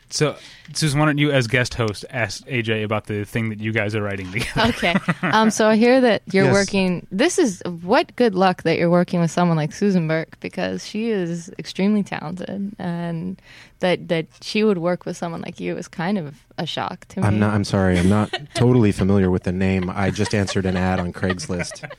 So, 0.09 0.35
Susan, 0.73 0.99
why 0.99 1.07
don't 1.07 1.17
you, 1.17 1.31
as 1.31 1.47
guest 1.47 1.73
host, 1.73 2.05
ask 2.11 2.45
AJ 2.45 2.83
about 2.83 3.05
the 3.07 3.25
thing 3.25 3.49
that 3.49 3.59
you 3.59 3.71
guys 3.71 3.95
are 3.95 4.01
writing 4.03 4.31
together? 4.31 4.69
Okay. 4.69 4.95
Um, 5.23 5.49
so 5.49 5.67
I 5.67 5.75
hear 5.75 5.99
that 6.01 6.21
you're 6.31 6.45
Yes. 6.45 6.53
working. 6.53 7.07
This 7.11 7.39
is 7.39 7.63
what 7.81 8.15
good 8.15 8.35
luck 8.35 8.61
that 8.61 8.77
you're 8.77 8.91
working 8.91 9.19
with 9.21 9.31
someone 9.31 9.57
like 9.57 9.73
Susan 9.73 10.07
Burke 10.07 10.39
because 10.39 10.85
she 10.85 11.09
is 11.09 11.51
extremely 11.57 12.03
talented, 12.03 12.73
and 12.77 13.41
that 13.79 14.07
that 14.09 14.27
she 14.41 14.63
would 14.63 14.77
work 14.77 15.05
with 15.07 15.17
someone 15.17 15.41
like 15.41 15.59
you 15.59 15.75
is 15.75 15.87
kind 15.87 16.19
of 16.19 16.35
a 16.59 16.67
shock 16.67 17.05
to 17.09 17.21
me. 17.21 17.25
I'm 17.27 17.39
not. 17.39 17.55
I'm 17.55 17.63
sorry. 17.63 17.97
I'm 17.97 18.09
not 18.09 18.31
totally 18.53 18.91
familiar 18.91 19.31
with 19.31 19.43
the 19.43 19.51
name. 19.51 19.89
I 19.89 20.11
just 20.11 20.35
answered 20.35 20.67
an 20.67 20.77
ad 20.77 20.99
on 20.99 21.11
Craigslist. 21.11 21.89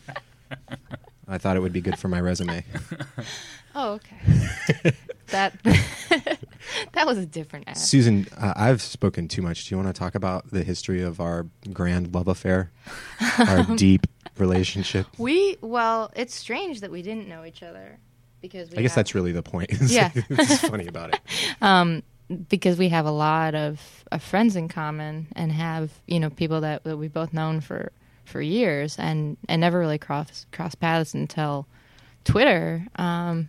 I 1.28 1.38
thought 1.38 1.56
it 1.56 1.60
would 1.60 1.72
be 1.72 1.80
good 1.80 1.98
for 1.98 2.06
my 2.06 2.20
resume. 2.20 2.64
Oh, 3.74 3.92
okay. 3.94 4.92
that 5.28 5.54
that 6.92 7.06
was 7.06 7.18
a 7.18 7.26
different 7.26 7.68
ad. 7.68 7.76
Susan, 7.76 8.26
uh, 8.38 8.52
I've 8.56 8.80
spoken 8.82 9.28
too 9.28 9.42
much. 9.42 9.66
Do 9.68 9.74
you 9.74 9.82
want 9.82 9.94
to 9.94 9.98
talk 9.98 10.14
about 10.14 10.50
the 10.50 10.62
history 10.62 11.02
of 11.02 11.20
our 11.20 11.46
grand 11.72 12.14
love 12.14 12.28
affair, 12.28 12.70
our 13.38 13.62
deep 13.76 14.06
relationship? 14.38 15.06
We 15.18 15.56
well, 15.60 16.12
it's 16.14 16.34
strange 16.34 16.80
that 16.80 16.90
we 16.90 17.02
didn't 17.02 17.28
know 17.28 17.44
each 17.44 17.62
other 17.62 17.98
because 18.40 18.70
we 18.70 18.78
I 18.78 18.82
guess 18.82 18.92
have- 18.92 18.96
that's 18.96 19.14
really 19.14 19.32
the 19.32 19.42
point. 19.42 19.70
Yeah. 19.86 20.10
it's 20.14 20.60
funny 20.68 20.86
about 20.86 21.14
it. 21.14 21.20
um, 21.60 22.02
because 22.48 22.78
we 22.78 22.88
have 22.88 23.06
a 23.06 23.10
lot 23.10 23.54
of, 23.54 23.80
of 24.10 24.22
friends 24.22 24.56
in 24.56 24.68
common 24.68 25.26
and 25.36 25.52
have 25.52 25.90
you 26.06 26.20
know 26.20 26.30
people 26.30 26.60
that, 26.62 26.84
that 26.84 26.96
we've 26.96 27.12
both 27.12 27.32
known 27.32 27.60
for 27.60 27.92
for 28.24 28.40
years 28.40 28.98
and 28.98 29.36
and 29.48 29.60
never 29.60 29.78
really 29.78 29.98
cross 29.98 30.46
cross 30.52 30.74
paths 30.74 31.12
until 31.14 31.66
Twitter. 32.24 32.86
Um, 32.96 33.48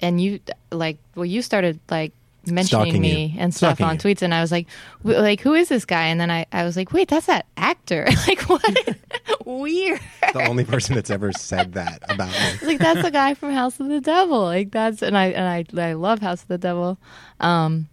and 0.00 0.20
you 0.20 0.40
like 0.70 0.98
well, 1.14 1.24
you 1.26 1.42
started 1.42 1.78
like 1.90 2.12
mentioning 2.46 2.84
Stalking 2.86 3.00
me 3.02 3.26
you. 3.26 3.40
and 3.40 3.54
stuff 3.54 3.76
Stalking 3.76 3.86
on 3.86 3.94
you. 3.96 4.00
tweets, 4.16 4.22
and 4.22 4.32
I 4.34 4.40
was 4.40 4.50
like, 4.50 4.66
w- 5.02 5.20
like 5.20 5.40
who 5.40 5.54
is 5.54 5.68
this 5.68 5.84
guy? 5.84 6.06
And 6.06 6.20
then 6.20 6.30
I 6.30 6.46
I 6.52 6.64
was 6.64 6.76
like, 6.76 6.92
wait, 6.92 7.08
that's 7.08 7.26
that 7.26 7.46
actor. 7.56 8.06
like 8.26 8.40
what? 8.42 8.96
Weird. 9.44 10.00
The 10.32 10.46
only 10.48 10.64
person 10.64 10.94
that's 10.94 11.10
ever 11.10 11.32
said 11.32 11.72
that 11.74 12.02
about 12.08 12.28
me. 12.30 12.66
like 12.66 12.78
that's 12.78 13.02
the 13.02 13.10
guy 13.10 13.34
from 13.34 13.52
House 13.52 13.78
of 13.80 13.88
the 13.88 14.00
Devil. 14.00 14.42
Like 14.42 14.70
that's 14.70 15.02
and 15.02 15.16
I 15.18 15.26
and 15.26 15.46
I 15.76 15.88
I 15.90 15.92
love 15.94 16.20
House 16.20 16.42
of 16.42 16.48
the 16.48 16.58
Devil. 16.58 16.98
Um 17.40 17.88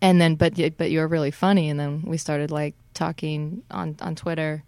and 0.00 0.20
then 0.20 0.34
but 0.34 0.54
but 0.76 0.90
you 0.90 0.98
were 1.00 1.08
really 1.08 1.30
funny 1.30 1.68
and 1.70 1.80
then 1.80 2.02
we 2.06 2.16
started 2.18 2.50
like 2.50 2.74
talking 2.94 3.62
on 3.70 3.96
on 4.02 4.14
Twitter 4.14 4.62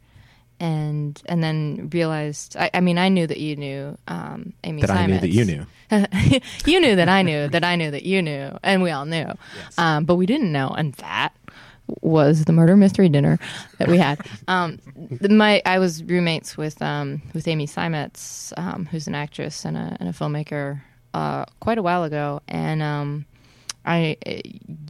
and 0.60 1.20
and 1.26 1.42
then 1.42 1.90
realized 1.92 2.56
I, 2.56 2.70
I 2.74 2.80
mean 2.80 2.98
I 2.98 3.08
knew 3.08 3.26
that 3.26 3.38
you 3.38 3.56
knew 3.56 3.98
um 4.08 4.52
Amy 4.64 4.80
That 4.82 4.90
I 4.90 5.06
knew 5.06 5.18
that 5.18 5.30
you 5.30 5.44
knew. 5.44 5.66
you 6.66 6.80
knew 6.80 6.96
that 6.96 7.08
I 7.08 7.22
knew 7.22 7.48
that 7.48 7.64
I 7.64 7.76
knew 7.76 7.90
that 7.90 8.04
you 8.04 8.22
knew 8.22 8.56
and 8.62 8.82
we 8.82 8.90
all 8.90 9.04
knew. 9.04 9.26
Yes. 9.56 9.78
Um 9.78 10.04
but 10.04 10.16
we 10.16 10.26
didn't 10.26 10.52
know 10.52 10.68
and 10.68 10.94
that 10.94 11.32
was 12.00 12.44
the 12.46 12.52
murder 12.52 12.76
mystery 12.76 13.08
dinner 13.08 13.38
that 13.78 13.88
we 13.88 13.98
had. 13.98 14.20
Um, 14.48 14.78
the- 14.96 15.28
my 15.28 15.60
I 15.66 15.78
was 15.78 16.02
roommates 16.02 16.56
with 16.56 16.80
um, 16.82 17.20
with 17.34 17.46
Amy 17.48 17.66
Seimetz, 17.66 18.52
um, 18.58 18.86
who's 18.86 19.06
an 19.06 19.14
actress 19.14 19.64
and 19.64 19.76
a, 19.76 19.96
and 20.00 20.08
a 20.08 20.12
filmmaker, 20.12 20.80
uh, 21.12 21.44
quite 21.60 21.78
a 21.78 21.82
while 21.82 22.04
ago, 22.04 22.40
and 22.48 22.82
um, 22.82 23.26
I, 23.86 24.16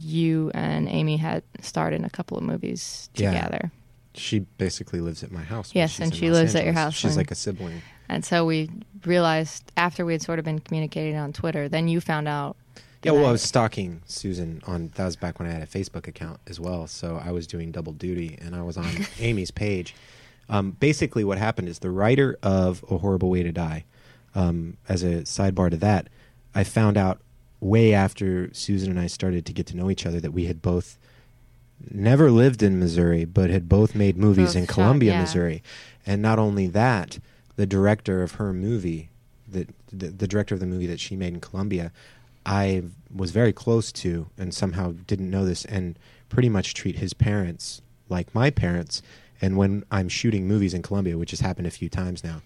you 0.01 0.51
and 0.53 0.87
Amy 0.89 1.17
had 1.17 1.43
starred 1.61 1.93
in 1.93 2.05
a 2.05 2.09
couple 2.09 2.37
of 2.37 2.43
movies 2.43 3.09
together. 3.13 3.59
Yeah. 3.63 3.69
She 4.15 4.39
basically 4.39 4.99
lives 5.01 5.23
at 5.23 5.31
my 5.31 5.43
house. 5.43 5.71
Yes, 5.73 5.99
and 5.99 6.13
she 6.15 6.29
Los 6.29 6.39
lives 6.39 6.55
at 6.55 6.63
your 6.63 6.73
house 6.73 6.93
She's 6.93 7.17
like 7.17 7.31
a 7.31 7.35
sibling. 7.35 7.81
and 8.09 8.23
so 8.23 8.45
we 8.45 8.69
realized 9.05 9.71
after 9.77 10.05
we 10.05 10.13
had 10.13 10.21
sort 10.21 10.39
of 10.39 10.45
been 10.45 10.59
communicating 10.59 11.15
on 11.17 11.33
Twitter, 11.33 11.67
then 11.69 11.87
you 11.87 12.01
found 12.01 12.27
out. 12.27 12.55
Yeah, 13.03 13.11
well, 13.11 13.25
I 13.25 13.29
I- 13.29 13.31
was 13.33 13.41
stalking 13.43 14.01
Susan 14.05 14.61
on. 14.65 14.91
That 14.95 15.05
was 15.05 15.15
back 15.15 15.37
when 15.39 15.47
I 15.47 15.51
had 15.51 15.61
a 15.61 15.67
Facebook 15.67 16.07
account 16.07 16.39
as 16.47 16.59
well. 16.59 16.87
So 16.87 17.21
I 17.23 17.31
was 17.31 17.45
doing 17.45 17.71
double 17.71 17.93
duty, 17.93 18.37
and 18.41 18.55
I 18.55 18.61
was 18.63 18.77
on 18.77 18.89
Amy's 19.19 19.51
page. 19.51 19.93
Um, 20.49 20.71
basically, 20.71 21.23
what 21.23 21.37
happened 21.37 21.67
is 21.69 21.79
the 21.79 21.91
writer 21.91 22.37
of 22.41 22.83
A 22.89 22.97
Horrible 22.97 23.29
Way 23.29 23.43
to 23.43 23.51
Die. 23.51 23.83
Um, 24.33 24.77
as 24.89 25.03
a 25.03 25.21
sidebar 25.21 25.69
to 25.71 25.77
that, 25.77 26.07
I 26.53 26.63
found 26.63 26.97
out 26.97 27.19
way 27.59 27.93
after 27.93 28.53
Susan 28.53 28.89
and 28.91 28.99
I 28.99 29.07
started 29.07 29.45
to 29.45 29.53
get 29.53 29.65
to 29.67 29.77
know 29.77 29.89
each 29.89 30.05
other 30.05 30.19
that 30.19 30.31
we 30.31 30.45
had 30.45 30.61
both 30.61 30.97
never 31.91 32.31
lived 32.31 32.63
in 32.63 32.79
Missouri, 32.79 33.25
but 33.25 33.49
had 33.49 33.69
both 33.69 33.95
made 33.95 34.17
movies 34.17 34.49
Both 34.49 34.55
in 34.55 34.65
shot, 34.65 34.73
Columbia, 34.73 35.11
yeah. 35.13 35.21
Missouri. 35.21 35.63
And 36.05 36.21
not 36.21 36.39
only 36.39 36.67
that, 36.67 37.19
the 37.55 37.65
director 37.65 38.21
of 38.23 38.33
her 38.33 38.53
movie, 38.53 39.09
the, 39.47 39.67
the 39.91 40.09
the 40.09 40.27
director 40.27 40.53
of 40.53 40.59
the 40.59 40.65
movie 40.65 40.87
that 40.87 40.99
she 40.99 41.15
made 41.15 41.33
in 41.33 41.41
Columbia, 41.41 41.91
I 42.45 42.83
was 43.13 43.31
very 43.31 43.53
close 43.53 43.91
to, 43.93 44.27
and 44.37 44.53
somehow 44.53 44.93
didn't 45.07 45.29
know 45.29 45.45
this, 45.45 45.65
and 45.65 45.97
pretty 46.29 46.49
much 46.49 46.73
treat 46.73 46.97
his 46.97 47.13
parents 47.13 47.81
like 48.09 48.33
my 48.35 48.49
parents. 48.49 49.01
And 49.41 49.57
when 49.57 49.83
I'm 49.91 50.09
shooting 50.09 50.47
movies 50.47 50.73
in 50.73 50.81
Columbia, 50.81 51.17
which 51.17 51.31
has 51.31 51.41
happened 51.41 51.67
a 51.67 51.71
few 51.71 51.89
times 51.89 52.23
now, 52.23 52.41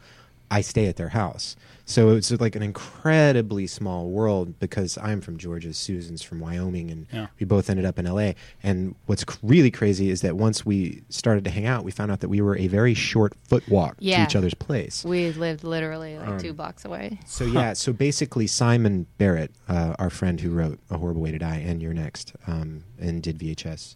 I 0.52 0.62
stay 0.62 0.88
at 0.88 0.96
their 0.96 1.10
house. 1.10 1.56
So 1.86 2.10
it's 2.10 2.30
like 2.32 2.56
an 2.56 2.62
incredibly 2.62 3.66
small 3.66 4.10
world 4.10 4.60
because 4.60 4.98
I'm 5.00 5.22
from 5.22 5.38
Georgia, 5.38 5.74
Susan's 5.74 6.22
from 6.22 6.40
Wyoming, 6.40 6.92
and 6.92 7.08
Yeah. 7.12 7.28
we 7.40 7.46
both 7.46 7.68
ended 7.70 7.84
up 7.86 7.98
in 7.98 8.06
LA. 8.06 8.34
And 8.62 8.96
what's 9.08 9.24
really 9.42 9.72
crazy 9.72 10.10
is 10.12 10.22
that 10.22 10.38
once 10.38 10.64
we 10.66 11.02
started 11.10 11.44
to 11.46 11.50
hang 11.50 11.66
out, 11.66 11.84
we 11.84 11.92
found 11.92 12.12
out 12.12 12.20
that 12.20 12.30
we 12.30 12.42
were 12.42 12.56
a 12.58 12.68
very 12.68 12.94
short 12.94 13.34
foot 13.48 13.68
walk 13.70 13.98
to 13.98 14.24
each 14.24 14.36
other's 14.36 14.54
place. 14.54 15.04
We 15.04 15.32
lived 15.32 15.64
literally 15.64 16.18
like 16.18 16.28
Um, 16.30 16.38
two 16.40 16.54
blocks 16.54 16.86
away. 16.86 17.20
So 17.26 17.44
yeah, 17.46 17.74
so 17.74 17.92
basically 17.92 18.46
Simon 18.46 19.08
Barrett, 19.18 19.52
uh, 19.68 19.96
our 19.98 20.12
friend 20.12 20.40
who 20.42 20.52
wrote 20.52 20.80
A 20.92 20.98
Horrible 21.00 21.22
Way 21.22 21.32
to 21.32 21.40
Die 21.40 21.56
and 21.58 21.82
You're 21.82 21.94
Next, 21.96 22.34
um, 22.46 22.84
and 23.00 23.22
did 23.24 23.40
VHS, 23.40 23.96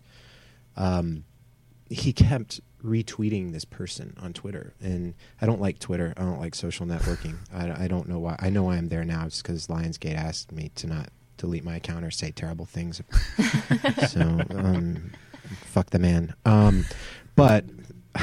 um, 0.77 1.23
he 1.89 2.11
kept 2.13 2.59
retweeting 2.83 3.51
this 3.53 3.65
person 3.65 4.15
on 4.21 4.33
Twitter, 4.33 4.73
and 4.81 5.13
I 5.41 5.45
don't 5.45 5.61
like 5.61 5.79
Twitter. 5.79 6.13
I 6.17 6.21
don't 6.21 6.39
like 6.39 6.53
social 6.55 6.85
networking. 6.85 7.35
I, 7.53 7.85
I 7.85 7.87
don't 7.87 8.07
know 8.09 8.19
why. 8.19 8.35
I 8.39 8.49
know 8.49 8.63
why 8.63 8.75
I'm 8.77 8.89
there 8.89 9.05
now. 9.05 9.25
It's 9.25 9.41
because 9.41 9.67
Lionsgate 9.67 10.15
asked 10.15 10.51
me 10.51 10.71
to 10.75 10.87
not 10.87 11.09
delete 11.37 11.63
my 11.63 11.75
account 11.77 12.05
or 12.05 12.11
say 12.11 12.31
terrible 12.31 12.65
things. 12.65 13.01
so 14.09 14.21
um, 14.51 15.11
fuck 15.65 15.89
the 15.89 15.99
man. 15.99 16.33
Um, 16.45 16.85
but 17.35 17.65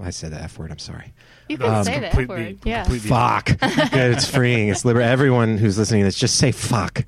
I 0.00 0.10
said 0.10 0.32
the 0.32 0.40
f 0.42 0.58
word. 0.58 0.70
I'm 0.70 0.78
sorry. 0.78 1.12
You 1.48 1.58
can 1.58 1.70
Um, 1.72 1.84
say 1.84 2.00
the 2.00 2.06
F 2.08 2.28
word. 2.28 2.58
Yeah. 2.64 2.82
completely- 2.84 3.08
Fuck. 3.08 3.46
good. 3.92 4.12
It's 4.12 4.28
freeing. 4.28 4.68
It's 4.68 4.84
liber- 4.84 5.00
Everyone 5.02 5.58
who's 5.58 5.76
listening 5.78 6.00
to 6.00 6.04
this, 6.06 6.18
just 6.18 6.36
say 6.36 6.52
fuck 6.52 7.04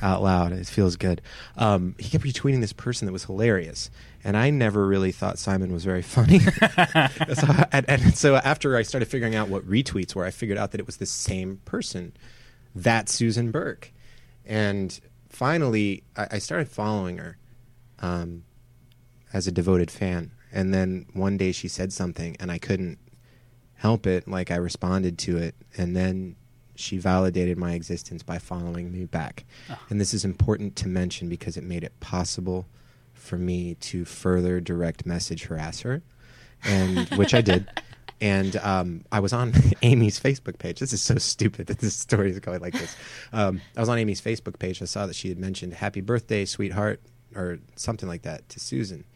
out 0.00 0.22
loud. 0.22 0.52
It 0.52 0.66
feels 0.66 0.96
good. 0.96 1.20
Um, 1.56 1.96
he 1.98 2.08
kept 2.08 2.24
retweeting 2.24 2.60
this 2.60 2.72
person 2.72 3.06
that 3.06 3.12
was 3.12 3.24
hilarious. 3.24 3.90
And 4.22 4.36
I 4.36 4.50
never 4.50 4.86
really 4.86 5.12
thought 5.12 5.38
Simon 5.38 5.72
was 5.72 5.84
very 5.84 6.02
funny. 6.16 6.38
so, 7.34 7.46
and, 7.72 7.88
and 7.88 8.14
so 8.16 8.36
after 8.36 8.76
I 8.76 8.82
started 8.82 9.06
figuring 9.06 9.34
out 9.34 9.48
what 9.48 9.66
retweets 9.66 10.14
were, 10.14 10.24
I 10.24 10.30
figured 10.30 10.58
out 10.58 10.72
that 10.72 10.80
it 10.80 10.86
was 10.86 10.98
the 10.98 11.06
same 11.06 11.60
person, 11.64 12.12
that 12.74 13.08
Susan 13.08 13.50
Burke. 13.50 13.92
And 14.44 14.98
finally, 15.28 16.02
I, 16.16 16.28
I 16.32 16.38
started 16.38 16.68
following 16.68 17.18
her 17.18 17.38
um, 18.00 18.44
as 19.32 19.46
a 19.46 19.52
devoted 19.52 19.90
fan. 19.90 20.32
And 20.52 20.74
then 20.74 21.06
one 21.12 21.36
day 21.36 21.52
she 21.52 21.68
said 21.68 21.92
something, 21.92 22.36
and 22.40 22.50
I 22.50 22.58
couldn't 22.58 22.98
help 23.76 24.06
it. 24.06 24.26
Like 24.28 24.50
I 24.50 24.56
responded 24.56 25.18
to 25.20 25.38
it, 25.38 25.54
and 25.76 25.96
then 25.96 26.36
she 26.74 26.98
validated 26.98 27.58
my 27.58 27.74
existence 27.74 28.22
by 28.22 28.38
following 28.38 28.90
me 28.90 29.04
back. 29.04 29.44
And 29.90 30.00
this 30.00 30.12
is 30.12 30.24
important 30.24 30.76
to 30.76 30.88
mention 30.88 31.28
because 31.28 31.56
it 31.56 31.64
made 31.64 31.84
it 31.84 31.98
possible 32.00 32.66
for 33.20 33.36
me 33.38 33.74
to 33.76 34.04
further 34.04 34.60
direct 34.60 35.06
message 35.06 35.44
harass 35.44 35.80
her, 35.80 36.02
and 36.64 37.08
which 37.10 37.34
I 37.34 37.40
did. 37.40 37.68
And 38.22 38.56
um, 38.56 39.06
I 39.10 39.20
was 39.20 39.32
on 39.32 39.54
Amy's 39.82 40.20
Facebook 40.20 40.58
page. 40.58 40.78
This 40.78 40.92
is 40.92 41.00
so 41.00 41.14
stupid 41.16 41.68
that 41.68 41.78
this 41.78 41.94
story 41.96 42.30
is 42.30 42.38
going 42.38 42.60
like 42.60 42.74
this. 42.74 42.94
Um, 43.32 43.62
I 43.74 43.80
was 43.80 43.88
on 43.88 43.96
Amy's 43.96 44.20
Facebook 44.20 44.58
page. 44.58 44.82
I 44.82 44.84
saw 44.84 45.06
that 45.06 45.16
she 45.16 45.30
had 45.30 45.38
mentioned 45.38 45.72
"Happy 45.72 46.02
Birthday, 46.02 46.44
sweetheart" 46.44 47.00
or 47.34 47.60
something 47.76 48.10
like 48.10 48.20
that 48.22 48.46
to 48.50 48.60
Susan 48.60 49.06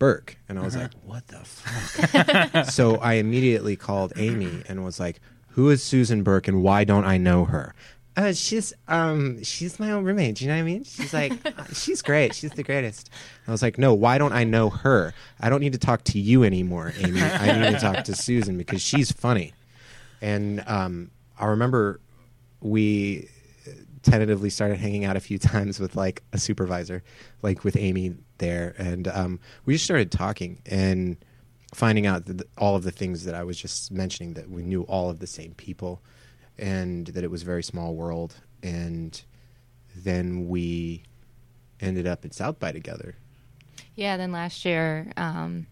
Burke, 0.00 0.38
and 0.48 0.58
I 0.58 0.62
was 0.62 0.74
like, 0.74 0.90
"What 1.04 1.28
the 1.28 1.38
fuck?" 1.44 2.64
so 2.70 2.96
I 2.96 3.12
immediately 3.14 3.76
called 3.76 4.12
Amy 4.16 4.64
and 4.68 4.84
was 4.84 4.98
like, 4.98 5.20
"Who 5.50 5.70
is 5.70 5.80
Susan 5.80 6.24
Burke 6.24 6.48
and 6.48 6.64
why 6.64 6.82
don't 6.82 7.04
I 7.04 7.18
know 7.18 7.44
her?" 7.44 7.76
Uh, 8.14 8.32
she's 8.32 8.74
um 8.88 9.42
she's 9.42 9.80
my 9.80 9.92
old 9.92 10.04
roommate. 10.04 10.36
Do 10.36 10.44
you 10.44 10.50
know 10.50 10.56
what 10.56 10.60
I 10.60 10.64
mean? 10.64 10.84
She's 10.84 11.14
like 11.14 11.32
uh, 11.46 11.64
she's 11.72 12.02
great. 12.02 12.34
She's 12.34 12.50
the 12.52 12.62
greatest. 12.62 13.10
I 13.46 13.50
was 13.50 13.62
like, 13.62 13.78
no, 13.78 13.94
why 13.94 14.18
don't 14.18 14.32
I 14.32 14.44
know 14.44 14.70
her? 14.70 15.14
I 15.40 15.48
don't 15.48 15.60
need 15.60 15.72
to 15.72 15.78
talk 15.78 16.04
to 16.04 16.18
you 16.18 16.44
anymore, 16.44 16.92
Amy. 16.98 17.22
I 17.22 17.60
need 17.60 17.72
to 17.72 17.80
talk 17.80 18.04
to 18.04 18.14
Susan 18.14 18.58
because 18.58 18.82
she's 18.82 19.10
funny. 19.10 19.54
And 20.20 20.62
um, 20.66 21.10
I 21.38 21.46
remember 21.46 22.00
we 22.60 23.28
tentatively 24.02 24.50
started 24.50 24.78
hanging 24.78 25.04
out 25.04 25.16
a 25.16 25.20
few 25.20 25.38
times 25.38 25.80
with 25.80 25.96
like 25.96 26.22
a 26.32 26.38
supervisor, 26.38 27.02
like 27.42 27.64
with 27.64 27.76
Amy 27.76 28.14
there, 28.38 28.74
and 28.78 29.08
um, 29.08 29.40
we 29.64 29.74
just 29.74 29.84
started 29.84 30.10
talking 30.10 30.60
and 30.66 31.16
finding 31.74 32.06
out 32.06 32.26
that 32.26 32.42
all 32.58 32.76
of 32.76 32.82
the 32.82 32.90
things 32.90 33.24
that 33.24 33.34
I 33.34 33.44
was 33.44 33.56
just 33.56 33.90
mentioning 33.90 34.34
that 34.34 34.50
we 34.50 34.62
knew 34.62 34.82
all 34.82 35.08
of 35.08 35.20
the 35.20 35.26
same 35.26 35.54
people, 35.54 36.02
and 36.58 37.06
that 37.08 37.24
it 37.24 37.30
was 37.30 37.42
a 37.42 37.46
very 37.46 37.62
small 37.62 37.94
world, 37.94 38.34
and 38.62 39.20
then 39.94 40.48
we 40.48 41.02
ended 41.80 42.06
up 42.06 42.24
at 42.24 42.34
South 42.34 42.58
by 42.58 42.72
together. 42.72 43.16
Yeah, 43.94 44.16
then 44.16 44.32
last 44.32 44.64
year 44.64 45.12
um, 45.16 45.66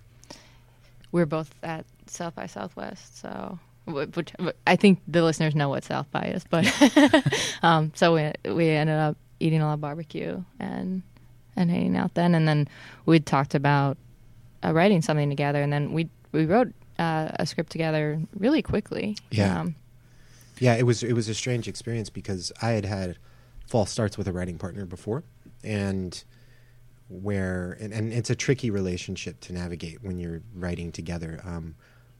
we 1.12 1.20
were 1.20 1.26
both 1.26 1.54
at 1.62 1.86
South 2.06 2.34
by 2.34 2.46
Southwest, 2.46 3.18
so 3.18 3.58
which 3.86 4.32
I 4.66 4.76
think 4.76 5.00
the 5.08 5.22
listeners 5.22 5.54
know 5.54 5.68
what 5.68 5.84
South 5.84 6.10
by 6.10 6.24
is, 6.26 6.44
but 6.48 6.66
um, 7.62 7.92
so 7.94 8.14
we 8.14 8.50
we 8.50 8.68
ended 8.70 8.96
up 8.96 9.16
eating 9.38 9.60
a 9.60 9.66
lot 9.66 9.74
of 9.74 9.80
barbecue 9.80 10.42
and 10.58 11.02
and 11.56 11.70
hanging 11.70 11.96
out 11.96 12.14
then, 12.14 12.34
and 12.34 12.46
then 12.46 12.68
we 13.06 13.20
talked 13.20 13.54
about 13.54 13.96
uh, 14.64 14.72
writing 14.72 15.02
something 15.02 15.30
together, 15.30 15.62
and 15.62 15.72
then 15.72 15.92
we 15.92 16.08
we 16.32 16.46
wrote 16.46 16.72
uh, 16.98 17.30
a 17.34 17.46
script 17.46 17.70
together 17.70 18.20
really 18.34 18.62
quickly. 18.62 19.16
Yeah. 19.30 19.60
Um, 19.60 19.74
Yeah, 20.60 20.74
it 20.74 20.84
was 20.84 21.02
it 21.02 21.14
was 21.14 21.28
a 21.28 21.34
strange 21.34 21.66
experience 21.66 22.10
because 22.10 22.52
I 22.60 22.70
had 22.70 22.84
had 22.84 23.16
false 23.66 23.90
starts 23.90 24.18
with 24.18 24.28
a 24.28 24.32
writing 24.32 24.58
partner 24.58 24.84
before, 24.84 25.24
and 25.64 26.22
where 27.08 27.76
and, 27.80 27.92
and 27.92 28.12
it's 28.12 28.30
a 28.30 28.36
tricky 28.36 28.70
relationship 28.70 29.40
to 29.40 29.54
navigate 29.54 30.02
when 30.02 30.18
you're 30.18 30.42
writing 30.54 30.92
together. 30.92 31.40
Um, 31.44 31.74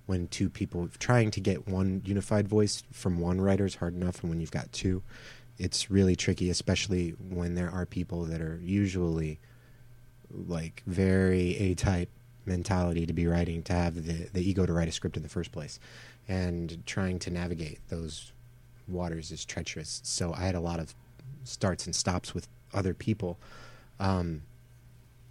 when 0.07 0.27
two 0.27 0.49
people 0.51 0.89
trying 0.99 1.31
to 1.31 1.41
get 1.41 1.69
one 1.69 2.03
unified 2.05 2.49
voice 2.49 2.83
from 2.91 3.21
one 3.21 3.41
writer 3.41 3.67
is 3.67 3.77
hard 3.77 3.95
enough, 3.95 4.23
and 4.23 4.31
when 4.31 4.41
you've 4.41 4.51
got 4.51 4.73
two, 4.73 5.03
it's 5.59 5.91
really 5.91 6.17
tricky, 6.17 6.51
especially 6.51 7.11
when 7.11 7.55
there 7.55 7.71
are 7.71 7.87
people 7.87 8.25
that 8.25 8.41
are 8.41 8.59
usually 8.61 9.39
like 10.33 10.83
very 10.87 11.57
A 11.59 11.75
type 11.75 12.09
mentality 12.47 13.05
to 13.07 13.13
be 13.13 13.27
writing 13.27 13.63
to 13.65 13.73
have 13.73 13.95
the, 13.95 14.29
the 14.33 14.41
ego 14.41 14.65
to 14.65 14.73
write 14.73 14.89
a 14.89 14.93
script 14.93 15.17
in 15.17 15.23
the 15.23 15.29
first 15.29 15.53
place 15.53 15.79
and 16.31 16.81
trying 16.87 17.19
to 17.19 17.29
navigate 17.29 17.81
those 17.89 18.33
waters 18.87 19.33
is 19.33 19.45
treacherous. 19.45 20.01
So 20.05 20.33
i 20.33 20.43
had 20.43 20.55
a 20.55 20.61
lot 20.61 20.79
of 20.79 20.95
starts 21.43 21.87
and 21.87 21.95
stops 21.95 22.35
with 22.35 22.47
other 22.73 22.95
people. 22.95 23.37
Um, 23.99 24.43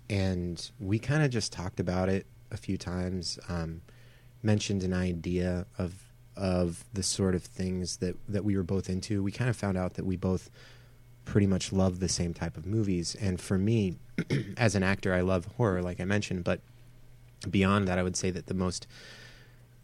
and 0.09 0.69
we 0.79 0.99
kind 0.99 1.23
of 1.23 1.31
just 1.31 1.53
talked 1.53 1.79
about 1.79 2.09
it 2.09 2.25
a 2.51 2.57
few 2.57 2.77
times 2.77 3.39
um, 3.47 3.81
mentioned 4.43 4.83
an 4.83 4.93
idea 4.93 5.65
of 5.77 5.93
of 6.35 6.85
the 6.93 7.03
sort 7.03 7.35
of 7.35 7.43
things 7.43 7.97
that 7.97 8.15
that 8.27 8.43
we 8.43 8.57
were 8.57 8.63
both 8.63 8.89
into. 8.89 9.23
We 9.23 9.31
kind 9.31 9.49
of 9.49 9.55
found 9.55 9.77
out 9.77 9.93
that 9.93 10.05
we 10.05 10.17
both 10.17 10.49
pretty 11.23 11.47
much 11.47 11.71
love 11.71 11.99
the 11.99 12.09
same 12.09 12.33
type 12.33 12.57
of 12.57 12.65
movies. 12.65 13.15
And 13.15 13.39
for 13.39 13.57
me 13.57 13.99
as 14.57 14.75
an 14.75 14.83
actor 14.83 15.13
i 15.13 15.21
love 15.21 15.45
horror 15.57 15.81
like 15.81 16.01
i 16.01 16.03
mentioned 16.05 16.43
but 16.43 16.59
beyond 17.49 17.87
that 17.87 17.97
i 17.97 18.03
would 18.03 18.17
say 18.17 18.29
that 18.29 18.47
the 18.47 18.53
most 18.53 18.85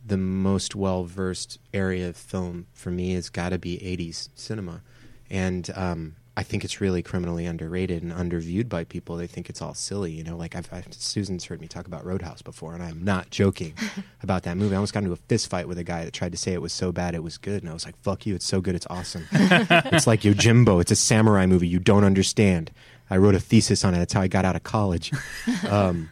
the 0.06 0.18
most 0.18 0.76
well 0.76 1.04
versed 1.04 1.60
area 1.74 2.10
of 2.10 2.16
film 2.16 2.68
for 2.74 2.92
me 2.92 3.14
has 3.14 3.30
got 3.30 3.50
to 3.50 3.58
be 3.58 3.78
80s 3.78 4.30
cinema 4.36 4.82
and 5.30 5.70
um, 5.76 6.16
I 6.38 6.44
think 6.44 6.66
it's 6.66 6.82
really 6.82 7.02
criminally 7.02 7.46
underrated 7.46 8.04
and 8.04 8.12
underviewed 8.12 8.68
by 8.68 8.84
people. 8.84 9.16
They 9.16 9.28
think 9.28 9.50
it's 9.50 9.62
all 9.62 9.74
silly, 9.74 10.12
you 10.12 10.24
know. 10.24 10.36
Like 10.36 10.56
I've, 10.56 10.68
I've 10.72 10.86
Susan's 10.94 11.46
heard 11.46 11.62
me 11.62 11.68
talk 11.68 11.88
about 11.88 12.06
Roadhouse 12.06 12.42
before, 12.42 12.74
and 12.74 12.84
I'm 12.84 13.04
not 13.06 13.30
joking 13.30 13.74
about 14.22 14.44
that 14.44 14.58
movie. 14.58 14.76
I 14.76 14.78
almost 14.78 14.94
got 14.94 15.04
into 15.04 15.14
a 15.14 15.18
fist 15.28 15.50
fight 15.50 15.68
with 15.68 15.78
a 15.78 15.84
guy 15.84 16.04
that 16.04 16.14
tried 16.14 16.34
to 16.34 16.38
say 16.38 16.52
it 16.52 16.62
was 16.62 16.74
so 16.74 16.92
bad 16.92 17.16
it 17.16 17.24
was 17.24 17.38
good, 17.38 17.64
and 17.64 17.70
I 17.70 17.74
was 17.74 17.86
like, 17.86 17.98
"Fuck 18.02 18.26
you! 18.26 18.36
It's 18.36 18.46
so 18.46 18.60
good, 18.60 18.76
it's 18.76 18.88
awesome." 18.90 19.28
it's 19.32 20.08
like 20.08 20.22
Yojimbo. 20.22 20.82
It's 20.82 20.92
a 20.92 20.96
samurai 20.96 21.46
movie 21.46 21.70
you 21.70 21.80
don't 21.80 22.04
understand. 22.04 22.70
I 23.10 23.18
wrote 23.18 23.36
a 23.36 23.40
thesis 23.40 23.86
on 23.86 23.94
it. 23.94 24.00
That's 24.00 24.14
how 24.14 24.22
I 24.22 24.28
got 24.28 24.46
out 24.46 24.56
of 24.56 24.64
college. 24.64 25.12
Um, 25.70 26.10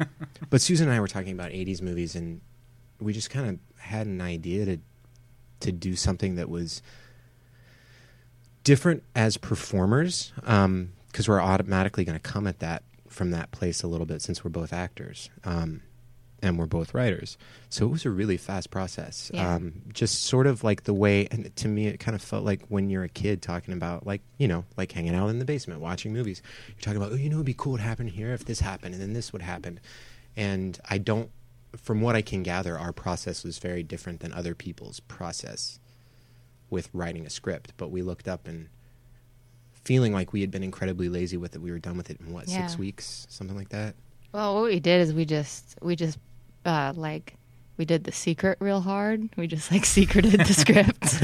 but 0.50 0.62
Susan 0.62 0.88
and 0.88 0.96
I 0.96 1.00
were 1.00 1.08
talking 1.08 1.34
about 1.34 1.52
'80s 1.52 1.82
movies, 1.82 2.16
and 2.16 2.40
we 3.00 3.14
just 3.14 3.30
kind 3.30 3.50
of 3.50 3.73
had 3.84 4.08
an 4.08 4.22
idea 4.22 4.66
to 4.66 4.78
to 5.60 5.72
do 5.72 5.96
something 5.96 6.36
that 6.36 6.50
was 6.50 6.82
different 8.64 9.04
as 9.16 9.38
performers 9.38 10.34
because 10.36 11.28
we're 11.28 11.42
automatically 11.42 12.04
going 12.04 12.18
to 12.18 12.22
come 12.22 12.48
at 12.48 12.60
that 12.60 12.84
from 13.08 13.32
that 13.32 13.52
place 13.52 13.84
a 13.84 13.88
little 13.88 14.06
bit 14.06 14.22
since 14.22 14.44
we're 14.44 14.50
both 14.50 14.74
actors 14.74 15.30
um, 15.44 15.82
and 16.42 16.58
we're 16.58 16.66
both 16.66 16.94
writers. 16.94 17.38
So 17.70 17.86
it 17.86 17.90
was 17.90 18.06
a 18.06 18.10
really 18.10 18.38
fast 18.38 18.72
process. 18.72 19.32
Yeah. 19.34 19.56
um, 19.56 19.84
just 19.94 20.24
sort 20.24 20.48
of 20.48 20.64
like 20.64 20.84
the 20.84 20.94
way 20.94 21.28
and 21.32 21.56
to 21.56 21.68
me 21.68 21.88
it 21.88 22.00
kind 22.00 22.16
of 22.16 22.22
felt 22.22 22.44
like 22.44 22.64
when 22.68 22.90
you're 22.90 23.04
a 23.04 23.10
kid 23.10 23.42
talking 23.42 23.74
about 23.74 24.06
like 24.06 24.22
you 24.38 24.48
know 24.48 24.66
like 24.76 24.92
hanging 24.92 25.16
out 25.16 25.28
in 25.28 25.40
the 25.40 25.46
basement 25.46 25.80
watching 25.80 26.12
movies 26.12 26.42
you're 26.68 26.82
talking 26.82 26.98
about 26.98 27.12
oh 27.12 27.16
you 27.16 27.30
know 27.30 27.38
it'd 27.38 27.46
be 27.46 27.54
cool 27.54 27.78
to 27.78 27.84
happen 27.84 28.08
here 28.08 28.34
if 28.34 28.46
this 28.46 28.60
happened 28.60 28.94
and 28.94 29.02
then 29.02 29.14
this 29.14 29.32
would 29.32 29.42
happen. 29.42 29.80
And 30.36 30.80
i 30.90 30.98
don't 30.98 31.30
from 31.78 32.02
what 32.02 32.16
i 32.16 32.22
can 32.22 32.44
gather 32.44 32.78
our 32.78 32.94
process 32.94 33.44
was 33.44 33.58
very 33.60 33.84
different 33.84 34.20
than 34.20 34.32
other 34.34 34.54
people's 34.56 35.00
process 35.02 35.80
with 36.74 36.90
writing 36.92 37.26
a 37.26 37.30
script, 37.30 37.72
but 37.78 37.90
we 37.90 38.02
looked 38.02 38.28
up 38.28 38.48
and 38.48 38.68
feeling 39.72 40.12
like 40.12 40.34
we 40.34 40.42
had 40.42 40.52
been 40.52 40.64
incredibly 40.64 41.08
lazy 41.08 41.38
with 41.38 41.56
it. 41.56 41.62
We 41.62 41.72
were 41.72 41.80
done 41.80 41.96
with 41.96 42.10
it 42.10 42.20
in 42.20 42.34
what 42.34 42.50
six 42.50 42.78
weeks, 42.78 43.28
something 43.30 43.56
like 43.56 43.70
that. 43.70 43.96
Well, 44.34 44.56
what 44.56 44.64
we 44.64 44.80
did 44.80 45.00
is 45.02 45.14
we 45.14 45.24
just 45.24 45.78
we 45.82 45.96
just 45.96 46.18
uh, 46.66 46.92
like 46.96 47.36
we 47.78 47.86
did 47.86 48.04
the 48.04 48.12
secret 48.12 48.58
real 48.60 48.82
hard. 48.82 49.30
We 49.38 49.46
just 49.48 49.72
like 49.72 49.86
secreted 49.98 50.40
the 50.42 50.54
script 50.54 51.22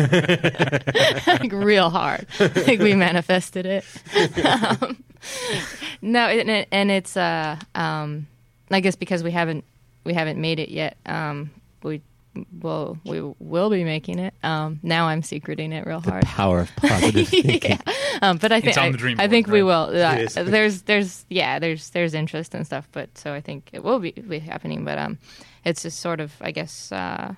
like 1.41 1.51
real 1.51 1.89
hard. 1.89 2.27
Like 2.39 2.79
we 2.79 2.93
manifested 2.93 3.65
it. 3.65 3.85
um, 4.45 5.03
no, 6.01 6.27
and, 6.27 6.49
it, 6.49 6.67
and 6.71 6.91
it's 6.91 7.17
uh 7.17 7.57
um 7.73 8.27
I 8.69 8.81
guess 8.81 8.95
because 8.95 9.23
we 9.23 9.31
haven't 9.31 9.65
we 10.09 10.15
haven't 10.15 10.41
made 10.41 10.59
it 10.59 10.69
yet. 10.69 10.97
Um, 11.05 11.51
we 11.83 12.01
will 12.61 12.97
we 13.05 13.21
will 13.39 13.69
be 13.69 13.83
making 13.83 14.17
it. 14.17 14.33
Um, 14.41 14.79
now 14.81 15.05
I'm 15.07 15.21
secreting 15.21 15.71
it 15.71 15.85
real 15.85 15.99
The 15.99 16.09
hard. 16.11 16.23
power 16.25 16.61
of 16.61 16.71
positive 16.77 17.27
thinking. 17.45 17.77
yeah. 17.85 17.93
Um, 18.23 18.37
but 18.37 18.51
I 18.51 18.59
think 18.59 18.75
on 18.77 18.85
I, 18.85 18.91
the 18.91 19.07
I 19.09 19.15
board, 19.15 19.29
think 19.29 19.47
we 19.47 19.61
right? 19.61 19.89
will. 19.91 20.03
Uh, 20.03 20.43
there's 20.49 20.81
there's 20.83 21.25
yeah 21.29 21.59
there's 21.59 21.91
there's 21.91 22.15
interest 22.15 22.55
and 22.55 22.65
stuff, 22.65 22.87
but 22.91 23.15
so 23.17 23.33
I 23.35 23.41
think 23.41 23.69
it 23.71 23.83
will 23.83 23.99
be, 23.99 24.11
be 24.13 24.39
happening. 24.39 24.83
But 24.83 24.97
um, 24.97 25.19
it's 25.63 25.83
just 25.83 25.99
sort 25.99 26.19
of 26.19 26.33
I 26.41 26.49
guess 26.51 26.91
uh, 26.91 27.35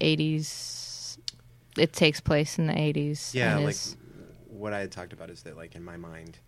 80s. 0.00 1.18
It 1.76 1.92
takes 1.92 2.20
place 2.20 2.56
in 2.58 2.66
the 2.68 2.72
80s. 2.72 3.34
Yeah, 3.34 3.58
like 3.58 3.76
what 4.48 4.72
I 4.72 4.78
had 4.80 4.92
talked 4.92 5.12
about 5.12 5.28
is 5.30 5.42
that 5.42 5.56
like 5.56 5.74
in 5.74 5.84
my 5.84 5.96
mind, 5.96 6.38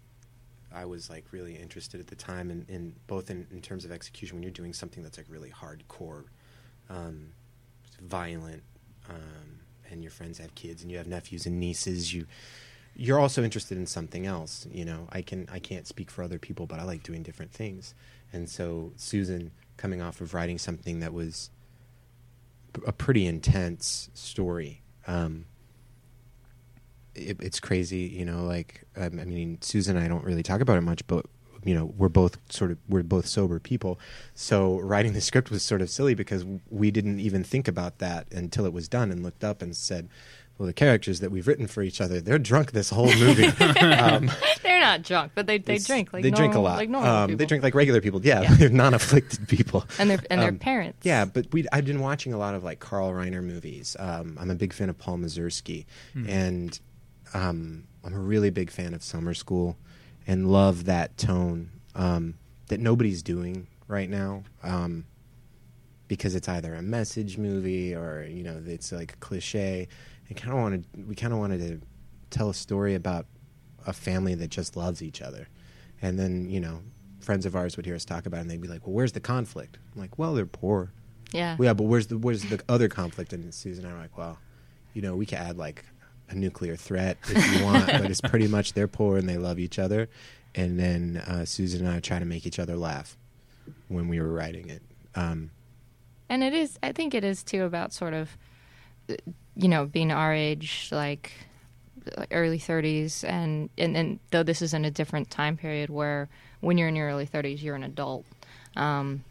I 0.75 0.85
was 0.85 1.09
like 1.09 1.25
really 1.33 1.55
interested 1.55 2.01
at 2.01 2.07
the 2.07 2.17
time, 2.17 2.51
in, 2.51 2.65
in 2.69 2.95
both 3.07 3.31
in, 3.31 3.47
in 3.51 3.61
terms 3.61 3.85
of 3.85 3.93
execution 3.93 4.37
when 4.37 4.43
you're 4.43 4.53
doing 4.53 4.73
something 4.73 5.03
that's 5.03 5.17
like 5.17 5.27
really 5.29 5.51
hardcore, 5.51 6.25
um, 6.91 7.29
violent, 8.03 8.63
um, 9.09 9.61
and 9.91 10.03
your 10.03 10.11
friends 10.11 10.39
have 10.39 10.55
kids 10.55 10.83
and 10.83 10.91
you 10.91 10.99
have 10.99 11.07
nephews 11.07 11.47
and 11.47 11.59
nieces. 11.59 12.13
You 12.13 12.27
you're 12.95 13.21
also 13.21 13.45
interested 13.45 13.79
in 13.79 13.87
something 13.87 14.27
else. 14.27 14.67
You 14.71 14.85
know, 14.85 15.09
I 15.11 15.23
can 15.23 15.49
I 15.51 15.59
can't 15.59 15.87
speak 15.87 16.11
for 16.11 16.23
other 16.23 16.39
people, 16.39 16.67
but 16.67 16.81
I 16.81 16.85
like 16.85 17.03
doing 17.03 17.23
different 17.23 17.53
things. 17.53 17.95
And 18.33 18.49
so 18.49 18.93
Susan, 18.97 19.53
coming 19.77 20.03
off 20.03 20.21
of 20.21 20.35
writing 20.35 20.59
something 20.59 21.01
that 21.01 21.13
was 21.13 21.51
a 22.87 22.93
pretty 22.93 23.27
intense 23.27 24.11
story. 24.15 24.83
Um, 25.07 25.47
it, 27.19 27.37
it's 27.41 27.61
crazy, 27.61 28.01
you 28.01 28.25
know. 28.25 28.45
Like, 28.45 28.85
um, 28.97 29.19
I 29.21 29.25
mean, 29.25 29.59
Susan 29.61 29.97
and 29.97 30.05
I 30.05 30.09
don't 30.09 30.25
really 30.25 30.43
talk 30.43 30.61
about 30.61 30.79
it 30.79 30.83
much, 30.83 31.07
but 31.07 31.27
you 31.65 31.75
know, 31.75 31.93
we're 31.97 32.09
both 32.09 32.39
sort 32.51 32.71
of 32.71 32.79
we're 32.89 33.03
both 33.03 33.27
sober 33.27 33.59
people. 33.59 33.99
So 34.35 34.79
writing 34.81 35.13
the 35.13 35.21
script 35.21 35.51
was 35.51 35.63
sort 35.63 35.83
of 35.83 35.91
silly 35.91 36.15
because 36.15 36.45
we 36.71 36.91
didn't 36.91 37.21
even 37.21 37.45
think 37.45 37.69
about 37.69 37.99
that 37.99 38.33
until 38.33 38.65
it 38.65 38.73
was 38.73 38.89
done, 38.89 39.11
and 39.11 39.23
looked 39.23 39.45
up 39.45 39.61
and 39.61 39.77
said, 39.77 40.09
"Well, 40.57 40.67
the 40.67 40.73
characters 40.73 41.21
that 41.21 41.31
we've 41.31 41.47
written 41.47 41.67
for 41.67 41.83
each 41.83 42.01
other, 42.01 42.21
they're 42.21 42.39
drunk 42.39 42.73
this 42.73 42.91
whole 42.91 43.13
movie." 43.17 43.47
um, 43.81 44.31
they're 44.63 44.81
not 44.81 45.03
drunk, 45.03 45.33
but 45.35 45.47
they 45.47 45.59
they 45.59 45.79
drink 45.79 46.13
like 46.13 46.23
they 46.23 46.31
drink 46.31 46.55
a 46.55 46.61
lot. 46.61 46.77
Like 46.79 46.89
normal 46.89 47.11
um, 47.11 47.37
they 47.37 47.45
drink 47.45 47.65
like 47.65 47.75
regular 47.75 48.01
people. 48.01 48.25
Yeah, 48.25 48.43
Yeah. 48.43 48.55
they're 48.59 48.69
non-afflicted 48.69 49.49
people. 49.49 49.85
and 49.99 50.09
their 50.09 50.21
and 50.31 50.41
their 50.41 50.51
um, 50.51 50.59
parents. 50.59 51.05
Yeah, 51.05 51.25
but 51.25 51.53
we 51.53 51.67
I've 51.73 51.85
been 51.85 52.01
watching 52.01 52.33
a 52.33 52.39
lot 52.39 52.55
of 52.55 52.63
like 52.63 52.79
Carl 52.79 53.11
Reiner 53.11 53.43
movies. 53.43 53.97
Um, 53.99 54.39
I'm 54.41 54.51
a 54.51 54.55
big 54.55 54.73
fan 54.73 54.89
of 54.89 54.97
Paul 54.97 55.19
Mazursky, 55.19 55.87
and 56.27 56.79
um, 57.35 57.85
I'm 58.05 58.15
a 58.15 58.19
really 58.19 58.51
big 58.51 58.71
fan 58.71 58.95
of 58.95 59.03
Summer 59.03 59.35
School, 59.35 59.77
and 60.27 60.51
love 60.51 60.85
that 60.85 61.17
tone 61.17 61.71
um, 61.95 62.35
that 62.69 62.81
nobody's 62.81 63.23
doing 63.23 63.67
right 63.87 64.09
now. 64.09 64.45
Um, 64.63 65.07
because 66.09 66.35
it's 66.35 66.49
either 66.49 66.75
a 66.75 66.83
message 66.83 67.37
movie 67.37 67.95
or 67.95 68.27
you 68.29 68.43
know 68.43 68.61
it's 68.67 68.93
like 68.93 69.13
a 69.13 69.17
cliche. 69.17 69.89
And 70.29 70.37
kind 70.37 70.53
of 70.53 70.59
wanted 70.59 70.85
we 71.07 71.15
kind 71.15 71.33
of 71.33 71.39
wanted 71.39 71.61
to 71.61 71.87
tell 72.31 72.51
a 72.51 72.55
story 72.55 72.95
about 72.95 73.27
a 73.87 73.93
family 73.93 74.35
that 74.35 74.49
just 74.49 74.77
loves 74.77 75.03
each 75.03 75.23
other, 75.23 75.49
and 76.03 76.19
then 76.19 76.49
you 76.51 76.61
know 76.61 76.83
friends 77.21 77.45
of 77.47 77.57
ours 77.57 77.77
would 77.77 77.85
hear 77.85 77.95
us 77.95 78.05
talk 78.05 78.27
about 78.27 78.39
it 78.39 78.41
and 78.43 78.51
they'd 78.51 78.61
be 78.61 78.69
like, 78.69 78.87
"Well, 78.87 78.95
where's 78.95 79.13
the 79.13 79.21
conflict?" 79.21 79.79
I'm 79.95 80.01
like, 80.01 80.19
"Well, 80.19 80.35
they're 80.35 80.47
poor." 80.47 80.93
yeah. 81.33 81.57
Well, 81.59 81.67
yeah, 81.67 81.75
but 81.75 81.85
where's 81.85 82.07
the 82.07 82.19
where's 82.19 82.43
the 82.43 82.61
other 82.69 82.89
conflict? 82.89 83.33
And 83.33 83.53
Susan 83.53 83.85
and 83.85 83.93
I 83.93 83.97
were 83.97 84.03
like, 84.03 84.17
"Well, 84.19 84.39
you 84.95 85.03
know, 85.03 85.17
we 85.17 85.27
could 85.27 85.39
add 85.39 85.59
like 85.59 85.85
a 86.31 86.35
nuclear 86.35 86.77
threat 86.77 87.19
if 87.29 87.59
you 87.59 87.65
want, 87.65 87.87
but 87.87 88.11
it's 88.11 88.21
pretty 88.21 88.49
much 88.57 88.73
they're 88.73 88.89
poor 88.89 89.17
and 89.17 89.29
they 89.29 89.39
love 89.39 89.59
each 89.59 89.79
other." 89.79 90.09
And 90.55 90.79
then 90.79 91.23
uh, 91.27 91.45
Susan 91.45 91.87
and 91.87 91.95
I 91.95 92.01
try 92.01 92.19
to 92.19 92.25
make 92.25 92.47
each 92.47 92.59
other 92.59 92.77
laugh 92.77 93.17
when 93.89 94.09
we 94.09 94.21
were 94.21 94.33
writing 94.33 94.71
it. 94.71 94.83
Um, 95.15 95.51
and 96.29 96.45
it 96.45 96.53
is 96.53 96.79
i 96.83 96.93
think 96.93 97.15
it 97.15 97.25
is 97.25 97.43
too 97.43 97.65
about 97.65 97.91
sort 97.91 98.13
of 98.13 98.37
you 99.57 99.67
know 99.67 99.87
being 99.87 100.13
our 100.13 100.35
age 100.35 100.91
like 100.93 101.33
early 102.31 102.59
30s, 102.59 103.25
and, 103.25 103.71
and 103.77 103.97
and 103.97 104.19
though 104.31 104.43
this 104.43 104.63
is 104.63 104.75
in 104.75 104.85
a 104.85 104.91
different 104.91 105.31
time 105.31 105.57
period 105.57 105.91
where 105.91 106.29
when 106.61 106.79
you're 106.79 106.89
in 106.89 106.97
your 106.97 107.09
early 107.09 107.27
30s, 107.27 107.63
you're 107.63 107.77
an 107.77 107.85
adult. 107.85 108.25
Um, 108.77 109.25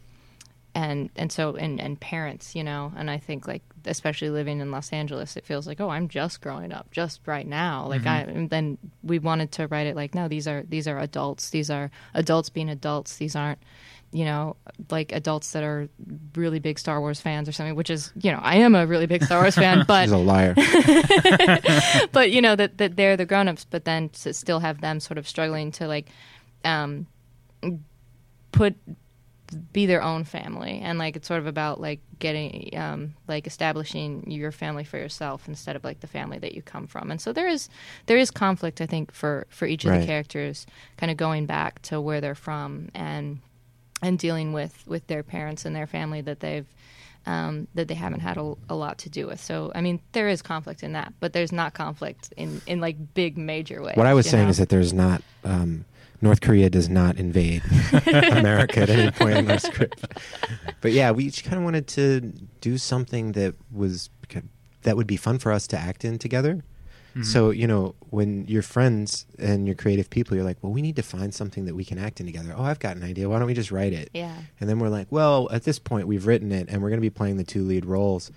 and 0.74 1.10
and 1.16 1.32
so 1.32 1.56
and 1.56 1.80
and 1.80 1.98
parents 1.98 2.54
you 2.54 2.62
know 2.62 2.92
and 2.94 3.10
i 3.10 3.16
think 3.16 3.48
like 3.48 3.62
especially 3.88 4.30
living 4.30 4.60
in 4.60 4.70
los 4.70 4.92
angeles 4.92 5.36
it 5.36 5.44
feels 5.44 5.66
like 5.66 5.80
oh 5.80 5.88
i'm 5.88 6.08
just 6.08 6.40
growing 6.40 6.72
up 6.72 6.90
just 6.90 7.20
right 7.26 7.46
now. 7.46 7.86
Like 7.86 8.06
i 8.06 8.20
and 8.20 8.50
then 8.50 8.78
we 9.02 9.18
wanted 9.18 9.52
to 9.52 9.66
write 9.66 9.86
it 9.86 9.96
like 9.96 10.14
no 10.14 10.28
these 10.28 10.46
are 10.46 10.64
these 10.68 10.86
are 10.86 10.98
adults. 10.98 11.50
These 11.50 11.70
are 11.70 11.90
adults 12.14 12.50
being 12.50 12.68
adults. 12.68 13.16
These 13.16 13.34
aren't 13.36 13.58
you 14.12 14.24
know 14.24 14.56
like 14.90 15.12
adults 15.12 15.52
that 15.52 15.62
are 15.62 15.88
really 16.34 16.58
big 16.58 16.78
star 16.78 17.00
wars 17.00 17.20
fans 17.20 17.48
or 17.48 17.52
something 17.52 17.74
which 17.74 17.90
is 17.90 18.10
you 18.22 18.32
know 18.32 18.38
i 18.42 18.56
am 18.56 18.74
a 18.74 18.86
really 18.86 19.04
big 19.06 19.22
star 19.22 19.40
wars 19.42 19.54
fan 19.62 19.84
but 19.86 20.04
He's 20.04 20.12
a 20.12 20.16
liar. 20.16 20.54
but 22.12 22.30
you 22.30 22.40
know 22.40 22.56
that, 22.56 22.78
that 22.78 22.96
they're 22.96 23.16
the 23.18 23.26
grown-ups 23.26 23.66
but 23.68 23.84
then 23.84 24.08
to 24.10 24.32
still 24.32 24.60
have 24.60 24.80
them 24.80 25.00
sort 25.00 25.18
of 25.18 25.28
struggling 25.28 25.72
to 25.72 25.86
like 25.86 26.08
um 26.64 27.06
put 28.52 28.76
be 29.72 29.86
their 29.86 30.02
own 30.02 30.24
family 30.24 30.80
and 30.82 30.98
like 30.98 31.16
it's 31.16 31.26
sort 31.26 31.40
of 31.40 31.46
about 31.46 31.80
like 31.80 32.00
getting 32.18 32.70
um 32.76 33.14
like 33.26 33.46
establishing 33.46 34.30
your 34.30 34.52
family 34.52 34.84
for 34.84 34.98
yourself 34.98 35.48
instead 35.48 35.74
of 35.74 35.84
like 35.84 36.00
the 36.00 36.06
family 36.06 36.38
that 36.38 36.54
you 36.54 36.60
come 36.60 36.86
from 36.86 37.10
and 37.10 37.20
so 37.20 37.32
there 37.32 37.48
is 37.48 37.68
there 38.06 38.18
is 38.18 38.30
conflict 38.30 38.80
i 38.80 38.86
think 38.86 39.12
for 39.12 39.46
for 39.48 39.66
each 39.66 39.84
of 39.84 39.90
Right. 39.92 40.00
the 40.00 40.06
characters 40.06 40.66
kind 40.98 41.10
of 41.10 41.16
going 41.16 41.46
back 41.46 41.80
to 41.82 42.00
where 42.00 42.20
they're 42.20 42.34
from 42.34 42.88
and 42.94 43.38
and 44.02 44.18
dealing 44.18 44.52
with 44.52 44.86
with 44.86 45.06
their 45.06 45.22
parents 45.22 45.64
and 45.64 45.74
their 45.74 45.86
family 45.86 46.20
that 46.20 46.40
they've 46.40 46.66
um, 47.26 47.68
that 47.74 47.88
they 47.88 47.94
haven't 47.94 48.20
had 48.20 48.38
a, 48.38 48.54
a 48.70 48.74
lot 48.74 48.96
to 48.98 49.10
do 49.10 49.26
with. 49.26 49.38
So, 49.38 49.70
I 49.74 49.82
mean, 49.82 50.00
there 50.12 50.28
is 50.28 50.40
conflict 50.40 50.82
in 50.82 50.94
that, 50.94 51.12
but 51.20 51.34
there's 51.34 51.52
not 51.52 51.74
conflict 51.74 52.32
in, 52.38 52.62
in 52.66 52.80
like 52.80 53.12
big 53.12 53.36
major 53.36 53.82
ways. 53.82 53.96
What 53.96 54.06
I 54.06 54.14
was 54.14 54.26
saying 54.26 54.44
know? 54.44 54.50
is 54.50 54.56
that 54.56 54.70
there's 54.70 54.94
not 54.94 55.22
um, 55.44 55.84
North 56.20 56.40
Korea 56.40 56.68
does 56.68 56.88
not 56.88 57.16
invade 57.16 57.62
America 58.06 58.80
at 58.80 58.90
any 58.90 59.10
point 59.10 59.38
in 59.38 59.50
our 59.50 59.58
script. 59.58 60.04
But 60.80 60.92
yeah, 60.92 61.10
we 61.12 61.24
each 61.24 61.44
kind 61.44 61.56
of 61.58 61.62
wanted 61.62 61.86
to 61.88 62.20
do 62.60 62.78
something 62.78 63.32
that 63.32 63.54
was 63.72 64.10
that 64.82 64.96
would 64.96 65.06
be 65.06 65.16
fun 65.16 65.38
for 65.38 65.52
us 65.52 65.66
to 65.68 65.78
act 65.78 66.04
in 66.04 66.18
together. 66.18 66.62
Mm-hmm. 67.10 67.22
So 67.22 67.50
you 67.50 67.66
know, 67.66 67.94
when 68.10 68.46
you're 68.46 68.62
friends 68.62 69.26
and 69.38 69.66
you're 69.66 69.74
creative 69.74 70.10
people, 70.10 70.36
you're 70.36 70.44
like, 70.44 70.58
well, 70.62 70.72
we 70.72 70.82
need 70.82 70.96
to 70.96 71.02
find 71.02 71.34
something 71.34 71.64
that 71.66 71.74
we 71.74 71.84
can 71.84 71.98
act 71.98 72.20
in 72.20 72.26
together. 72.26 72.54
Oh, 72.56 72.62
I've 72.64 72.78
got 72.78 72.96
an 72.96 73.02
idea. 73.02 73.28
Why 73.28 73.38
don't 73.38 73.46
we 73.46 73.54
just 73.54 73.70
write 73.70 73.92
it? 73.92 74.10
yeah, 74.14 74.34
And 74.60 74.68
then 74.68 74.78
we're 74.78 74.88
like, 74.88 75.08
well, 75.10 75.48
at 75.50 75.64
this 75.64 75.78
point, 75.78 76.06
we've 76.06 76.26
written 76.26 76.52
it, 76.52 76.68
and 76.68 76.82
we're 76.82 76.90
going 76.90 77.00
to 77.00 77.02
be 77.02 77.10
playing 77.10 77.36
the 77.36 77.44
two 77.44 77.62
lead 77.64 77.84
roles. 77.86 78.30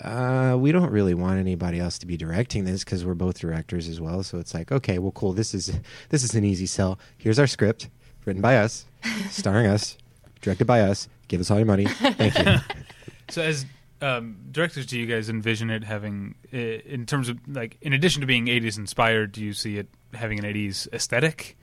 Uh, 0.00 0.56
we 0.58 0.72
don't 0.72 0.90
really 0.90 1.14
want 1.14 1.38
anybody 1.38 1.78
else 1.78 1.98
to 1.98 2.06
be 2.06 2.16
directing 2.16 2.64
this 2.64 2.84
because 2.84 3.04
we're 3.04 3.14
both 3.14 3.38
directors 3.38 3.88
as 3.88 4.00
well. 4.00 4.22
So 4.22 4.38
it's 4.38 4.54
like, 4.54 4.72
okay, 4.72 4.98
well, 4.98 5.12
cool. 5.12 5.32
This 5.32 5.54
is 5.54 5.72
this 6.08 6.22
is 6.24 6.34
an 6.34 6.44
easy 6.44 6.66
sell. 6.66 6.98
Here's 7.18 7.38
our 7.38 7.46
script, 7.46 7.88
written 8.24 8.42
by 8.42 8.56
us, 8.56 8.86
starring 9.30 9.66
us, 9.66 9.96
directed 10.40 10.66
by 10.66 10.80
us. 10.80 11.08
Give 11.28 11.40
us 11.40 11.50
all 11.50 11.58
your 11.58 11.66
money. 11.66 11.86
Thank 11.86 12.38
you. 12.38 12.56
So, 13.30 13.42
as 13.42 13.64
um, 14.00 14.38
directors, 14.50 14.86
do 14.86 14.98
you 14.98 15.06
guys 15.06 15.28
envision 15.28 15.70
it 15.70 15.84
having, 15.84 16.34
in 16.50 17.06
terms 17.06 17.28
of 17.28 17.38
like, 17.46 17.76
in 17.80 17.92
addition 17.92 18.22
to 18.22 18.26
being 18.26 18.46
'80s 18.46 18.76
inspired, 18.76 19.30
do 19.30 19.40
you 19.40 19.52
see 19.52 19.78
it 19.78 19.86
having 20.14 20.40
an 20.40 20.44
'80s 20.44 20.92
aesthetic? 20.92 21.56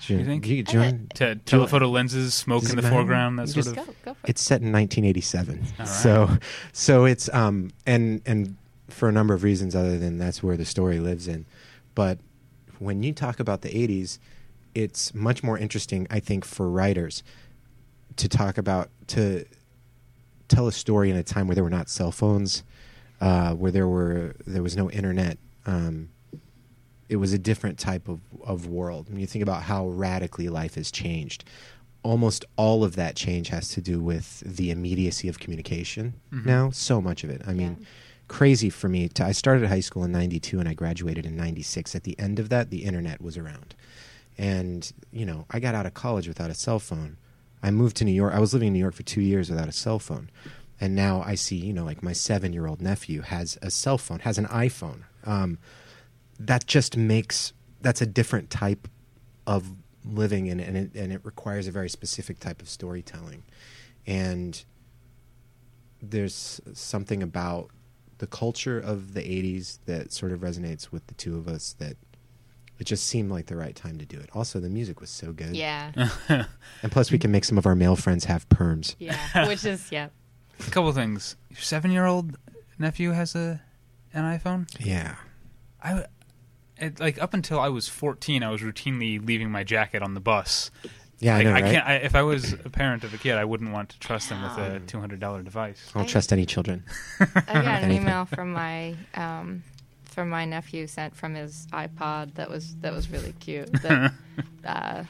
June, 0.00 0.24
think? 0.24 0.46
you- 0.46 0.62
June- 0.62 1.08
Te- 1.14 1.34
telephoto 1.44 1.88
lenses, 1.88 2.34
smoke 2.34 2.62
Does 2.62 2.70
in 2.70 2.76
the 2.76 2.82
matter? 2.82 2.94
foreground, 2.94 3.38
that 3.38 3.54
You 3.54 3.62
sort 3.62 3.76
go 3.76 3.82
of. 3.82 3.86
go 4.04 4.14
for 4.14 4.26
it. 4.26 4.30
it's 4.30 4.42
set 4.42 4.62
in 4.62 4.72
1987 4.72 5.58
All 5.58 5.64
right. 5.78 5.88
so 5.88 6.38
so 6.72 7.04
it's 7.04 7.28
um 7.34 7.70
and 7.86 8.22
and 8.26 8.56
for 8.88 9.08
a 9.08 9.12
number 9.12 9.34
of 9.34 9.42
reasons 9.44 9.74
other 9.76 9.98
than 9.98 10.18
that's 10.18 10.42
where 10.42 10.56
the 10.56 10.64
story 10.64 10.98
lives 11.00 11.28
in 11.28 11.46
but 11.94 12.18
when 12.78 13.02
you 13.02 13.12
talk 13.12 13.38
about 13.38 13.60
the 13.62 13.68
80s 13.68 14.18
it's 14.74 15.14
much 15.14 15.42
more 15.44 15.56
interesting 15.58 16.06
i 16.10 16.18
think 16.18 16.44
for 16.44 16.68
writers 16.68 17.22
to 18.16 18.28
talk 18.28 18.58
about 18.58 18.90
to 19.08 19.44
tell 20.48 20.66
a 20.66 20.72
story 20.72 21.10
in 21.10 21.16
a 21.16 21.22
time 21.22 21.46
where 21.46 21.54
there 21.54 21.62
were 21.64 21.70
not 21.70 21.88
cell 21.88 22.10
phones 22.10 22.64
uh, 23.20 23.54
where 23.54 23.70
there 23.70 23.86
were 23.86 24.34
there 24.46 24.62
was 24.62 24.76
no 24.76 24.90
internet 24.90 25.38
um, 25.66 26.08
it 27.10 27.16
was 27.16 27.32
a 27.32 27.38
different 27.38 27.78
type 27.78 28.08
of, 28.08 28.20
of 28.42 28.66
world. 28.66 29.08
When 29.10 29.18
you 29.20 29.26
think 29.26 29.42
about 29.42 29.64
how 29.64 29.88
radically 29.88 30.48
life 30.48 30.76
has 30.76 30.90
changed, 30.90 31.44
almost 32.02 32.44
all 32.56 32.82
of 32.84 32.96
that 32.96 33.16
change 33.16 33.48
has 33.48 33.68
to 33.70 33.80
do 33.82 34.00
with 34.00 34.40
the 34.46 34.70
immediacy 34.70 35.28
of 35.28 35.38
communication 35.38 36.14
Mhm. 36.32 36.46
now. 36.46 36.70
So 36.70 37.00
much 37.02 37.24
of 37.24 37.30
it. 37.30 37.42
I 37.46 37.52
mean, 37.52 37.76
Yeah. 37.80 37.86
crazy 38.28 38.70
for 38.70 38.88
me. 38.88 39.08
To, 39.08 39.24
I 39.24 39.32
started 39.32 39.68
high 39.68 39.80
school 39.80 40.04
in 40.04 40.12
92 40.12 40.60
and 40.60 40.68
I 40.68 40.72
graduated 40.74 41.26
in 41.26 41.36
96. 41.36 41.94
At 41.94 42.04
the 42.04 42.18
end 42.18 42.38
of 42.38 42.48
that, 42.48 42.70
the 42.70 42.84
internet 42.84 43.20
was 43.20 43.36
around. 43.36 43.74
And, 44.38 44.90
you 45.12 45.26
know, 45.26 45.46
I 45.50 45.60
got 45.60 45.74
out 45.74 45.86
of 45.86 45.94
college 45.94 46.28
without 46.28 46.48
a 46.50 46.54
cell 46.54 46.78
phone. 46.78 47.16
I 47.62 47.70
moved 47.70 47.96
to 47.98 48.04
New 48.04 48.12
York. 48.12 48.32
I 48.32 48.38
was 48.40 48.52
living 48.54 48.68
in 48.68 48.72
New 48.72 48.78
York 48.78 48.94
for 48.94 49.02
two 49.02 49.20
years 49.20 49.50
without 49.50 49.68
a 49.68 49.72
cell 49.72 49.98
phone. 49.98 50.30
And 50.80 50.94
now 50.94 51.22
I 51.26 51.34
see, 51.34 51.56
you 51.56 51.74
know, 51.74 51.84
like 51.84 52.02
my 52.02 52.14
seven 52.14 52.52
year 52.54 52.66
old 52.66 52.80
nephew 52.80 53.20
has 53.22 53.58
a 53.60 53.70
cell 53.70 53.98
phone, 53.98 54.20
has 54.20 54.38
an 54.38 54.46
iPhone. 54.46 55.00
Um, 55.24 55.58
that 56.40 56.66
just 56.66 56.96
makes 56.96 57.52
that's 57.82 58.00
a 58.00 58.06
different 58.06 58.50
type 58.50 58.88
of 59.46 59.72
living 60.04 60.48
and, 60.48 60.60
and 60.60 60.76
it 60.76 60.94
and 60.94 61.12
it 61.12 61.20
requires 61.24 61.68
a 61.68 61.70
very 61.70 61.88
specific 61.88 62.38
type 62.40 62.60
of 62.62 62.68
storytelling 62.68 63.42
and 64.06 64.64
there's 66.02 66.60
something 66.72 67.22
about 67.22 67.70
the 68.18 68.26
culture 68.26 68.78
of 68.78 69.12
the 69.14 69.20
80s 69.20 69.78
that 69.84 70.12
sort 70.12 70.32
of 70.32 70.40
resonates 70.40 70.90
with 70.90 71.06
the 71.06 71.14
two 71.14 71.36
of 71.36 71.46
us 71.46 71.74
that 71.78 71.96
it 72.78 72.84
just 72.84 73.06
seemed 73.06 73.30
like 73.30 73.44
the 73.46 73.56
right 73.56 73.76
time 73.76 73.98
to 73.98 74.06
do 74.06 74.18
it 74.18 74.30
also 74.32 74.58
the 74.60 74.70
music 74.70 75.00
was 75.00 75.10
so 75.10 75.32
good 75.32 75.54
Yeah, 75.54 75.92
and 76.28 76.90
plus 76.90 77.10
we 77.10 77.18
can 77.18 77.30
make 77.30 77.44
some 77.44 77.58
of 77.58 77.66
our 77.66 77.74
male 77.74 77.96
friends 77.96 78.24
have 78.24 78.48
perms 78.48 78.94
yeah, 78.98 79.18
which 79.48 79.64
is 79.66 79.92
yeah. 79.92 80.08
A 80.66 80.70
couple 80.70 80.92
things. 80.92 81.36
Your 81.48 81.60
seven-year-old 81.60 82.36
nephew 82.78 83.12
has 83.12 83.34
a 83.34 83.62
an 84.12 84.24
iPhone. 84.38 84.66
yeah 84.78 85.16
I, 85.82 86.04
it, 86.80 87.00
like 87.00 87.20
up 87.22 87.34
until 87.34 87.60
I 87.60 87.68
was 87.68 87.88
14, 87.88 88.42
I 88.42 88.50
was 88.50 88.60
routinely 88.62 89.24
leaving 89.24 89.50
my 89.50 89.64
jacket 89.64 90.02
on 90.02 90.14
the 90.14 90.20
bus. 90.20 90.70
yeah 91.18 91.36
Like, 91.36 91.40
i 91.40 91.44
know 91.44 91.52
right 91.52 91.64
can't. 91.74 91.86
I, 91.86 91.94
if 91.96 92.14
I 92.14 92.22
was 92.22 92.52
a 92.52 92.70
parent 92.70 93.04
of 93.04 93.12
a 93.14 93.18
kid, 93.18 93.34
I 93.36 93.44
wouldn't 93.44 93.72
want 93.72 93.90
to 93.90 93.98
trust 93.98 94.28
them 94.30 94.42
with 94.42 94.56
a 94.58 94.80
two 94.86 94.98
hundred 95.00 95.20
dollar 95.20 95.42
device. 95.42 95.90
i 95.94 95.98
don't 95.98 96.08
trust 96.08 96.32
any 96.32 96.46
children 96.46 96.82
I 97.20 97.24
got 97.26 97.56
an 97.56 97.66
Anything. 97.84 98.02
email 98.02 98.24
from 98.24 98.52
my 98.52 98.94
um, 99.14 99.62
from 100.04 100.28
my 100.30 100.44
nephew 100.44 100.86
sent 100.86 101.14
from 101.14 101.34
his 101.34 101.66
iPod 101.72 102.34
that 102.34 102.48
was 102.50 102.74
that 102.76 102.92
was 102.92 103.10
really 103.10 103.32
cute. 103.40 103.70
That 103.82 104.12
uh, 104.64 105.04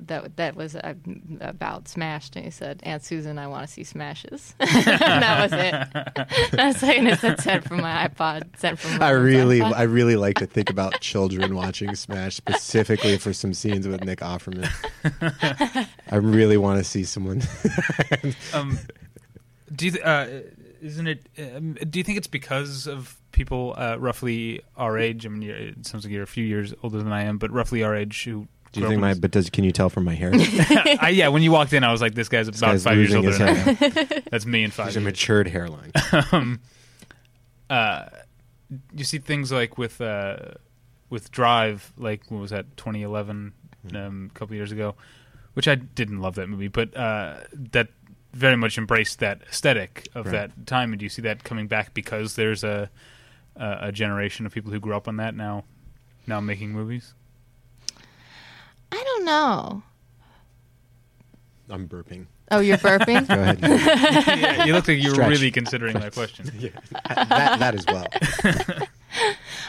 that 0.00 0.36
that 0.36 0.56
was 0.56 0.76
uh, 0.76 0.94
about 1.40 1.88
Smashed, 1.88 2.36
and 2.36 2.44
he 2.44 2.50
said, 2.50 2.80
"Aunt 2.84 3.02
Susan, 3.04 3.38
I 3.38 3.46
want 3.46 3.66
to 3.66 3.72
see 3.72 3.84
Smashes." 3.84 4.54
and 4.60 4.68
that 4.70 5.42
was 5.42 5.52
it. 5.52 6.50
That's 6.52 6.82
like 6.82 6.98
and 6.98 7.08
it 7.08 7.18
said 7.18 7.40
sent 7.40 7.64
from 7.64 7.80
my 7.80 8.08
iPod, 8.08 8.56
sent 8.58 8.78
from. 8.78 9.02
I 9.02 9.10
really, 9.10 9.60
iPod. 9.60 9.74
I 9.74 9.82
really 9.82 10.16
like 10.16 10.38
to 10.38 10.46
think 10.46 10.70
about 10.70 11.00
children 11.00 11.54
watching 11.54 11.94
Smash 11.94 12.36
specifically 12.36 13.18
for 13.18 13.32
some 13.32 13.54
scenes 13.54 13.86
with 13.86 14.04
Nick 14.04 14.20
Offerman. 14.20 14.68
I 16.10 16.16
really 16.16 16.56
want 16.56 16.78
to 16.78 16.84
see 16.84 17.04
someone. 17.04 17.42
Um, 18.52 18.78
do 19.74 19.86
you? 19.86 19.90
Th- 19.92 20.04
uh, 20.04 20.26
isn't 20.80 21.06
it? 21.06 21.26
Um, 21.38 21.74
do 21.74 21.98
you 21.98 22.04
think 22.04 22.18
it's 22.18 22.26
because 22.26 22.86
of 22.86 23.20
people 23.32 23.74
uh, 23.76 23.96
roughly 23.98 24.60
our 24.76 24.98
age? 24.98 25.26
I 25.26 25.28
mean, 25.28 25.48
it 25.48 25.86
sounds 25.86 26.04
like 26.04 26.12
you're 26.12 26.22
a 26.22 26.26
few 26.26 26.44
years 26.44 26.74
older 26.82 26.98
than 26.98 27.12
I 27.12 27.24
am, 27.24 27.38
but 27.38 27.50
roughly 27.50 27.82
our 27.82 27.94
age 27.94 28.24
who. 28.24 28.48
Do 28.72 28.80
you 28.80 28.88
think 28.88 29.00
my? 29.00 29.14
But 29.14 29.30
does 29.30 29.48
can 29.50 29.64
you 29.64 29.72
tell 29.72 29.88
from 29.88 30.04
my 30.04 30.14
hair? 30.14 30.30
I, 30.34 31.10
yeah, 31.12 31.28
when 31.28 31.42
you 31.42 31.50
walked 31.52 31.72
in, 31.72 31.84
I 31.84 31.90
was 31.92 32.00
like, 32.02 32.14
"This 32.14 32.28
guy's 32.28 32.48
about 32.48 32.60
guy's 32.60 32.84
five 32.84 32.96
years 32.96 33.10
losing 33.14 33.48
older 33.48 33.68
his 33.70 33.78
than 33.78 34.06
I 34.06 34.14
am." 34.16 34.22
That's 34.30 34.46
me 34.46 34.62
in 34.64 34.70
five 34.70 34.86
There's 34.86 34.96
a 34.96 35.00
years. 35.00 35.12
matured 35.12 35.48
hairline. 35.48 35.92
um, 36.32 36.60
uh, 37.70 38.06
you 38.94 39.04
see 39.04 39.18
things 39.18 39.50
like 39.52 39.78
with 39.78 40.00
uh, 40.00 40.36
with 41.10 41.30
Drive, 41.30 41.92
like 41.96 42.22
what 42.30 42.40
was 42.40 42.50
that 42.50 42.76
2011, 42.76 43.52
um, 43.94 44.30
a 44.34 44.38
couple 44.38 44.54
years 44.54 44.72
ago, 44.72 44.94
which 45.54 45.66
I 45.68 45.74
didn't 45.74 46.20
love 46.20 46.34
that 46.36 46.48
movie, 46.48 46.68
but 46.68 46.94
uh, 46.96 47.38
that 47.52 47.88
very 48.34 48.56
much 48.56 48.76
embraced 48.76 49.20
that 49.20 49.40
aesthetic 49.50 50.06
of 50.14 50.26
Right. 50.26 50.32
that 50.32 50.66
time. 50.66 50.92
And 50.92 50.98
do 50.98 51.04
you 51.06 51.08
see 51.10 51.22
that 51.22 51.44
coming 51.44 51.66
back 51.66 51.94
because 51.94 52.36
there's 52.36 52.62
a 52.64 52.90
a, 53.56 53.78
a 53.82 53.92
generation 53.92 54.44
of 54.46 54.52
people 54.52 54.70
who 54.70 54.78
grew 54.80 54.94
up 54.94 55.08
on 55.08 55.16
that 55.16 55.34
now 55.34 55.64
now 56.26 56.40
making 56.40 56.72
movies? 56.72 57.14
I 58.92 59.02
don't 59.04 59.24
know. 59.24 59.82
I'm 61.70 61.88
burping. 61.88 62.26
Oh, 62.50 62.60
you're 62.60 62.78
burping. 62.78 63.28
Go 63.28 63.34
ahead. 63.34 63.58
yeah, 64.40 64.64
you 64.64 64.72
look 64.72 64.88
like 64.88 64.98
you 64.98 65.08
were 65.10 65.14
Stretch. 65.14 65.30
really 65.30 65.50
considering 65.50 65.94
my 65.98 66.08
question. 66.10 66.50
yeah, 66.58 66.70
that, 67.14 67.58
that 67.58 67.74
as 67.74 67.84
well. 67.86 68.06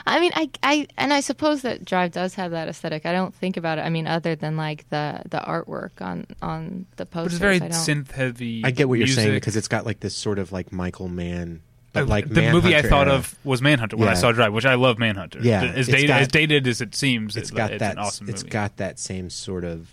I 0.08 0.20
mean, 0.22 0.32
I, 0.34 0.50
I, 0.64 0.88
and 0.98 1.12
I 1.12 1.20
suppose 1.20 1.62
that 1.64 1.84
Drive 1.84 2.12
does 2.14 2.36
have 2.36 2.52
that 2.52 2.70
aesthetic. 2.70 3.06
I 3.06 3.12
don't 3.12 3.36
think 3.36 3.58
about 3.58 3.80
it. 3.80 3.82
I 3.82 3.90
mean, 3.90 4.08
other 4.08 4.36
than 4.36 4.56
like 4.56 4.90
the 4.90 5.22
the 5.30 5.40
artwork 5.40 6.02
on 6.02 6.26
on 6.42 6.86
the 6.96 7.06
But 7.06 7.12
posters. 7.12 7.34
it's 7.34 7.40
very 7.40 7.60
synth 7.60 8.12
heavy. 8.12 8.62
I 8.64 8.72
get 8.72 8.88
what 8.88 8.98
you're 8.98 9.08
saying 9.08 9.34
because 9.34 9.58
it's 9.58 9.68
got 9.68 9.86
like 9.86 10.00
this 10.00 10.16
sort 10.16 10.40
of 10.40 10.52
like 10.54 10.72
Michael 10.72 11.10
Mann 11.10 11.62
but 11.94 12.08
like 12.08 12.30
the 12.30 12.52
movie 12.52 12.76
I 12.76 12.82
thought 12.82 13.08
era. 13.08 13.18
of 13.18 13.36
was 13.44 13.62
Manhunter 13.62 13.98
when 13.98 14.08
I 14.10 14.14
saw 14.14 14.32
Drive, 14.32 14.54
which 14.54 14.66
I 14.66 14.76
love 14.76 14.98
Manhunter. 15.00 15.40
Yeah, 15.42 15.64
as 15.64 15.88
it's 15.88 15.96
dated 15.96 16.08
got- 16.10 16.22
as 16.22 16.28
dated 16.28 16.68
as 16.68 16.82
it 16.82 16.94
seems, 16.96 17.36
it's 17.36 17.50
it- 17.50 17.56
got 17.56 17.72
it's 17.72 17.80
that 17.80 17.94
an 17.94 18.00
awesome 18.00 18.30
it's 18.30 18.44
movie. 18.44 18.52
got 18.52 18.78
that 18.78 19.00
same 19.00 19.30
sort 19.30 19.64
of 19.64 19.90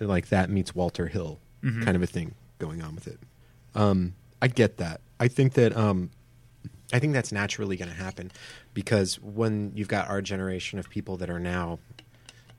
like 0.00 0.28
that 0.28 0.50
meets 0.50 0.74
Walter 0.74 1.06
Hill 1.08 1.38
Mhm. 1.64 1.84
kind 1.84 1.96
of 1.96 2.02
a 2.02 2.06
thing 2.06 2.34
going 2.58 2.82
on 2.82 2.94
with 2.94 3.06
it. 3.08 3.18
Um, 3.74 4.14
I 4.42 4.48
get 4.48 4.76
that. 4.78 5.00
I 5.18 5.28
think 5.28 5.54
that 5.54 5.76
um, 5.76 6.10
I 6.92 6.98
think 6.98 7.12
that's 7.12 7.32
naturally 7.32 7.76
going 7.76 7.88
to 7.90 7.94
happen 7.96 8.30
because 8.74 9.18
when 9.20 9.72
you've 9.74 9.88
got 9.88 10.08
our 10.08 10.22
generation 10.22 10.78
of 10.78 10.88
people 10.90 11.16
that 11.16 11.28
are 11.30 11.40
now 11.40 11.78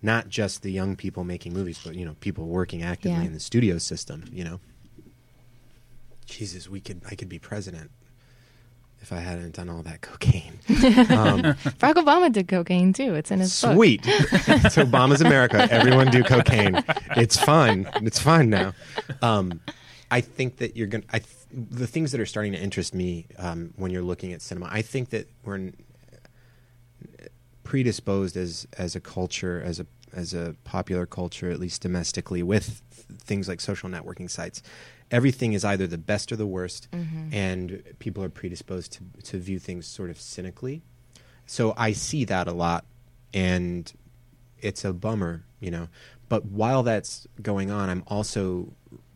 not 0.01 0.27
just 0.29 0.61
the 0.61 0.71
young 0.71 0.95
people 0.95 1.23
making 1.23 1.53
movies, 1.53 1.79
but 1.83 1.95
you 1.95 2.05
know 2.05 2.15
people 2.19 2.47
working 2.47 2.81
actively 2.83 3.17
Yeah. 3.19 3.23
in 3.27 3.33
the 3.33 3.39
studio 3.39 3.77
system. 3.77 4.25
You 4.31 4.43
know, 4.43 4.59
Jesus, 6.25 6.67
we 6.69 6.81
could 6.81 7.01
I 7.09 7.15
could 7.15 7.29
be 7.29 7.39
president 7.39 7.89
if 9.01 9.13
I 9.13 9.19
hadn't 9.19 9.55
done 9.55 9.69
all 9.69 9.83
that 9.83 10.01
cocaine. 10.01 10.59
um, 10.69 10.75
Barack 11.79 11.95
Obama 11.95 12.31
did 12.31 12.47
cocaine 12.47 12.93
too. 12.93 13.13
It's 13.15 13.31
in 13.31 13.39
his 13.39 13.61
book. 13.61 13.73
Sweet. 13.73 14.01
it's 14.05 14.75
Obama's 14.75 15.21
America. 15.21 15.67
Everyone 15.71 16.09
do 16.09 16.23
cocaine. 16.23 16.83
It's 17.15 17.37
fine. 17.37 17.89
It's 18.01 18.19
fine 18.19 18.49
now. 18.49 18.73
Um, 19.21 19.61
I 20.09 20.21
think 20.21 20.57
that 20.57 20.75
you're 20.75 20.87
going 20.87 21.03
to, 21.03 21.21
the 21.51 21.87
things 21.87 22.11
that 22.11 22.21
are 22.21 22.25
starting 22.25 22.53
to 22.53 22.59
interest 22.59 22.93
me 22.93 23.27
um, 23.37 23.73
when 23.75 23.91
you're 23.91 24.01
looking 24.01 24.33
at 24.33 24.41
cinema, 24.41 24.67
I 24.69 24.81
think 24.81 25.09
that 25.09 25.29
we're 25.43 25.71
predisposed 27.63 28.37
as, 28.37 28.67
as 28.77 28.95
a 28.95 28.99
culture, 29.01 29.61
as 29.63 29.79
a, 29.79 29.85
as 30.13 30.33
a 30.33 30.55
popular 30.63 31.05
culture, 31.05 31.49
at 31.51 31.59
least 31.59 31.81
domestically, 31.81 32.41
with 32.41 32.81
th- 32.95 33.19
things 33.21 33.47
like 33.47 33.59
social 33.59 33.89
networking 33.89 34.29
sites. 34.29 34.61
Everything 35.11 35.53
is 35.53 35.63
either 35.63 35.87
the 35.87 35.97
best 35.97 36.31
or 36.31 36.35
the 36.35 36.45
worst, 36.47 36.87
Mm-hmm. 36.91 37.33
and 37.33 37.83
people 37.99 38.23
are 38.23 38.29
predisposed 38.29 38.91
to, 38.93 38.99
to 39.23 39.37
view 39.39 39.59
things 39.59 39.85
sort 39.87 40.09
of 40.09 40.19
cynically. 40.19 40.81
So 41.45 41.73
I 41.77 41.93
see 41.93 42.25
that 42.25 42.47
a 42.47 42.51
lot, 42.53 42.83
and 43.33 43.91
it's 44.59 44.83
a 44.83 44.91
bummer, 44.93 45.43
you 45.61 45.71
know. 45.71 45.87
But 46.29 46.45
while 46.45 46.83
that's 46.83 47.25
going 47.41 47.71
on, 47.71 47.89
I'm 47.89 48.03
also 48.07 48.73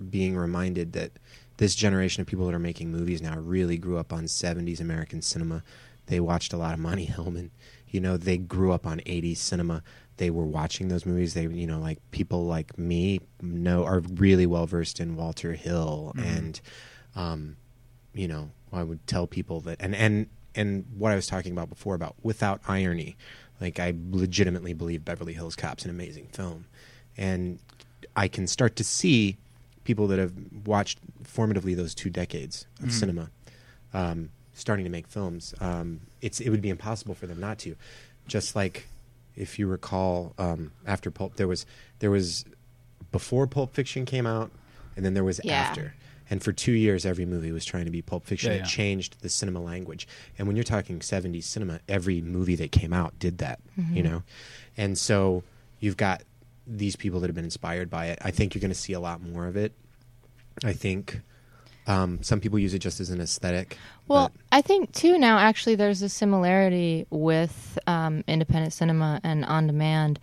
being 0.09 0.37
reminded 0.37 0.93
that 0.93 1.11
this 1.57 1.75
generation 1.75 2.21
of 2.21 2.27
people 2.27 2.45
that 2.45 2.55
are 2.55 2.59
making 2.59 2.89
movies 2.89 3.21
now 3.21 3.37
really 3.37 3.77
grew 3.77 3.97
up 3.97 4.13
on 4.13 4.23
70s 4.25 4.79
American 4.79 5.21
cinema. 5.21 5.61
They 6.07 6.19
watched 6.21 6.53
a 6.53 6.57
lot 6.57 6.73
of 6.73 6.79
Monte 6.79 7.07
Hellman. 7.15 7.49
You 7.89 7.99
know, 7.99 8.15
they 8.15 8.37
grew 8.37 8.71
up 8.71 8.87
on 8.87 8.99
80s 8.99 9.37
cinema. 9.37 9.83
They 10.21 10.29
were 10.29 10.45
watching 10.45 10.89
those 10.89 11.03
movies. 11.03 11.33
They, 11.33 11.47
you 11.47 11.65
know, 11.65 11.79
like 11.79 11.97
people 12.11 12.45
like 12.45 12.77
me 12.77 13.21
know 13.41 13.85
are 13.85 14.01
really 14.01 14.45
well 14.45 14.67
versed 14.67 14.99
in 14.99 15.15
Walter 15.15 15.53
Hill 15.53 16.13
Mhm. 16.15 16.23
and, 16.23 16.61
um, 17.15 17.55
you 18.13 18.27
know, 18.27 18.51
I 18.71 18.83
would 18.83 19.07
tell 19.07 19.25
people 19.25 19.61
that, 19.61 19.77
and 19.79 19.95
and 19.95 20.27
and 20.53 20.85
what 20.95 21.11
I 21.11 21.15
was 21.15 21.25
talking 21.25 21.53
about 21.53 21.69
before 21.69 21.95
about 21.95 22.13
without 22.21 22.61
irony, 22.67 23.15
like 23.59 23.79
I 23.79 23.95
legitimately 24.11 24.73
believe 24.75 25.03
Beverly 25.03 25.33
Hills 25.33 25.55
Cop's 25.55 25.85
an 25.85 25.89
amazing 25.89 26.27
film, 26.27 26.65
and 27.17 27.57
I 28.15 28.27
can 28.27 28.45
start 28.45 28.75
to 28.75 28.83
see 28.83 29.37
people 29.85 30.05
that 30.05 30.19
have 30.19 30.33
watched 30.67 30.99
formatively 31.23 31.75
those 31.75 31.95
two 31.95 32.11
decades 32.11 32.67
of 32.79 32.89
Mhm. 32.89 32.91
cinema 32.91 33.31
um, 33.91 34.29
starting 34.53 34.85
to 34.85 34.91
make 34.91 35.07
films. 35.07 35.55
Um, 35.59 36.01
it's 36.21 36.39
it 36.39 36.51
would 36.51 36.61
be 36.61 36.69
impossible 36.69 37.15
for 37.15 37.25
them 37.25 37.39
not 37.39 37.57
to. 37.59 37.75
Just 38.27 38.55
like 38.55 38.85
if 39.35 39.57
you 39.59 39.67
recall, 39.67 40.33
um, 40.37 40.71
after 40.85 41.11
Pulp, 41.11 41.35
there 41.35 41.47
was 41.47 41.65
there 41.99 42.11
was 42.11 42.45
before 43.11 43.47
Pulp 43.47 43.73
Fiction 43.73 44.05
came 44.05 44.25
out, 44.27 44.51
and 44.95 45.05
then 45.05 45.13
there 45.13 45.23
was 45.23 45.39
Yeah. 45.43 45.53
after. 45.61 45.93
And 46.29 46.41
for 46.41 46.53
two 46.53 46.71
years, 46.71 47.05
every 47.05 47.25
movie 47.25 47.51
was 47.51 47.65
trying 47.65 47.83
to 47.85 47.91
be 47.91 48.01
Pulp 48.01 48.25
Fiction. 48.25 48.53
Yeah, 48.53 48.59
it 48.59 48.65
changed 48.65 49.17
the 49.21 49.27
cinema 49.27 49.59
language. 49.59 50.07
And 50.37 50.47
when 50.47 50.55
you're 50.55 50.63
talking 50.63 51.01
70s 51.01 51.43
cinema, 51.45 51.81
every 51.89 52.21
movie 52.21 52.55
that 52.55 52.71
came 52.71 52.93
out 52.93 53.19
did 53.19 53.39
that, 53.39 53.59
you 53.75 54.01
Mhm. 54.01 54.03
know? 54.03 54.23
And 54.77 54.97
so 54.97 55.43
you've 55.81 55.97
got 55.97 56.23
these 56.65 56.95
people 56.95 57.19
that 57.19 57.27
have 57.27 57.35
been 57.35 57.43
inspired 57.43 57.89
by 57.89 58.05
it. 58.07 58.19
I 58.21 58.31
think 58.31 58.53
you're 58.55 58.61
going 58.61 58.71
to 58.71 58.75
see 58.79 58.93
a 58.93 58.99
lot 58.99 59.21
more 59.21 59.45
of 59.47 59.57
it. 59.57 59.73
I 60.63 60.71
think 60.73 61.19
um, 61.87 62.21
some 62.21 62.39
people 62.39 62.59
use 62.59 62.73
it 62.75 62.79
just 62.79 62.99
as 63.01 63.09
an 63.09 63.19
aesthetic. 63.19 63.75
Well, 64.11 64.31
but- 64.33 64.57
I 64.57 64.61
think 64.61 64.91
too 64.91 65.17
now 65.17 65.37
actually 65.37 65.75
there's 65.75 66.01
a 66.01 66.09
similarity 66.09 67.07
with 67.09 67.79
um, 67.87 68.23
independent 68.27 68.73
cinema 68.73 69.21
and 69.23 69.45
on 69.45 69.67
demand 69.67 70.19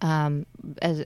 um, 0.00 0.46
as 0.82 1.04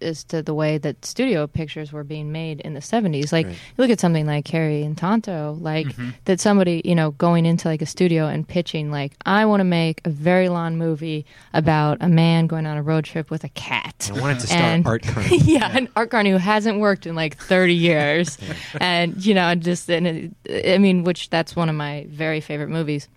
as 0.00 0.24
to 0.24 0.42
the 0.42 0.54
way 0.54 0.78
that 0.78 1.04
studio 1.04 1.46
pictures 1.46 1.92
were 1.92 2.04
being 2.04 2.32
made 2.32 2.60
in 2.60 2.74
the 2.74 2.80
70s. 2.80 3.32
Like 3.32 3.46
Right. 3.46 3.54
you 3.54 3.74
look 3.78 3.90
at 3.90 4.00
something 4.00 4.26
like 4.26 4.46
Harry 4.48 4.82
and 4.82 4.96
Tonto, 4.96 5.56
like 5.60 5.86
Mhm. 5.88 6.14
that 6.26 6.40
somebody, 6.40 6.82
you 6.84 6.94
know, 6.94 7.12
going 7.12 7.46
into 7.46 7.68
like 7.68 7.82
a 7.82 7.86
studio 7.86 8.26
and 8.26 8.46
pitching 8.46 8.90
like 8.90 9.12
I 9.26 9.44
want 9.46 9.60
to 9.60 9.64
make 9.64 10.00
a 10.04 10.10
very 10.10 10.48
long 10.48 10.78
movie 10.78 11.26
about 11.54 11.98
a 12.00 12.08
man 12.08 12.46
going 12.46 12.66
on 12.66 12.76
a 12.76 12.82
road 12.82 13.04
trip 13.04 13.30
with 13.30 13.44
a 13.44 13.48
cat. 13.50 14.10
I 14.14 14.20
wanted 14.20 14.40
to 14.40 14.46
start 14.46 14.62
And- 14.62 14.86
Art 14.86 15.02
Carney. 15.06 15.38
yeah, 15.38 15.76
an 15.76 15.88
art 15.96 16.10
Carney 16.10 16.30
who 16.30 16.36
hasn't 16.38 16.78
worked 16.80 17.06
in 17.06 17.14
like 17.14 17.36
30 17.36 17.74
years. 17.74 18.38
and, 18.80 19.24
you 19.24 19.34
know, 19.34 19.54
just, 19.54 19.90
and 19.90 20.06
it, 20.48 20.74
I 20.74 20.78
mean, 20.78 21.04
which 21.04 21.30
that's 21.30 21.56
one 21.56 21.68
of 21.68 21.74
my 21.74 22.06
very 22.08 22.40
favorite 22.40 22.68
movies 22.70 23.08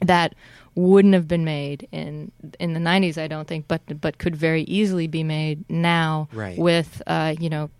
that 0.00 0.34
wouldn't 0.74 1.14
have 1.14 1.28
been 1.28 1.44
made 1.44 1.86
in 1.92 2.32
in 2.58 2.72
the 2.72 2.80
90s, 2.80 3.18
I 3.18 3.26
don't 3.28 3.46
think, 3.48 3.66
but 3.68 3.82
but 4.00 4.18
could 4.18 4.34
very 4.36 4.62
easily 4.62 5.06
be 5.06 5.22
made 5.22 5.68
now 5.70 6.28
Right. 6.32 6.58
with, 6.58 7.02
uh, 7.06 7.34
you 7.38 7.50
know, 7.50 7.70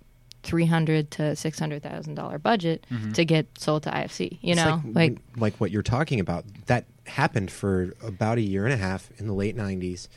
300 0.43 1.11
to 1.12 1.36
600,000 1.36 2.14
dollar 2.16 2.38
budget 2.38 2.84
Mhm. 2.90 3.12
to 3.14 3.24
get 3.24 3.47
sold 3.59 3.84
to 3.84 3.90
IFC, 3.95 4.38
you 4.43 4.53
It's 4.53 4.64
know, 4.64 4.80
like, 4.86 4.95
like, 4.95 5.18
like 5.36 5.61
what 5.61 5.70
you're 5.70 5.82
talking 5.82 6.18
about. 6.20 6.45
That 6.66 6.84
happened 7.07 7.51
for 7.51 7.95
about 8.03 8.38
a 8.38 8.43
year 8.43 8.64
and 8.64 8.74
a 8.74 8.76
half 8.76 9.11
in 9.18 9.26
the 9.26 9.34
late 9.34 9.57
'90s. 9.57 10.09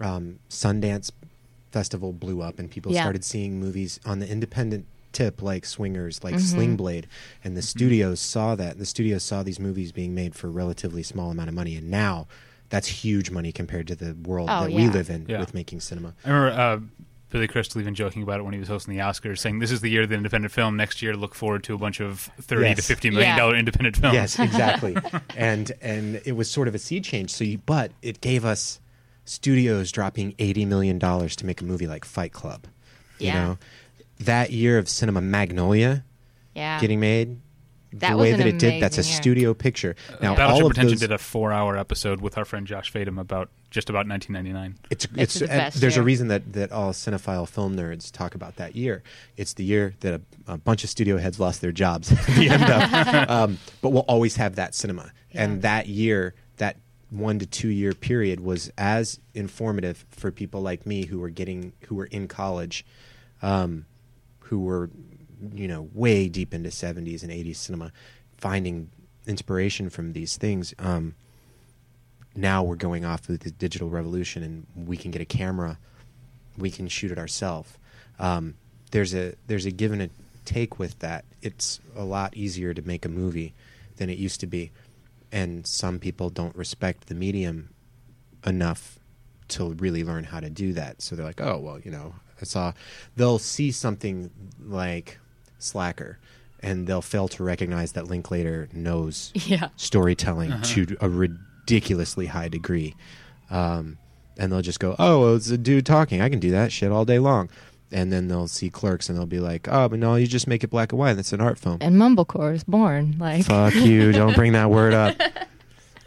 Um, 0.00 0.38
Sundance 0.50 1.10
Festival 1.70 2.12
blew 2.12 2.42
up, 2.42 2.58
and 2.58 2.70
people 2.70 2.92
Yeah. 2.92 3.00
started 3.02 3.24
seeing 3.24 3.58
movies 3.58 3.98
on 4.04 4.18
the 4.20 4.30
independent 4.30 4.86
tip, 5.14 5.40
like 5.40 5.64
Swingers, 5.64 6.22
like 6.22 6.34
Mhm. 6.34 6.40
Sling 6.40 6.76
Blade, 6.76 7.06
and 7.42 7.56
the 7.56 7.62
studios 7.62 8.20
saw 8.20 8.54
that. 8.56 8.78
The 8.78 8.84
studios 8.86 9.22
saw 9.22 9.42
these 9.42 9.58
movies 9.58 9.92
being 9.92 10.14
made 10.14 10.34
for 10.34 10.48
a 10.48 10.50
relatively 10.50 11.02
small 11.02 11.30
amount 11.30 11.48
of 11.48 11.54
money, 11.54 11.76
and 11.76 11.90
now 11.90 12.26
that's 12.68 12.88
huge 12.88 13.30
money 13.30 13.52
compared 13.52 13.86
to 13.86 13.94
the 13.94 14.14
world 14.14 14.48
Oh, 14.52 14.64
that 14.64 14.72
we 14.72 14.88
live 14.88 15.08
in 15.08 15.24
Yeah. 15.28 15.38
with 15.40 15.54
making 15.54 15.80
cinema. 15.80 16.14
I 16.24 16.30
remember 16.30 16.60
uh, 16.60 16.78
Billy 17.30 17.46
Crystal 17.48 17.80
even 17.80 17.94
joking 17.94 18.22
about 18.22 18.38
it 18.40 18.42
when 18.44 18.52
he 18.52 18.58
was 18.60 18.68
hosting 18.68 18.94
the 18.94 19.00
Oscars, 19.02 19.38
saying, 19.38 19.58
"This 19.58 19.70
is 19.72 19.80
the 19.80 19.88
year 19.90 20.02
of 20.02 20.08
the 20.08 20.14
independent 20.14 20.52
film. 20.52 20.76
Next 20.76 21.02
year, 21.02 21.16
look 21.16 21.34
forward 21.34 21.64
to 21.64 21.74
a 21.74 21.78
bunch 21.78 22.00
of 22.00 22.30
thirty 22.40 22.74
to 22.74 22.82
fifty 22.82 23.10
million 23.10 23.36
dollar 23.36 23.54
Yeah. 23.54 23.58
independent 23.60 23.96
films." 23.96 24.14
Yes, 24.14 24.38
exactly. 24.38 24.96
and 25.36 25.72
and 25.82 26.20
it 26.24 26.32
was 26.36 26.48
sort 26.50 26.68
of 26.68 26.74
a 26.74 26.78
sea 26.78 27.00
change. 27.00 27.30
So, 27.30 27.42
you, 27.44 27.58
but 27.58 27.90
it 28.02 28.20
gave 28.20 28.44
us 28.44 28.78
studios 29.24 29.90
dropping 29.90 30.34
eighty 30.38 30.64
million 30.64 30.98
dollars 30.98 31.34
to 31.36 31.46
make 31.46 31.60
a 31.60 31.64
movie 31.64 31.86
like 31.86 32.04
Fight 32.04 32.32
Club. 32.32 32.66
You 33.18 33.28
Yeah. 33.28 33.44
know, 33.44 33.58
that 34.20 34.52
year 34.52 34.78
of 34.78 34.88
cinema, 34.88 35.20
Magnolia 35.20 36.04
yeah. 36.54 36.80
getting 36.80 37.00
made. 37.00 37.40
That 37.92 38.10
the 38.10 38.16
way 38.16 38.32
an 38.32 38.38
that 38.38 38.46
it 38.48 38.58
did, 38.58 38.82
that's 38.82 38.96
a 38.96 39.02
amazing 39.02 39.12
year. 39.12 39.22
studio 39.22 39.54
picture. 39.54 39.94
Now, 40.20 40.34
Battleship 40.34 40.50
all 40.50 40.66
of 40.66 40.70
Pretension 40.70 40.94
those, 40.94 41.00
did 41.00 41.12
a 41.12 41.18
four-hour 41.18 41.78
episode 41.78 42.20
with 42.20 42.36
our 42.36 42.44
friend 42.44 42.66
Josh 42.66 42.92
Fadem 42.92 43.20
about 43.20 43.50
just 43.70 43.88
about 43.88 44.08
1999. 44.08 44.78
it's, 44.90 45.04
It's 45.04 45.14
it's, 45.16 45.34
the 45.38 45.44
uh, 45.44 45.48
best 45.48 45.80
there's 45.80 45.96
a 45.96 46.02
reason 46.02 46.26
that, 46.28 46.54
that 46.54 46.72
all 46.72 46.92
cinephile 46.92 47.48
film 47.48 47.76
nerds 47.76 48.10
talk 48.10 48.34
about 48.34 48.56
that 48.56 48.74
year. 48.74 49.04
It's 49.36 49.52
the 49.54 49.62
year 49.62 49.94
that 50.00 50.14
a, 50.14 50.54
a 50.54 50.58
bunch 50.58 50.82
of 50.82 50.90
studio 50.90 51.18
heads 51.18 51.38
lost 51.38 51.60
their 51.60 51.70
jobs 51.70 52.10
at 52.10 52.26
the 52.26 52.48
end 52.48 52.64
of. 52.64 53.28
Um, 53.34 53.58
but 53.80 53.90
we'll 53.90 54.02
always 54.02 54.36
have 54.36 54.56
that 54.56 54.74
cinema. 54.74 55.12
Yeah. 55.30 55.44
And 55.44 55.62
that 55.62 55.86
year, 55.86 56.34
that 56.56 56.76
one 57.10 57.38
to 57.38 57.46
two 57.46 57.68
year 57.68 57.92
period 57.92 58.40
was 58.40 58.70
as 58.76 59.20
informative 59.34 60.04
for 60.10 60.30
people 60.30 60.60
like 60.62 60.84
me 60.84 61.06
who 61.06 61.20
were 61.20 61.30
getting, 61.30 61.72
who 61.86 61.94
were 61.94 62.06
in 62.06 62.28
college, 62.28 62.84
um, 63.40 63.86
who 64.44 64.60
were, 64.60 64.90
you 65.52 65.68
know, 65.68 65.88
way 65.92 66.28
deep 66.28 66.54
into 66.54 66.70
70s 66.70 67.22
and 67.22 67.32
80s 67.32 67.56
cinema, 67.56 67.92
finding 68.36 68.90
inspiration 69.26 69.90
from 69.90 70.12
these 70.12 70.36
things. 70.36 70.74
Um, 70.78 71.14
now 72.36 72.62
we're 72.62 72.76
going 72.76 73.04
off 73.04 73.28
with 73.28 73.42
the 73.42 73.50
digital 73.50 73.88
revolution 73.88 74.42
and 74.42 74.88
we 74.88 74.96
can 74.96 75.10
get 75.10 75.22
a 75.22 75.26
camera 75.26 75.78
we 76.56 76.70
can 76.70 76.86
shoot 76.88 77.10
it 77.10 77.18
ourselves 77.18 77.78
um, 78.18 78.54
there's 78.90 79.14
a 79.14 79.34
there's 79.46 79.66
a 79.66 79.70
give 79.70 79.92
and 79.92 80.02
a 80.02 80.10
take 80.44 80.78
with 80.78 80.98
that. 81.00 81.24
It's 81.42 81.80
a 81.96 82.04
lot 82.04 82.36
easier 82.36 82.74
to 82.74 82.82
make 82.82 83.04
a 83.04 83.08
movie 83.08 83.54
than 83.96 84.10
it 84.10 84.18
used 84.18 84.40
to 84.40 84.46
be. 84.46 84.70
And 85.32 85.66
some 85.66 85.98
people 85.98 86.30
don't 86.30 86.54
respect 86.54 87.08
the 87.08 87.14
medium 87.14 87.70
enough 88.46 88.98
to 89.48 89.72
really 89.74 90.04
learn 90.04 90.24
how 90.24 90.40
to 90.40 90.50
do 90.50 90.72
that. 90.74 91.02
So 91.02 91.16
they're 91.16 91.26
like 91.26 91.40
oh 91.40 91.58
well 91.58 91.80
you 91.80 91.90
know 91.90 92.14
i 92.40 92.44
saw 92.44 92.72
they'll 93.16 93.38
see 93.38 93.70
something 93.70 94.30
like 94.64 95.18
slacker 95.58 96.18
and 96.60 96.86
they'll 96.86 97.02
fail 97.02 97.28
to 97.28 97.44
recognize 97.44 97.92
that 97.92 98.06
linklater 98.06 98.68
knows 98.72 99.32
Yeah. 99.34 99.68
storytelling 99.76 100.52
Uh-huh. 100.52 100.64
to 100.64 100.96
a 101.00 101.08
ridiculously 101.10 102.26
high 102.26 102.48
degree. 102.48 102.94
Um, 103.50 103.98
and 104.38 104.50
they'll 104.50 104.62
just 104.62 104.80
go, 104.80 104.96
oh, 104.98 105.20
well, 105.20 105.36
it's 105.36 105.50
a 105.50 105.58
dude 105.58 105.84
talking. 105.86 106.20
I 106.22 106.28
can 106.30 106.40
do 106.40 106.50
that 106.52 106.72
shit 106.72 106.90
all 106.90 107.04
day 107.04 107.18
long. 107.18 107.50
and 107.92 108.10
then 108.12 108.28
they'll 108.28 108.48
see 108.48 108.70
Clerks 108.70 109.08
and 109.10 109.16
they'll 109.16 109.26
be 109.26 109.38
like, 109.40 109.68
"Oh, 109.68 109.88
but 109.88 109.98
no, 110.00 110.16
you 110.16 110.26
just 110.26 110.46
make 110.48 110.64
it 110.64 110.68
black 110.68 110.90
and 110.92 110.98
white. 110.98 111.12
That's 111.14 111.32
an 111.34 111.40
art 111.40 111.58
film." 111.58 111.78
And 111.80 111.94
Mumblecore 111.96 112.52
is 112.54 112.64
born. 112.64 113.16
Like, 113.20 113.44
Fuck 113.44 113.74
you! 113.74 114.10
Don't 114.20 114.34
bring 114.34 114.52
that 114.52 114.68
word 114.70 114.94
up. 114.94 115.14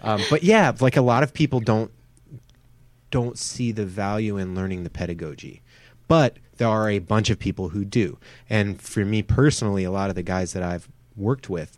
Um, 0.01 0.21
but 0.29 0.43
yeah, 0.43 0.73
like 0.81 0.97
a 0.97 1.01
lot 1.01 1.23
of 1.23 1.33
people 1.33 1.59
don't 1.61 1.91
don't 3.11 3.37
see 3.37 3.71
the 3.71 3.85
value 3.85 4.37
in 4.37 4.53
learning 4.55 4.83
the 4.83 4.89
pedagogy, 4.89 5.61
but 6.07 6.37
there 6.57 6.67
are 6.67 6.89
a 6.89 6.99
bunch 6.99 7.29
of 7.29 7.39
people 7.39 7.69
who 7.69 7.85
do. 7.85 8.17
And 8.49 8.81
for 8.81 9.05
me 9.05 9.21
personally, 9.21 9.83
a 9.83 9.91
lot 9.91 10.09
of 10.09 10.15
the 10.15 10.23
guys 10.23 10.53
that 10.53 10.63
I've 10.63 10.87
worked 11.15 11.49
with, 11.49 11.77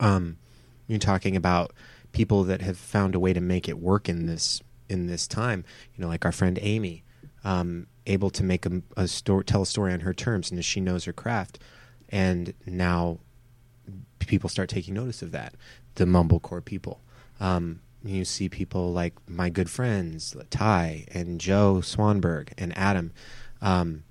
um, 0.00 0.38
you're 0.86 0.98
talking 0.98 1.36
about 1.36 1.72
people 2.12 2.44
that 2.44 2.62
have 2.62 2.78
found 2.78 3.14
a 3.14 3.20
way 3.20 3.32
to 3.32 3.40
make 3.40 3.68
it 3.68 3.78
work 3.78 4.08
in 4.08 4.26
this 4.26 4.62
in 4.88 5.06
this 5.06 5.26
time. 5.26 5.64
You 5.94 6.02
know, 6.02 6.08
like 6.08 6.24
our 6.24 6.32
friend 6.32 6.58
Amy, 6.62 7.02
um, 7.44 7.86
able 8.06 8.30
to 8.30 8.42
make 8.42 8.66
a, 8.66 8.82
a 8.96 9.08
story, 9.08 9.44
tell 9.44 9.62
a 9.62 9.66
story 9.66 9.92
on 9.92 10.00
her 10.00 10.14
terms, 10.14 10.50
and 10.50 10.64
she 10.64 10.80
knows 10.80 11.04
her 11.04 11.12
craft. 11.12 11.58
And 12.08 12.54
now 12.66 13.18
people 14.18 14.48
start 14.48 14.68
taking 14.68 14.94
notice 14.94 15.22
of 15.22 15.32
that. 15.32 15.54
The 15.96 16.04
mumblecore 16.04 16.64
people. 16.64 17.00
Um, 17.40 17.80
you 18.08 18.24
see 18.24 18.48
people 18.48 18.92
like 18.92 19.14
my 19.28 19.48
good 19.50 19.70
friends 19.70 20.36
Ti 20.50 21.06
and 21.12 21.40
Joe 21.40 21.76
Swanberg 21.82 22.50
and 22.58 22.76
Adam. 22.76 23.12
Um, 23.60 24.04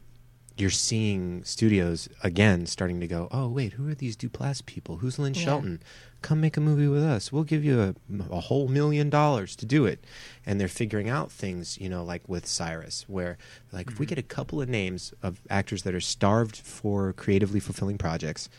you're 0.58 0.70
seeing 0.70 1.44
studios 1.44 2.08
again 2.24 2.66
starting 2.66 3.02
to 3.02 3.08
go. 3.08 3.28
Oh 3.32 3.48
wait, 3.50 3.74
who 3.74 3.90
are 3.90 3.96
these 3.96 4.16
Duplass 4.16 4.66
people? 4.66 4.98
Who's 4.98 5.20
Lynn 5.20 5.34
Yeah. 5.34 5.42
Shelton? 5.44 5.84
Come 6.22 6.42
make 6.42 6.58
a 6.58 6.62
movie 6.62 6.88
with 6.88 7.04
us. 7.04 7.32
We'll 7.32 7.44
give 7.44 7.64
you 7.64 7.82
a, 7.82 7.94
a 8.34 8.40
whole 8.40 8.68
million 8.68 9.10
dollars 9.10 9.56
to 9.58 9.66
do 9.66 9.86
it. 9.86 10.04
And 10.46 10.60
they're 10.60 10.68
figuring 10.68 11.08
out 11.10 11.32
things, 11.32 11.78
you 11.80 11.88
know, 11.90 12.04
like 12.04 12.28
with 12.28 12.48
Cyrus, 12.48 13.06
where 13.08 13.38
like 13.72 13.92
if 13.92 14.00
we 14.00 14.06
get 14.06 14.18
a 14.18 14.24
couple 14.24 14.62
of 14.62 14.70
names 14.70 15.14
of 15.22 15.40
actors 15.50 15.84
that 15.84 15.94
are 15.94 16.00
starved 16.00 16.56
for 16.58 17.14
creatively 17.14 17.60
fulfilling 17.60 17.98
projects, 17.98 18.50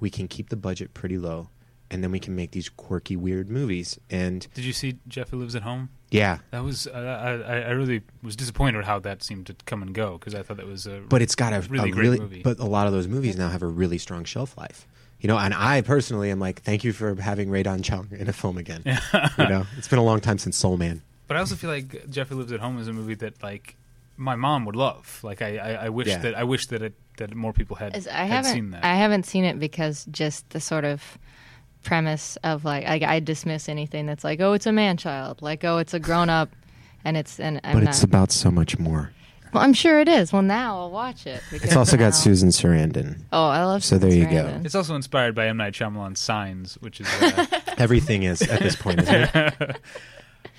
we 0.00 0.10
can 0.10 0.28
keep 0.28 0.50
the 0.50 0.56
budget 0.56 0.92
pretty 0.94 1.16
low, 1.18 1.48
and 1.92 2.02
then 2.02 2.10
we 2.10 2.18
can 2.18 2.34
make 2.34 2.50
these 2.52 2.68
quirky, 2.68 3.14
weird 3.16 3.50
movies. 3.50 3.98
And 4.10 4.46
Did 4.54 4.64
you 4.64 4.72
see 4.72 4.96
Jeff 5.06 5.28
Who 5.30 5.36
Lives 5.38 5.54
at 5.54 5.62
Home? 5.62 5.90
yeah, 6.10 6.38
That 6.50 6.64
was 6.64 6.86
uh, 6.86 7.44
I, 7.46 7.60
I 7.60 7.70
really 7.70 8.02
was 8.22 8.34
disappointed 8.36 8.76
with 8.78 8.86
how 8.86 8.98
that 9.00 9.22
seemed 9.22 9.46
to 9.46 9.54
come 9.66 9.80
and 9.82 9.94
go 9.94 10.18
because 10.18 10.34
I 10.34 10.42
thought 10.42 10.56
that 10.58 10.66
was 10.66 10.86
a 10.86 11.00
but 11.08 11.22
it's 11.22 11.34
got 11.34 11.52
a 11.52 11.60
Really 11.70 11.88
a 11.90 11.92
great 11.92 12.02
really, 12.02 12.18
movie. 12.18 12.42
but 12.42 12.58
a 12.58 12.66
lot 12.66 12.86
of 12.86 12.92
those 12.92 13.06
movies 13.08 13.36
now 13.38 13.48
have 13.48 13.62
a 13.62 13.66
really 13.66 13.98
strong 13.98 14.24
shelf 14.24 14.56
life. 14.58 14.86
You 15.20 15.28
know, 15.28 15.38
and 15.38 15.54
I 15.54 15.82
personally 15.82 16.30
am 16.32 16.40
like, 16.40 16.62
thank 16.62 16.82
you 16.82 16.92
for 16.92 17.14
having 17.14 17.48
Rae 17.48 17.62
Dawn 17.62 17.82
Chong 17.82 18.08
in 18.10 18.28
a 18.28 18.32
film 18.32 18.58
again. 18.58 18.82
you 19.38 19.48
know, 19.48 19.66
it's 19.78 19.86
been 19.86 20.00
a 20.00 20.04
long 20.04 20.18
time 20.20 20.36
since 20.38 20.56
Soul 20.56 20.76
Man. 20.76 21.00
But 21.28 21.36
I 21.36 21.40
also 21.40 21.54
feel 21.54 21.70
like 21.70 22.10
Jeff 22.10 22.28
Who 22.28 22.34
Lives 22.36 22.50
at 22.52 22.58
Home 22.60 22.78
is 22.80 22.88
a 22.88 22.92
movie 22.92 23.14
that 23.14 23.40
like 23.42 23.76
my 24.16 24.34
mom 24.34 24.64
would 24.66 24.76
love. 24.76 25.20
Like 25.22 25.40
I, 25.40 25.56
I, 25.58 25.72
I 25.84 25.88
wish 25.90 26.08
Yeah. 26.08 26.18
that 26.18 26.34
I 26.34 26.42
wish 26.44 26.66
that 26.66 26.82
it, 26.82 26.94
that 27.18 27.34
more 27.34 27.52
people 27.52 27.76
had, 27.76 27.96
Is- 27.96 28.06
I 28.08 28.24
had 28.24 28.44
haven't 28.44 28.52
seen 28.52 28.70
that. 28.72 28.84
I 28.84 28.96
haven't 28.96 29.24
seen 29.24 29.44
it 29.44 29.58
because 29.60 30.04
just 30.10 30.50
the 30.50 30.60
sort 30.60 30.84
of 30.84 31.16
premise 31.82 32.36
of 32.44 32.64
like 32.64 32.86
I, 32.86 33.16
I 33.16 33.20
dismiss 33.20 33.68
anything 33.68 34.06
that's 34.06 34.24
like 34.24 34.40
oh 34.40 34.52
it's 34.52 34.66
a 34.66 34.72
man 34.72 34.96
child 34.96 35.42
like 35.42 35.64
oh 35.64 35.78
it's 35.78 35.94
a 35.94 35.98
grown 36.00 36.28
up 36.30 36.50
and 37.04 37.16
it's 37.16 37.40
and 37.40 37.60
I'm 37.64 37.74
but 37.74 37.84
not 37.84 37.88
it's 37.90 38.02
about 38.02 38.30
so 38.32 38.50
much 38.50 38.78
more. 38.78 39.12
well 39.52 39.62
I'm 39.62 39.72
sure 39.74 40.00
it 40.00 40.08
is 40.08 40.32
well 40.32 40.42
now 40.42 40.78
I'll 40.78 40.90
watch 40.90 41.26
it 41.26 41.42
It's 41.50 41.74
also 41.76 41.96
now- 41.96 42.04
got 42.04 42.14
Susan 42.14 42.50
Sarandon. 42.50 43.18
oh 43.32 43.46
I 43.48 43.64
love 43.64 43.82
So 43.84 43.98
there 43.98 44.10
you 44.10 44.24
Susan 44.24 44.60
go. 44.60 44.60
It's 44.64 44.74
also 44.74 44.94
inspired 44.94 45.34
by 45.34 45.48
M 45.48 45.56
Night 45.56 45.74
Shyamalan's 45.74 46.20
Signs, 46.20 46.74
which 46.80 47.00
is 47.00 47.08
uh, 47.22 47.46
Everything 47.78 48.22
is 48.22 48.42
at 48.42 48.60
this 48.60 48.76
point, 48.76 49.00
isn't 49.00 49.30
it? 49.34 49.76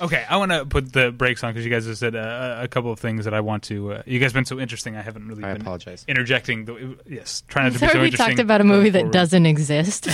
okay. 0.01 0.25
I 0.29 0.37
want 0.37 0.51
to 0.51 0.65
put 0.65 0.91
the 0.93 1.11
brakes 1.11 1.43
on 1.43 1.51
because 1.53 1.65
you 1.65 1.71
guys 1.71 1.85
have 1.85 1.97
said 1.97 2.15
uh, 2.15 2.57
a 2.61 2.67
couple 2.67 2.91
of 2.91 2.99
things 2.99 3.25
that 3.25 3.33
I 3.33 3.39
want 3.41 3.63
to. 3.63 3.93
Uh, 3.93 4.03
you 4.05 4.19
guys 4.19 4.27
have 4.31 4.33
been 4.35 4.45
so 4.45 4.59
interesting. 4.59 4.95
I 4.95 5.01
haven't 5.01 5.27
really 5.27 5.43
I 5.43 5.53
been 5.53 5.61
apologize. 5.61 6.05
interjecting. 6.07 6.65
The, 6.65 6.97
yes, 7.07 7.43
trying 7.47 7.65
not 7.65 7.73
to 7.73 7.79
So 7.79 7.87
be 7.87 7.91
so 7.93 7.99
we 7.99 8.05
interesting. 8.07 8.27
talked 8.35 8.39
about 8.39 8.61
a 8.61 8.63
movie 8.65 8.89
that 8.89 8.99
forward. 8.99 9.13
doesn't 9.13 9.45
exist 9.45 10.07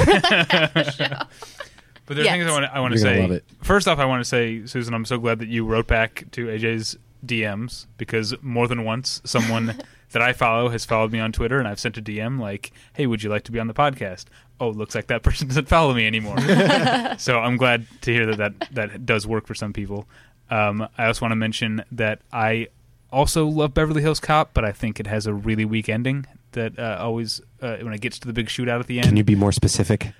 But 2.05 2.15
there 2.15 2.21
are 2.21 2.25
Yes. 2.25 2.33
things 2.37 2.45
I 2.47 2.51
want 2.51 2.65
to, 2.65 2.75
I 2.75 2.79
want 2.79 2.93
to 2.93 2.99
say. 2.99 3.21
love 3.21 3.31
it. 3.31 3.43
First 3.61 3.87
off, 3.87 3.99
I 3.99 4.05
want 4.05 4.21
to 4.21 4.25
say, 4.27 4.65
Susan, 4.65 4.93
I'm 4.95 5.05
so 5.05 5.19
glad 5.19 5.39
that 5.39 5.47
you 5.47 5.63
wrote 5.65 5.85
back 5.87 6.25
to 6.31 6.47
AJ's 6.47 6.97
DMs 7.25 7.85
because 7.97 8.33
more 8.41 8.67
than 8.67 8.83
once, 8.83 9.21
someone 9.25 9.75
that 10.11 10.21
I 10.21 10.33
follow 10.33 10.69
has 10.69 10.85
followed 10.85 11.11
me 11.11 11.19
on 11.19 11.31
Twitter, 11.31 11.59
and 11.59 11.67
I've 11.67 11.79
sent 11.79 11.97
a 11.97 12.01
DM 12.01 12.39
like, 12.39 12.71
"Hey, 12.93 13.05
would 13.05 13.21
you 13.21 13.29
like 13.29 13.43
to 13.43 13.51
be 13.51 13.59
on 13.59 13.67
the 13.67 13.75
podcast?" 13.75 14.25
Oh, 14.59 14.69
looks 14.69 14.95
like 14.95 15.07
that 15.07 15.23
person 15.23 15.47
doesn't 15.47 15.67
follow 15.67 15.93
me 15.93 16.05
anymore. 16.07 16.37
so 17.17 17.39
I'm 17.39 17.57
glad 17.57 17.85
to 18.01 18.13
hear 18.13 18.25
that 18.27 18.37
that, 18.37 18.73
that 18.73 19.05
does 19.05 19.25
work 19.25 19.47
for 19.47 19.55
some 19.55 19.73
people. 19.73 20.07
Um, 20.49 20.87
I 20.97 21.05
also 21.05 21.25
want 21.25 21.31
to 21.31 21.37
mention 21.37 21.83
that 21.91 22.21
I 22.31 22.67
also 23.11 23.45
love 23.45 23.73
Beverly 23.73 24.01
Hills 24.01 24.19
Cop, 24.19 24.53
but 24.53 24.65
I 24.65 24.71
think 24.71 24.99
it 24.99 25.07
has 25.07 25.27
a 25.27 25.33
really 25.33 25.65
weak 25.65 25.89
ending. 25.89 26.25
That 26.53 26.79
uh, 26.79 26.97
always, 26.99 27.41
uh, 27.61 27.77
when 27.77 27.93
it 27.93 28.01
gets 28.01 28.17
to 28.19 28.27
the 28.27 28.33
big 28.33 28.47
shootout 28.47 28.79
at 28.79 28.87
the 28.87 28.97
end, 28.97 29.07
Can 29.07 29.17
you 29.17 29.23
be 29.23 29.35
more 29.35 29.51
specific? 29.51 30.11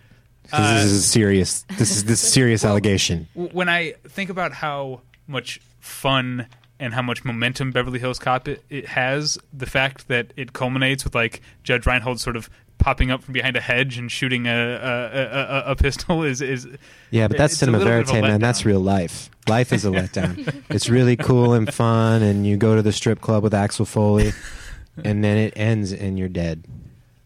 Uh, 0.51 0.75
this 0.75 0.85
is 0.85 0.99
a 0.99 1.01
serious. 1.01 1.65
This 1.77 1.91
is 1.91 2.03
this 2.05 2.23
is 2.23 2.31
serious 2.31 2.63
allegation. 2.63 3.27
When 3.33 3.67
I 3.67 3.93
think 4.07 4.29
about 4.29 4.53
how 4.53 5.01
much 5.27 5.59
fun 5.79 6.47
and 6.79 6.93
how 6.93 7.01
much 7.01 7.25
momentum 7.25 7.71
Beverly 7.71 7.99
Hills 7.99 8.19
Cop 8.19 8.47
it, 8.47 8.63
it 8.69 8.87
has, 8.87 9.37
the 9.51 9.65
fact 9.65 10.07
that 10.07 10.33
it 10.37 10.53
culminates 10.53 11.03
with 11.03 11.13
like 11.13 11.41
Judge 11.63 11.85
Reinhold 11.85 12.19
sort 12.19 12.35
of 12.35 12.49
popping 12.79 13.11
up 13.11 13.21
from 13.21 13.33
behind 13.33 13.55
a 13.55 13.61
hedge 13.61 13.97
and 13.97 14.11
shooting 14.11 14.47
a 14.47 14.51
a, 14.51 15.67
a, 15.67 15.71
a, 15.71 15.75
pistol 15.75 16.23
is 16.31 16.41
is 16.41 16.67
Yeah, 17.11 17.27
but 17.27 17.37
that's 17.37 17.57
cinema 17.57 17.77
little 17.77 17.93
bit 17.93 18.01
of 18.01 18.09
a 18.09 18.11
verite, 18.13 18.29
man. 18.31 18.41
That's 18.41 18.65
real 18.65 18.79
life. 18.79 19.29
Life 19.47 19.71
is 19.71 19.85
a 19.85 19.89
letdown. 19.91 20.63
it's 20.69 20.89
really 20.89 21.15
cool 21.15 21.53
and 21.53 21.71
fun, 21.71 22.23
and 22.23 22.47
you 22.47 22.57
go 22.57 22.75
to 22.75 22.81
the 22.81 22.91
strip 22.91 23.21
club 23.21 23.43
with 23.43 23.53
Axel 23.53 23.85
Foley, 23.85 24.33
and 25.03 25.23
then 25.23 25.37
it 25.37 25.53
ends 25.55 25.93
and 25.93 26.17
you're 26.17 26.29
dead. 26.29 26.65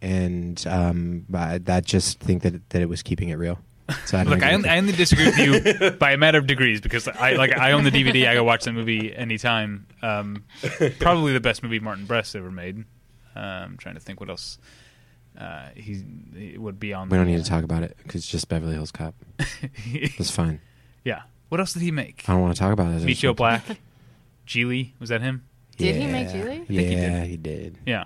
And 0.02 0.62
um, 0.66 1.24
I, 1.32 1.58
I 1.66 1.80
just 1.80 2.20
think 2.20 2.42
that 2.42 2.68
that 2.70 2.82
it 2.82 2.88
was 2.88 3.02
keeping 3.02 3.30
it 3.30 3.36
real. 3.36 3.58
So 4.06 4.18
I 4.18 4.22
Look, 4.22 4.42
I 4.42 4.52
I 4.52 4.78
only 4.78 4.92
disagree 4.92 5.26
with 5.26 5.38
you 5.38 5.90
by 5.92 6.12
a 6.12 6.16
matter 6.16 6.38
of 6.38 6.46
degrees 6.46 6.80
because 6.80 7.06
I 7.06 7.34
like 7.34 7.56
I 7.56 7.72
own 7.72 7.84
the 7.84 7.90
DVD. 7.90 8.28
I 8.28 8.34
go 8.34 8.44
watch 8.44 8.64
that 8.64 8.72
movie 8.72 9.14
anytime. 9.14 9.86
Um, 10.02 10.44
probably 10.98 11.32
the 11.32 11.40
best 11.40 11.62
movie 11.62 11.80
Martin 11.80 12.06
Brest 12.06 12.34
ever 12.34 12.50
made. 12.50 12.84
Uh, 13.36 13.40
I'm 13.40 13.76
trying 13.76 13.94
to 13.94 14.00
think 14.00 14.20
what 14.20 14.30
else 14.30 14.58
uh, 15.38 15.68
he, 15.74 16.02
he 16.36 16.58
would 16.58 16.78
be 16.78 16.92
on. 16.94 17.08
we 17.08 17.16
don't 17.16 17.26
the, 17.26 17.32
need 17.32 17.42
to 17.44 17.48
talk 17.48 17.64
about 17.64 17.82
it 17.82 17.96
because 18.02 18.20
it's 18.22 18.30
just 18.30 18.48
Beverly 18.48 18.74
Hills 18.74 18.90
Cop. 18.92 19.14
It's 19.86 20.30
fine. 20.30 20.60
yeah. 21.04 21.22
What 21.48 21.60
else 21.60 21.72
did 21.72 21.82
he 21.82 21.90
make? 21.90 22.24
I 22.28 22.32
don't 22.32 22.42
want 22.42 22.54
to 22.54 22.58
talk 22.58 22.72
about 22.72 22.92
it. 22.92 23.02
Meet 23.02 23.18
Joe 23.18 23.34
Black. 23.34 23.62
Gigli 24.46 24.92
was 24.98 25.08
that 25.10 25.20
him? 25.20 25.44
Did 25.76 25.96
he 25.96 26.06
make 26.06 26.28
Yeah. 26.28 26.32
Gigli? 26.34 26.66
think 26.66 26.68
he 26.68 26.74
Yeah, 26.94 27.20
did. 27.20 27.28
he 27.28 27.36
did. 27.36 27.78
Yeah. 27.86 28.04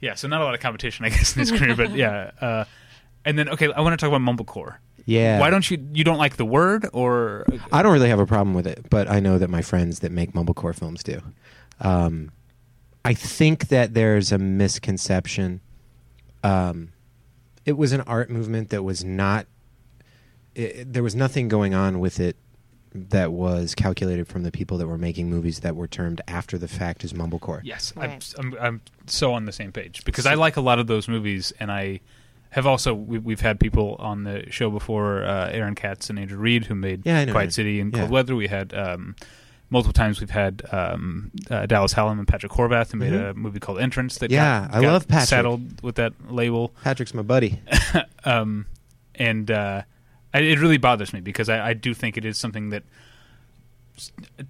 Yeah. 0.00 0.14
So 0.14 0.28
not 0.28 0.40
a 0.40 0.44
lot 0.44 0.54
of 0.54 0.60
competition, 0.60 1.04
I 1.04 1.08
guess, 1.10 1.34
in 1.36 1.40
his 1.40 1.50
career, 1.52 1.74
but 1.76 1.94
yeah. 1.94 2.30
Uh, 2.40 2.64
and 3.24 3.38
then 3.38 3.48
okay, 3.50 3.70
I 3.72 3.80
want 3.80 3.98
to 3.98 4.04
talk 4.04 4.14
about 4.14 4.20
mumblecore. 4.20 4.76
Yeah. 5.04 5.40
Why 5.40 5.50
don't 5.50 5.68
you 5.70 5.78
you 5.92 6.04
don't 6.04 6.18
like 6.18 6.36
the 6.36 6.44
word 6.44 6.88
or 6.92 7.44
I 7.72 7.82
don't 7.82 7.92
really 7.92 8.08
have 8.08 8.20
a 8.20 8.26
problem 8.26 8.54
with 8.54 8.66
it, 8.66 8.86
but 8.90 9.08
I 9.10 9.20
know 9.20 9.38
that 9.38 9.48
my 9.50 9.62
friends 9.62 10.00
that 10.00 10.12
make 10.12 10.32
mumblecore 10.32 10.74
films 10.74 11.02
do. 11.02 11.20
Um, 11.80 12.30
I 13.04 13.14
think 13.14 13.68
that 13.68 13.94
there's 13.94 14.32
a 14.32 14.38
misconception. 14.38 15.60
Um, 16.42 16.90
it 17.64 17.76
was 17.76 17.92
an 17.92 18.00
art 18.02 18.30
movement 18.30 18.70
that 18.70 18.82
was 18.82 19.04
not. 19.04 19.46
It, 20.54 20.92
there 20.92 21.02
was 21.02 21.14
nothing 21.14 21.48
going 21.48 21.74
on 21.74 22.00
with 22.00 22.18
it 22.20 22.36
that 22.94 23.32
was 23.32 23.74
calculated 23.74 24.26
from 24.26 24.42
the 24.42 24.50
people 24.50 24.78
that 24.78 24.86
were 24.86 24.98
making 24.98 25.28
movies 25.28 25.60
that 25.60 25.76
were 25.76 25.86
termed 25.86 26.20
after 26.26 26.56
the 26.56 26.66
fact 26.66 27.04
as 27.04 27.12
mumblecore. 27.12 27.60
Yes, 27.62 27.92
Right. 27.94 28.34
I'm, 28.38 28.54
I'm 28.54 28.58
I'm 28.60 28.80
so 29.06 29.34
on 29.34 29.44
the 29.44 29.52
same 29.52 29.72
page 29.72 30.04
because 30.04 30.24
I 30.26 30.34
like 30.34 30.56
a 30.56 30.60
lot 30.62 30.78
of 30.78 30.86
those 30.86 31.06
movies, 31.06 31.52
and 31.60 31.70
I 31.70 32.00
have 32.50 32.66
also 32.66 32.94
we, 32.94 33.18
we've 33.18 33.42
had 33.42 33.60
people 33.60 33.96
on 33.98 34.24
the 34.24 34.50
show 34.50 34.70
before, 34.70 35.22
uh, 35.22 35.50
Aaron 35.50 35.74
Katz 35.74 36.08
and 36.08 36.18
Andrew 36.18 36.38
Reed, 36.38 36.64
who 36.64 36.74
made 36.74 37.04
Yeah, 37.04 37.24
know 37.26 37.32
Quiet 37.32 37.42
Aaron. 37.44 37.50
City 37.52 37.80
and 37.80 37.92
Yeah. 37.92 38.00
Cold 38.00 38.10
Weather. 38.10 38.34
We 38.34 38.48
had 38.48 38.72
um, 38.72 39.14
multiple 39.70 39.92
times 39.92 40.20
we've 40.20 40.30
had 40.30 40.62
um, 40.72 41.30
uh, 41.50 41.66
Dallas 41.66 41.92
Hallam 41.92 42.18
and 42.18 42.26
Patrick 42.26 42.52
Horvath, 42.52 42.92
who 42.92 42.98
made 42.98 43.12
Mhm. 43.12 43.30
a 43.30 43.34
movie 43.34 43.60
called 43.60 43.78
Entrance. 43.80 44.18
That 44.18 44.30
Yeah, 44.30 44.66
got, 44.68 44.74
I 44.76 44.80
got 44.82 44.92
love 44.92 45.08
Patrick. 45.08 45.28
Saddled 45.28 45.82
with 45.82 45.96
that 45.96 46.12
label, 46.32 46.72
Patrick's 46.82 47.12
my 47.14 47.22
buddy. 47.22 47.60
um, 48.24 48.66
and 49.14 49.50
uh, 49.50 49.82
I, 50.32 50.38
it 50.40 50.58
really 50.58 50.78
bothers 50.78 51.12
me 51.12 51.20
because 51.20 51.48
I, 51.48 51.68
I 51.68 51.72
do 51.74 51.92
think 51.94 52.16
it 52.16 52.24
is 52.24 52.38
something 52.38 52.70
that 52.70 52.82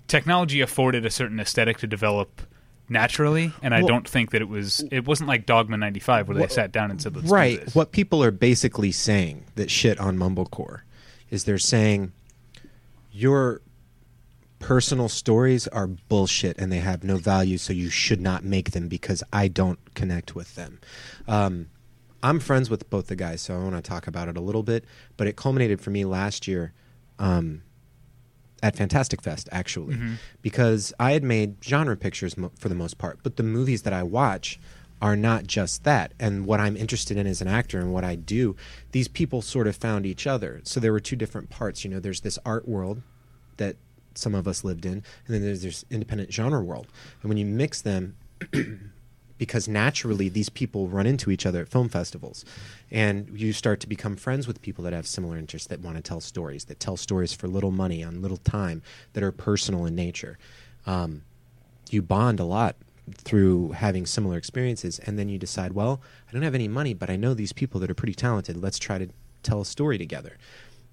technology 0.06 0.60
afforded 0.60 1.06
a 1.06 1.10
certain 1.10 1.40
aesthetic 1.40 1.78
to 1.78 1.86
develop 1.86 2.42
naturally, 2.88 3.52
and 3.62 3.74
I 3.74 3.78
Well- 3.80 3.88
don't 3.88 4.08
think 4.08 4.30
that 4.30 4.40
it 4.42 4.48
was. 4.48 4.84
It 4.90 5.06
wasn't 5.06 5.28
like 5.28 5.46
Dogma 5.46 5.76
'95 5.76 6.28
where 6.28 6.34
they 6.34 6.40
Well, 6.40 6.48
sat 6.48 6.72
down 6.72 6.90
and 6.90 7.00
said, 7.00 7.14
"Let's 7.16 7.28
do 7.28 7.34
right. 7.34 7.64
this." 7.64 7.74
What 7.74 7.92
people 7.92 8.22
are 8.22 8.30
basically 8.30 8.92
saying 8.92 9.44
that 9.56 9.70
shit 9.70 9.98
on 9.98 10.16
Mumblecore 10.16 10.80
is 11.30 11.44
they're 11.44 11.58
saying 11.58 12.12
your 13.12 13.60
personal 14.58 15.08
stories 15.08 15.68
are 15.68 15.86
bullshit 15.86 16.58
and 16.58 16.72
they 16.72 16.78
have 16.78 17.04
no 17.04 17.16
value, 17.16 17.58
so 17.58 17.72
you 17.72 17.90
should 17.90 18.20
not 18.20 18.44
make 18.44 18.72
them 18.72 18.88
because 18.88 19.22
I 19.32 19.48
don't 19.48 19.78
connect 19.94 20.34
with 20.34 20.54
them. 20.54 20.80
Um, 21.26 21.68
I'm 22.22 22.40
friends 22.40 22.68
with 22.68 22.90
both 22.90 23.06
the 23.06 23.16
guys, 23.16 23.40
so 23.42 23.54
I 23.54 23.58
want 23.62 23.76
to 23.76 23.82
talk 23.82 24.06
about 24.08 24.28
it 24.28 24.36
a 24.36 24.40
little 24.40 24.62
bit. 24.64 24.84
But 25.16 25.26
it 25.28 25.36
culminated 25.36 25.80
for 25.80 25.90
me 25.90 26.04
last 26.04 26.48
year. 26.48 26.72
Um, 27.18 27.62
at 28.60 28.74
Fantastic 28.74 29.22
Fest 29.22 29.48
actually, 29.52 29.94
Mm-hmm. 29.94 30.14
because 30.42 30.92
I 30.98 31.12
had 31.12 31.22
made 31.22 31.56
genre 31.62 31.96
pictures 31.96 32.36
mo- 32.36 32.50
for 32.58 32.68
the 32.68 32.74
most 32.74 32.98
part, 32.98 33.20
but 33.22 33.36
the 33.36 33.44
movies 33.44 33.82
that 33.82 33.92
I 33.92 34.02
watch 34.02 34.58
are 35.00 35.14
not 35.14 35.46
just 35.46 35.84
that. 35.84 36.12
And 36.18 36.44
what 36.44 36.58
I'm 36.58 36.76
interested 36.76 37.16
in 37.16 37.28
as 37.28 37.40
an 37.40 37.46
actor 37.46 37.78
and 37.78 37.92
what 37.92 38.02
I 38.02 38.16
do, 38.16 38.56
these 38.90 39.06
people 39.06 39.42
sort 39.42 39.68
of 39.68 39.76
found 39.76 40.06
each 40.06 40.26
other. 40.26 40.60
So 40.64 40.80
there 40.80 40.90
were 40.90 40.98
two 40.98 41.14
different 41.14 41.50
parts. 41.50 41.84
You 41.84 41.90
know, 41.90 42.00
there's 42.00 42.22
this 42.22 42.36
art 42.44 42.66
world 42.66 43.02
that 43.58 43.76
some 44.18 44.34
of 44.34 44.48
us 44.48 44.64
lived 44.64 44.84
in, 44.84 44.92
and 44.92 45.02
then 45.28 45.42
there's 45.42 45.62
this 45.62 45.84
independent 45.90 46.32
genre 46.32 46.60
world. 46.60 46.86
And 47.22 47.28
when 47.28 47.38
you 47.38 47.46
mix 47.46 47.80
them, 47.80 48.16
because 49.38 49.68
naturally 49.68 50.28
these 50.28 50.48
people 50.48 50.88
run 50.88 51.06
into 51.06 51.30
each 51.30 51.46
other 51.46 51.62
at 51.62 51.68
film 51.68 51.88
festivals 51.88 52.44
and 52.90 53.28
you 53.38 53.52
start 53.52 53.78
to 53.78 53.88
become 53.88 54.16
friends 54.16 54.48
with 54.48 54.60
people 54.62 54.82
that 54.82 54.92
have 54.92 55.06
similar 55.06 55.36
interests 55.36 55.68
that 55.68 55.80
want 55.80 55.96
to 55.96 56.02
tell 56.02 56.20
stories 56.20 56.64
that 56.64 56.80
tell 56.80 56.96
stories 56.96 57.32
for 57.32 57.46
little 57.46 57.70
money 57.70 58.02
on 58.02 58.20
little 58.20 58.36
time 58.38 58.82
that 59.12 59.22
are 59.22 59.30
personal 59.30 59.86
in 59.86 59.94
nature. 59.94 60.38
Um, 60.86 61.22
you 61.88 62.02
bond 62.02 62.40
a 62.40 62.44
lot 62.44 62.74
through 63.14 63.70
having 63.72 64.06
similar 64.06 64.36
experiences 64.36 64.98
and 64.98 65.18
then 65.18 65.30
you 65.30 65.38
decide 65.38 65.72
well 65.72 66.02
i 66.28 66.32
don't 66.32 66.42
have 66.42 66.54
any 66.54 66.68
money 66.68 66.92
but 66.92 67.08
i 67.08 67.16
know 67.16 67.32
these 67.32 67.54
people 67.54 67.80
that 67.80 67.90
are 67.90 67.94
pretty 67.94 68.14
talented. 68.14 68.56
Let's 68.56 68.78
try 68.78 68.98
to 68.98 69.08
tell 69.42 69.60
a 69.60 69.64
story 69.64 69.98
together. 69.98 70.36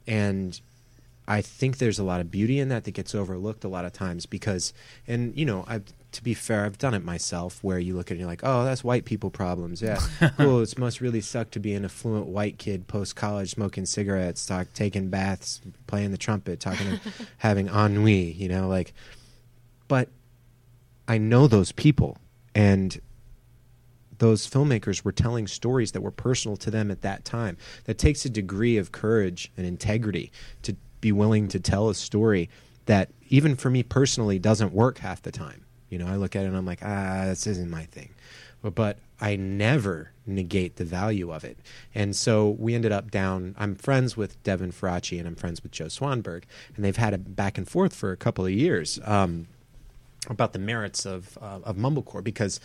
And 0.07 0.59
I 1.27 1.41
think 1.41 1.77
there's 1.77 1.97
a 1.97 2.03
lot 2.03 2.21
of 2.21 2.29
beauty 2.29 2.59
in 2.59 2.69
that 2.69 2.83
that 2.83 2.91
gets 2.91 3.15
overlooked 3.15 3.63
a 3.63 3.67
lot 3.67 3.85
of 3.85 3.93
times 3.93 4.25
because, 4.25 4.73
and 5.07 5.35
you 5.35 5.45
know, 5.45 5.65
I, 5.67 5.81
to 6.11 6.23
be 6.23 6.33
fair, 6.33 6.65
I've 6.65 6.77
done 6.77 6.93
it 6.93 7.03
myself 7.03 7.63
where 7.63 7.79
you 7.79 7.95
look 7.95 8.07
at 8.07 8.11
it 8.11 8.13
and 8.13 8.19
you're 8.21 8.29
like, 8.29 8.43
oh, 8.43 8.63
that's 8.63 8.83
white 8.83 9.05
people 9.05 9.31
problems. 9.31 9.81
Yeah, 9.81 9.99
cool. 10.37 10.61
It 10.61 10.77
must 10.77 11.01
really 11.01 11.21
suck 11.21 11.49
to 11.51 11.59
be 11.59 11.73
an 11.73 11.83
affluent 11.83 12.27
white 12.27 12.57
kid 12.57 12.87
post 12.87 13.15
college 13.15 13.51
smoking 13.51 13.85
cigarettes, 13.85 14.45
talk, 14.45 14.67
taking 14.73 15.09
baths, 15.09 15.61
playing 15.87 16.11
the 16.11 16.17
trumpet, 16.17 16.59
talking, 16.59 16.99
having 17.37 17.67
ennui. 17.67 18.31
You 18.31 18.49
know, 18.49 18.67
like, 18.67 18.93
but 19.87 20.09
I 21.07 21.17
know 21.17 21.47
those 21.47 21.71
people 21.71 22.17
and 22.53 22.99
those 24.19 24.47
filmmakers 24.47 25.03
were 25.03 25.11
telling 25.11 25.47
stories 25.47 25.91
that 25.91 26.01
were 26.01 26.11
personal 26.11 26.55
to 26.57 26.71
them 26.71 26.91
at 26.91 27.01
that 27.01 27.25
time. 27.25 27.57
That 27.85 27.97
takes 27.97 28.25
a 28.25 28.29
degree 28.29 28.77
of 28.77 28.91
courage 28.91 29.51
and 29.57 29.65
integrity 29.65 30.31
to 30.61 30.75
be 31.05 31.11
willing 31.11 31.47
to 31.47 31.59
tell 31.59 31.89
a 31.89 31.93
story 31.93 32.49
that 32.87 33.11
even 33.29 33.55
for 33.55 33.69
me 33.69 33.83
personally 33.83 34.39
doesn't 34.39 34.73
work 34.73 34.97
half 34.97 35.21
the 35.21 35.31
time. 35.31 35.63
You 35.87 35.99
know, 35.99 36.07
I 36.07 36.15
look 36.15 36.35
at 36.35 36.45
it 36.45 36.47
and 36.47 36.57
I'm 36.57 36.65
like, 36.65 36.79
ah, 36.81 37.25
this 37.27 37.45
isn't 37.45 37.69
my 37.69 37.83
thing. 37.83 38.09
But, 38.63 38.97
I 39.21 39.35
never 39.35 40.11
negate 40.25 40.75
the 40.75 40.83
value 40.83 41.31
of 41.31 41.43
it. 41.45 41.57
And 41.93 42.15
so 42.15 42.49
we 42.49 42.75
ended 42.75 42.91
up 42.91 43.11
down. 43.11 43.55
I'm 43.57 43.75
friends 43.75 44.17
with 44.17 44.41
Devin 44.43 44.71
Faraci 44.71 45.19
and 45.19 45.27
I'm 45.27 45.35
friends 45.35 45.63
with 45.63 45.71
Joe 45.71 45.85
Swanberg, 45.85 46.43
and 46.75 46.83
they've 46.83 46.97
had 46.97 47.13
a 47.13 47.17
back 47.17 47.57
and 47.57 47.65
forth 47.67 47.95
for 47.95 48.11
a 48.11 48.17
couple 48.17 48.45
of 48.45 48.51
years 48.51 48.99
um, 49.05 49.47
about 50.29 50.51
the 50.51 50.59
merits 50.59 51.05
of 51.05 51.37
uh, 51.41 51.59
of 51.63 51.77
mumblecore 51.77 52.23
because 52.23 52.59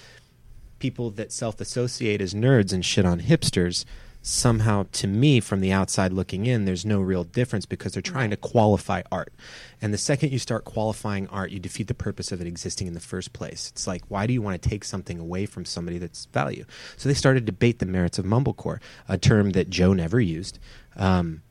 people 0.81 1.11
that 1.11 1.31
self-associate 1.31 2.21
as 2.21 2.35
nerds 2.35 2.73
and 2.73 2.85
shit 2.85 3.05
on 3.05 3.21
hipsters 3.21 3.85
somehow 4.23 4.87
to 4.93 5.07
me 5.07 5.41
from 5.41 5.61
the 5.61 5.73
outside 5.73 6.13
looking 6.13 6.47
in 6.47 6.65
there's 6.65 6.85
no 6.85 7.01
real 7.01 7.25
difference 7.25 7.65
because 7.65 7.93
they're 7.93 8.03
trying 8.03 8.31
to 8.31 8.37
qualify 8.37 9.03
art. 9.11 9.33
And 9.81 9.95
the 9.95 9.99
second 9.99 10.31
you 10.31 10.39
start 10.39 10.65
qualifying 10.65 11.27
art 11.29 11.51
you 11.51 11.59
defeat 11.59 11.89
the 11.89 11.95
purpose 11.95 12.31
of 12.33 12.41
it 12.41 12.47
existing 12.47 12.87
in 12.87 12.95
the 12.95 13.01
first 13.01 13.33
place. 13.33 13.71
It's 13.73 13.87
like 13.87 14.03
why 14.09 14.27
do 14.27 14.33
you 14.33 14.43
want 14.43 14.61
to 14.61 14.69
take 14.69 14.85
something 14.85 15.19
away 15.19 15.47
from 15.47 15.65
somebody 15.65 15.99
that's 15.99 16.27
value? 16.27 16.65
So 16.97 17.09
they 17.09 17.15
started 17.15 17.41
to 17.41 17.53
debate 17.53 17.79
the 17.79 17.87
merits 17.87 18.19
of 18.19 18.25
mumblecore 18.25 18.81
a 19.09 19.17
term 19.17 19.51
that 19.51 19.71
joe 19.71 19.93
never 19.93 20.21
used. 20.21 20.59
Um, 20.97 21.43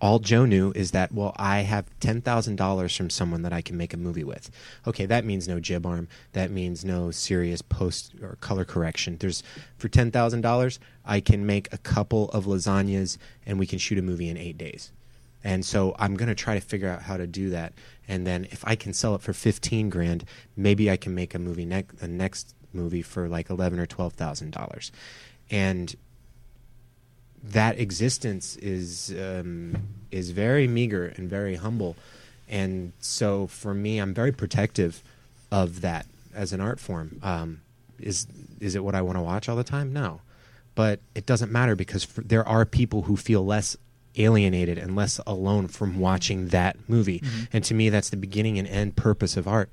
all 0.00 0.18
Joe 0.18 0.44
knew 0.44 0.72
is 0.74 0.90
that, 0.92 1.12
well, 1.12 1.32
I 1.36 1.60
have 1.60 1.86
$10,000 2.00 2.96
from 2.96 3.10
someone 3.10 3.42
that 3.42 3.52
I 3.52 3.62
can 3.62 3.76
make 3.76 3.94
a 3.94 3.96
movie 3.96 4.24
with. 4.24 4.50
Okay, 4.86 5.06
that 5.06 5.24
means 5.24 5.48
no 5.48 5.60
jib 5.60 5.86
arm. 5.86 6.08
That 6.32 6.50
means 6.50 6.84
no 6.84 7.10
serious 7.10 7.62
post 7.62 8.14
or 8.22 8.36
color 8.40 8.64
correction. 8.64 9.16
There's, 9.18 9.42
for 9.76 9.88
$10,000, 9.88 10.78
I 11.04 11.20
can 11.20 11.46
make 11.46 11.72
a 11.72 11.78
couple 11.78 12.30
of 12.30 12.44
lasagnas 12.46 13.18
and 13.46 13.58
we 13.58 13.66
can 13.66 13.78
shoot 13.78 13.98
a 13.98 14.02
movie 14.02 14.28
in 14.28 14.36
eight 14.36 14.58
days. 14.58 14.92
And 15.42 15.64
so 15.64 15.94
I'm 15.98 16.14
going 16.16 16.28
to 16.28 16.34
try 16.34 16.54
to 16.54 16.60
figure 16.60 16.88
out 16.88 17.02
how 17.02 17.18
to 17.18 17.26
do 17.26 17.50
that. 17.50 17.74
And 18.08 18.26
then 18.26 18.46
if 18.50 18.64
I 18.66 18.76
can 18.76 18.94
sell 18.94 19.14
it 19.14 19.20
for 19.20 19.34
15 19.34 19.90
grand, 19.90 20.24
maybe 20.56 20.90
I 20.90 20.96
can 20.96 21.14
make 21.14 21.34
a 21.34 21.38
movie, 21.38 21.66
ne- 21.66 21.82
the 21.82 22.08
next 22.08 22.54
movie 22.72 23.02
for 23.02 23.28
like 23.28 23.50
11 23.50 23.78
or 23.78 23.86
$12,000. 23.86 24.90
And 25.50 25.94
that 27.50 27.78
existence 27.78 28.56
is 28.56 29.14
um, 29.20 29.76
is 30.10 30.30
very 30.30 30.66
meager 30.66 31.12
and 31.16 31.28
very 31.28 31.56
humble, 31.56 31.96
and 32.48 32.92
so 33.00 33.46
for 33.46 33.74
me, 33.74 33.98
I'm 33.98 34.14
very 34.14 34.32
protective 34.32 35.02
of 35.52 35.82
that 35.82 36.06
as 36.34 36.52
an 36.52 36.60
art 36.60 36.80
form. 36.80 37.20
Um, 37.22 37.60
is 37.98 38.26
is 38.60 38.74
it 38.74 38.82
what 38.84 38.94
I 38.94 39.02
want 39.02 39.18
to 39.18 39.22
watch 39.22 39.48
all 39.48 39.56
the 39.56 39.64
time? 39.64 39.92
No, 39.92 40.20
but 40.74 41.00
it 41.14 41.26
doesn't 41.26 41.52
matter 41.52 41.76
because 41.76 42.04
for, 42.04 42.22
there 42.22 42.46
are 42.48 42.64
people 42.64 43.02
who 43.02 43.16
feel 43.16 43.44
less 43.44 43.76
alienated 44.16 44.78
and 44.78 44.94
less 44.94 45.20
alone 45.26 45.68
from 45.68 45.98
watching 45.98 46.48
that 46.48 46.76
movie, 46.88 47.22
and 47.52 47.62
to 47.64 47.74
me, 47.74 47.88
that's 47.90 48.10
the 48.10 48.16
beginning 48.16 48.58
and 48.58 48.66
end 48.68 48.96
purpose 48.96 49.36
of 49.36 49.46
art 49.46 49.70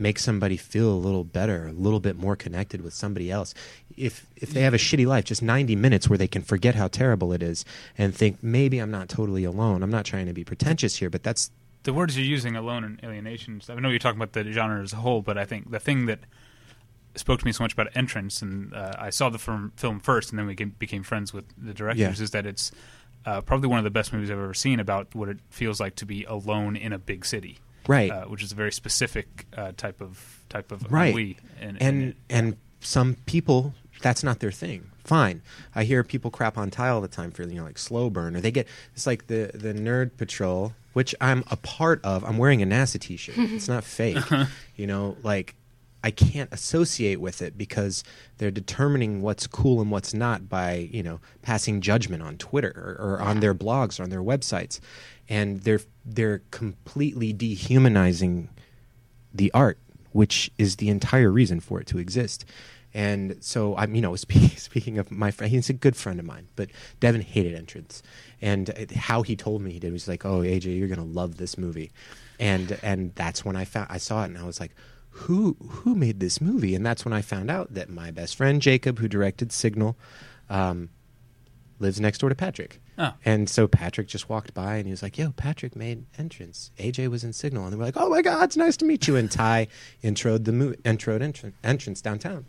make 0.00 0.18
somebody 0.18 0.56
feel 0.56 0.90
a 0.90 0.96
little 0.96 1.24
better, 1.24 1.66
a 1.68 1.72
little 1.72 2.00
bit 2.00 2.16
more 2.16 2.34
connected 2.36 2.80
with 2.80 2.94
somebody 2.94 3.30
else. 3.30 3.54
If 3.96 4.26
if 4.36 4.50
they 4.50 4.62
have 4.62 4.74
a 4.74 4.78
shitty 4.78 5.06
life, 5.06 5.24
just 5.24 5.42
90 5.42 5.76
minutes 5.76 6.08
where 6.08 6.18
they 6.18 6.28
can 6.28 6.42
forget 6.42 6.74
how 6.74 6.88
terrible 6.88 7.32
it 7.32 7.42
is 7.42 7.64
and 7.98 8.14
think 8.14 8.42
maybe 8.42 8.78
I'm 8.78 8.90
not 8.90 9.08
totally 9.08 9.44
alone. 9.44 9.82
I'm 9.82 9.90
not 9.90 10.04
trying 10.06 10.26
to 10.26 10.32
be 10.32 10.44
pretentious 10.44 10.96
here, 10.96 11.10
but 11.10 11.22
that's 11.22 11.50
the 11.82 11.92
words 11.92 12.16
you're 12.16 12.26
using 12.26 12.56
alone 12.56 12.84
and 12.84 13.00
alienation 13.04 13.60
stuff. 13.60 13.76
I 13.76 13.80
know 13.80 13.88
you're 13.90 13.98
talking 13.98 14.20
about 14.20 14.32
the 14.32 14.50
genre 14.52 14.82
as 14.82 14.92
a 14.92 14.96
whole, 14.96 15.22
but 15.22 15.36
I 15.38 15.44
think 15.44 15.70
the 15.70 15.80
thing 15.80 16.06
that 16.06 16.20
spoke 17.16 17.40
to 17.40 17.44
me 17.46 17.52
so 17.52 17.64
much 17.64 17.72
about 17.72 17.88
entrance, 17.94 18.40
and 18.42 18.72
uh, 18.72 18.92
I 18.98 19.10
saw 19.10 19.30
the 19.30 19.38
film, 19.38 19.72
film 19.76 19.98
first, 20.00 20.30
and 20.30 20.38
then 20.38 20.46
we 20.46 20.54
became 20.54 21.02
friends 21.02 21.32
with 21.32 21.44
the 21.58 21.74
directors, 21.74 22.18
Yeah. 22.18 22.24
is 22.24 22.30
that 22.30 22.46
it's 22.46 22.70
uh, 23.26 23.40
probably 23.40 23.68
one 23.68 23.78
of 23.78 23.84
the 23.84 23.90
best 23.90 24.12
movies 24.12 24.30
I've 24.30 24.38
ever 24.38 24.54
seen 24.54 24.78
about 24.80 25.14
what 25.14 25.28
it 25.28 25.38
feels 25.50 25.80
like 25.80 25.96
to 25.96 26.06
be 26.06 26.24
alone 26.24 26.76
in 26.76 26.92
a 26.92 26.98
big 26.98 27.24
city, 27.26 27.58
right. 27.86 28.10
uh, 28.10 28.24
which 28.24 28.42
is 28.42 28.52
a 28.52 28.54
very 28.54 28.72
specific 28.72 29.46
uh, 29.56 29.72
type 29.76 30.00
of 30.00 30.40
type 30.48 30.72
of 30.72 30.90
Right. 30.92 31.10
ennui. 31.14 31.36
And, 31.60 31.80
and 31.82 32.14
and 32.28 32.56
some 32.80 33.16
people 33.26 33.74
that's 34.02 34.22
not 34.24 34.40
their 34.40 34.50
thing. 34.52 34.86
Fine, 35.04 35.42
I 35.74 35.84
hear 35.84 36.04
people 36.04 36.30
crap 36.30 36.56
on 36.56 36.70
Ti 36.70 36.82
all 36.84 37.00
the 37.00 37.08
time 37.08 37.30
for 37.30 37.42
you 37.42 37.54
know 37.56 37.64
like 37.64 37.78
slow 37.78 38.10
burn, 38.10 38.36
or 38.36 38.40
they 38.40 38.50
get 38.50 38.66
it's 38.94 39.06
like 39.06 39.26
the 39.26 39.50
the 39.54 39.72
nerd 39.74 40.16
patrol, 40.16 40.74
which 40.92 41.14
I'm 41.20 41.42
a 41.50 41.56
part 41.56 42.04
of. 42.04 42.22
I'm 42.24 42.38
wearing 42.38 42.62
a 42.62 42.66
NASA 42.66 43.00
T-shirt. 43.00 43.34
it's 43.38 43.66
not 43.68 43.82
fake, 43.84 44.18
you 44.76 44.86
know. 44.86 45.16
Like 45.22 45.54
I 46.04 46.10
can't 46.10 46.52
associate 46.52 47.20
with 47.20 47.42
it 47.42 47.58
because 47.58 48.04
they're 48.38 48.50
determining 48.50 49.20
what's 49.22 49.46
cool 49.46 49.80
and 49.80 49.90
what's 49.90 50.14
not 50.14 50.48
by 50.48 50.88
you 50.92 51.02
know 51.02 51.18
passing 51.42 51.80
judgment 51.80 52.22
on 52.22 52.36
Twitter 52.36 52.96
or, 52.98 53.16
or 53.16 53.20
on 53.20 53.40
their 53.40 53.54
blogs 53.54 53.98
or 53.98 54.04
on 54.04 54.10
their 54.10 54.22
websites, 54.22 54.80
and 55.30 55.60
they're 55.60 55.80
they're 56.04 56.42
completely 56.50 57.32
dehumanizing 57.32 58.50
the 59.32 59.50
art, 59.52 59.78
which 60.12 60.50
is 60.58 60.76
the 60.76 60.88
entire 60.88 61.30
reason 61.30 61.60
for 61.60 61.80
it 61.80 61.86
to 61.86 61.98
exist. 61.98 62.44
And 62.92 63.36
so 63.40 63.76
I'm, 63.76 63.94
you 63.94 64.02
know, 64.02 64.16
speaking, 64.16 64.58
speaking 64.58 64.98
of 64.98 65.10
my 65.10 65.30
friend, 65.30 65.50
he's 65.50 65.70
a 65.70 65.74
good 65.74 65.96
friend 65.96 66.18
of 66.18 66.26
mine, 66.26 66.48
but 66.56 66.68
Devin 66.98 67.20
hated 67.20 67.54
entrance, 67.54 68.02
and 68.42 68.90
how 68.94 69.22
he 69.22 69.36
told 69.36 69.62
me 69.62 69.72
he 69.72 69.78
did 69.78 69.92
was 69.92 70.08
like, 70.08 70.26
"Oh, 70.26 70.40
AJ, 70.40 70.76
you're 70.76 70.88
gonna 70.88 71.04
love 71.04 71.36
this 71.36 71.56
movie," 71.56 71.92
and 72.40 72.78
and 72.82 73.14
that's 73.14 73.44
when 73.44 73.54
I 73.54 73.64
found 73.64 73.86
I 73.88 73.98
saw 73.98 74.24
it, 74.24 74.26
and 74.26 74.38
I 74.38 74.44
was 74.44 74.58
like, 74.58 74.74
"Who 75.10 75.56
who 75.62 75.94
made 75.94 76.18
this 76.18 76.40
movie?" 76.40 76.74
And 76.74 76.84
that's 76.84 77.04
when 77.04 77.14
I 77.14 77.22
found 77.22 77.50
out 77.50 77.74
that 77.74 77.88
my 77.88 78.10
best 78.10 78.34
friend 78.34 78.60
Jacob, 78.60 78.98
who 78.98 79.06
directed 79.06 79.52
Signal, 79.52 79.96
um, 80.48 80.88
lives 81.78 82.00
next 82.00 82.18
door 82.18 82.28
to 82.28 82.34
Patrick. 82.34 82.80
Oh. 83.00 83.14
And 83.24 83.48
so 83.48 83.66
Patrick 83.66 84.08
just 84.08 84.28
walked 84.28 84.52
by 84.52 84.76
and 84.76 84.86
he 84.86 84.90
was 84.90 85.02
like, 85.02 85.16
"Yo, 85.16 85.30
Patrick 85.30 85.74
made 85.74 86.04
entrance. 86.18 86.70
AJ 86.78 87.08
was 87.08 87.24
in 87.24 87.32
Signal." 87.32 87.64
And 87.64 87.72
they 87.72 87.78
were 87.78 87.84
like, 87.84 87.96
"Oh 87.96 88.10
my 88.10 88.20
God, 88.20 88.44
it's 88.44 88.58
nice 88.58 88.76
to 88.76 88.84
meet 88.84 89.08
you." 89.08 89.16
And 89.16 89.30
Ti 89.30 89.68
introed 90.04 90.44
the 90.44 90.52
mo- 90.52 90.74
introed 90.84 91.22
entr- 91.22 91.54
entrance 91.64 92.02
downtown. 92.02 92.44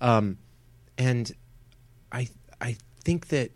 Um, 0.00 0.38
and 0.96 1.32
I 2.12 2.28
I 2.60 2.76
think 3.02 3.28
that 3.28 3.50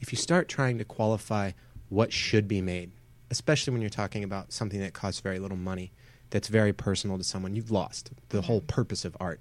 if 0.00 0.12
you 0.12 0.18
start 0.18 0.48
trying 0.48 0.76
to 0.78 0.84
qualify 0.84 1.52
what 1.88 2.12
should 2.12 2.48
be 2.48 2.60
made, 2.60 2.90
especially 3.30 3.72
when 3.72 3.80
you're 3.80 3.90
talking 3.90 4.24
about 4.24 4.52
something 4.52 4.80
that 4.80 4.92
costs 4.92 5.20
very 5.20 5.38
little 5.38 5.56
money, 5.56 5.92
that's 6.30 6.48
very 6.48 6.72
personal 6.72 7.16
to 7.16 7.22
someone, 7.22 7.54
you've 7.54 7.70
lost 7.70 8.10
the 8.30 8.42
whole 8.42 8.60
purpose 8.60 9.04
of 9.04 9.16
art. 9.20 9.40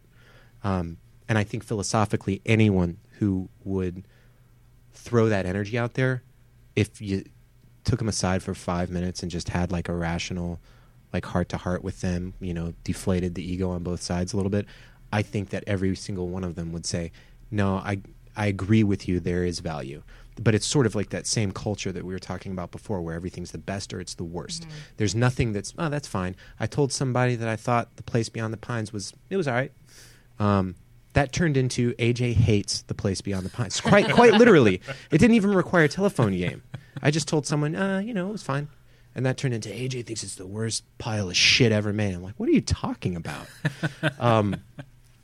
Um, 0.63 0.97
and 1.27 1.39
I 1.39 1.43
think 1.43 1.63
philosophically, 1.63 2.39
anyone 2.45 2.97
who 3.17 3.49
would 3.63 4.03
throw 4.93 5.29
that 5.29 5.45
energy 5.45 5.77
out 5.77 5.93
there, 5.95 6.23
if 6.75 7.01
you 7.01 7.23
took 7.83 7.99
them 7.99 8.07
aside 8.07 8.41
for 8.41 8.53
five 8.53 8.89
minutes 8.89 9.21
and 9.21 9.31
just 9.31 9.49
had 9.49 9.71
like 9.71 9.89
a 9.89 9.93
rational, 9.93 10.59
like 11.11 11.25
heart 11.25 11.49
to 11.49 11.57
heart 11.57 11.83
with 11.83 12.01
them, 12.01 12.33
you 12.39 12.53
know, 12.53 12.73
deflated 12.83 13.35
the 13.35 13.43
ego 13.43 13.69
on 13.69 13.83
both 13.83 14.01
sides 14.01 14.33
a 14.33 14.37
little 14.37 14.49
bit, 14.49 14.65
I 15.11 15.21
think 15.21 15.49
that 15.49 15.63
every 15.67 15.95
single 15.95 16.29
one 16.29 16.43
of 16.43 16.55
them 16.55 16.71
would 16.71 16.85
say, 16.85 17.11
"No, 17.51 17.75
I 17.75 17.99
I 18.35 18.47
agree 18.47 18.83
with 18.83 19.07
you. 19.07 19.19
There 19.19 19.43
is 19.43 19.59
value. 19.59 20.03
but 20.41 20.55
it's 20.55 20.65
sort 20.65 20.87
of 20.87 20.95
like 20.95 21.09
that 21.11 21.27
same 21.27 21.51
culture 21.51 21.91
that 21.91 22.03
we 22.03 22.11
were 22.11 22.17
talking 22.19 22.51
about 22.51 22.71
before, 22.71 22.99
where 23.03 23.13
everything's 23.13 23.51
the 23.51 23.59
best 23.59 23.93
or 23.93 23.99
it's 23.99 24.15
the 24.15 24.23
worst. 24.23 24.65
There's 24.97 25.13
nothing 25.13 25.53
that's 25.53 25.75
oh 25.77 25.89
that's 25.89 26.07
fine. 26.07 26.35
I 26.59 26.65
told 26.65 26.91
somebody 26.91 27.35
that 27.35 27.47
I 27.47 27.55
thought 27.55 27.95
the 27.97 28.03
place 28.03 28.29
beyond 28.29 28.51
the 28.51 28.57
pines 28.57 28.91
was 28.91 29.13
it 29.29 29.37
was 29.37 29.47
all 29.47 29.53
right. 29.53 29.71
Um, 30.39 30.73
that 31.13 31.31
turned 31.31 31.57
into 31.57 31.93
AJ 31.93 32.33
hates 32.33 32.81
the 32.83 32.93
place 32.93 33.21
beyond 33.21 33.45
the 33.45 33.49
pines. 33.49 33.79
Quite 33.81 34.11
quite 34.11 34.33
literally, 34.33 34.81
it 35.11 35.17
didn't 35.17 35.35
even 35.35 35.53
require 35.53 35.83
a 35.83 35.89
telephone 35.89 36.35
game. 36.35 36.63
I 37.01 37.11
just 37.11 37.27
told 37.27 37.45
someone, 37.45 37.75
uh, 37.75 37.99
you 37.99 38.13
know, 38.13 38.29
it 38.29 38.31
was 38.31 38.43
fine. 38.43 38.67
And 39.15 39.25
that 39.25 39.37
turned 39.37 39.53
into 39.53 39.69
AJ 39.69 40.05
thinks 40.07 40.23
it's 40.23 40.35
the 40.35 40.47
worst 40.47 40.83
pile 40.97 41.29
of 41.29 41.37
shit 41.37 41.71
ever 41.71 41.93
made. 41.93 42.15
I'm 42.15 42.23
like, 42.23 42.35
what 42.37 42.49
are 42.49 42.53
you 42.53 42.61
talking 42.61 43.15
about? 43.15 43.45
um, 44.19 44.55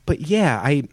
but 0.06 0.20
yeah, 0.20 0.60
I 0.62 0.84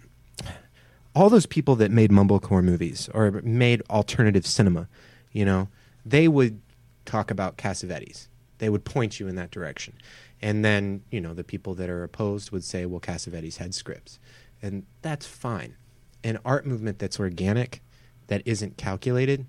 all 1.15 1.29
those 1.29 1.45
people 1.47 1.75
that 1.77 1.91
made 1.91 2.11
mumblecore 2.11 2.63
movies 2.63 3.09
or 3.13 3.41
made 3.43 3.81
alternative 3.89 4.45
cinema, 4.45 4.87
you 5.31 5.43
know, 5.45 5.67
they 6.05 6.27
would 6.27 6.61
talk 7.05 7.31
about 7.31 7.57
Cassavetes. 7.57 8.27
They 8.59 8.69
would 8.69 8.85
point 8.85 9.19
you 9.19 9.27
in 9.27 9.35
that 9.35 9.49
direction. 9.51 9.95
And 10.41 10.63
then, 10.63 11.01
you 11.09 11.19
know, 11.19 11.33
the 11.33 11.43
people 11.43 11.73
that 11.75 11.89
are 11.89 12.03
opposed 12.03 12.51
would 12.51 12.63
say, 12.63 12.85
well, 12.85 12.99
Cassavetes 12.99 13.57
had 13.57 13.73
scripts. 13.73 14.19
And 14.61 14.85
that's 15.01 15.25
fine. 15.25 15.75
An 16.23 16.39
art 16.43 16.65
movement 16.65 16.99
that's 16.99 17.19
organic, 17.19 17.81
that 18.27 18.41
isn't 18.45 18.77
calculated, 18.77 19.45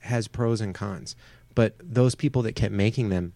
has 0.00 0.28
pros 0.28 0.60
and 0.60 0.74
cons. 0.74 1.16
But 1.54 1.74
those 1.80 2.14
people 2.14 2.42
that 2.42 2.54
kept 2.54 2.72
making 2.72 3.08
them 3.08 3.32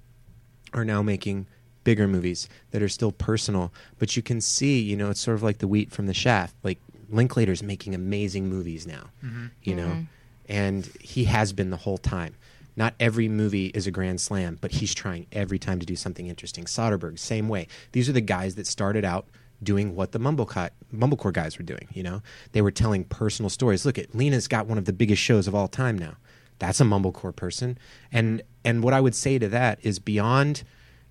are 0.72 0.84
now 0.84 1.02
making 1.02 1.46
bigger 1.84 2.06
movies 2.06 2.48
that 2.70 2.82
are 2.82 2.88
still 2.88 3.12
personal. 3.12 3.72
But 3.98 4.16
you 4.16 4.22
can 4.22 4.40
see, 4.40 4.80
you 4.80 4.96
know, 4.96 5.10
it's 5.10 5.20
sort 5.20 5.34
of 5.34 5.42
like 5.42 5.58
the 5.58 5.68
wheat 5.68 5.90
from 5.90 6.06
the 6.06 6.14
shaft. 6.14 6.54
Like 6.62 6.78
Linklater's 7.08 7.62
making 7.62 7.94
amazing 7.94 8.48
movies 8.48 8.86
now, 8.86 9.10
mm-hmm. 9.24 9.46
you 9.62 9.74
know, 9.74 9.88
mm-hmm. 9.88 10.02
and 10.48 10.86
he 11.00 11.24
has 11.24 11.52
been 11.52 11.70
the 11.70 11.76
whole 11.76 11.98
time. 11.98 12.36
Not 12.74 12.94
every 12.98 13.28
movie 13.28 13.66
is 13.66 13.86
a 13.86 13.90
grand 13.90 14.20
slam, 14.20 14.56
but 14.60 14.72
he's 14.72 14.94
trying 14.94 15.26
every 15.30 15.58
time 15.58 15.78
to 15.80 15.86
do 15.86 15.94
something 15.94 16.28
interesting. 16.28 16.64
Soderbergh, 16.64 17.18
same 17.18 17.48
way. 17.48 17.68
These 17.92 18.08
are 18.08 18.12
the 18.12 18.22
guys 18.22 18.54
that 18.54 18.66
started 18.66 19.04
out 19.04 19.26
doing 19.62 19.94
what 19.94 20.12
the 20.12 20.18
Mumblecore, 20.18 20.70
Mumblecore 20.94 21.32
guys 21.32 21.58
were 21.58 21.64
doing. 21.64 21.88
You 21.92 22.02
know, 22.02 22.22
they 22.52 22.62
were 22.62 22.70
telling 22.70 23.04
personal 23.04 23.50
stories. 23.50 23.86
Look 23.86 23.98
at 23.98 24.14
Lena's 24.14 24.48
got 24.48 24.66
one 24.66 24.78
of 24.78 24.84
the 24.84 24.92
biggest 24.92 25.22
shows 25.22 25.46
of 25.46 25.54
all 25.54 25.68
time 25.68 25.96
now. 25.96 26.16
That's 26.58 26.80
a 26.80 26.84
Mumblecore 26.84 27.34
person. 27.34 27.78
And 28.12 28.42
and 28.64 28.82
what 28.82 28.94
I 28.94 29.00
would 29.00 29.14
say 29.14 29.38
to 29.38 29.48
that 29.48 29.78
is 29.82 29.98
beyond 29.98 30.62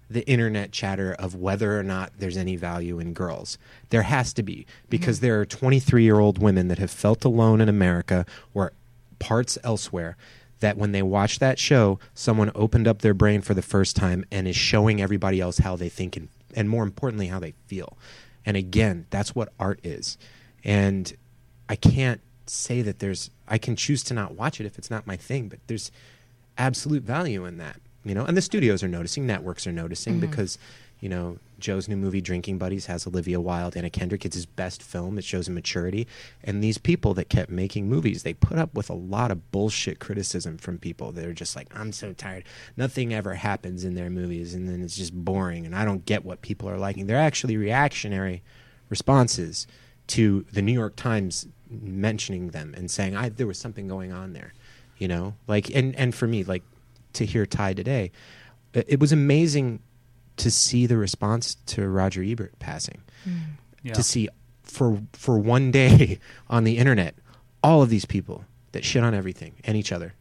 the 0.10 0.28
internet 0.28 0.72
chatter 0.72 1.14
of 1.14 1.36
whether 1.36 1.80
or 1.80 1.84
not 1.84 2.12
there's 2.18 2.36
any 2.36 2.58
value 2.58 3.00
in 3.00 3.14
girls. 3.14 3.58
There 3.90 4.04
has 4.04 4.34
to 4.34 4.44
be 4.44 4.66
because 4.90 5.18
mm-hmm. 5.18 5.26
there 5.26 5.40
are 5.42 5.46
23 5.46 6.04
year 6.04 6.20
old 6.20 6.38
women 6.38 6.68
that 6.68 6.80
have 6.80 6.92
felt 6.92 7.24
alone 7.24 7.62
in 7.62 7.70
America 7.70 8.26
or 8.54 8.74
parts 9.20 9.58
elsewhere 9.64 10.18
that 10.60 10.78
when 10.78 10.92
they 10.92 11.02
watch 11.02 11.40
that 11.40 11.60
show, 11.60 12.00
someone 12.14 12.52
opened 12.56 12.88
up 12.88 13.02
their 13.02 13.14
brain 13.14 13.42
for 13.42 13.54
the 13.54 13.62
first 13.62 13.96
time 13.96 14.24
and 14.32 14.48
is 14.48 14.56
showing 14.56 15.02
everybody 15.02 15.42
else 15.42 15.60
how 15.60 15.76
they 15.76 15.90
think 15.90 16.16
and, 16.16 16.30
and 16.56 16.70
more 16.70 16.84
importantly, 16.84 17.28
how 17.28 17.40
they 17.40 17.54
feel. 17.66 17.98
And 18.46 18.58
again, 18.58 19.06
that's 19.10 19.36
what 19.36 19.54
art 19.60 19.80
is. 19.84 20.18
And 20.64 21.16
I 21.70 21.76
can't 21.76 22.22
say 22.48 22.82
that 22.82 23.00
there's, 23.00 23.30
I 23.48 23.58
can 23.58 23.76
choose 23.76 24.04
to 24.04 24.14
not 24.14 24.36
watch 24.36 24.60
it 24.60 24.66
if 24.66 24.78
it's 24.78 24.90
not 24.92 25.08
my 25.08 25.16
thing, 25.16 25.48
but 25.48 25.60
there's 25.68 25.92
absolute 26.58 27.04
value 27.04 27.46
in 27.46 27.58
that, 27.58 27.80
you 28.04 28.14
know? 28.14 28.26
And 28.26 28.36
the 28.36 28.42
studios 28.42 28.84
are 28.84 28.88
noticing, 28.88 29.26
networks 29.26 29.66
are 29.68 29.72
noticing 29.72 30.14
mm-hmm. 30.14 30.30
because, 30.30 30.58
you 31.02 31.10
know, 31.10 31.38
Joe's 31.60 31.88
new 31.88 31.98
movie, 31.98 32.22
Drinking 32.22 32.58
Buddies, 32.58 32.86
has 32.86 33.06
Olivia 33.06 33.40
Wilde, 33.40 33.76
Anna 33.76 33.90
Kendrick. 33.90 34.26
It's 34.26 34.36
his 34.36 34.46
best 34.46 34.82
film. 34.82 35.18
It 35.18 35.24
shows 35.24 35.48
a 35.48 35.52
maturity. 35.52 36.08
And 36.44 36.64
these 36.64 36.78
people 36.78 37.14
that 37.16 37.30
kept 37.30 37.52
making 37.52 37.90
movies, 37.90 38.24
they 38.24 38.34
put 38.34 38.58
up 38.58 38.74
with 38.74 38.90
a 38.90 38.96
lot 38.96 39.30
of 39.30 39.52
bullshit 39.52 40.00
criticism 40.00 40.58
from 40.58 40.78
people 40.78 41.12
that 41.12 41.26
are 41.26 41.34
just 41.34 41.56
like, 41.56 41.68
I'm 41.76 41.92
so 41.92 42.14
tired. 42.14 42.46
Nothing 42.78 43.14
ever 43.14 43.36
happens 43.36 43.84
in 43.84 43.96
their 43.96 44.10
movies, 44.10 44.54
and 44.54 44.68
then 44.70 44.82
it's 44.82 44.96
just 44.96 45.14
boring, 45.14 45.66
and 45.66 45.76
I 45.76 45.86
don't 45.86 46.06
get 46.06 46.24
what 46.24 46.42
people 46.42 46.70
are 46.70 46.78
liking. 46.78 47.08
They're 47.08 47.18
actually 47.18 47.58
reactionary 47.58 48.42
responses 48.90 49.68
to 50.08 50.46
the 50.52 50.62
New 50.62 50.74
York 50.74 50.96
Times 50.96 51.48
mentioning 51.70 52.50
them 52.50 52.74
and 52.76 52.90
saying, 52.90 53.16
I, 53.16 53.30
there 53.30 53.48
was 53.48 53.58
something 53.58 53.88
going 53.88 54.12
on 54.12 54.34
there. 54.34 54.54
You 54.98 55.08
know, 55.08 55.36
like, 55.48 55.74
and, 55.76 55.96
and 55.96 56.14
for 56.14 56.28
me, 56.28 56.44
like, 56.44 56.64
to 57.14 57.26
hear 57.26 57.46
Ti 57.46 57.74
today, 57.74 58.12
it 58.74 59.00
was 59.00 59.12
amazing 59.12 59.80
to 60.38 60.50
see 60.52 60.86
the 60.86 60.98
response 60.98 61.56
to 61.68 61.88
Roger 61.88 62.24
Ebert 62.24 62.58
passing. 62.60 63.02
Mm. 63.28 63.40
Yeah. 63.84 63.94
To 63.94 64.04
see 64.04 64.30
for 64.64 65.02
for 65.14 65.38
one 65.40 65.72
day 65.72 66.20
on 66.50 66.64
the 66.64 66.78
internet 66.78 67.16
all 67.64 67.82
of 67.82 67.90
these 67.90 68.06
people 68.06 68.46
that 68.72 68.84
shit 68.86 69.04
on 69.04 69.14
everything 69.14 69.54
and 69.64 69.76
each 69.78 69.92
other, 69.92 70.14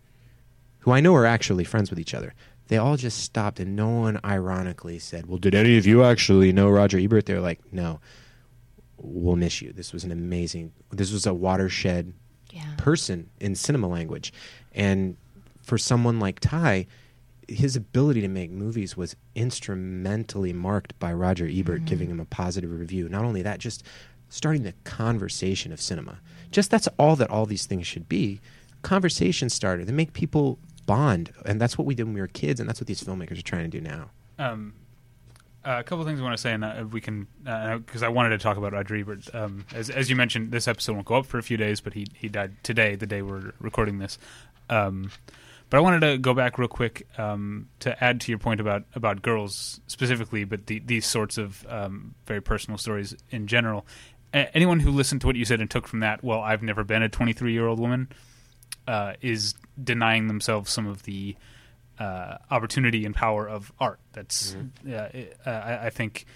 who 0.80 0.90
I 0.92 1.00
know 1.00 1.14
are 1.14 1.26
actually 1.26 1.64
friends 1.64 1.90
with 1.90 1.98
each 1.98 2.14
other. 2.14 2.34
They 2.68 2.76
all 2.76 2.96
just 2.96 3.18
stopped 3.18 3.58
and 3.61 3.74
no 3.74 3.88
one 3.88 4.20
ironically 4.24 4.98
said, 4.98 5.26
"Well, 5.26 5.38
did 5.38 5.54
any 5.54 5.76
of 5.78 5.86
you 5.86 6.04
actually 6.04 6.52
know 6.52 6.68
Roger 6.70 6.98
Ebert?" 6.98 7.26
They're 7.26 7.40
like, 7.40 7.61
"No, 7.72 8.00
we'll 8.96 9.36
miss 9.36 9.61
you. 9.62 9.72
This 9.72 9.92
was 9.92 10.04
an 10.04 10.12
amazing. 10.12 10.72
This 10.90 11.12
was 11.12 11.26
a 11.26 11.34
watershed 11.34 12.12
Yeah. 12.52 12.74
person 12.76 13.30
in 13.40 13.54
cinema 13.54 13.88
language. 13.88 14.32
And 14.72 15.16
for 15.62 15.78
someone 15.78 16.18
like 16.20 16.40
Ti, 16.40 16.86
his 17.51 17.76
ability 17.76 18.20
to 18.20 18.28
make 18.28 18.51
movies 18.51 18.96
was 18.96 19.16
instrumentally 19.34 20.53
marked 20.53 20.98
by 20.98 21.12
Roger 21.12 21.48
Ebert 21.51 21.84
giving 21.84 22.09
him 22.09 22.20
a 22.20 22.24
positive 22.24 22.70
review. 22.70 23.09
Not 23.09 23.24
only 23.24 23.42
that, 23.42 23.59
just 23.59 23.82
starting 24.28 24.62
the 24.62 24.74
conversation 24.84 25.72
of 25.72 25.80
cinema. 25.80 26.20
Just 26.51 26.70
that's 26.70 26.88
all 26.98 27.16
that 27.16 27.30
all 27.30 27.46
these 27.46 27.66
things 27.66 27.86
should 27.86 28.09
be. 28.09 28.40
Conversation 28.82 29.51
starter. 29.51 29.84
They 29.84 29.92
make 29.92 30.12
people 30.12 30.59
bond. 30.86 31.32
And 31.44 31.61
that's 31.61 31.76
what 31.76 31.86
we 31.86 31.94
did 31.94 32.05
when 32.05 32.14
we 32.14 32.20
were 32.20 32.28
kids, 32.28 32.61
and 32.61 32.68
that's 32.68 32.80
what 32.80 32.86
these 32.86 33.03
filmmakers 33.03 33.38
are 33.38 33.42
trying 33.42 33.70
to 33.70 33.80
do 33.80 33.80
now. 33.80 34.11
Um, 34.38 34.74
uh, 35.64 35.76
a 35.78 35.82
couple 35.82 36.01
of 36.01 36.07
things 36.07 36.20
I 36.20 36.22
want 36.22 36.36
to 36.36 36.40
say, 36.40 36.53
and 36.53 36.64
uh, 36.64 36.84
we 36.90 37.01
can 37.01 37.26
because 37.44 38.03
I 38.03 38.09
wanted 38.09 38.30
to 38.30 38.38
talk 38.38 38.57
about 38.57 38.72
Roger 38.72 38.96
Ebert. 38.96 39.34
Um, 39.34 39.66
as 39.74 39.90
as 39.90 40.09
you 40.09 40.16
mentioned, 40.16 40.53
this 40.53 40.66
episode 40.66 40.94
won't 40.94 41.07
go 41.07 41.16
up 41.16 41.26
for 41.26 41.38
a 41.38 41.42
few 41.42 41.57
days, 41.57 41.80
but 41.80 41.92
he 41.92 42.07
he 42.14 42.28
died 42.28 42.55
today, 42.62 42.94
the 42.94 43.07
day 43.07 43.20
we're 43.20 43.53
recording 43.61 43.98
this. 43.98 44.18
Um, 44.70 45.11
but 45.71 45.79
I 45.79 45.81
wanted 45.81 46.01
to 46.01 46.18
go 46.18 46.35
back 46.35 46.59
real 46.59 46.68
quick 46.68 47.07
um, 47.18 47.68
to 47.81 48.03
add 48.05 48.21
to 48.23 48.33
your 48.33 48.39
point 48.39 48.61
about 48.61 48.85
about 48.95 49.23
girls 49.23 49.81
specifically, 49.87 50.45
but 50.45 50.66
the, 50.66 50.81
these 50.81 51.07
sorts 51.07 51.39
of 51.39 51.64
um, 51.68 52.14
very 52.27 52.43
personal 52.43 52.77
stories 52.77 53.16
in 53.31 53.47
general. 53.47 53.87
A- 54.35 54.55
anyone 54.55 54.81
who 54.81 54.91
listened 54.91 55.21
to 55.23 55.27
what 55.27 55.37
you 55.37 55.45
said 55.45 55.61
and 55.61 55.71
took 55.71 55.87
from 55.89 56.01
that, 56.01 56.23
well, 56.23 56.41
I've 56.41 56.62
never 56.62 56.85
been 56.85 57.03
a 57.03 57.09
23 57.09 57.53
year 57.53 57.66
old 57.66 57.79
woman, 57.81 58.09
uh, 58.87 59.14
is 59.21 59.55
denying 59.83 60.29
themselves 60.29 60.71
some 60.73 60.87
of 60.87 61.05
the 61.05 61.37
uh, 61.99 62.37
opportunity 62.51 63.05
and 63.05 63.14
power 63.14 63.49
of 63.49 63.73
art. 63.79 64.01
That's 64.12 64.55
uh, 64.87 65.09
it- 65.12 65.37
uh, 65.47 65.51
I, 65.51 65.87
I 65.87 65.91
think 65.91 66.27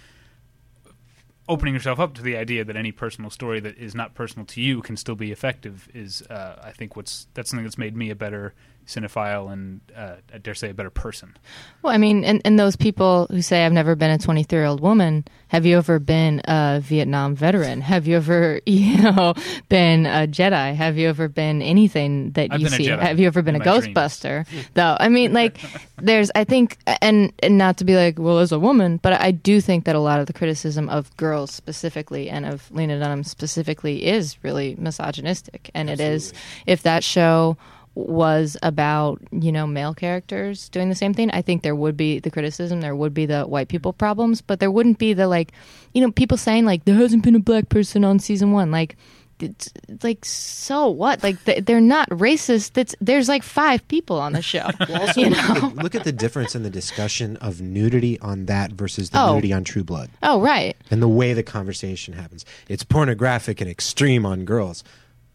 opening 1.48 1.74
yourself 1.74 2.00
up 2.00 2.14
to 2.14 2.22
the 2.22 2.36
idea 2.36 2.64
that 2.64 2.74
any 2.76 2.90
personal 2.90 3.30
story 3.30 3.60
that 3.60 3.76
is 3.76 3.94
not 3.94 4.14
personal 4.14 4.46
to 4.46 4.60
you 4.62 4.80
can 4.80 4.96
still 4.96 5.14
be 5.14 5.30
effective 5.30 5.88
is 5.92 6.22
uh, 6.30 6.58
I 6.62 6.70
think 6.72 6.96
what's 6.96 7.26
that's 7.34 7.50
something 7.50 7.64
that's 7.64 7.76
made 7.78 7.94
me 7.96 8.08
a 8.10 8.14
better 8.14 8.54
cinephile 8.86 9.52
and 9.52 9.80
uh, 9.96 10.16
I 10.32 10.38
dare 10.38 10.54
say 10.54 10.70
a 10.70 10.74
better 10.74 10.90
person. 10.90 11.36
Well, 11.82 11.92
I 11.92 11.98
mean, 11.98 12.24
and, 12.24 12.40
and 12.44 12.58
those 12.58 12.76
people 12.76 13.26
who 13.30 13.42
say, 13.42 13.64
I've 13.64 13.72
never 13.72 13.94
been 13.94 14.10
a 14.10 14.18
23 14.18 14.58
year 14.58 14.66
old 14.66 14.80
woman, 14.80 15.24
have 15.48 15.64
you 15.64 15.78
ever 15.78 15.98
been 15.98 16.40
a 16.44 16.80
Vietnam 16.82 17.34
veteran? 17.34 17.80
Have 17.80 18.06
you 18.06 18.16
ever, 18.16 18.60
you 18.66 19.02
know, 19.02 19.34
been 19.68 20.06
a 20.06 20.26
Jedi? 20.26 20.74
Have 20.74 20.98
you 20.98 21.08
ever 21.08 21.28
been 21.28 21.62
anything 21.62 22.32
that 22.32 22.48
I've 22.50 22.60
you 22.60 22.66
been 22.66 22.74
a 22.74 22.76
see? 22.76 22.86
Jedi 22.88 23.00
Have 23.00 23.20
you 23.20 23.26
ever 23.26 23.42
been 23.42 23.56
a. 23.56 23.60
Ghostbuster? 23.60 24.46
Though, 24.74 24.96
I 25.00 25.08
mean, 25.08 25.32
like, 25.32 25.58
there's, 25.96 26.30
I 26.34 26.44
think, 26.44 26.78
and, 27.00 27.32
and 27.42 27.56
not 27.56 27.78
to 27.78 27.84
be 27.84 27.96
like, 27.96 28.18
well, 28.18 28.38
as 28.38 28.52
a 28.52 28.58
woman, 28.58 28.98
but 28.98 29.14
I 29.20 29.30
do 29.30 29.60
think 29.60 29.84
that 29.84 29.96
a 29.96 30.00
lot 30.00 30.20
of 30.20 30.26
the 30.26 30.32
criticism 30.32 30.88
of 30.88 31.16
girls 31.16 31.50
specifically 31.50 32.28
and 32.28 32.44
of 32.44 32.70
Lena 32.70 32.98
Dunham 32.98 33.24
specifically 33.24 34.04
is 34.04 34.42
really 34.44 34.76
misogynistic. 34.78 35.70
And 35.74 35.88
it 35.88 36.00
is, 36.00 36.34
if 36.66 36.82
that 36.82 37.02
show 37.02 37.56
was 37.96 38.56
about 38.62 39.20
you 39.30 39.52
know 39.52 39.66
male 39.66 39.94
characters 39.94 40.68
doing 40.70 40.88
the 40.88 40.94
same 40.96 41.14
thing 41.14 41.30
i 41.30 41.40
think 41.40 41.62
there 41.62 41.76
would 41.76 41.96
be 41.96 42.18
the 42.18 42.30
criticism 42.30 42.80
there 42.80 42.96
would 42.96 43.14
be 43.14 43.24
the 43.26 43.42
white 43.44 43.68
people 43.68 43.92
problems 43.92 44.40
but 44.40 44.58
there 44.58 44.70
wouldn't 44.70 44.98
be 44.98 45.12
the 45.12 45.28
like 45.28 45.52
you 45.92 46.00
know 46.00 46.10
people 46.10 46.36
saying 46.36 46.64
like 46.64 46.84
there 46.86 46.96
hasn't 46.96 47.22
been 47.22 47.36
a 47.36 47.40
black 47.40 47.68
person 47.68 48.04
on 48.04 48.18
season 48.18 48.50
one 48.52 48.70
like 48.72 48.96
it's, 49.40 49.72
like 50.04 50.24
so 50.24 50.88
what 50.88 51.22
like 51.22 51.42
they- 51.44 51.58
they're 51.60 51.80
not 51.80 52.08
racist 52.10 52.76
it's 52.78 52.94
there's 53.00 53.28
like 53.28 53.42
five 53.42 53.86
people 53.88 54.18
on 54.18 54.32
the 54.32 54.42
show 54.52 54.68
you 55.16 55.30
know 55.30 55.72
Look 55.76 55.94
at 55.96 56.04
the 56.04 56.12
difference 56.12 56.54
in 56.54 56.62
the 56.62 56.70
discussion 56.70 57.36
of 57.38 57.60
nudity 57.60 58.18
on 58.20 58.46
that 58.46 58.72
versus 58.72 59.10
the 59.10 59.20
Oh. 59.20 59.34
nudity 59.34 59.52
on 59.52 59.62
True 59.64 59.84
Blood. 59.84 60.10
oh 60.22 60.40
right 60.40 60.76
and 60.90 61.02
the 61.02 61.08
way 61.08 61.32
the 61.32 61.42
conversation 61.42 62.14
happens. 62.14 62.44
It's 62.68 62.84
pornographic 62.84 63.60
and 63.60 63.68
extreme 63.70 64.24
on 64.24 64.44
girls. 64.44 64.82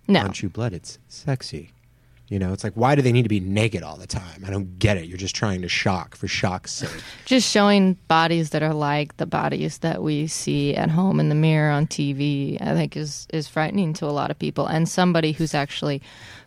no 0.07 0.21
On 0.21 0.31
True 0.31 0.49
Blood, 0.49 0.73
it's 0.73 0.97
sexy. 1.09 1.71
You 2.29 2.37
know, 2.37 2.53
it's 2.53 2.63
like, 2.63 2.73
why 2.73 2.93
do 2.93 3.01
they 3.01 3.11
need 3.11 3.23
to 3.23 3.29
be 3.29 3.39
naked 3.39 3.81
all 3.81 3.97
the 3.97 4.05
time? 4.05 4.43
I 4.45 4.51
don't 4.51 4.77
get 4.77 4.97
it. 4.97 5.05
You're 5.05 5.17
just 5.17 5.35
trying 5.35 5.63
to 5.63 5.67
shock 5.67 6.15
for 6.15 6.27
shock's 6.27 6.71
sake. 6.71 7.03
just 7.25 7.49
showing 7.49 7.95
bodies 8.07 8.51
that 8.51 8.61
are 8.61 8.73
like 8.73 9.17
the 9.17 9.25
bodies 9.25 9.79
that 9.79 10.03
we 10.03 10.27
see 10.27 10.75
at 10.75 10.91
home 10.91 11.19
in 11.19 11.29
the 11.29 11.35
mirror 11.35 11.71
on 11.71 11.87
TV, 11.87 12.61
I 12.61 12.75
think 12.75 12.95
is 12.95 13.27
is 13.33 13.47
frightening 13.47 13.93
to 13.93 14.05
a 14.05 14.13
lot 14.13 14.29
of 14.29 14.37
people. 14.37 14.67
And 14.67 14.87
somebody 14.87 15.31
who's 15.31 15.55
actually 15.55 16.03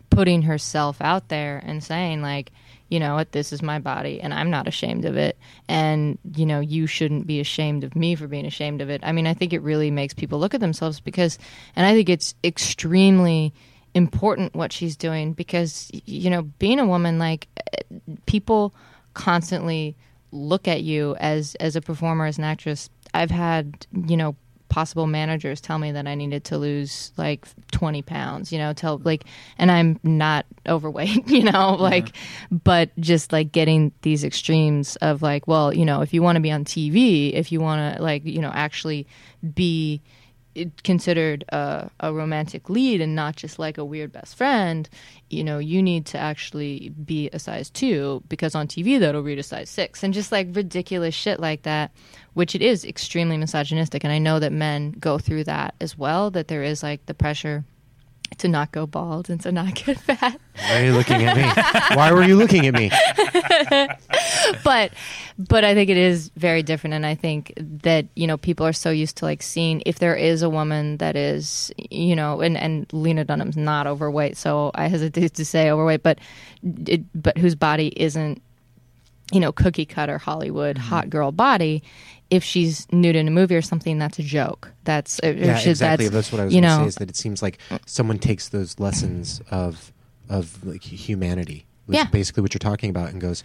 putting 0.09 0.43
herself 0.43 1.01
out 1.01 1.27
there 1.29 1.61
and 1.65 1.83
saying 1.83 2.21
like 2.21 2.51
you 2.89 2.99
know 2.99 3.15
what 3.15 3.31
this 3.31 3.51
is 3.51 3.63
my 3.63 3.79
body 3.79 4.21
and 4.21 4.31
i'm 4.31 4.51
not 4.51 4.67
ashamed 4.67 5.05
of 5.05 5.17
it 5.17 5.39
and 5.67 6.19
you 6.35 6.45
know 6.45 6.59
you 6.59 6.85
shouldn't 6.85 7.25
be 7.25 7.39
ashamed 7.39 7.83
of 7.83 7.95
me 7.95 8.13
for 8.13 8.27
being 8.27 8.45
ashamed 8.45 8.79
of 8.81 8.91
it 8.91 9.01
i 9.03 9.11
mean 9.11 9.25
i 9.25 9.33
think 9.33 9.53
it 9.53 9.61
really 9.63 9.89
makes 9.89 10.13
people 10.13 10.37
look 10.37 10.53
at 10.53 10.59
themselves 10.59 10.99
because 10.99 11.39
and 11.75 11.87
i 11.87 11.93
think 11.93 12.09
it's 12.09 12.35
extremely 12.43 13.51
important 13.93 14.55
what 14.55 14.71
she's 14.71 14.95
doing 14.95 15.33
because 15.33 15.89
you 16.05 16.29
know 16.29 16.43
being 16.59 16.79
a 16.79 16.85
woman 16.85 17.19
like 17.19 17.47
eh, 17.73 17.81
people 18.25 18.73
constantly 19.13 19.95
look 20.31 20.67
at 20.67 20.81
you 20.81 21.15
as 21.19 21.55
as 21.55 21.75
a 21.75 21.81
performer 21.81 22.25
as 22.25 22.37
an 22.37 22.43
actress. 22.43 22.89
I've 23.13 23.31
had 23.31 23.85
you 23.93 24.17
know 24.17 24.35
possible 24.73 25.05
managers 25.05 25.61
tell 25.61 25.77
me 25.77 25.91
that 25.91 26.07
I 26.07 26.15
needed 26.15 26.45
to 26.45 26.57
lose 26.57 27.11
like 27.15 27.45
20 27.69 28.01
pounds, 28.01 28.51
you 28.51 28.57
know, 28.57 28.73
tell 28.73 28.99
like, 29.03 29.23
and 29.59 29.69
I'm 29.69 29.99
not 30.01 30.47
overweight, 30.67 31.27
you 31.29 31.43
know, 31.43 31.75
like, 31.75 32.15
but 32.49 32.89
just 32.99 33.31
like 33.31 33.51
getting 33.51 33.91
these 34.01 34.23
extremes 34.23 34.95
of 34.95 35.21
like, 35.21 35.47
well, 35.47 35.71
you 35.71 35.85
know, 35.85 36.01
if 36.01 36.11
you 36.11 36.23
want 36.23 36.37
to 36.37 36.39
be 36.39 36.49
on 36.49 36.65
TV, 36.65 37.33
if 37.33 37.51
you 37.51 37.59
want 37.59 37.97
to 37.97 38.01
like, 38.01 38.25
you 38.25 38.39
know, 38.39 38.49
actually 38.51 39.05
be 39.53 40.01
considered 40.83 41.43
a, 41.49 41.89
a, 41.99 42.13
romantic 42.13 42.69
lead 42.69 43.01
and 43.01 43.15
not 43.15 43.35
just 43.35 43.59
like 43.59 43.77
a 43.77 43.85
weird 43.85 44.11
best 44.11 44.35
friend, 44.35 44.89
you 45.29 45.43
know, 45.43 45.57
you 45.57 45.81
need 45.81 46.05
to 46.05 46.17
actually 46.17 46.89
be 47.03 47.29
a 47.33 47.39
size 47.39 47.69
two 47.69 48.23
because 48.29 48.55
on 48.55 48.67
TV 48.67 48.99
that'll 48.99 49.23
read 49.23 49.39
a 49.39 49.43
size 49.43 49.69
six 49.69 50.03
and 50.03 50.13
just 50.13 50.31
like 50.31 50.47
ridiculous 50.51 51.15
shit 51.15 51.39
like 51.39 51.63
that, 51.63 51.91
which 52.33 52.55
it 52.55 52.61
is 52.61 52.85
extremely 52.85 53.37
misogynistic. 53.37 54.03
And 54.03 54.13
I 54.13 54.19
know 54.19 54.39
that 54.39 54.51
men 54.51 54.91
go 54.91 55.17
through 55.17 55.45
that 55.45 55.75
as 55.81 55.97
well, 55.97 56.29
that 56.31 56.47
there 56.47 56.63
is 56.63 56.83
like 56.83 57.05
the 57.05 57.13
pressure 57.13 57.65
to 58.39 58.47
not 58.47 58.71
go 58.71 58.85
bald 58.85 59.29
and 59.29 59.39
to 59.41 59.51
not 59.51 59.75
get 59.85 59.99
fat. 59.99 60.39
Why 60.55 60.81
are 60.81 60.85
you 60.85 60.93
looking 60.93 61.23
at 61.23 61.35
me? 61.35 61.95
Why 61.95 62.11
were 62.11 62.23
you 62.23 62.35
looking 62.35 62.67
at 62.67 62.73
me? 62.73 62.89
but 64.63 64.93
but 65.37 65.63
I 65.63 65.73
think 65.73 65.89
it 65.89 65.97
is 65.97 66.29
very 66.37 66.61
different 66.61 66.93
and 66.93 67.05
I 67.05 67.15
think 67.15 67.53
that, 67.57 68.05
you 68.15 68.27
know, 68.27 68.37
people 68.37 68.65
are 68.65 68.73
so 68.73 68.91
used 68.91 69.17
to 69.17 69.25
like 69.25 69.41
seeing 69.41 69.81
if 69.85 69.99
there 69.99 70.15
is 70.15 70.41
a 70.41 70.49
woman 70.49 70.97
that 70.97 71.15
is, 71.15 71.71
you 71.89 72.15
know, 72.15 72.41
and 72.41 72.57
and 72.57 72.91
Lena 72.93 73.23
Dunham's 73.25 73.57
not 73.57 73.87
overweight, 73.87 74.37
so 74.37 74.71
I 74.75 74.87
hesitate 74.87 75.33
to 75.35 75.45
say 75.45 75.71
overweight, 75.71 76.03
but 76.03 76.19
it, 76.87 77.01
but 77.19 77.37
whose 77.37 77.55
body 77.55 77.93
isn't 77.95 78.41
you 79.31 79.39
know, 79.39 79.51
cookie 79.51 79.85
cutter 79.85 80.17
Hollywood 80.17 80.75
mm-hmm. 80.75 80.85
hot 80.85 81.09
girl 81.09 81.31
body, 81.31 81.81
if 82.33 82.43
she's 82.43 82.91
nude 82.91 83.15
in 83.15 83.27
a 83.27 83.31
movie 83.31 83.55
or 83.55 83.61
something, 83.61 83.99
that's 83.99 84.17
a 84.17 84.23
joke. 84.23 84.71
That's 84.85 85.19
yeah, 85.23 85.55
she, 85.57 85.69
exactly. 85.69 86.07
That's, 86.07 86.29
that's, 86.29 86.31
what 86.31 86.41
I 86.41 86.45
was 86.45 86.53
going 86.53 86.63
to 86.63 86.75
say. 86.77 86.85
Is 86.85 86.95
that 86.95 87.09
it 87.09 87.15
seems 87.15 87.43
like 87.43 87.59
someone 87.85 88.17
takes 88.17 88.49
those 88.49 88.79
lessons 88.79 89.39
of 89.51 89.93
of 90.29 90.65
like 90.65 90.81
humanity, 90.81 91.67
which 91.85 91.97
yeah. 91.97 92.05
basically 92.05 92.41
what 92.41 92.53
you're 92.53 92.59
talking 92.59 92.89
about, 92.89 93.09
and 93.09 93.21
goes, 93.21 93.43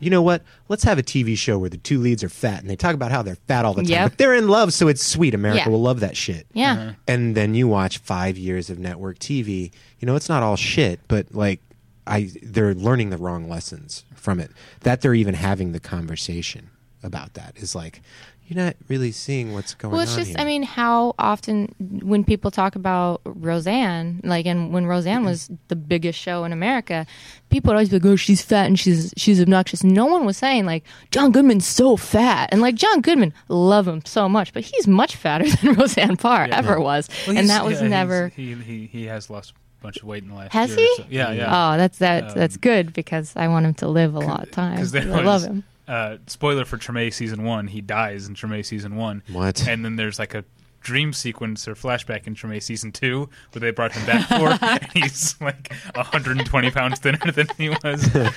you 0.00 0.10
know 0.10 0.20
what? 0.20 0.42
Let's 0.68 0.82
have 0.82 0.98
a 0.98 1.02
TV 1.02 1.38
show 1.38 1.58
where 1.58 1.70
the 1.70 1.76
two 1.76 2.00
leads 2.00 2.24
are 2.24 2.28
fat 2.28 2.60
and 2.60 2.68
they 2.68 2.74
talk 2.74 2.94
about 2.94 3.12
how 3.12 3.22
they're 3.22 3.36
fat 3.46 3.64
all 3.64 3.72
the 3.72 3.82
time, 3.82 3.90
yep. 3.90 4.10
but 4.10 4.18
they're 4.18 4.34
in 4.34 4.48
love, 4.48 4.72
so 4.72 4.88
it's 4.88 5.04
sweet. 5.04 5.32
America 5.32 5.62
yeah. 5.66 5.68
will 5.68 5.80
love 5.80 6.00
that 6.00 6.16
shit. 6.16 6.48
Yeah. 6.52 6.72
Uh-huh. 6.72 6.92
And 7.06 7.36
then 7.36 7.54
you 7.54 7.68
watch 7.68 7.98
five 7.98 8.36
years 8.36 8.68
of 8.68 8.80
network 8.80 9.20
TV. 9.20 9.70
You 10.00 10.06
know, 10.06 10.16
it's 10.16 10.28
not 10.28 10.42
all 10.42 10.56
shit, 10.56 10.98
but 11.06 11.32
like 11.32 11.60
I, 12.04 12.32
they're 12.42 12.74
learning 12.74 13.10
the 13.10 13.16
wrong 13.16 13.48
lessons 13.48 14.04
from 14.16 14.40
it. 14.40 14.50
That 14.80 15.02
they're 15.02 15.14
even 15.14 15.34
having 15.34 15.70
the 15.70 15.80
conversation 15.80 16.70
about 17.04 17.34
that 17.34 17.56
is 17.56 17.74
like 17.74 18.02
you're 18.46 18.62
not 18.62 18.76
really 18.88 19.10
seeing 19.10 19.54
what's 19.54 19.72
going 19.72 19.92
on. 19.92 19.96
Well, 19.96 20.02
it's 20.02 20.16
just, 20.16 20.30
here. 20.30 20.36
I 20.38 20.44
mean, 20.44 20.62
how 20.62 21.14
often 21.18 21.74
when 22.02 22.24
people 22.24 22.50
talk 22.50 22.76
about 22.76 23.22
Roseanne, 23.24 24.20
like, 24.22 24.44
and 24.44 24.70
when 24.72 24.84
Roseanne 24.84 25.24
was 25.24 25.50
the 25.68 25.76
biggest 25.76 26.18
show 26.18 26.44
in 26.44 26.52
America, 26.52 27.06
people 27.48 27.70
would 27.70 27.76
always 27.76 27.88
be 27.88 27.98
like, 27.98 28.04
"Oh, 28.04 28.16
she's 28.16 28.42
fat 28.42 28.66
and 28.66 28.78
she's 28.78 29.14
she's 29.16 29.40
obnoxious." 29.40 29.82
No 29.82 30.04
one 30.04 30.26
was 30.26 30.36
saying 30.36 30.66
like 30.66 30.84
John 31.10 31.32
Goodman's 31.32 31.66
so 31.66 31.96
fat, 31.96 32.50
and 32.52 32.60
like 32.60 32.74
John 32.74 33.00
Goodman, 33.00 33.32
love 33.48 33.88
him 33.88 34.04
so 34.04 34.28
much, 34.28 34.52
but 34.52 34.62
he's 34.62 34.86
much 34.86 35.16
fatter 35.16 35.48
than 35.62 35.74
Roseanne 35.74 36.16
Barr 36.16 36.48
yeah, 36.48 36.58
ever 36.58 36.78
was, 36.78 37.08
well, 37.26 37.38
and 37.38 37.48
that 37.48 37.64
was 37.64 37.80
yeah, 37.80 37.88
never. 37.88 38.28
He, 38.28 38.54
he 38.54 38.86
he 38.86 39.04
has 39.06 39.30
lost 39.30 39.52
a 39.52 39.82
bunch 39.82 39.96
of 39.96 40.04
weight 40.04 40.22
in 40.22 40.28
the 40.28 40.34
last 40.34 40.52
Has 40.52 40.76
year. 40.76 40.80
he? 40.80 40.96
So. 40.96 41.04
Yeah, 41.08 41.30
yeah. 41.32 41.46
Oh, 41.72 41.78
that's 41.78 41.96
that. 41.98 42.24
Um, 42.24 42.34
that's 42.34 42.58
good 42.58 42.92
because 42.92 43.32
I 43.36 43.48
want 43.48 43.64
him 43.64 43.74
to 43.74 43.88
live 43.88 44.14
a 44.14 44.20
lot 44.20 44.42
of 44.42 44.50
time. 44.50 44.74
Because 44.84 44.94
I 44.94 45.22
love 45.22 45.44
him 45.44 45.64
uh, 45.86 46.16
spoiler 46.26 46.64
for 46.64 46.78
Treme 46.78 47.12
season 47.12 47.44
one, 47.44 47.66
he 47.68 47.80
dies 47.80 48.26
in 48.26 48.34
Treme 48.34 48.64
season 48.64 48.96
one. 48.96 49.22
What? 49.30 49.66
And 49.66 49.84
then 49.84 49.96
there's 49.96 50.18
like 50.18 50.34
a 50.34 50.44
dream 50.80 51.12
sequence 51.12 51.66
or 51.66 51.74
flashback 51.74 52.26
in 52.26 52.34
Treme 52.34 52.62
season 52.62 52.92
two 52.92 53.28
where 53.52 53.60
they 53.60 53.70
brought 53.70 53.92
him 53.92 54.06
back 54.06 54.28
for. 54.28 54.58
and 54.64 54.92
he's 54.92 55.40
like 55.40 55.72
120 55.94 56.70
pounds 56.70 57.00
thinner 57.00 57.32
than 57.32 57.48
he 57.58 57.70
was. 57.70 58.08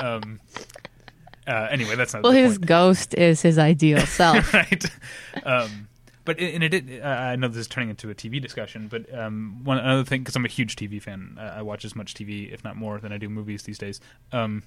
Um, 0.00 0.40
uh, 1.46 1.68
anyway, 1.70 1.94
that's 1.94 2.12
not. 2.12 2.24
Well, 2.24 2.32
his 2.32 2.58
point. 2.58 2.66
ghost 2.66 3.14
is 3.14 3.42
his 3.42 3.58
ideal 3.58 4.00
self, 4.06 4.52
right? 4.52 4.84
Um, 5.44 5.88
but 6.24 6.38
in, 6.38 6.62
in 6.62 6.74
it, 6.74 7.02
uh, 7.02 7.06
I 7.06 7.36
know 7.36 7.48
this 7.48 7.58
is 7.58 7.68
turning 7.68 7.90
into 7.90 8.10
a 8.10 8.14
TV 8.14 8.42
discussion, 8.42 8.88
but 8.88 9.12
um, 9.16 9.60
one 9.62 9.78
another 9.78 10.04
thing 10.04 10.22
because 10.22 10.36
I'm 10.36 10.44
a 10.44 10.48
huge 10.48 10.76
TV 10.76 11.00
fan, 11.00 11.36
uh, 11.38 11.54
I 11.56 11.62
watch 11.62 11.84
as 11.84 11.94
much 11.94 12.14
TV, 12.14 12.52
if 12.52 12.64
not 12.64 12.76
more, 12.76 12.98
than 12.98 13.12
I 13.12 13.18
do 13.18 13.28
movies 13.28 13.62
these 13.62 13.78
days. 13.78 14.00
Um, 14.32 14.62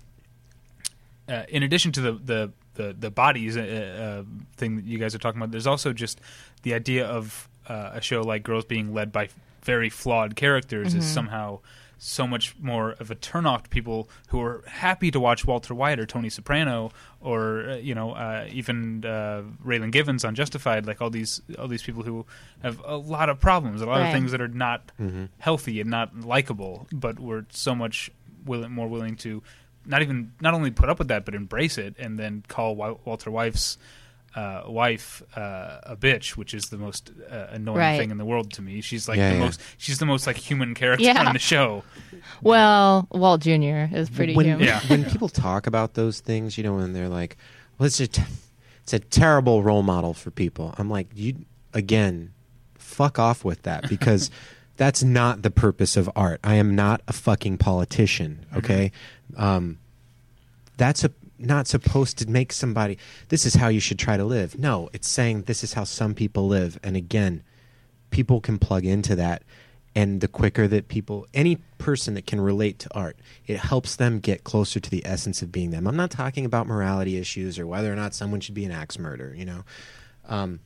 uh, 1.28 1.44
in 1.50 1.64
addition 1.64 1.92
to 1.94 2.02
the 2.02 2.12
the 2.14 2.52
the, 2.76 2.96
the 2.98 3.10
bodies 3.10 3.58
uh, 3.58 3.62
uh, 3.62 4.46
thing 4.56 4.76
that 4.76 4.86
you 4.86 5.00
guys 5.00 5.16
are 5.16 5.18
talking 5.18 5.40
about, 5.40 5.52
there's 5.52 5.66
also 5.66 5.94
just 5.94 6.22
the 6.62 6.76
idea 6.76 7.08
of 7.08 7.50
uh, 7.68 7.92
a 7.94 8.02
show 8.02 8.22
like 8.22 8.44
Girls 8.44 8.66
being 8.66 8.94
led 8.94 9.12
by 9.12 9.30
very 9.64 9.90
flawed 9.90 10.36
characters 10.36 10.90
mm-hmm. 10.90 11.00
is 11.00 11.06
somehow 11.06 11.60
so 12.00 12.28
much 12.28 12.56
more 12.60 12.92
of 13.00 13.10
a 13.10 13.16
turnoff 13.16 13.64
to 13.64 13.70
people 13.70 14.08
who 14.28 14.40
are 14.40 14.64
happy 14.68 15.10
to 15.12 15.20
watch 15.20 15.46
Walter 15.46 15.74
White 15.74 16.00
or 16.00 16.06
Tony 16.06 16.30
Soprano 16.30 16.92
or 17.22 17.70
uh, 17.70 17.76
you 17.78 17.96
know 17.96 18.12
uh, 18.12 18.48
even 18.52 19.04
uh, 19.04 19.44
Raylan 19.66 19.92
Givens 19.92 20.24
on 20.24 20.36
Justified, 20.36 20.86
like 20.86 21.02
all 21.02 21.10
these 21.10 21.42
all 21.58 21.68
these 21.68 21.84
people 21.84 22.04
who 22.04 22.26
have 22.62 22.82
a 22.86 22.96
lot 22.96 23.30
of 23.30 23.40
problems, 23.40 23.82
a 23.82 23.86
lot 23.86 24.00
right. 24.00 24.08
of 24.08 24.14
things 24.14 24.32
that 24.32 24.42
are 24.42 24.48
not 24.48 24.92
mm-hmm. 25.00 25.26
healthy 25.40 25.82
and 25.82 25.90
not 25.90 26.16
likable, 26.22 26.88
but 26.94 27.20
we're 27.20 27.46
so 27.50 27.74
much 27.74 28.12
willing, 28.46 28.72
more 28.72 28.88
willing 28.88 29.16
to 29.18 29.42
not 29.88 30.02
even 30.02 30.34
not 30.42 30.54
only 30.54 30.72
put 30.72 30.90
up 30.90 31.00
with 31.00 31.08
that, 31.08 31.26
but 31.26 31.34
embrace 31.34 31.78
it, 31.78 31.96
and 31.98 32.20
then 32.20 32.44
call 32.48 32.76
Walter 32.76 33.32
White's 33.32 33.78
uh, 34.38 34.64
wife 34.68 35.24
uh, 35.36 35.80
a 35.84 35.96
bitch, 35.96 36.38
which 36.38 36.54
is 36.54 36.70
the 36.70 36.78
most 36.78 37.12
uh, 37.30 37.48
annoying 37.50 37.78
right. 37.78 37.98
thing 37.98 38.12
in 38.12 38.18
the 38.18 38.26
world 38.26 38.52
to 38.54 38.62
me. 38.62 38.82
She's 38.82 39.08
like 39.08 39.18
yeah, 39.18 39.30
the 39.30 39.36
yeah. 39.36 39.46
most. 39.46 39.62
She's 39.78 39.98
the 39.98 40.06
most 40.06 40.28
like 40.28 40.38
human 40.38 40.76
character 40.76 41.06
yeah. 41.06 41.26
on 41.26 41.34
the 41.34 41.40
show. 41.40 41.84
Well, 42.42 43.08
Walt 43.12 43.42
Jr. 43.42 43.88
is 43.96 44.10
pretty 44.10 44.36
when, 44.36 44.46
human. 44.46 44.66
Yeah. 44.66 44.80
when 44.88 45.06
people 45.06 45.28
talk 45.30 45.66
about 45.66 45.96
those 45.96 46.20
things, 46.20 46.58
you 46.58 46.64
know, 46.64 46.76
when 46.76 46.94
they're 46.94 47.10
like, 47.10 47.38
"Well, 47.78 47.88
it's 47.88 47.98
just 47.98 48.20
it's 48.84 48.94
a 48.94 49.00
terrible 49.00 49.64
role 49.64 49.84
model 49.84 50.14
for 50.14 50.30
people." 50.30 50.76
I'm 50.78 50.90
like, 50.90 51.08
you 51.16 51.46
again, 51.74 52.34
fuck 52.76 53.18
off 53.18 53.44
with 53.44 53.64
that 53.64 53.90
because. 53.90 54.30
that's 54.78 55.02
not 55.02 55.42
the 55.42 55.50
purpose 55.50 55.98
of 55.98 56.08
art. 56.16 56.40
I 56.44 56.54
am 56.54 56.76
not 56.76 57.02
a 57.08 57.12
fucking 57.12 57.58
politician. 57.58 58.46
Okay, 58.56 58.92
mm-hmm. 58.94 59.17
Um, 59.36 59.80
that's 60.78 61.04
a, 61.04 61.12
not 61.40 61.68
supposed 61.68 62.18
to 62.20 62.30
make 62.30 62.52
somebody. 62.52 62.98
This 63.30 63.46
is 63.46 63.56
how 63.56 63.68
you 63.68 63.80
should 63.80 64.00
try 64.00 64.18
to 64.18 64.26
live. 64.26 64.58
No, 64.58 64.90
it's 64.94 65.10
saying 65.10 65.44
this 65.44 65.64
is 65.64 65.74
how 65.74 65.84
some 65.84 66.14
people 66.14 66.48
live. 66.48 66.80
And 66.84 66.96
again, 66.96 67.44
people 68.12 68.42
can 68.42 68.58
plug 68.58 68.86
into 68.86 69.16
that. 69.16 69.44
And 69.96 70.22
the 70.22 70.28
quicker 70.28 70.68
that 70.68 70.90
people, 70.90 71.26
any 71.34 71.56
person 71.80 72.14
that 72.14 72.28
can 72.28 72.40
relate 72.40 72.78
to 72.80 72.94
art, 72.94 73.18
it 73.48 73.58
helps 73.58 73.96
them 73.96 74.20
get 74.20 74.44
closer 74.44 74.80
to 74.80 74.90
the 74.90 75.04
essence 75.06 75.42
of 75.42 75.52
being 75.52 75.72
them. 75.72 75.88
I'm 75.88 75.96
not 75.96 76.12
talking 76.12 76.46
about 76.46 76.68
morality 76.68 77.18
issues 77.18 77.58
or 77.58 77.66
whether 77.66 77.92
or 77.92 77.96
not 77.96 78.14
someone 78.14 78.40
should 78.40 78.54
be 78.54 78.66
an 78.66 78.72
axe 78.72 79.00
murderer. 79.00 79.34
You 79.34 79.46
know. 79.46 79.64
Um, 80.28 80.60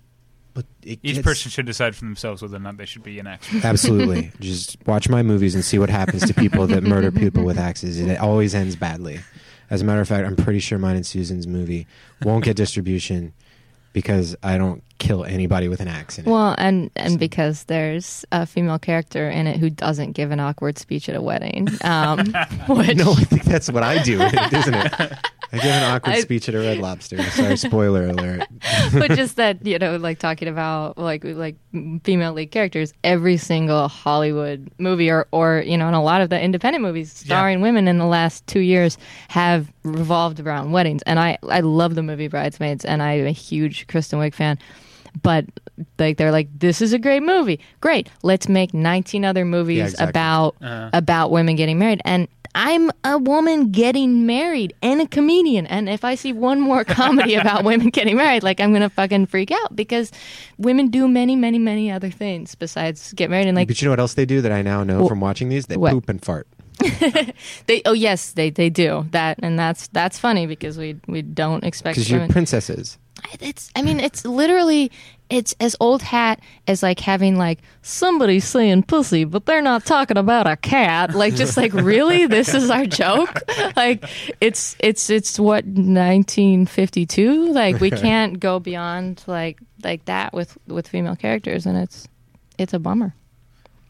but 0.53 0.65
each 0.83 1.01
gets, 1.01 1.21
person 1.21 1.51
should 1.51 1.65
decide 1.65 1.95
for 1.95 2.05
themselves 2.05 2.41
whether 2.41 2.57
or 2.57 2.59
not 2.59 2.77
they 2.77 2.85
should 2.85 3.03
be 3.03 3.19
an 3.19 3.27
axe. 3.27 3.47
Absolutely, 3.63 4.31
just 4.39 4.77
watch 4.85 5.09
my 5.09 5.23
movies 5.23 5.55
and 5.55 5.63
see 5.63 5.79
what 5.79 5.89
happens 5.89 6.25
to 6.25 6.33
people 6.33 6.67
that 6.67 6.83
murder 6.83 7.11
people 7.11 7.43
with 7.43 7.57
axes. 7.57 7.99
It 7.99 8.19
always 8.19 8.53
ends 8.53 8.75
badly. 8.75 9.19
As 9.69 9.81
a 9.81 9.85
matter 9.85 10.01
of 10.01 10.07
fact, 10.07 10.27
I'm 10.27 10.35
pretty 10.35 10.59
sure 10.59 10.77
mine 10.77 10.97
and 10.97 11.05
Susan's 11.05 11.47
movie 11.47 11.87
won't 12.23 12.43
get 12.43 12.57
distribution 12.57 13.33
because 13.93 14.35
I 14.43 14.57
don't 14.57 14.83
kill 14.99 15.25
anybody 15.25 15.67
with 15.67 15.79
an 15.79 15.87
axe 15.87 16.17
in 16.17 16.25
it. 16.25 16.29
Well, 16.29 16.55
and 16.57 16.91
and 16.95 17.13
so. 17.13 17.17
because 17.17 17.63
there's 17.65 18.25
a 18.31 18.45
female 18.45 18.79
character 18.79 19.29
in 19.29 19.47
it 19.47 19.57
who 19.57 19.69
doesn't 19.69 20.13
give 20.13 20.31
an 20.31 20.39
awkward 20.39 20.77
speech 20.77 21.09
at 21.09 21.15
a 21.15 21.21
wedding. 21.21 21.67
Um, 21.83 22.19
which... 22.67 22.97
No, 22.97 23.11
I 23.11 23.23
think 23.23 23.43
that's 23.43 23.69
what 23.69 23.83
I 23.83 24.01
do, 24.03 24.21
isn't 24.51 24.75
it? 24.75 25.13
I 25.51 25.57
give 25.57 25.65
an 25.65 25.83
awkward 25.83 26.13
I, 26.15 26.21
speech 26.21 26.47
at 26.49 26.55
a 26.55 26.59
Red 26.59 26.77
Lobster. 26.77 27.21
Sorry, 27.23 27.57
spoiler 27.57 28.07
alert. 28.07 28.47
but 28.93 29.11
just 29.11 29.35
that 29.35 29.65
you 29.65 29.77
know, 29.79 29.97
like 29.97 30.19
talking 30.19 30.47
about 30.47 30.97
like 30.97 31.23
like 31.23 31.55
female 32.03 32.33
lead 32.33 32.51
characters, 32.51 32.93
every 33.03 33.37
single 33.37 33.87
Hollywood 33.87 34.71
movie 34.77 35.09
or 35.09 35.27
or 35.31 35.63
you 35.65 35.77
know, 35.77 35.87
and 35.87 35.95
a 35.95 35.99
lot 35.99 36.21
of 36.21 36.29
the 36.29 36.39
independent 36.41 36.83
movies 36.83 37.11
starring 37.11 37.59
yeah. 37.59 37.63
women 37.63 37.87
in 37.87 37.97
the 37.97 38.05
last 38.05 38.45
two 38.47 38.61
years 38.61 38.97
have 39.29 39.71
revolved 39.83 40.39
around 40.39 40.71
weddings. 40.71 41.01
And 41.05 41.19
I 41.19 41.37
I 41.49 41.59
love 41.61 41.95
the 41.95 42.03
movie 42.03 42.27
Bridesmaids, 42.27 42.85
and 42.85 43.01
I'm 43.01 43.25
a 43.25 43.31
huge 43.31 43.87
Kristen 43.87 44.19
Wiig 44.19 44.33
fan 44.33 44.57
but 45.23 45.45
like 45.99 46.17
they're 46.17 46.31
like, 46.31 46.47
this 46.57 46.81
is 46.81 46.93
a 46.93 46.99
great 46.99 47.23
movie. 47.23 47.59
Great, 47.81 48.09
let's 48.23 48.47
make 48.47 48.73
19 48.73 49.25
other 49.25 49.45
movies 49.45 49.77
Yeah, 49.77 49.83
exactly. 49.85 50.09
about 50.09 50.55
Uh-huh. 50.61 50.89
about 50.93 51.31
women 51.31 51.55
getting 51.55 51.79
married. 51.79 52.01
And 52.05 52.27
I'm 52.53 52.91
a 53.03 53.17
woman 53.17 53.71
getting 53.71 54.25
married 54.25 54.73
and 54.81 55.01
a 55.01 55.07
comedian. 55.07 55.65
And 55.67 55.87
if 55.89 56.03
I 56.03 56.15
see 56.15 56.33
one 56.33 56.59
more 56.59 56.83
comedy 56.83 57.35
about 57.35 57.63
women 57.71 57.89
getting 57.89 58.17
married, 58.17 58.43
like 58.43 58.59
I'm 58.59 58.73
gonna 58.73 58.89
fucking 58.89 59.27
freak 59.27 59.51
out 59.51 59.75
because 59.75 60.11
women 60.57 60.89
do 60.89 61.07
many, 61.07 61.35
many, 61.35 61.59
many 61.59 61.91
other 61.91 62.09
things 62.09 62.55
besides 62.55 63.13
get 63.13 63.29
married. 63.29 63.47
And 63.47 63.55
like 63.55 63.67
but 63.67 63.81
you 63.81 63.85
know 63.85 63.91
what 63.91 63.99
else 63.99 64.15
they 64.15 64.25
do 64.25 64.41
that 64.41 64.51
I 64.51 64.61
now 64.61 64.83
know 64.83 65.07
from 65.07 65.21
watching 65.21 65.49
these? 65.49 65.67
They 65.67 65.77
what? 65.77 65.91
poop 65.93 66.09
and 66.09 66.23
fart. 66.23 66.47
they, 67.67 67.81
oh 67.85 67.93
yes, 67.93 68.31
they 68.31 68.49
they 68.49 68.69
do 68.69 69.05
that, 69.11 69.37
and 69.43 69.57
that's 69.57 69.87
that's 69.89 70.17
funny 70.17 70.47
because 70.47 70.77
we 70.77 70.99
we 71.07 71.21
don't 71.21 71.63
expect 71.63 71.95
Because 71.95 72.09
you're 72.09 72.27
princesses. 72.27 72.97
it's 73.39 73.69
I 73.75 73.81
mean 73.81 73.99
it's 73.99 74.25
literally 74.25 74.91
it's 75.31 75.55
as 75.61 75.75
old 75.79 76.01
hat 76.01 76.41
as 76.67 76.83
like 76.83 76.99
having 76.99 77.37
like 77.37 77.59
somebody 77.81 78.39
saying 78.41 78.83
pussy, 78.83 79.23
but 79.23 79.45
they're 79.45 79.61
not 79.61 79.85
talking 79.85 80.17
about 80.17 80.45
a 80.45 80.57
cat. 80.57 81.15
Like 81.15 81.35
just 81.35 81.55
like 81.55 81.73
really, 81.91 82.27
this 82.27 82.53
is 82.53 82.69
our 82.69 82.85
joke. 82.85 83.41
Like 83.75 84.03
it's 84.41 84.75
it's 84.79 85.09
it's 85.09 85.39
what 85.39 85.65
1952. 85.65 87.53
Like 87.53 87.79
we 87.79 87.89
can't 87.89 88.39
go 88.39 88.59
beyond 88.59 89.23
like 89.27 89.59
like 89.83 90.05
that 90.05 90.33
with 90.33 90.57
with 90.67 90.87
female 90.87 91.15
characters, 91.15 91.65
and 91.65 91.77
it's 91.77 92.07
it's 92.57 92.73
a 92.73 92.79
bummer. 92.79 93.15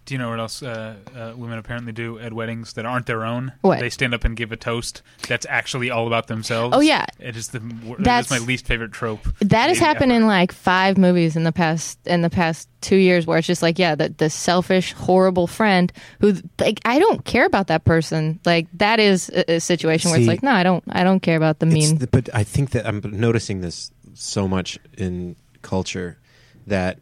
Do 0.06 0.16
you 0.16 0.18
know 0.18 0.30
what 0.32 0.40
else 0.40 0.64
uh, 0.64 0.96
uh, 1.16 1.34
women 1.38 1.60
apparently 1.60 1.92
do 1.92 2.18
at 2.18 2.34
weddings 2.34 2.74
that 2.74 2.86
aren't 2.86 3.06
their 3.06 3.24
own? 3.24 3.54
What? 3.62 3.80
They 3.80 3.90
stand 3.92 4.14
up 4.16 4.24
and 4.26 4.36
give 4.36 4.52
a 4.52 4.58
toast 4.58 5.04
that's 5.28 5.46
actually 5.48 5.92
all 5.92 6.08
about 6.08 6.26
themselves. 6.28 6.76
Oh, 6.76 6.80
yeah. 6.80 7.06
it 7.20 7.36
is 7.38 7.50
the 7.50 7.60
That's- 7.60 7.98
that's 8.00 8.32
my 8.32 8.40
least 8.40 8.66
favorite 8.66 8.92
trope. 8.92 9.22
That 9.42 9.68
has 9.70 9.78
happened 9.78 10.12
ever. 10.12 10.22
in 10.22 10.28
like 10.28 10.52
five 10.52 10.98
movies 10.98 11.36
in 11.36 11.44
the 11.44 11.52
past 11.52 12.00
in 12.08 12.22
the 12.24 12.32
past 12.32 12.68
two 12.82 12.96
years, 12.96 13.28
where 13.28 13.38
it's 13.38 13.46
just 13.48 13.62
like, 13.62 13.78
yeah, 13.78 13.94
the 13.94 14.10
the 14.18 14.30
selfish, 14.30 14.94
horrible 14.94 15.46
friend 15.46 15.94
who 16.20 16.36
like 16.60 16.82
I 16.84 16.98
don't 16.98 17.24
care 17.24 17.46
about 17.46 17.68
that 17.68 17.86
person. 17.86 18.40
Like 18.44 18.68
that 18.74 19.00
is 19.00 19.30
a, 19.30 19.54
a 19.54 19.60
situation 19.60 20.10
where 20.10 20.20
it's 20.20 20.28
like, 20.28 20.42
no, 20.42 20.52
I 20.52 20.64
don't, 20.64 20.84
I 20.90 21.04
don't 21.04 21.20
care 21.20 21.38
about 21.38 21.60
the 21.60 21.68
mean. 21.68 22.00
the- 22.00 22.08
but 22.08 22.28
I 22.34 22.44
think 22.44 22.72
that 22.72 22.88
I'm 22.88 23.02
noticing 23.06 23.62
this 23.62 23.92
so 24.16 24.48
much 24.48 24.80
in 24.98 25.36
culture 25.62 26.18
that 26.66 26.98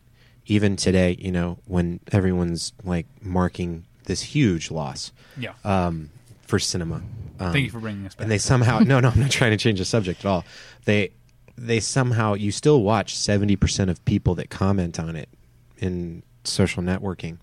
even 0.50 0.76
today, 0.76 1.16
you 1.20 1.32
know, 1.32 1.60
when 1.66 2.00
everyone's 2.12 2.74
like 2.84 3.06
marking 3.22 3.86
this 4.06 4.22
huge 4.22 4.72
loss 4.72 5.12
Yeah, 5.38 5.54
um, 5.64 6.10
for 6.42 6.60
cinema. 6.60 7.02
Um, 7.40 7.54
thank 7.54 7.66
you 7.66 7.70
for 7.72 7.80
bringing 7.80 8.06
us 8.06 8.16
back. 8.16 8.24
and 8.24 8.32
they 8.32 8.38
somehow 8.40 8.80
no 8.80 9.00
no 9.00 9.10
I'm 9.10 9.20
not 9.20 9.32
trying 9.32 9.52
to 9.52 9.58
change 9.58 9.80
the 9.80 9.86
subject 9.86 10.26
at 10.26 10.26
all. 10.26 10.44
They 10.86 11.12
they 11.58 11.80
somehow 11.80 12.34
you 12.34 12.52
still 12.52 12.82
watch 12.84 13.16
70% 13.16 13.90
of 13.90 14.04
people 14.06 14.36
that 14.36 14.50
comment 14.50 15.00
on 15.00 15.16
it 15.16 15.30
in 15.78 16.24
social 16.44 16.82
networking 16.82 17.38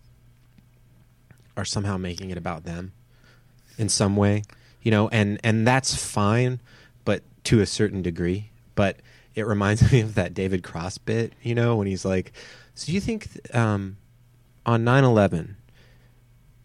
are 1.56 1.64
somehow 1.64 1.96
making 1.96 2.30
it 2.30 2.38
about 2.38 2.64
them 2.64 2.92
in 3.78 3.88
some 3.88 4.16
way, 4.16 4.42
you 4.82 4.90
know, 4.90 5.08
and 5.08 5.38
and 5.44 5.66
that's 5.66 5.94
fine 5.94 6.60
but 7.04 7.22
to 7.44 7.60
a 7.60 7.66
certain 7.66 8.02
degree, 8.02 8.50
but 8.74 8.96
it 9.34 9.46
reminds 9.46 9.80
me 9.92 10.00
of 10.00 10.14
that 10.16 10.34
David 10.34 10.62
Cross 10.64 10.98
bit, 10.98 11.32
you 11.42 11.54
know, 11.54 11.76
when 11.76 11.86
he's 11.86 12.04
like, 12.04 12.32
"So 12.76 12.86
do 12.86 12.92
you 12.92 13.00
think 13.00 13.28
um, 13.52 13.96
on 14.64 14.84
9/11 14.84 15.56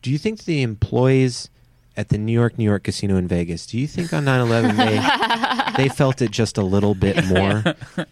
do 0.02 0.10
you 0.10 0.18
think 0.18 0.46
the 0.46 0.62
employees 0.62 1.50
at 1.96 2.10
the 2.10 2.18
New 2.18 2.32
York, 2.32 2.58
New 2.58 2.64
York 2.64 2.84
casino 2.84 3.18
in 3.18 3.28
Vegas, 3.28 3.66
do 3.66 3.78
you 3.78 3.88
think 3.88 4.14
on 4.14 4.26
9/11 4.26 4.78
they 4.78 5.84
they 5.84 5.90
felt 5.90 6.22
it 6.22 6.32
just 6.32 6.58
a 6.58 6.64
little 6.64 6.96
bit 6.96 7.26
more? 7.26 7.64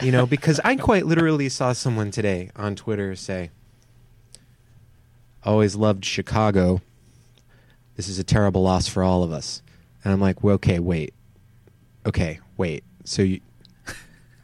You 0.04 0.12
know, 0.12 0.26
because 0.26 0.60
I 0.64 0.76
quite 0.76 1.06
literally 1.06 1.50
saw 1.50 1.74
someone 1.74 2.12
today 2.12 2.52
on 2.56 2.76
Twitter 2.76 3.16
say, 3.16 3.52
"Always 5.44 5.76
loved 5.76 6.06
Chicago. 6.06 6.82
This 7.96 8.08
is 8.08 8.20
a 8.20 8.24
terrible 8.24 8.62
loss 8.62 8.88
for 8.88 9.04
all 9.04 9.24
of 9.24 9.32
us." 9.32 9.62
And 10.04 10.14
I'm 10.14 10.22
like, 10.22 10.44
"Well, 10.44 10.56
okay, 10.56 10.80
wait. 10.80 11.14
Okay, 12.06 12.40
wait. 12.58 12.84
So 13.04 13.22
you 13.24 13.42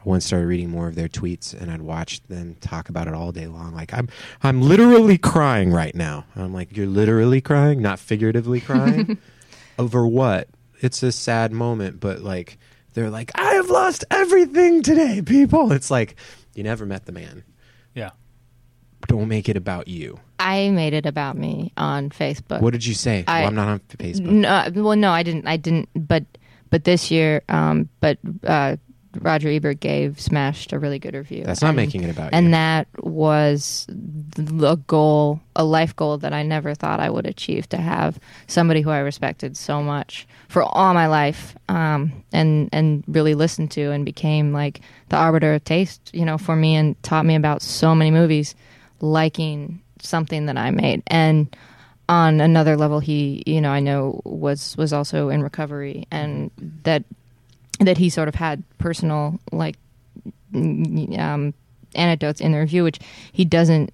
once 0.05 0.25
started 0.25 0.45
reading 0.47 0.69
more 0.69 0.87
of 0.87 0.95
their 0.95 1.07
tweets, 1.09 1.53
and 1.59 1.71
I'd 1.71 1.81
watch 1.81 2.21
them 2.23 2.55
talk 2.61 2.89
about 2.89 3.07
it 3.07 3.13
all 3.13 3.31
day 3.31 3.47
long. 3.47 3.73
Like 3.73 3.93
I'm, 3.93 4.07
I'm 4.43 4.61
literally 4.61 5.17
crying 5.17 5.71
right 5.71 5.95
now. 5.95 6.25
And 6.35 6.43
I'm 6.43 6.53
like, 6.53 6.75
you're 6.77 6.87
literally 6.87 7.41
crying, 7.41 7.81
not 7.81 7.99
figuratively 7.99 8.61
crying, 8.61 9.17
over 9.79 10.05
what? 10.07 10.47
It's 10.81 11.01
a 11.03 11.11
sad 11.11 11.51
moment, 11.51 11.99
but 11.99 12.19
like 12.21 12.57
they're 12.93 13.09
like, 13.09 13.31
I 13.35 13.55
have 13.55 13.69
lost 13.69 14.05
everything 14.11 14.83
today, 14.83 15.21
people. 15.21 15.71
It's 15.71 15.89
like 15.91 16.15
you 16.53 16.63
never 16.63 16.85
met 16.85 17.05
the 17.05 17.11
man. 17.11 17.43
yeah, 17.93 18.11
Don't 19.07 19.27
make 19.27 19.49
it 19.49 19.57
about 19.57 19.87
you. 19.87 20.19
I 20.37 20.69
made 20.69 20.93
it 20.93 21.05
about 21.05 21.37
me 21.37 21.71
on 21.77 22.09
Facebook. 22.09 22.61
What 22.61 22.73
did 22.73 22.85
you 22.85 22.93
say? 22.93 23.23
I- 23.27 23.39
well, 23.41 23.47
I'm 23.49 23.55
not 23.55 23.67
on 23.69 23.79
Facebook. 23.97 24.21
No, 24.25 24.83
well, 24.83 24.95
no, 24.97 25.11
I 25.11 25.23
didn't. 25.23 25.47
I 25.47 25.57
didn't. 25.57 25.89
But 25.95 26.25
but 26.69 26.83
this 26.83 27.09
year, 27.09 27.41
um, 27.49 27.87
but 28.01 28.17
uh, 28.45 28.75
Roger 29.21 29.49
Ebert 29.49 29.79
gave 29.79 30.19
Smashed 30.19 30.73
a 30.73 30.79
really 30.79 30.99
good 30.99 31.13
review. 31.15 31.43
That's 31.43 31.61
not 31.61 31.69
And- 31.69 31.77
making 31.77 32.03
it 32.03 32.09
about 32.09 32.29
and 32.33 32.47
you. 32.47 32.51
that 32.51 32.87
was 33.01 33.87
a 34.63 34.75
goal, 34.87 35.39
a 35.55 35.63
life 35.63 35.95
goal 35.95 36.17
that 36.19 36.33
I 36.33 36.43
never 36.43 36.73
thought 36.75 36.99
I 36.99 37.09
would 37.09 37.25
achieve. 37.25 37.67
To 37.69 37.77
have 37.77 38.19
somebody 38.47 38.81
who 38.81 38.89
I 38.89 38.99
respected 38.99 39.55
so 39.57 39.81
much 39.81 40.27
for 40.49 40.63
all 40.63 40.93
my 40.93 41.07
life, 41.07 41.55
um, 41.69 42.11
and 42.33 42.69
and 42.71 43.03
really 43.07 43.35
listened 43.35 43.71
to, 43.71 43.91
and 43.91 44.05
became 44.05 44.53
like 44.53 44.81
the 45.09 45.17
arbiter 45.17 45.53
of 45.53 45.63
taste, 45.63 46.11
you 46.13 46.25
know, 46.25 46.37
for 46.37 46.55
me, 46.55 46.75
and 46.75 47.01
taught 47.03 47.25
me 47.25 47.35
about 47.35 47.61
so 47.61 47.95
many 47.95 48.11
movies, 48.11 48.55
liking 49.01 49.81
something 50.01 50.45
that 50.45 50.57
I 50.57 50.71
made, 50.71 51.01
and 51.07 51.55
on 52.07 52.39
another 52.39 52.77
level, 52.77 52.99
he, 52.99 53.41
you 53.47 53.59
know, 53.59 53.71
I 53.71 53.79
know 53.79 54.21
was 54.25 54.77
was 54.77 54.93
also 54.93 55.29
in 55.29 55.41
recovery, 55.41 56.05
and 56.11 56.51
that 56.83 57.03
that 57.79 57.97
he 57.97 58.09
sort 58.09 58.27
of 58.27 58.35
had 58.35 58.63
personal 58.77 59.39
like 59.51 59.75
um, 60.53 61.53
anecdotes 61.93 62.41
in 62.41 62.51
the 62.51 62.59
review, 62.59 62.83
which 62.83 62.99
he 63.31 63.45
doesn't 63.45 63.93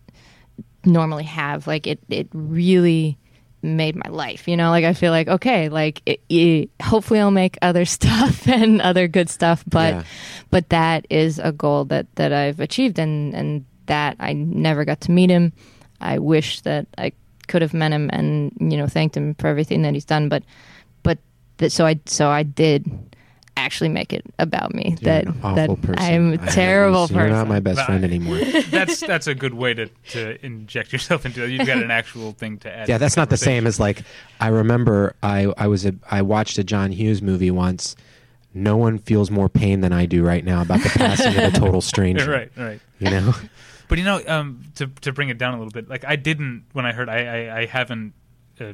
normally 0.86 1.24
have. 1.24 1.68
Like 1.68 1.88
it, 1.88 2.00
it 2.10 2.28
really 2.34 3.18
made 3.64 3.96
my 3.96 4.10
life. 4.10 4.48
You 4.48 4.58
know, 4.58 4.70
like 4.70 4.86
I 4.86 4.94
feel 4.94 5.12
like 5.12 5.28
okay, 5.28 5.70
like 5.70 6.02
it, 6.06 6.22
it, 6.30 6.70
hopefully 6.82 7.20
I'll 7.20 7.32
make 7.32 7.58
other 7.62 7.86
stuff 7.98 8.48
and 8.48 8.82
other 8.82 9.08
good 9.08 9.30
stuff, 9.30 9.64
but 9.68 9.94
Yeah. 9.96 10.04
but 10.50 10.70
that 10.70 11.06
is 11.10 11.40
a 11.40 11.52
goal 11.52 11.86
that 11.86 12.08
that 12.16 12.34
I've 12.34 12.60
achieved, 12.60 13.00
and 13.00 13.34
and 13.34 13.66
that 13.88 14.16
I 14.20 14.34
never 14.34 14.86
got 14.86 15.02
to 15.02 15.12
meet 15.12 15.30
him. 15.30 15.54
I 16.00 16.18
wish 16.20 16.62
that 16.62 16.88
I 16.98 17.12
could 17.48 17.62
have 17.62 17.74
met 17.74 17.92
him 17.92 18.10
and 18.14 18.56
you 18.60 18.78
know 18.78 18.88
thanked 18.88 19.18
him 19.18 19.36
for 19.36 19.48
everything 19.48 19.82
that 19.84 19.94
he's 19.94 20.06
done, 20.06 20.30
but 20.30 20.44
but 21.04 21.18
that 21.58 21.72
so 21.72 21.86
I 21.86 22.00
so 22.06 22.30
I 22.30 22.44
did 22.44 22.90
actually 23.58 23.90
make 23.90 24.14
it 24.14 24.26
about 24.40 24.74
me 24.74 24.98
You're 25.02 25.12
that 25.14 25.26
an 25.28 25.40
awful 25.44 25.76
that 25.76 25.82
person. 25.82 25.96
I'm 26.00 26.34
a 26.34 26.42
I 26.42 26.46
hate 26.46 26.52
terrible 26.54 27.08
person. 27.08 27.16
You're 27.18 27.30
not 27.30 27.48
my 27.48 27.60
best 27.60 27.78
But 27.78 27.86
friend 27.86 28.04
anymore. 28.04 28.38
that's 28.70 29.00
that's 29.08 29.28
a 29.28 29.36
good 29.36 29.54
way 29.54 29.74
to, 29.74 29.88
to 30.12 30.46
inject 30.46 30.94
yourself 30.94 31.26
into 31.26 31.44
it. 31.44 31.50
You've 31.52 31.68
got 31.68 31.78
an 31.78 31.92
actual 31.92 32.32
thing 32.32 32.58
to 32.60 32.72
add. 32.72 32.90
Yeah, 32.90 32.98
to 32.98 33.00
that's 33.00 33.18
not 33.18 33.30
the 33.30 33.38
same 33.38 33.68
as 33.68 33.80
like 33.80 34.04
I 34.40 34.48
remember 34.48 35.16
I 35.22 35.54
I 35.58 35.68
was 35.68 35.86
a, 35.86 35.94
I 36.10 36.22
watched 36.22 36.58
a 36.58 36.64
John 36.64 36.92
Hughes 36.92 37.22
movie 37.22 37.52
once. 37.52 37.96
No 38.54 38.76
one 38.76 39.00
feels 39.00 39.32
more 39.32 39.48
pain 39.48 39.80
than 39.80 39.94
I 39.94 40.06
do 40.06 40.24
right 40.26 40.44
now 40.44 40.62
about 40.62 40.82
the 40.82 40.90
passing 40.96 41.38
of 41.38 41.54
a 41.54 41.58
total 41.58 41.80
stranger. 41.80 42.30
right, 42.30 42.52
right. 42.58 42.82
You 43.00 43.10
know, 43.10 43.34
But 43.88 43.98
you 43.98 44.04
know, 44.04 44.22
um, 44.28 44.64
to 44.76 44.88
to 44.88 45.14
bring 45.14 45.30
it 45.30 45.38
down 45.38 45.54
a 45.54 45.58
little 45.58 45.72
bit, 45.72 45.88
like 45.90 46.04
I 46.06 46.16
didn't 46.18 46.66
when 46.74 46.86
I 46.86 46.92
heard 46.92 47.08
I 47.08 47.48
I, 47.48 47.60
I 47.60 47.66
haven't 47.66 48.14
uh, 48.60 48.74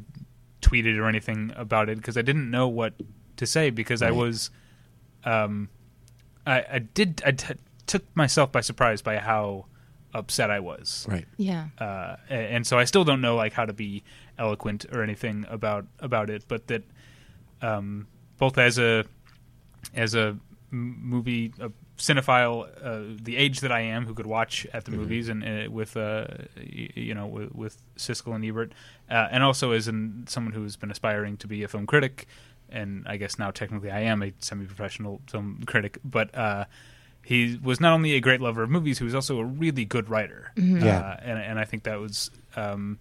tweeted 0.62 0.98
or 0.98 1.08
anything 1.08 1.52
about 1.56 1.90
it 1.90 1.98
because 1.98 2.18
I 2.18 2.22
didn't 2.22 2.50
know 2.50 2.68
what 2.68 2.94
to 3.38 3.46
say 3.46 3.70
because 3.70 4.02
I 4.02 4.10
was, 4.12 4.50
um, 5.28 5.70
I, 6.46 6.66
I 6.74 6.80
did 6.80 7.22
I 7.26 7.32
t- 7.32 7.56
took 7.86 8.04
myself 8.16 8.52
by 8.52 8.62
surprise 8.62 9.02
by 9.02 9.18
how 9.18 9.66
upset 10.14 10.50
I 10.50 10.60
was, 10.60 11.06
right? 11.10 11.26
yeah. 11.38 11.68
uh, 11.80 12.16
a- 12.30 12.34
and 12.34 12.66
so 12.66 12.80
I 12.80 12.86
still 12.86 13.04
don't 13.04 13.22
know 13.22 13.36
like 13.36 13.54
how 13.54 13.66
to 13.66 13.74
be 13.74 14.04
eloquent 14.38 14.86
or 14.92 15.04
anything 15.04 15.46
about 15.50 15.86
about 16.00 16.30
it, 16.30 16.46
but 16.48 16.68
that 16.68 16.84
um, 17.62 18.08
both 18.38 18.58
as 18.58 18.80
a 18.80 19.04
as 19.94 20.16
a 20.16 20.38
movie 20.72 21.54
a 21.60 21.72
cinephile, 21.98 22.68
uh, 22.84 23.18
the 23.24 23.36
age 23.38 23.62
that 23.62 23.72
I 23.72 23.82
am, 23.82 24.06
who 24.06 24.14
could 24.14 24.28
watch 24.28 24.68
at 24.74 24.86
the 24.86 24.92
movies 24.92 25.30
and 25.30 25.44
uh, 25.44 25.72
with 25.72 25.98
uh, 25.98 26.28
you 26.64 27.14
know 27.14 27.28
with, 27.28 27.54
with 27.56 27.82
Siskel 27.98 28.36
and 28.36 28.46
Ebert, 28.46 28.72
uh, 29.10 29.28
and 29.32 29.44
also 29.44 29.72
as 29.72 29.88
an, 29.88 30.26
someone 30.28 30.54
who 30.54 30.64
has 30.64 30.76
been 30.78 30.92
aspiring 30.92 31.38
to 31.38 31.48
be 31.48 31.64
a 31.64 31.68
film 31.68 31.86
critic, 31.88 32.28
and 32.70 33.06
I 33.08 33.18
guess 33.18 33.38
now 33.40 33.52
technically 33.52 33.92
I 33.92 34.02
am 34.02 34.22
a 34.24 34.34
semi-professional 34.40 35.22
film 35.30 35.64
critic, 35.66 36.00
but. 36.04 36.36
Uh, 36.36 36.66
he 37.24 37.60
was 37.62 37.82
not 37.82 37.92
only 37.92 38.14
a 38.14 38.22
great 38.22 38.40
lover 38.40 38.64
of 38.64 38.70
movies, 38.70 39.00
he 39.00 39.04
was 39.04 39.14
also 39.14 39.38
a 39.38 39.44
really 39.44 39.84
good 39.84 40.10
writer. 40.10 40.54
Yeah. 40.56 40.98
Uh, 41.00 41.18
and, 41.22 41.38
and 41.38 41.60
I 41.60 41.66
think 41.66 41.84
that 41.84 42.00
was 42.00 42.32
um, 42.56 43.00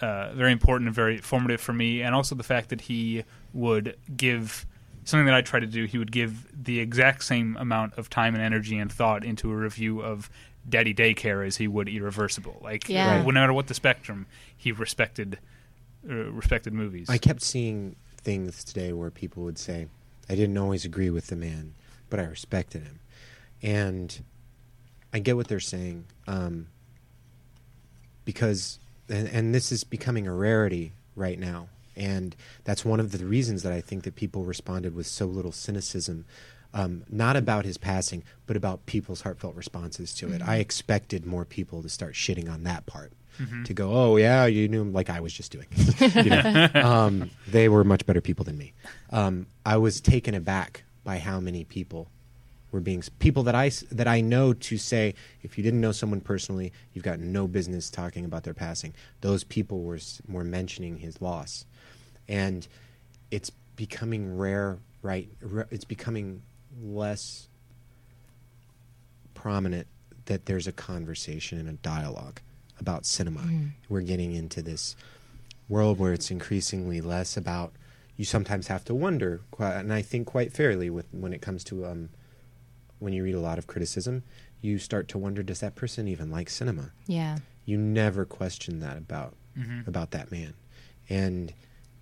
uh, 0.00 0.32
very 0.34 0.52
important 0.52 0.86
and 0.86 0.94
very 0.94 1.18
formative 1.18 1.60
for 1.60 1.72
me. 1.72 2.02
And 2.02 2.14
also 2.14 2.36
the 2.36 2.44
fact 2.44 2.68
that 2.68 2.82
he 2.82 3.24
would 3.52 3.96
give 4.16 4.64
something 5.02 5.26
that 5.26 5.34
I 5.34 5.40
try 5.42 5.58
to 5.58 5.66
do, 5.66 5.86
he 5.86 5.98
would 5.98 6.12
give 6.12 6.46
the 6.64 6.78
exact 6.78 7.24
same 7.24 7.56
amount 7.56 7.94
of 7.98 8.08
time 8.08 8.36
and 8.36 8.44
energy 8.44 8.78
and 8.78 8.92
thought 8.92 9.24
into 9.24 9.50
a 9.50 9.56
review 9.56 10.00
of 10.00 10.30
Daddy 10.68 10.94
Daycare 10.94 11.44
as 11.44 11.56
he 11.56 11.66
would 11.66 11.88
Irreversible. 11.88 12.60
Like, 12.62 12.88
Yeah. 12.88 13.16
uh, 13.20 13.22
no 13.24 13.32
matter 13.32 13.52
what 13.52 13.66
the 13.66 13.74
spectrum, 13.74 14.26
he 14.56 14.70
respected 14.70 15.40
uh, 16.08 16.14
respected 16.30 16.72
movies. 16.72 17.10
I 17.10 17.18
kept 17.18 17.42
seeing 17.42 17.96
things 18.28 18.62
today 18.62 18.92
where 18.92 19.10
people 19.10 19.42
would 19.42 19.56
say, 19.56 19.86
I 20.28 20.34
didn't 20.34 20.58
always 20.58 20.84
agree 20.84 21.08
with 21.08 21.28
the 21.28 21.34
man, 21.34 21.72
but 22.10 22.20
I 22.20 22.24
respected 22.24 22.82
him. 22.82 23.00
And 23.62 24.22
I 25.14 25.18
get 25.18 25.34
what 25.34 25.48
they're 25.48 25.60
saying. 25.60 26.04
Um, 26.26 26.66
because, 28.26 28.80
and, 29.08 29.28
and 29.28 29.54
this 29.54 29.72
is 29.72 29.82
becoming 29.82 30.26
a 30.26 30.34
rarity 30.34 30.92
right 31.16 31.38
now. 31.38 31.68
And 31.96 32.36
that's 32.64 32.84
one 32.84 33.00
of 33.00 33.12
the 33.12 33.24
reasons 33.24 33.62
that 33.62 33.72
I 33.72 33.80
think 33.80 34.04
that 34.04 34.14
people 34.14 34.44
responded 34.44 34.94
with 34.94 35.06
so 35.06 35.24
little 35.24 35.50
cynicism. 35.50 36.26
Um, 36.74 37.04
not 37.08 37.34
about 37.34 37.64
his 37.64 37.78
passing, 37.78 38.24
but 38.46 38.58
about 38.58 38.84
people's 38.84 39.22
heartfelt 39.22 39.56
responses 39.56 40.14
to 40.16 40.30
it. 40.30 40.42
I 40.46 40.56
expected 40.56 41.24
more 41.24 41.46
people 41.46 41.82
to 41.82 41.88
start 41.88 42.12
shitting 42.12 42.52
on 42.52 42.64
that 42.64 42.84
part 42.84 43.10
to 43.64 43.74
go, 43.74 43.92
oh 43.92 44.16
yeah, 44.16 44.46
you 44.46 44.68
knew 44.68 44.82
him 44.82 44.92
like 44.92 45.10
I 45.10 45.20
was 45.20 45.32
just 45.32 45.52
doing. 45.52 45.66
you 46.00 46.30
know? 46.30 46.68
um, 46.74 47.30
they 47.46 47.68
were 47.68 47.84
much 47.84 48.06
better 48.06 48.20
people 48.20 48.44
than 48.44 48.58
me. 48.58 48.72
Um, 49.10 49.46
I 49.64 49.76
was 49.76 50.00
taken 50.00 50.34
aback 50.34 50.84
by 51.04 51.18
how 51.18 51.40
many 51.40 51.64
people 51.64 52.08
were 52.70 52.80
being 52.80 53.02
people 53.18 53.42
that 53.44 53.54
I 53.54 53.70
that 53.92 54.06
I 54.06 54.20
know 54.20 54.52
to 54.52 54.76
say 54.76 55.14
if 55.42 55.56
you 55.56 55.64
didn't 55.64 55.80
know 55.80 55.92
someone 55.92 56.20
personally, 56.20 56.72
you've 56.92 57.04
got 57.04 57.18
no 57.18 57.46
business 57.46 57.90
talking 57.90 58.24
about 58.24 58.44
their 58.44 58.54
passing. 58.54 58.94
Those 59.20 59.44
people 59.44 59.82
were 59.82 59.98
were 60.28 60.44
mentioning 60.44 60.98
his 60.98 61.20
loss, 61.22 61.64
and 62.28 62.66
it's 63.30 63.50
becoming 63.76 64.36
rare. 64.36 64.78
Right, 65.00 65.28
it's 65.70 65.84
becoming 65.84 66.42
less 66.82 67.48
prominent 69.34 69.86
that 70.26 70.46
there's 70.46 70.66
a 70.66 70.72
conversation 70.72 71.58
and 71.58 71.68
a 71.68 71.72
dialogue 71.72 72.40
about 72.80 73.06
cinema. 73.06 73.42
We're 73.88 74.00
getting 74.02 74.32
into 74.32 74.62
this 74.62 74.96
world 75.68 75.98
where 75.98 76.12
it's 76.12 76.30
increasingly 76.30 77.00
less 77.00 77.36
about. 77.36 77.72
You 78.16 78.24
sometimes 78.24 78.66
have 78.68 78.84
to 78.86 78.94
wonder, 78.94 79.40
and 79.58 79.92
I 79.92 80.02
think 80.02 80.26
quite 80.26 80.52
fairly, 80.52 80.90
with 80.90 81.06
when 81.12 81.32
it 81.32 81.40
comes 81.40 81.62
to 81.64 81.86
um, 81.86 82.08
when 82.98 83.12
you 83.12 83.22
read 83.22 83.34
a 83.36 83.40
lot 83.40 83.58
of 83.58 83.66
criticism, 83.68 84.24
you 84.60 84.78
start 84.78 85.06
to 85.08 85.18
wonder: 85.18 85.42
Does 85.42 85.60
that 85.60 85.76
person 85.76 86.08
even 86.08 86.30
like 86.30 86.50
cinema? 86.50 86.90
Yeah. 87.06 87.38
You 87.64 87.78
never 87.78 88.24
question 88.24 88.80
that 88.80 88.96
about 88.96 89.34
Mhm. 89.56 89.86
about 89.86 90.10
that 90.12 90.30
man, 90.32 90.54
and 91.08 91.52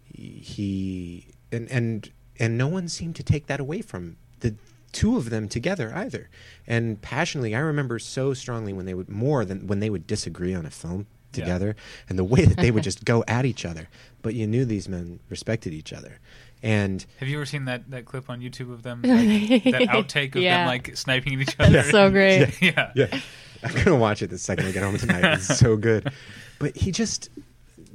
he 0.04 1.26
and 1.52 1.70
and 1.70 2.10
and 2.38 2.56
no 2.58 2.68
one 2.68 2.88
seemed 2.88 3.16
to 3.16 3.22
take 3.22 3.46
that 3.46 3.60
away 3.60 3.82
from 3.82 4.16
the 4.40 4.54
two 4.92 5.16
of 5.16 5.30
them 5.30 5.48
together 5.48 5.92
either. 5.94 6.28
And 6.66 7.00
passionately, 7.02 7.54
I 7.54 7.58
remember 7.60 7.98
so 7.98 8.34
strongly 8.34 8.72
when 8.72 8.86
they 8.86 8.94
would 8.94 9.08
more 9.08 9.44
than 9.44 9.66
when 9.66 9.80
they 9.80 9.90
would 9.90 10.06
disagree 10.06 10.54
on 10.54 10.64
a 10.66 10.70
film 10.70 11.06
Yeah. 11.34 11.44
together, 11.44 11.76
and 12.08 12.18
the 12.18 12.24
way 12.24 12.44
that 12.44 12.56
they 12.58 12.70
would 12.70 12.82
just 12.82 13.04
go 13.04 13.22
at 13.28 13.44
each 13.44 13.64
other. 13.64 13.88
But 14.22 14.34
you 14.34 14.46
knew 14.46 14.64
these 14.64 14.88
men 14.88 15.20
respected 15.28 15.72
each 15.72 15.92
other, 15.92 16.18
and 16.62 17.04
Have 17.20 17.28
you 17.28 17.36
ever 17.36 17.46
seen 17.46 17.66
that, 17.66 17.90
that 17.90 18.04
clip 18.06 18.28
on 18.30 18.40
YouTube 18.40 18.72
of 18.72 18.82
them, 18.82 19.02
like, 19.04 19.64
that 19.64 19.82
outtake 19.90 20.34
of 20.34 20.42
Yeah. 20.42 20.58
them 20.58 20.66
like 20.66 20.96
sniping 20.96 21.34
at 21.34 21.40
each 21.48 21.56
other? 21.58 21.72
That's 21.72 21.90
so 21.90 22.10
great. 22.10 22.54
yeah. 22.62 22.90
yeah, 22.94 23.20
I'm 23.62 23.74
gonna 23.74 23.96
watch 23.96 24.22
it 24.22 24.30
the 24.30 24.38
second 24.38 24.66
I 24.66 24.72
get 24.72 24.82
home 24.82 24.96
tonight. 24.96 25.24
It's 25.34 25.58
so 25.58 25.76
good. 25.76 26.10
But 26.58 26.74
he 26.76 26.90
just, 26.90 27.28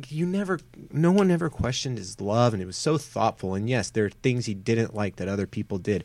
you 0.10 0.26
never, 0.28 0.60
no 0.92 1.12
one 1.12 1.32
ever 1.32 1.50
questioned 1.50 1.98
his 1.98 2.22
love, 2.22 2.54
and 2.54 2.62
it 2.62 2.66
was 2.68 2.78
so 2.78 2.98
thoughtful. 2.98 3.56
And 3.56 3.68
yes, 3.68 3.90
there 3.90 4.06
are 4.06 4.10
things 4.10 4.46
he 4.46 4.54
didn't 4.54 4.94
like 4.94 5.16
that 5.16 5.28
other 5.28 5.48
people 5.48 5.80
did. 5.80 6.04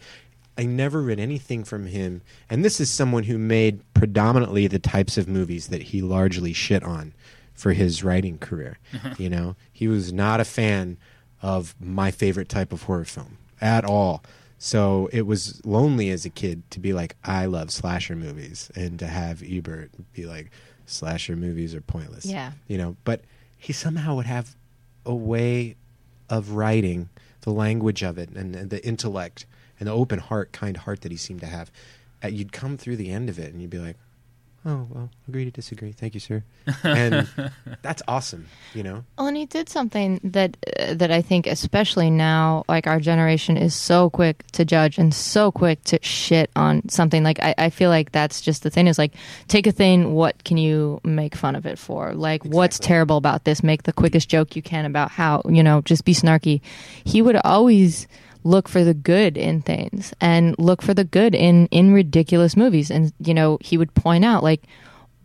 I 0.58 0.64
never 0.64 1.02
read 1.02 1.20
anything 1.20 1.64
from 1.64 1.86
him, 1.86 2.22
and 2.48 2.64
this 2.64 2.80
is 2.80 2.90
someone 2.90 3.24
who 3.24 3.38
made 3.38 3.80
predominantly 3.94 4.66
the 4.66 4.78
types 4.78 5.18
of 5.18 5.28
movies 5.28 5.68
that 5.68 5.82
he 5.82 6.00
largely 6.02 6.52
shit 6.52 6.82
on 6.82 7.12
for 7.54 7.72
his 7.72 8.02
writing 8.02 8.38
career. 8.38 8.78
you 9.18 9.28
know, 9.28 9.56
he 9.72 9.88
was 9.88 10.12
not 10.12 10.40
a 10.40 10.44
fan 10.44 10.96
of 11.42 11.74
my 11.80 12.10
favorite 12.10 12.48
type 12.48 12.72
of 12.72 12.84
horror 12.84 13.04
film 13.04 13.38
at 13.60 13.84
all. 13.84 14.22
So 14.58 15.10
it 15.12 15.26
was 15.26 15.64
lonely 15.66 16.10
as 16.10 16.24
a 16.24 16.30
kid 16.30 16.68
to 16.70 16.80
be 16.80 16.92
like, 16.92 17.16
I 17.22 17.46
love 17.46 17.70
slasher 17.70 18.16
movies, 18.16 18.70
and 18.74 18.98
to 18.98 19.06
have 19.06 19.42
Ebert 19.42 19.90
be 20.14 20.24
like, 20.24 20.50
slasher 20.86 21.36
movies 21.36 21.74
are 21.74 21.82
pointless. 21.82 22.24
Yeah. 22.24 22.52
You 22.66 22.78
know, 22.78 22.96
but 23.04 23.22
he 23.58 23.72
somehow 23.72 24.14
would 24.16 24.26
have 24.26 24.56
a 25.04 25.14
way 25.14 25.76
of 26.30 26.50
writing 26.50 27.08
the 27.42 27.50
language 27.50 28.02
of 28.02 28.18
it 28.18 28.30
and, 28.30 28.56
and 28.56 28.70
the 28.70 28.84
intellect 28.84 29.46
and 29.78 29.86
the 29.86 29.92
open 29.92 30.18
heart, 30.18 30.52
kind 30.52 30.76
heart 30.76 31.02
that 31.02 31.10
he 31.10 31.16
seemed 31.16 31.40
to 31.40 31.46
have. 31.46 31.70
Uh, 32.24 32.28
you'd 32.28 32.52
come 32.52 32.76
through 32.76 32.96
the 32.96 33.10
end 33.10 33.28
of 33.28 33.38
it 33.38 33.52
and 33.52 33.60
you'd 33.60 33.70
be 33.70 33.78
like, 33.78 33.96
oh, 34.66 34.86
well, 34.90 35.10
agree 35.28 35.44
to 35.44 35.50
disagree. 35.50 35.92
Thank 35.92 36.14
you, 36.14 36.20
sir. 36.20 36.42
And 36.82 37.28
that's 37.82 38.02
awesome, 38.08 38.46
you 38.74 38.82
know? 38.82 39.04
Well, 39.16 39.28
and 39.28 39.36
he 39.36 39.46
did 39.46 39.68
something 39.68 40.20
that 40.24 40.56
uh, 40.78 40.94
that 40.94 41.10
I 41.10 41.22
think, 41.22 41.46
especially 41.46 42.10
now, 42.10 42.64
like 42.68 42.86
our 42.86 42.98
generation 42.98 43.56
is 43.56 43.74
so 43.74 44.10
quick 44.10 44.44
to 44.52 44.64
judge 44.64 44.98
and 44.98 45.14
so 45.14 45.52
quick 45.52 45.82
to 45.84 45.98
shit 46.02 46.50
on 46.56 46.88
something. 46.88 47.22
Like 47.22 47.38
I, 47.42 47.54
I 47.56 47.70
feel 47.70 47.90
like 47.90 48.12
that's 48.12 48.40
just 48.40 48.64
the 48.64 48.70
thing 48.70 48.88
is 48.88 48.98
like 48.98 49.14
take 49.48 49.66
a 49.66 49.72
thing, 49.72 50.12
what 50.14 50.42
can 50.44 50.56
you 50.56 51.00
make 51.04 51.34
fun 51.36 51.54
of 51.54 51.64
it 51.64 51.78
for? 51.78 52.12
Like 52.12 52.44
what's 52.44 52.78
terrible 52.78 53.16
about 53.16 53.44
this? 53.44 53.62
Make 53.62 53.84
the 53.84 53.92
quickest 53.92 54.28
joke 54.28 54.56
you 54.56 54.62
can 54.62 54.84
about 54.84 55.10
how 55.10 55.42
you 55.48 55.62
know 55.62 55.80
just 55.82 56.04
be 56.04 56.14
snarky. 56.14 56.60
He 57.04 57.22
would 57.22 57.36
always 57.36 58.08
look 58.46 58.68
for 58.68 58.84
the 58.84 58.94
good 58.94 59.36
in 59.36 59.60
things 59.60 60.14
and 60.20 60.54
look 60.58 60.80
for 60.80 60.94
the 60.94 61.04
good 61.04 61.34
in 61.34 61.66
in 61.66 61.92
ridiculous 61.92 62.56
movies 62.56 62.90
and 62.90 63.12
you 63.18 63.34
know 63.34 63.58
he 63.60 63.76
would 63.76 63.92
point 63.94 64.24
out 64.24 64.42
like 64.42 64.62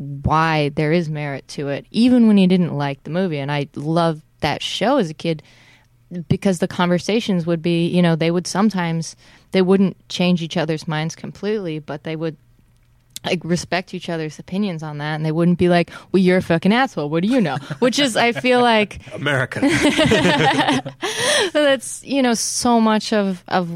why 0.02 0.70
there 0.70 0.92
is 0.92 1.10
merit 1.10 1.48
to 1.50 1.68
it, 1.68 1.86
even 1.92 2.28
when 2.28 2.38
he 2.38 2.48
didn't 2.48 2.76
like 2.76 3.04
the 3.04 3.10
movie. 3.10 3.38
And 3.38 3.52
I 3.52 3.68
loved 3.76 4.24
that 4.40 4.62
show 4.62 4.98
as 4.98 5.10
a 5.10 5.14
kid 5.14 5.44
because 6.28 6.60
the 6.60 6.68
conversations 6.68 7.46
would 7.46 7.62
be, 7.62 7.88
you 7.88 8.02
know, 8.02 8.16
they 8.16 8.32
would 8.32 8.48
sometimes 8.48 9.16
they 9.52 9.62
wouldn't 9.62 9.98
change 10.10 10.42
each 10.42 10.58
other's 10.58 10.88
minds 10.88 11.16
completely, 11.16 11.80
but 11.80 12.04
they 12.04 12.16
would 12.16 12.36
like 13.26 13.44
respect 13.44 13.94
each 13.94 14.10
other's 14.10 14.40
opinions 14.40 14.84
on 14.84 14.98
that 14.98 15.16
and 15.16 15.26
they 15.26 15.32
wouldn't 15.32 15.60
be 15.60 15.70
like, 15.70 15.92
Well, 16.12 16.22
you're 16.22 16.38
a 16.38 16.42
fucking 16.42 16.74
asshole, 16.74 17.10
what 17.10 17.24
do 17.24 17.30
you 17.30 17.42
know? 17.42 17.58
Which 17.80 18.00
is 18.00 18.16
I 18.18 18.32
feel 18.32 18.62
like 18.62 19.02
America. 19.14 19.60
that's 21.54 22.04
you 22.04 22.22
know 22.22 22.34
so 22.34 22.80
much 22.82 23.14
of 23.14 23.44
of 23.48 23.70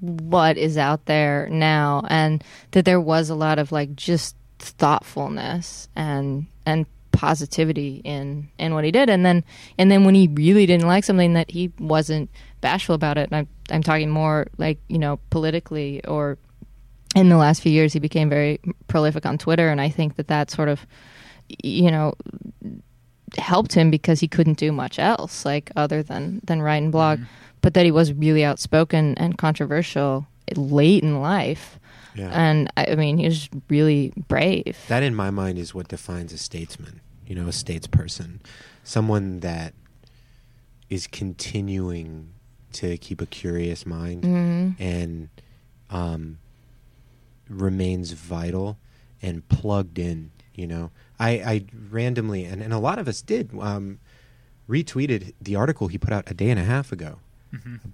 what 0.00 0.58
is 0.58 0.76
out 0.76 1.06
there 1.06 1.48
now 1.50 2.04
and 2.08 2.42
that 2.72 2.84
there 2.84 3.00
was 3.00 3.30
a 3.30 3.34
lot 3.34 3.58
of 3.58 3.70
like 3.70 3.94
just 3.94 4.36
thoughtfulness 4.58 5.88
and 5.94 6.46
and 6.66 6.86
positivity 7.12 8.00
in 8.04 8.48
in 8.58 8.74
what 8.74 8.84
he 8.84 8.90
did 8.90 9.08
and 9.08 9.24
then 9.24 9.44
and 9.78 9.90
then 9.90 10.04
when 10.04 10.14
he 10.14 10.26
really 10.28 10.66
didn't 10.66 10.86
like 10.88 11.04
something 11.04 11.34
that 11.34 11.50
he 11.50 11.70
wasn't 11.78 12.28
bashful 12.60 12.94
about 12.94 13.16
it 13.16 13.30
and 13.30 13.36
I'm 13.36 13.48
I'm 13.70 13.82
talking 13.82 14.10
more 14.10 14.48
like 14.58 14.78
you 14.88 14.98
know 14.98 15.20
politically 15.30 16.04
or 16.04 16.36
in 17.14 17.28
the 17.28 17.36
last 17.36 17.62
few 17.62 17.72
years 17.72 17.92
he 17.92 17.98
became 17.98 18.28
very 18.28 18.60
prolific 18.88 19.26
on 19.26 19.38
Twitter 19.38 19.68
and 19.68 19.80
I 19.80 19.88
think 19.88 20.16
that 20.16 20.28
that 20.28 20.50
sort 20.50 20.68
of 20.68 20.86
you 21.62 21.90
know 21.90 22.14
helped 23.38 23.72
him 23.74 23.90
because 23.90 24.20
he 24.20 24.28
couldn't 24.28 24.58
do 24.58 24.72
much 24.72 24.98
else 24.98 25.44
like 25.44 25.70
other 25.76 26.02
than 26.02 26.40
than 26.44 26.62
write 26.62 26.82
and 26.82 26.92
blog. 26.92 27.20
But 27.60 27.74
that 27.74 27.84
he 27.84 27.92
was 27.92 28.12
really 28.12 28.44
outspoken 28.44 29.16
and 29.18 29.38
controversial 29.38 30.26
late 30.56 31.02
in 31.02 31.20
life. 31.20 31.78
Yeah. 32.14 32.28
and 32.30 32.70
I, 32.76 32.86
I 32.86 32.94
mean 32.96 33.18
he 33.18 33.24
was 33.24 33.48
really 33.70 34.12
brave. 34.28 34.76
That, 34.88 35.02
in 35.02 35.14
my 35.14 35.30
mind, 35.30 35.58
is 35.58 35.74
what 35.74 35.88
defines 35.88 36.32
a 36.32 36.38
statesman. 36.38 37.00
You 37.26 37.36
know, 37.36 37.44
a 37.44 37.52
statesperson, 37.52 38.40
someone 38.84 39.40
that 39.40 39.74
is 40.90 41.06
continuing 41.06 42.34
to 42.72 42.98
keep 42.98 43.20
a 43.20 43.26
curious 43.26 43.86
mind 43.86 44.24
and 44.78 45.28
um, 45.88 46.38
remains 47.52 48.12
vital 48.12 48.78
and 49.20 49.46
plugged 49.48 49.98
in. 49.98 50.30
You 50.54 50.66
know, 50.66 50.90
I, 51.18 51.30
I 51.30 51.64
randomly 51.90 52.44
and, 52.44 52.62
and 52.62 52.72
a 52.72 52.78
lot 52.78 52.98
of 52.98 53.08
us 53.08 53.22
did 53.22 53.50
um, 53.60 53.98
retweeted 54.68 55.32
the 55.40 55.56
article 55.56 55.88
he 55.88 55.96
put 55.98 56.12
out 56.12 56.30
a 56.30 56.34
day 56.34 56.50
and 56.50 56.58
a 56.60 56.64
half 56.64 56.92
ago, 56.92 57.18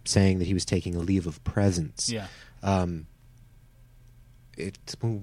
saying 0.04 0.38
that 0.40 0.46
he 0.46 0.54
was 0.54 0.64
taking 0.64 0.94
a 0.96 1.00
leave 1.00 1.26
of 1.26 1.42
presence 1.44 2.08
Yeah. 2.10 2.26
um, 2.62 3.06
it 4.56 4.76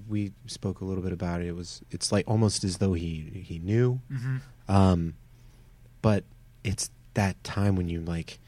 we 0.07 0.31
spoke 0.47 0.79
a 0.79 0.85
little 0.85 1.03
bit 1.03 1.11
about 1.11 1.41
it. 1.41 1.47
It 1.47 1.55
was 1.55 1.81
it's 1.91 2.11
like 2.11 2.25
almost 2.27 2.63
as 2.63 2.77
though 2.77 2.93
he 2.93 3.43
he 3.45 3.59
knew, 3.59 3.99
hmm 4.09 4.37
um, 4.67 5.13
but 6.01 6.23
it's 6.63 6.89
that 7.13 7.41
time 7.43 7.75
when 7.75 7.87
you 7.89 7.99
like 8.01 8.39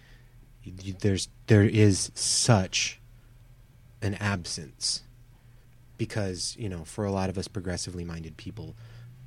you- 0.63 0.95
there's 0.99 1.27
there 1.47 1.63
is 1.63 2.09
such 2.15 2.99
an 4.01 4.13
absence 4.15 5.03
because 5.97 6.55
you 6.57 6.69
know 6.69 6.83
for 6.83 7.05
a 7.05 7.11
lot 7.11 7.29
of 7.29 7.37
us 7.37 7.47
progressively 7.47 8.03
minded 8.03 8.37
people 8.37 8.75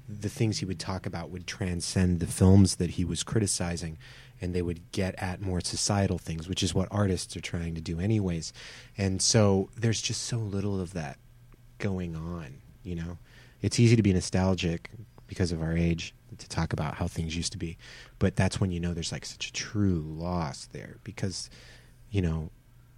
the 0.09 0.28
things 0.28 0.59
he 0.59 0.64
would 0.64 0.80
talk 0.80 1.06
about 1.06 1.30
would 1.30 1.47
transcend 1.47 2.18
the 2.18 2.26
films 2.26 2.76
that 2.76 2.90
he 2.90 3.05
was 3.05 3.22
criticizing 3.22 3.97
and 4.40 4.55
they 4.55 4.62
would 4.62 4.90
get 4.90 5.14
at 5.22 5.40
more 5.40 5.60
societal 5.60 6.18
things 6.18 6.48
which 6.48 6.62
is 6.62 6.74
what 6.74 6.88
artists 6.90 7.36
are 7.36 7.40
trying 7.40 7.76
to 7.76 7.80
do 7.80 8.01
anyways. 8.01 8.52
And 8.98 9.22
so 9.22 9.70
there's 9.76 10.02
just 10.02 10.22
so 10.22 10.38
little 10.38 10.80
of 10.80 10.94
that 10.94 11.18
going 11.78 12.16
on 12.16 12.60
you 12.82 12.94
know? 12.94 13.18
It's 13.62 13.78
easy 13.78 13.97
to 13.97 14.02
be 14.02 14.12
nostalgic 14.12 14.90
because 15.26 15.52
of 15.52 15.62
our 15.62 15.76
age 15.76 16.14
to 16.38 16.48
talk 16.48 16.72
about 16.72 16.94
how 16.94 17.06
things 17.06 17.36
used 17.36 17.52
to 17.52 17.59
be, 17.59 17.76
but 18.18 18.36
that's 18.36 18.60
when 18.60 18.72
you 18.72 18.80
know 18.80 18.94
there's 18.94 19.12
like 19.12 19.26
such 19.26 19.48
a 19.48 19.52
true 19.52 20.02
loss 20.06 20.66
there 20.66 20.97
because, 21.05 21.51
you 22.10 22.22
know, 22.22 22.51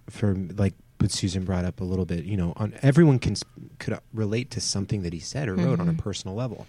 for 0.09 0.35
like 0.55 0.73
what 1.03 1.11
Susan 1.11 1.43
brought 1.43 1.65
up 1.65 1.81
a 1.81 1.83
little 1.83 2.05
bit, 2.05 2.23
you 2.23 2.37
know, 2.37 2.53
on 2.55 2.73
everyone 2.81 3.19
can 3.19 3.35
could 3.77 3.99
relate 4.13 4.49
to 4.51 4.61
something 4.61 5.03
that 5.03 5.11
he 5.11 5.19
said 5.19 5.49
or 5.49 5.55
wrote 5.55 5.81
on 5.81 5.89
a 5.89 5.93
Mhm. 5.93 5.97
personal 5.97 6.33
level. 6.35 6.65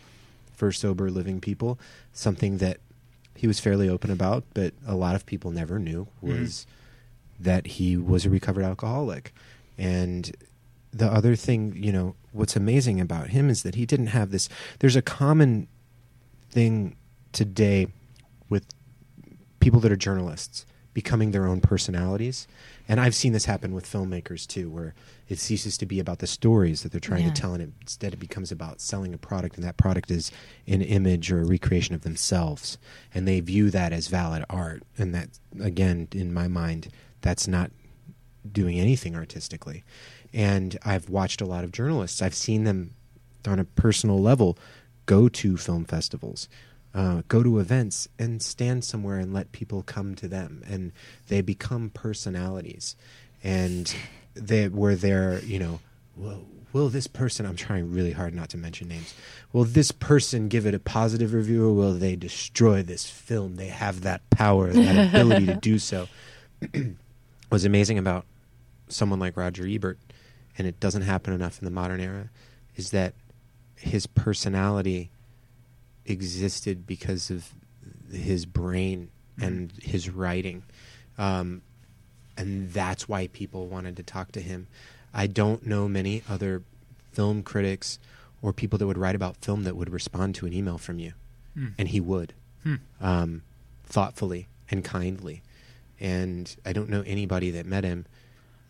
For 0.53 0.73
sober 0.73 1.09
living 1.11 1.41
people, 1.41 1.79
something 2.13 2.59
that 2.59 2.79
he 3.37 3.47
was 3.47 3.61
fairly 3.61 3.89
open 3.89 4.11
about, 4.11 4.45
but 4.53 4.75
a 4.87 4.95
lot 4.97 5.15
of 5.15 5.25
people 5.25 5.51
never 5.53 5.79
knew 5.79 6.09
was 6.21 6.67
that 7.39 7.67
he 7.79 7.97
was 7.97 8.25
a 8.25 8.31
recovered 8.31 8.65
alcoholic. 8.65 9.33
And 9.79 10.33
the 10.93 11.11
other 11.11 11.35
thing, 11.37 11.75
you 11.77 11.93
know, 11.93 12.15
what's 12.33 12.57
amazing 12.57 13.01
about 13.01 13.31
him 13.31 13.49
is 13.49 13.63
that 13.63 13.75
he 13.77 13.87
didn't 13.87 14.09
have 14.09 14.31
this. 14.33 14.49
There's 14.81 14.97
a 14.97 15.03
common 15.03 15.69
thing 16.51 16.97
today 17.33 17.87
with 18.49 18.65
people 19.61 19.81
that 19.81 19.91
are 19.93 19.97
journalists 19.97 20.67
becoming 20.95 21.33
their 21.33 21.47
own 21.47 21.61
personalities. 21.61 22.47
And 22.89 23.01
I've 23.01 23.15
seen 23.15 23.33
this 23.33 23.45
happen 23.47 23.75
with 23.75 23.85
filmmakers 23.85 24.47
too, 24.47 24.71
where 24.71 24.95
it 25.29 25.39
ceases 25.39 25.77
to 25.79 25.87
be 25.87 25.99
about 25.99 26.21
the 26.21 26.27
stories 26.27 26.83
that 26.83 26.93
they're 26.93 27.01
trying 27.01 27.25
Yeah. 27.25 27.33
to 27.33 27.41
tell, 27.41 27.53
and 27.55 27.63
it, 27.63 27.71
instead 27.81 28.13
it 28.13 28.19
becomes 28.21 28.53
about 28.53 28.81
selling 28.81 29.13
a 29.13 29.19
product, 29.19 29.57
and 29.57 29.65
that 29.65 29.77
product 29.77 30.11
is 30.11 30.31
an 30.67 30.83
image 30.83 31.33
or 31.33 31.41
a 31.41 31.45
recreation 31.45 31.95
of 31.95 32.03
themselves. 32.03 32.79
And 33.13 33.27
they 33.27 33.41
view 33.41 33.71
that 33.71 33.93
as 33.93 34.07
valid 34.07 34.45
art. 34.49 34.83
And 34.97 35.15
that, 35.15 35.29
again, 35.61 36.09
in 36.13 36.33
my 36.33 36.47
mind, 36.49 36.89
that's 37.21 37.49
not 37.49 37.71
doing 38.51 38.79
anything 38.79 39.17
artistically. 39.17 39.83
And 40.33 40.79
I've 40.85 41.09
watched 41.09 41.41
a 41.41 41.47
lot 41.47 41.65
of 41.65 41.73
journalists. 41.73 42.23
I've 42.23 42.35
seen 42.35 42.65
them 42.65 42.95
on 43.47 43.59
a 43.59 43.65
personal 43.65 44.21
level 44.21 44.57
go 45.07 45.29
to 45.29 45.57
film 45.57 45.85
festivals, 45.85 46.49
uh, 46.95 47.23
go 47.29 47.43
to 47.43 47.59
events, 47.59 48.09
and 48.19 48.41
stand 48.41 48.85
somewhere 48.85 49.19
and 49.19 49.35
let 49.35 49.53
people 49.53 49.83
come 49.83 50.15
to 50.15 50.29
them, 50.29 50.63
and 50.67 50.93
they 51.29 51.41
become 51.41 51.91
personalities, 51.91 52.95
and 53.43 53.95
they 54.35 54.69
were 54.69 54.95
there. 54.95 55.41
You 55.41 55.59
know, 55.59 55.81
will, 56.17 56.47
will 56.73 56.89
this 56.89 57.07
person? 57.07 57.47
I'm 57.47 57.57
trying 57.57 57.91
really 57.91 58.13
hard 58.13 58.35
not 58.35 58.51
to 58.51 58.57
mention 58.57 58.89
names. 58.89 59.13
Will 59.53 59.65
this 59.65 59.91
person 59.91 60.49
give 60.49 60.67
it 60.67 60.75
a 60.75 60.79
positive 60.79 61.35
review, 61.35 61.69
or 61.69 61.73
will 61.73 61.95
they 61.95 62.15
destroy 62.15 62.83
this 62.83 63.07
film? 63.07 63.57
They 63.57 63.69
have 63.69 64.03
that 64.03 64.29
power, 64.31 64.73
that 64.73 65.09
ability 65.15 65.47
to 65.47 65.57
do 65.57 65.79
so. 65.79 66.07
What's 67.49 67.65
amazing 67.65 67.99
about 67.99 68.25
someone 68.89 69.19
like 69.19 69.37
Roger 69.37 69.67
Ebert, 69.67 69.99
and 70.57 70.67
it 70.67 70.79
doesn't 70.79 71.03
happen 71.03 71.33
enough 71.33 71.59
in 71.59 71.65
the 71.65 71.71
modern 71.71 72.01
era, 72.01 72.31
is 72.77 72.91
that 72.93 73.15
his 73.77 74.07
personality 74.07 75.11
existed 76.07 76.87
because 76.87 77.31
of 77.31 77.49
his 78.13 78.47
brain 78.47 79.11
and 79.41 79.73
his 79.83 80.09
writing. 80.11 80.63
Um, 81.19 81.63
and 82.37 82.73
that's 82.73 83.09
why 83.09 83.29
people 83.29 83.67
wanted 83.67 83.97
to 83.97 84.03
talk 84.03 84.33
to 84.33 84.41
him. 84.41 84.67
I 85.13 85.27
don't 85.27 85.67
know 85.67 85.89
many 85.89 86.23
other 86.29 86.63
film 87.13 87.43
critics 87.43 87.99
or 88.43 88.53
people 88.53 88.79
that 88.79 88.87
would 88.87 88.99
write 88.99 89.15
about 89.15 89.37
film 89.37 89.65
that 89.65 89.77
would 89.77 89.91
respond 89.91 90.35
to 90.37 90.47
an 90.47 90.53
email 90.53 90.79
from 90.79 90.99
you. 90.99 91.13
Hmm. 91.55 91.69
And 91.79 91.89
he 91.89 92.01
would, 92.01 92.33
Hmm. 92.65 92.75
um, 93.01 93.43
thoughtfully 93.85 94.49
and 94.71 94.85
kindly. 94.85 95.43
And 96.01 96.55
I 96.67 96.73
don't 96.73 96.89
know 96.89 97.03
anybody 97.03 97.51
that 97.53 97.67
met 97.67 97.85
him 97.85 98.07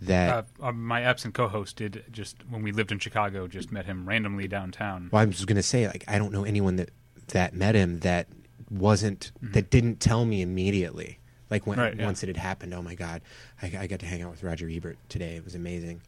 that 0.01 0.47
Uh, 0.61 0.67
uh, 0.69 0.73
my 0.73 1.01
absent 1.01 1.35
co-host 1.35 1.77
did 1.77 2.05
just 2.11 2.37
when 2.49 2.63
we 2.63 2.73
lived 2.73 2.93
in 2.93 2.99
Chicago. 2.99 3.47
Just 3.49 3.73
met 3.73 3.87
him 3.87 4.07
randomly 4.07 4.47
downtown. 4.47 5.09
Well, 5.11 5.23
I 5.23 5.25
was 5.25 5.45
going 5.47 5.57
to 5.57 5.63
say, 5.63 5.87
like, 5.87 6.05
I 6.07 6.19
don't 6.19 6.33
know 6.33 6.45
anyone 6.45 6.77
that 6.77 6.91
that 7.35 7.55
met 7.55 7.75
him 7.75 8.01
that 8.01 8.27
wasn't 8.71 9.31
that 9.43 9.71
didn't 9.71 10.01
tell 10.01 10.25
me 10.25 10.41
immediately. 10.43 11.19
Like 11.51 11.67
when 11.67 11.77
Mm-hmm. 11.77 11.85
Right, 11.85 11.97
yeah. 11.99 12.05
once 12.07 12.23
it 12.23 12.29
had 12.29 12.37
happened, 12.39 12.73
oh 12.75 12.83
my 12.83 12.95
god, 12.95 13.21
I, 13.63 13.67
I 13.81 13.87
got 13.87 14.01
to 14.01 14.07
hang 14.07 14.23
out 14.23 14.31
with 14.31 14.43
Roger 14.43 14.69
Ebert 14.69 14.97
today. 15.09 15.37
It 15.37 15.45
was 15.45 15.55
amazing, 15.55 16.01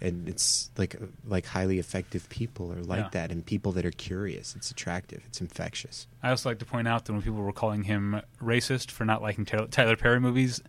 and 0.00 0.28
it's 0.28 0.70
like 0.76 0.96
like 1.26 1.46
highly 1.46 1.78
effective 1.78 2.28
people 2.28 2.72
are 2.72 2.82
like 2.82 3.04
Yeah. 3.04 3.08
that, 3.12 3.30
and 3.30 3.46
people 3.46 3.72
that 3.72 3.86
are 3.86 3.92
curious. 3.92 4.54
It's 4.56 4.70
attractive. 4.70 5.22
It's 5.26 5.40
infectious. 5.40 6.06
I 6.22 6.30
also 6.30 6.48
like 6.50 6.58
to 6.58 6.64
point 6.64 6.88
out 6.88 7.04
that 7.04 7.12
when 7.12 7.22
people 7.22 7.40
were 7.40 7.52
calling 7.52 7.84
him 7.84 8.20
racist 8.42 8.90
for 8.90 9.04
not 9.04 9.22
liking 9.22 9.44
Tyler 9.44 9.96
Perry 9.96 10.20
movies, 10.20 10.60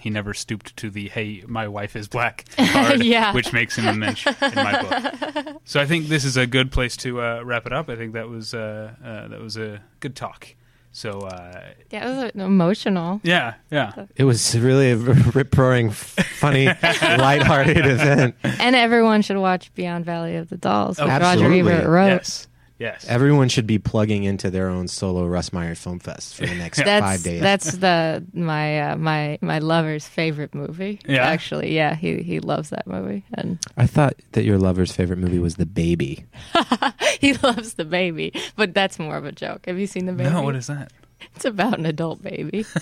he 0.00 0.10
never 0.10 0.34
stooped 0.34 0.76
to 0.78 0.90
the 0.90 1.08
"Hey, 1.08 1.42
my 1.46 1.68
wife 1.68 1.96
is 1.96 2.08
black" 2.16 2.44
card, 2.56 3.02
Yeah. 3.04 3.32
which 3.34 3.52
makes 3.52 3.76
him 3.76 3.86
a 3.86 3.92
mensch 3.92 4.26
in 4.42 4.54
my 4.54 4.82
book. 4.82 5.60
So 5.64 5.80
I 5.80 5.86
think 5.86 6.06
this 6.08 6.24
is 6.24 6.36
a 6.36 6.46
good 6.46 6.70
place 6.72 6.96
to 6.98 7.20
uh, 7.20 7.42
wrap 7.44 7.66
it 7.66 7.72
up. 7.72 7.88
I 7.88 7.96
think 7.96 8.12
that 8.14 8.28
was 8.28 8.54
uh, 8.54 8.92
uh, 9.04 9.28
that 9.28 9.40
was 9.40 9.56
a 9.56 9.80
good 10.00 10.14
talk. 10.16 10.54
So 10.90 11.20
uh, 11.20 11.64
Yeah, 11.90 12.08
it 12.08 12.34
was 12.34 12.44
emotional. 12.46 13.20
yeah, 13.22 13.54
yeah, 13.70 14.06
It 14.16 14.24
was 14.24 14.58
really 14.58 14.90
a 14.90 14.96
rip 14.96 15.56
roaring, 15.56 15.90
funny, 15.90 16.66
lighthearted 16.66 17.86
event. 17.86 18.34
And 18.42 18.74
everyone 18.74 19.22
should 19.22 19.36
watch 19.36 19.72
Beyond 19.74 20.04
Valley 20.06 20.36
of 20.36 20.48
the 20.48 20.56
Dolls, 20.56 20.98
Oh, 20.98 21.04
which 21.04 21.10
Roger 21.12 21.24
absolutely. 21.44 21.72
Ebert 21.72 21.86
wrote. 21.88 22.06
yes, 22.08 22.47
yes. 22.78 23.04
Everyone 23.08 23.48
should 23.48 23.66
be 23.66 23.78
plugging 23.78 24.24
into 24.24 24.50
their 24.50 24.68
own 24.68 24.88
solo 24.88 25.26
Russ 25.26 25.52
Meyer 25.52 25.74
Film 25.74 25.98
Fest 25.98 26.36
for 26.36 26.46
the 26.46 26.54
next 26.58 26.78
That's 26.84 27.04
five 27.04 27.22
days. 27.22 27.40
that's 27.40 27.72
the 27.72 28.24
my 28.32 28.92
uh, 28.92 28.96
my 28.96 29.38
my 29.40 29.58
lover's 29.58 30.06
favorite 30.06 30.54
movie. 30.54 31.00
Yeah? 31.06 31.26
actually, 31.26 31.74
yeah, 31.74 31.94
he 31.94 32.22
he 32.22 32.40
loves 32.40 32.70
that 32.70 32.86
movie, 32.86 33.24
and 33.34 33.58
I 33.76 33.86
thought 33.86 34.14
that 34.32 34.44
your 34.44 34.58
lover's 34.58 34.92
favorite 34.92 35.18
movie 35.18 35.38
was 35.38 35.56
The 35.56 35.66
Baby. 35.66 36.24
he 37.20 37.34
loves 37.34 37.74
the 37.74 37.84
baby. 37.84 38.32
But 38.56 38.74
that's 38.74 38.98
more 38.98 39.16
of 39.16 39.24
a 39.24 39.32
joke. 39.32 39.66
Have 39.66 39.78
you 39.78 39.86
seen 39.86 40.06
the 40.06 40.12
baby? 40.12 40.30
no, 40.30 40.42
what 40.42 40.56
is 40.56 40.66
that? 40.68 40.92
It's 41.36 41.44
about 41.44 41.78
an 41.78 41.86
adult 41.86 42.20
baby. 42.20 42.64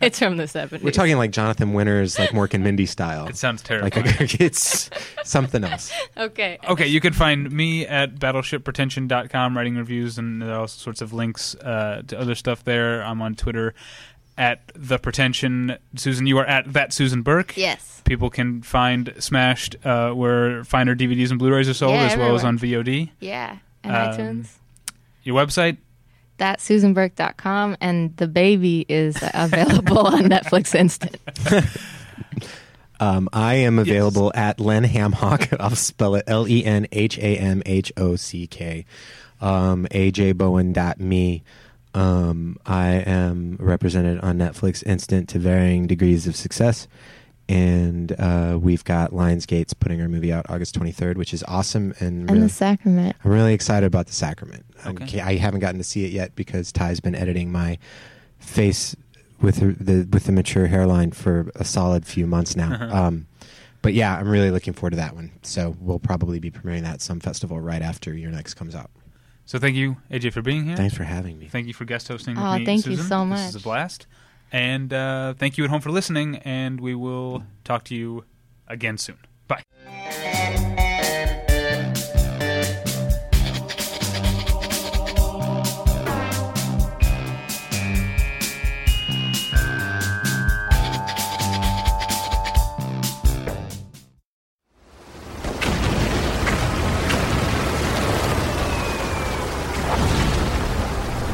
it's 0.00 0.18
from 0.18 0.36
the 0.36 0.48
seventies. 0.48 0.84
We're 0.84 0.90
talking 0.90 1.16
like 1.16 1.30
Jonathan 1.30 1.72
Winters, 1.74 2.18
like 2.18 2.30
Mork 2.30 2.52
and 2.52 2.64
Mindy 2.64 2.86
style. 2.86 3.28
It 3.28 3.36
sounds 3.36 3.62
terrible. 3.62 3.86
like 3.86 3.92
terrifying. 3.94 4.30
it's 4.40 4.90
something 5.22 5.62
else. 5.62 5.92
Okay. 6.16 6.58
Okay, 6.68 6.88
you 6.88 7.00
can 7.00 7.12
find 7.12 7.52
me 7.52 7.86
at 7.86 8.16
battleshippretension.com 8.16 9.56
writing 9.56 9.76
reviews 9.76 10.18
and 10.18 10.42
all 10.42 10.66
sorts 10.66 11.02
of 11.02 11.12
links 11.12 11.54
uh, 11.56 12.02
to 12.08 12.18
other 12.18 12.34
stuff 12.34 12.64
there. 12.64 13.02
I'm 13.02 13.22
on 13.22 13.34
Twitter 13.36 13.74
at 14.36 14.60
the 14.74 14.98
pretension. 14.98 15.76
Susan, 15.94 16.26
you 16.26 16.38
are 16.38 16.46
at 16.46 16.72
that 16.72 16.92
Susan 16.92 17.22
Burke. 17.22 17.56
Yes. 17.56 18.02
People 18.04 18.28
can 18.30 18.62
find 18.62 19.14
Smashed 19.18 19.76
uh, 19.86 20.10
where 20.10 20.64
finer 20.64 20.96
DVDs 20.96 21.30
and 21.30 21.38
Blu-rays 21.38 21.68
are 21.68 21.74
sold, 21.74 21.94
Yeah, 21.94 22.06
as 22.06 22.16
well 22.16 22.34
as 22.34 22.42
on 22.44 22.58
VOD. 22.58 23.10
Yeah. 23.20 23.58
And 23.84 23.92
Um, 23.94 24.12
iTunes. 24.12 24.48
Your 25.22 25.36
website? 25.40 25.76
That's 26.36 26.68
SusanBurke.com, 26.68 27.76
and 27.80 28.16
the 28.16 28.26
baby 28.26 28.84
is 28.88 29.16
available 29.34 29.98
on 29.98 30.24
Netflix 30.24 30.74
Instant. 30.74 31.16
Um, 33.00 33.28
I 33.32 33.54
am 33.54 33.78
available 33.78 34.30
at 34.34 34.60
Len 34.60 34.84
Hamhock. 34.84 35.54
I'll 35.60 35.74
spell 35.74 36.14
it 36.14 36.24
L 36.26 36.48
E 36.48 36.64
N 36.64 36.86
H 36.92 37.18
A 37.18 37.36
M 37.36 37.62
H 37.66 37.92
O 37.96 38.16
C 38.16 38.46
K. 38.46 38.86
Um, 39.40 39.86
AJBowen.me. 39.90 41.42
Um, 41.92 42.56
I 42.64 42.88
am 42.88 43.56
represented 43.60 44.20
on 44.20 44.38
Netflix 44.38 44.84
Instant 44.86 45.28
to 45.30 45.38
varying 45.38 45.86
degrees 45.86 46.26
of 46.26 46.34
success. 46.36 46.88
And 47.48 48.12
uh, 48.18 48.58
we've 48.60 48.84
got 48.84 49.10
Lionsgate's 49.10 49.74
putting 49.74 50.00
our 50.00 50.08
movie 50.08 50.32
out 50.32 50.46
August 50.48 50.78
23rd, 50.78 51.16
which 51.16 51.34
is 51.34 51.44
awesome. 51.46 51.92
And, 51.98 52.22
And 52.22 52.30
really, 52.30 52.42
the 52.44 52.48
sacrament. 52.48 53.16
I'm 53.22 53.30
really 53.30 53.52
excited 53.52 53.86
about 53.86 54.06
The 54.06 54.14
Sacrament. 54.14 54.64
I'm 54.84 54.96
Okay. 54.96 55.20
I 55.20 55.36
haven't 55.36 55.60
gotten 55.60 55.78
to 55.78 55.84
see 55.84 56.04
it 56.06 56.12
yet 56.12 56.34
because 56.36 56.72
Ti's 56.72 57.00
been 57.00 57.14
editing 57.14 57.52
my 57.52 57.78
face 58.38 58.96
with 59.40 59.56
the, 59.56 59.66
the 59.84 60.08
with 60.10 60.24
the 60.24 60.32
mature 60.32 60.66
hairline 60.68 61.10
for 61.10 61.50
a 61.56 61.64
solid 61.64 62.06
few 62.06 62.26
months 62.26 62.56
now. 62.56 62.88
um, 62.90 63.26
but 63.82 63.92
yeah, 63.92 64.16
I'm 64.16 64.28
really 64.28 64.50
looking 64.50 64.72
forward 64.72 64.90
to 64.92 64.96
that 64.96 65.14
one. 65.14 65.32
So 65.42 65.76
we'll 65.80 65.98
probably 65.98 66.38
be 66.38 66.50
premiering 66.50 66.82
that 66.82 66.94
at 66.94 67.00
some 67.02 67.20
festival 67.20 67.60
right 67.60 67.82
after 67.82 68.14
You're 68.14 68.30
Next 68.30 68.54
comes 68.54 68.74
out. 68.74 68.90
So 69.44 69.58
thank 69.58 69.76
you, 69.76 69.98
AJ, 70.10 70.32
for 70.32 70.40
being 70.40 70.64
here. 70.64 70.76
Thanks 70.76 70.96
for 70.96 71.04
having 71.04 71.38
me. 71.38 71.48
Thank 71.48 71.66
you 71.66 71.74
for 71.74 71.84
guest 71.84 72.08
hosting 72.08 72.36
with 72.36 72.42
Oh, 72.42 72.58
me, 72.58 72.64
thank 72.64 72.86
you 72.86 72.96
so 72.96 73.26
much. 73.26 73.40
This 73.40 73.48
is 73.50 73.56
a 73.56 73.60
blast. 73.60 74.06
And 74.52 74.92
uh, 74.92 75.34
thank 75.34 75.58
you 75.58 75.64
at 75.64 75.70
home 75.70 75.80
for 75.80 75.90
listening, 75.90 76.36
and 76.38 76.80
we 76.80 76.94
will 76.94 77.44
talk 77.64 77.84
to 77.84 77.94
you 77.94 78.24
again 78.68 78.98
soon. 78.98 79.18
Bye. 79.48 79.62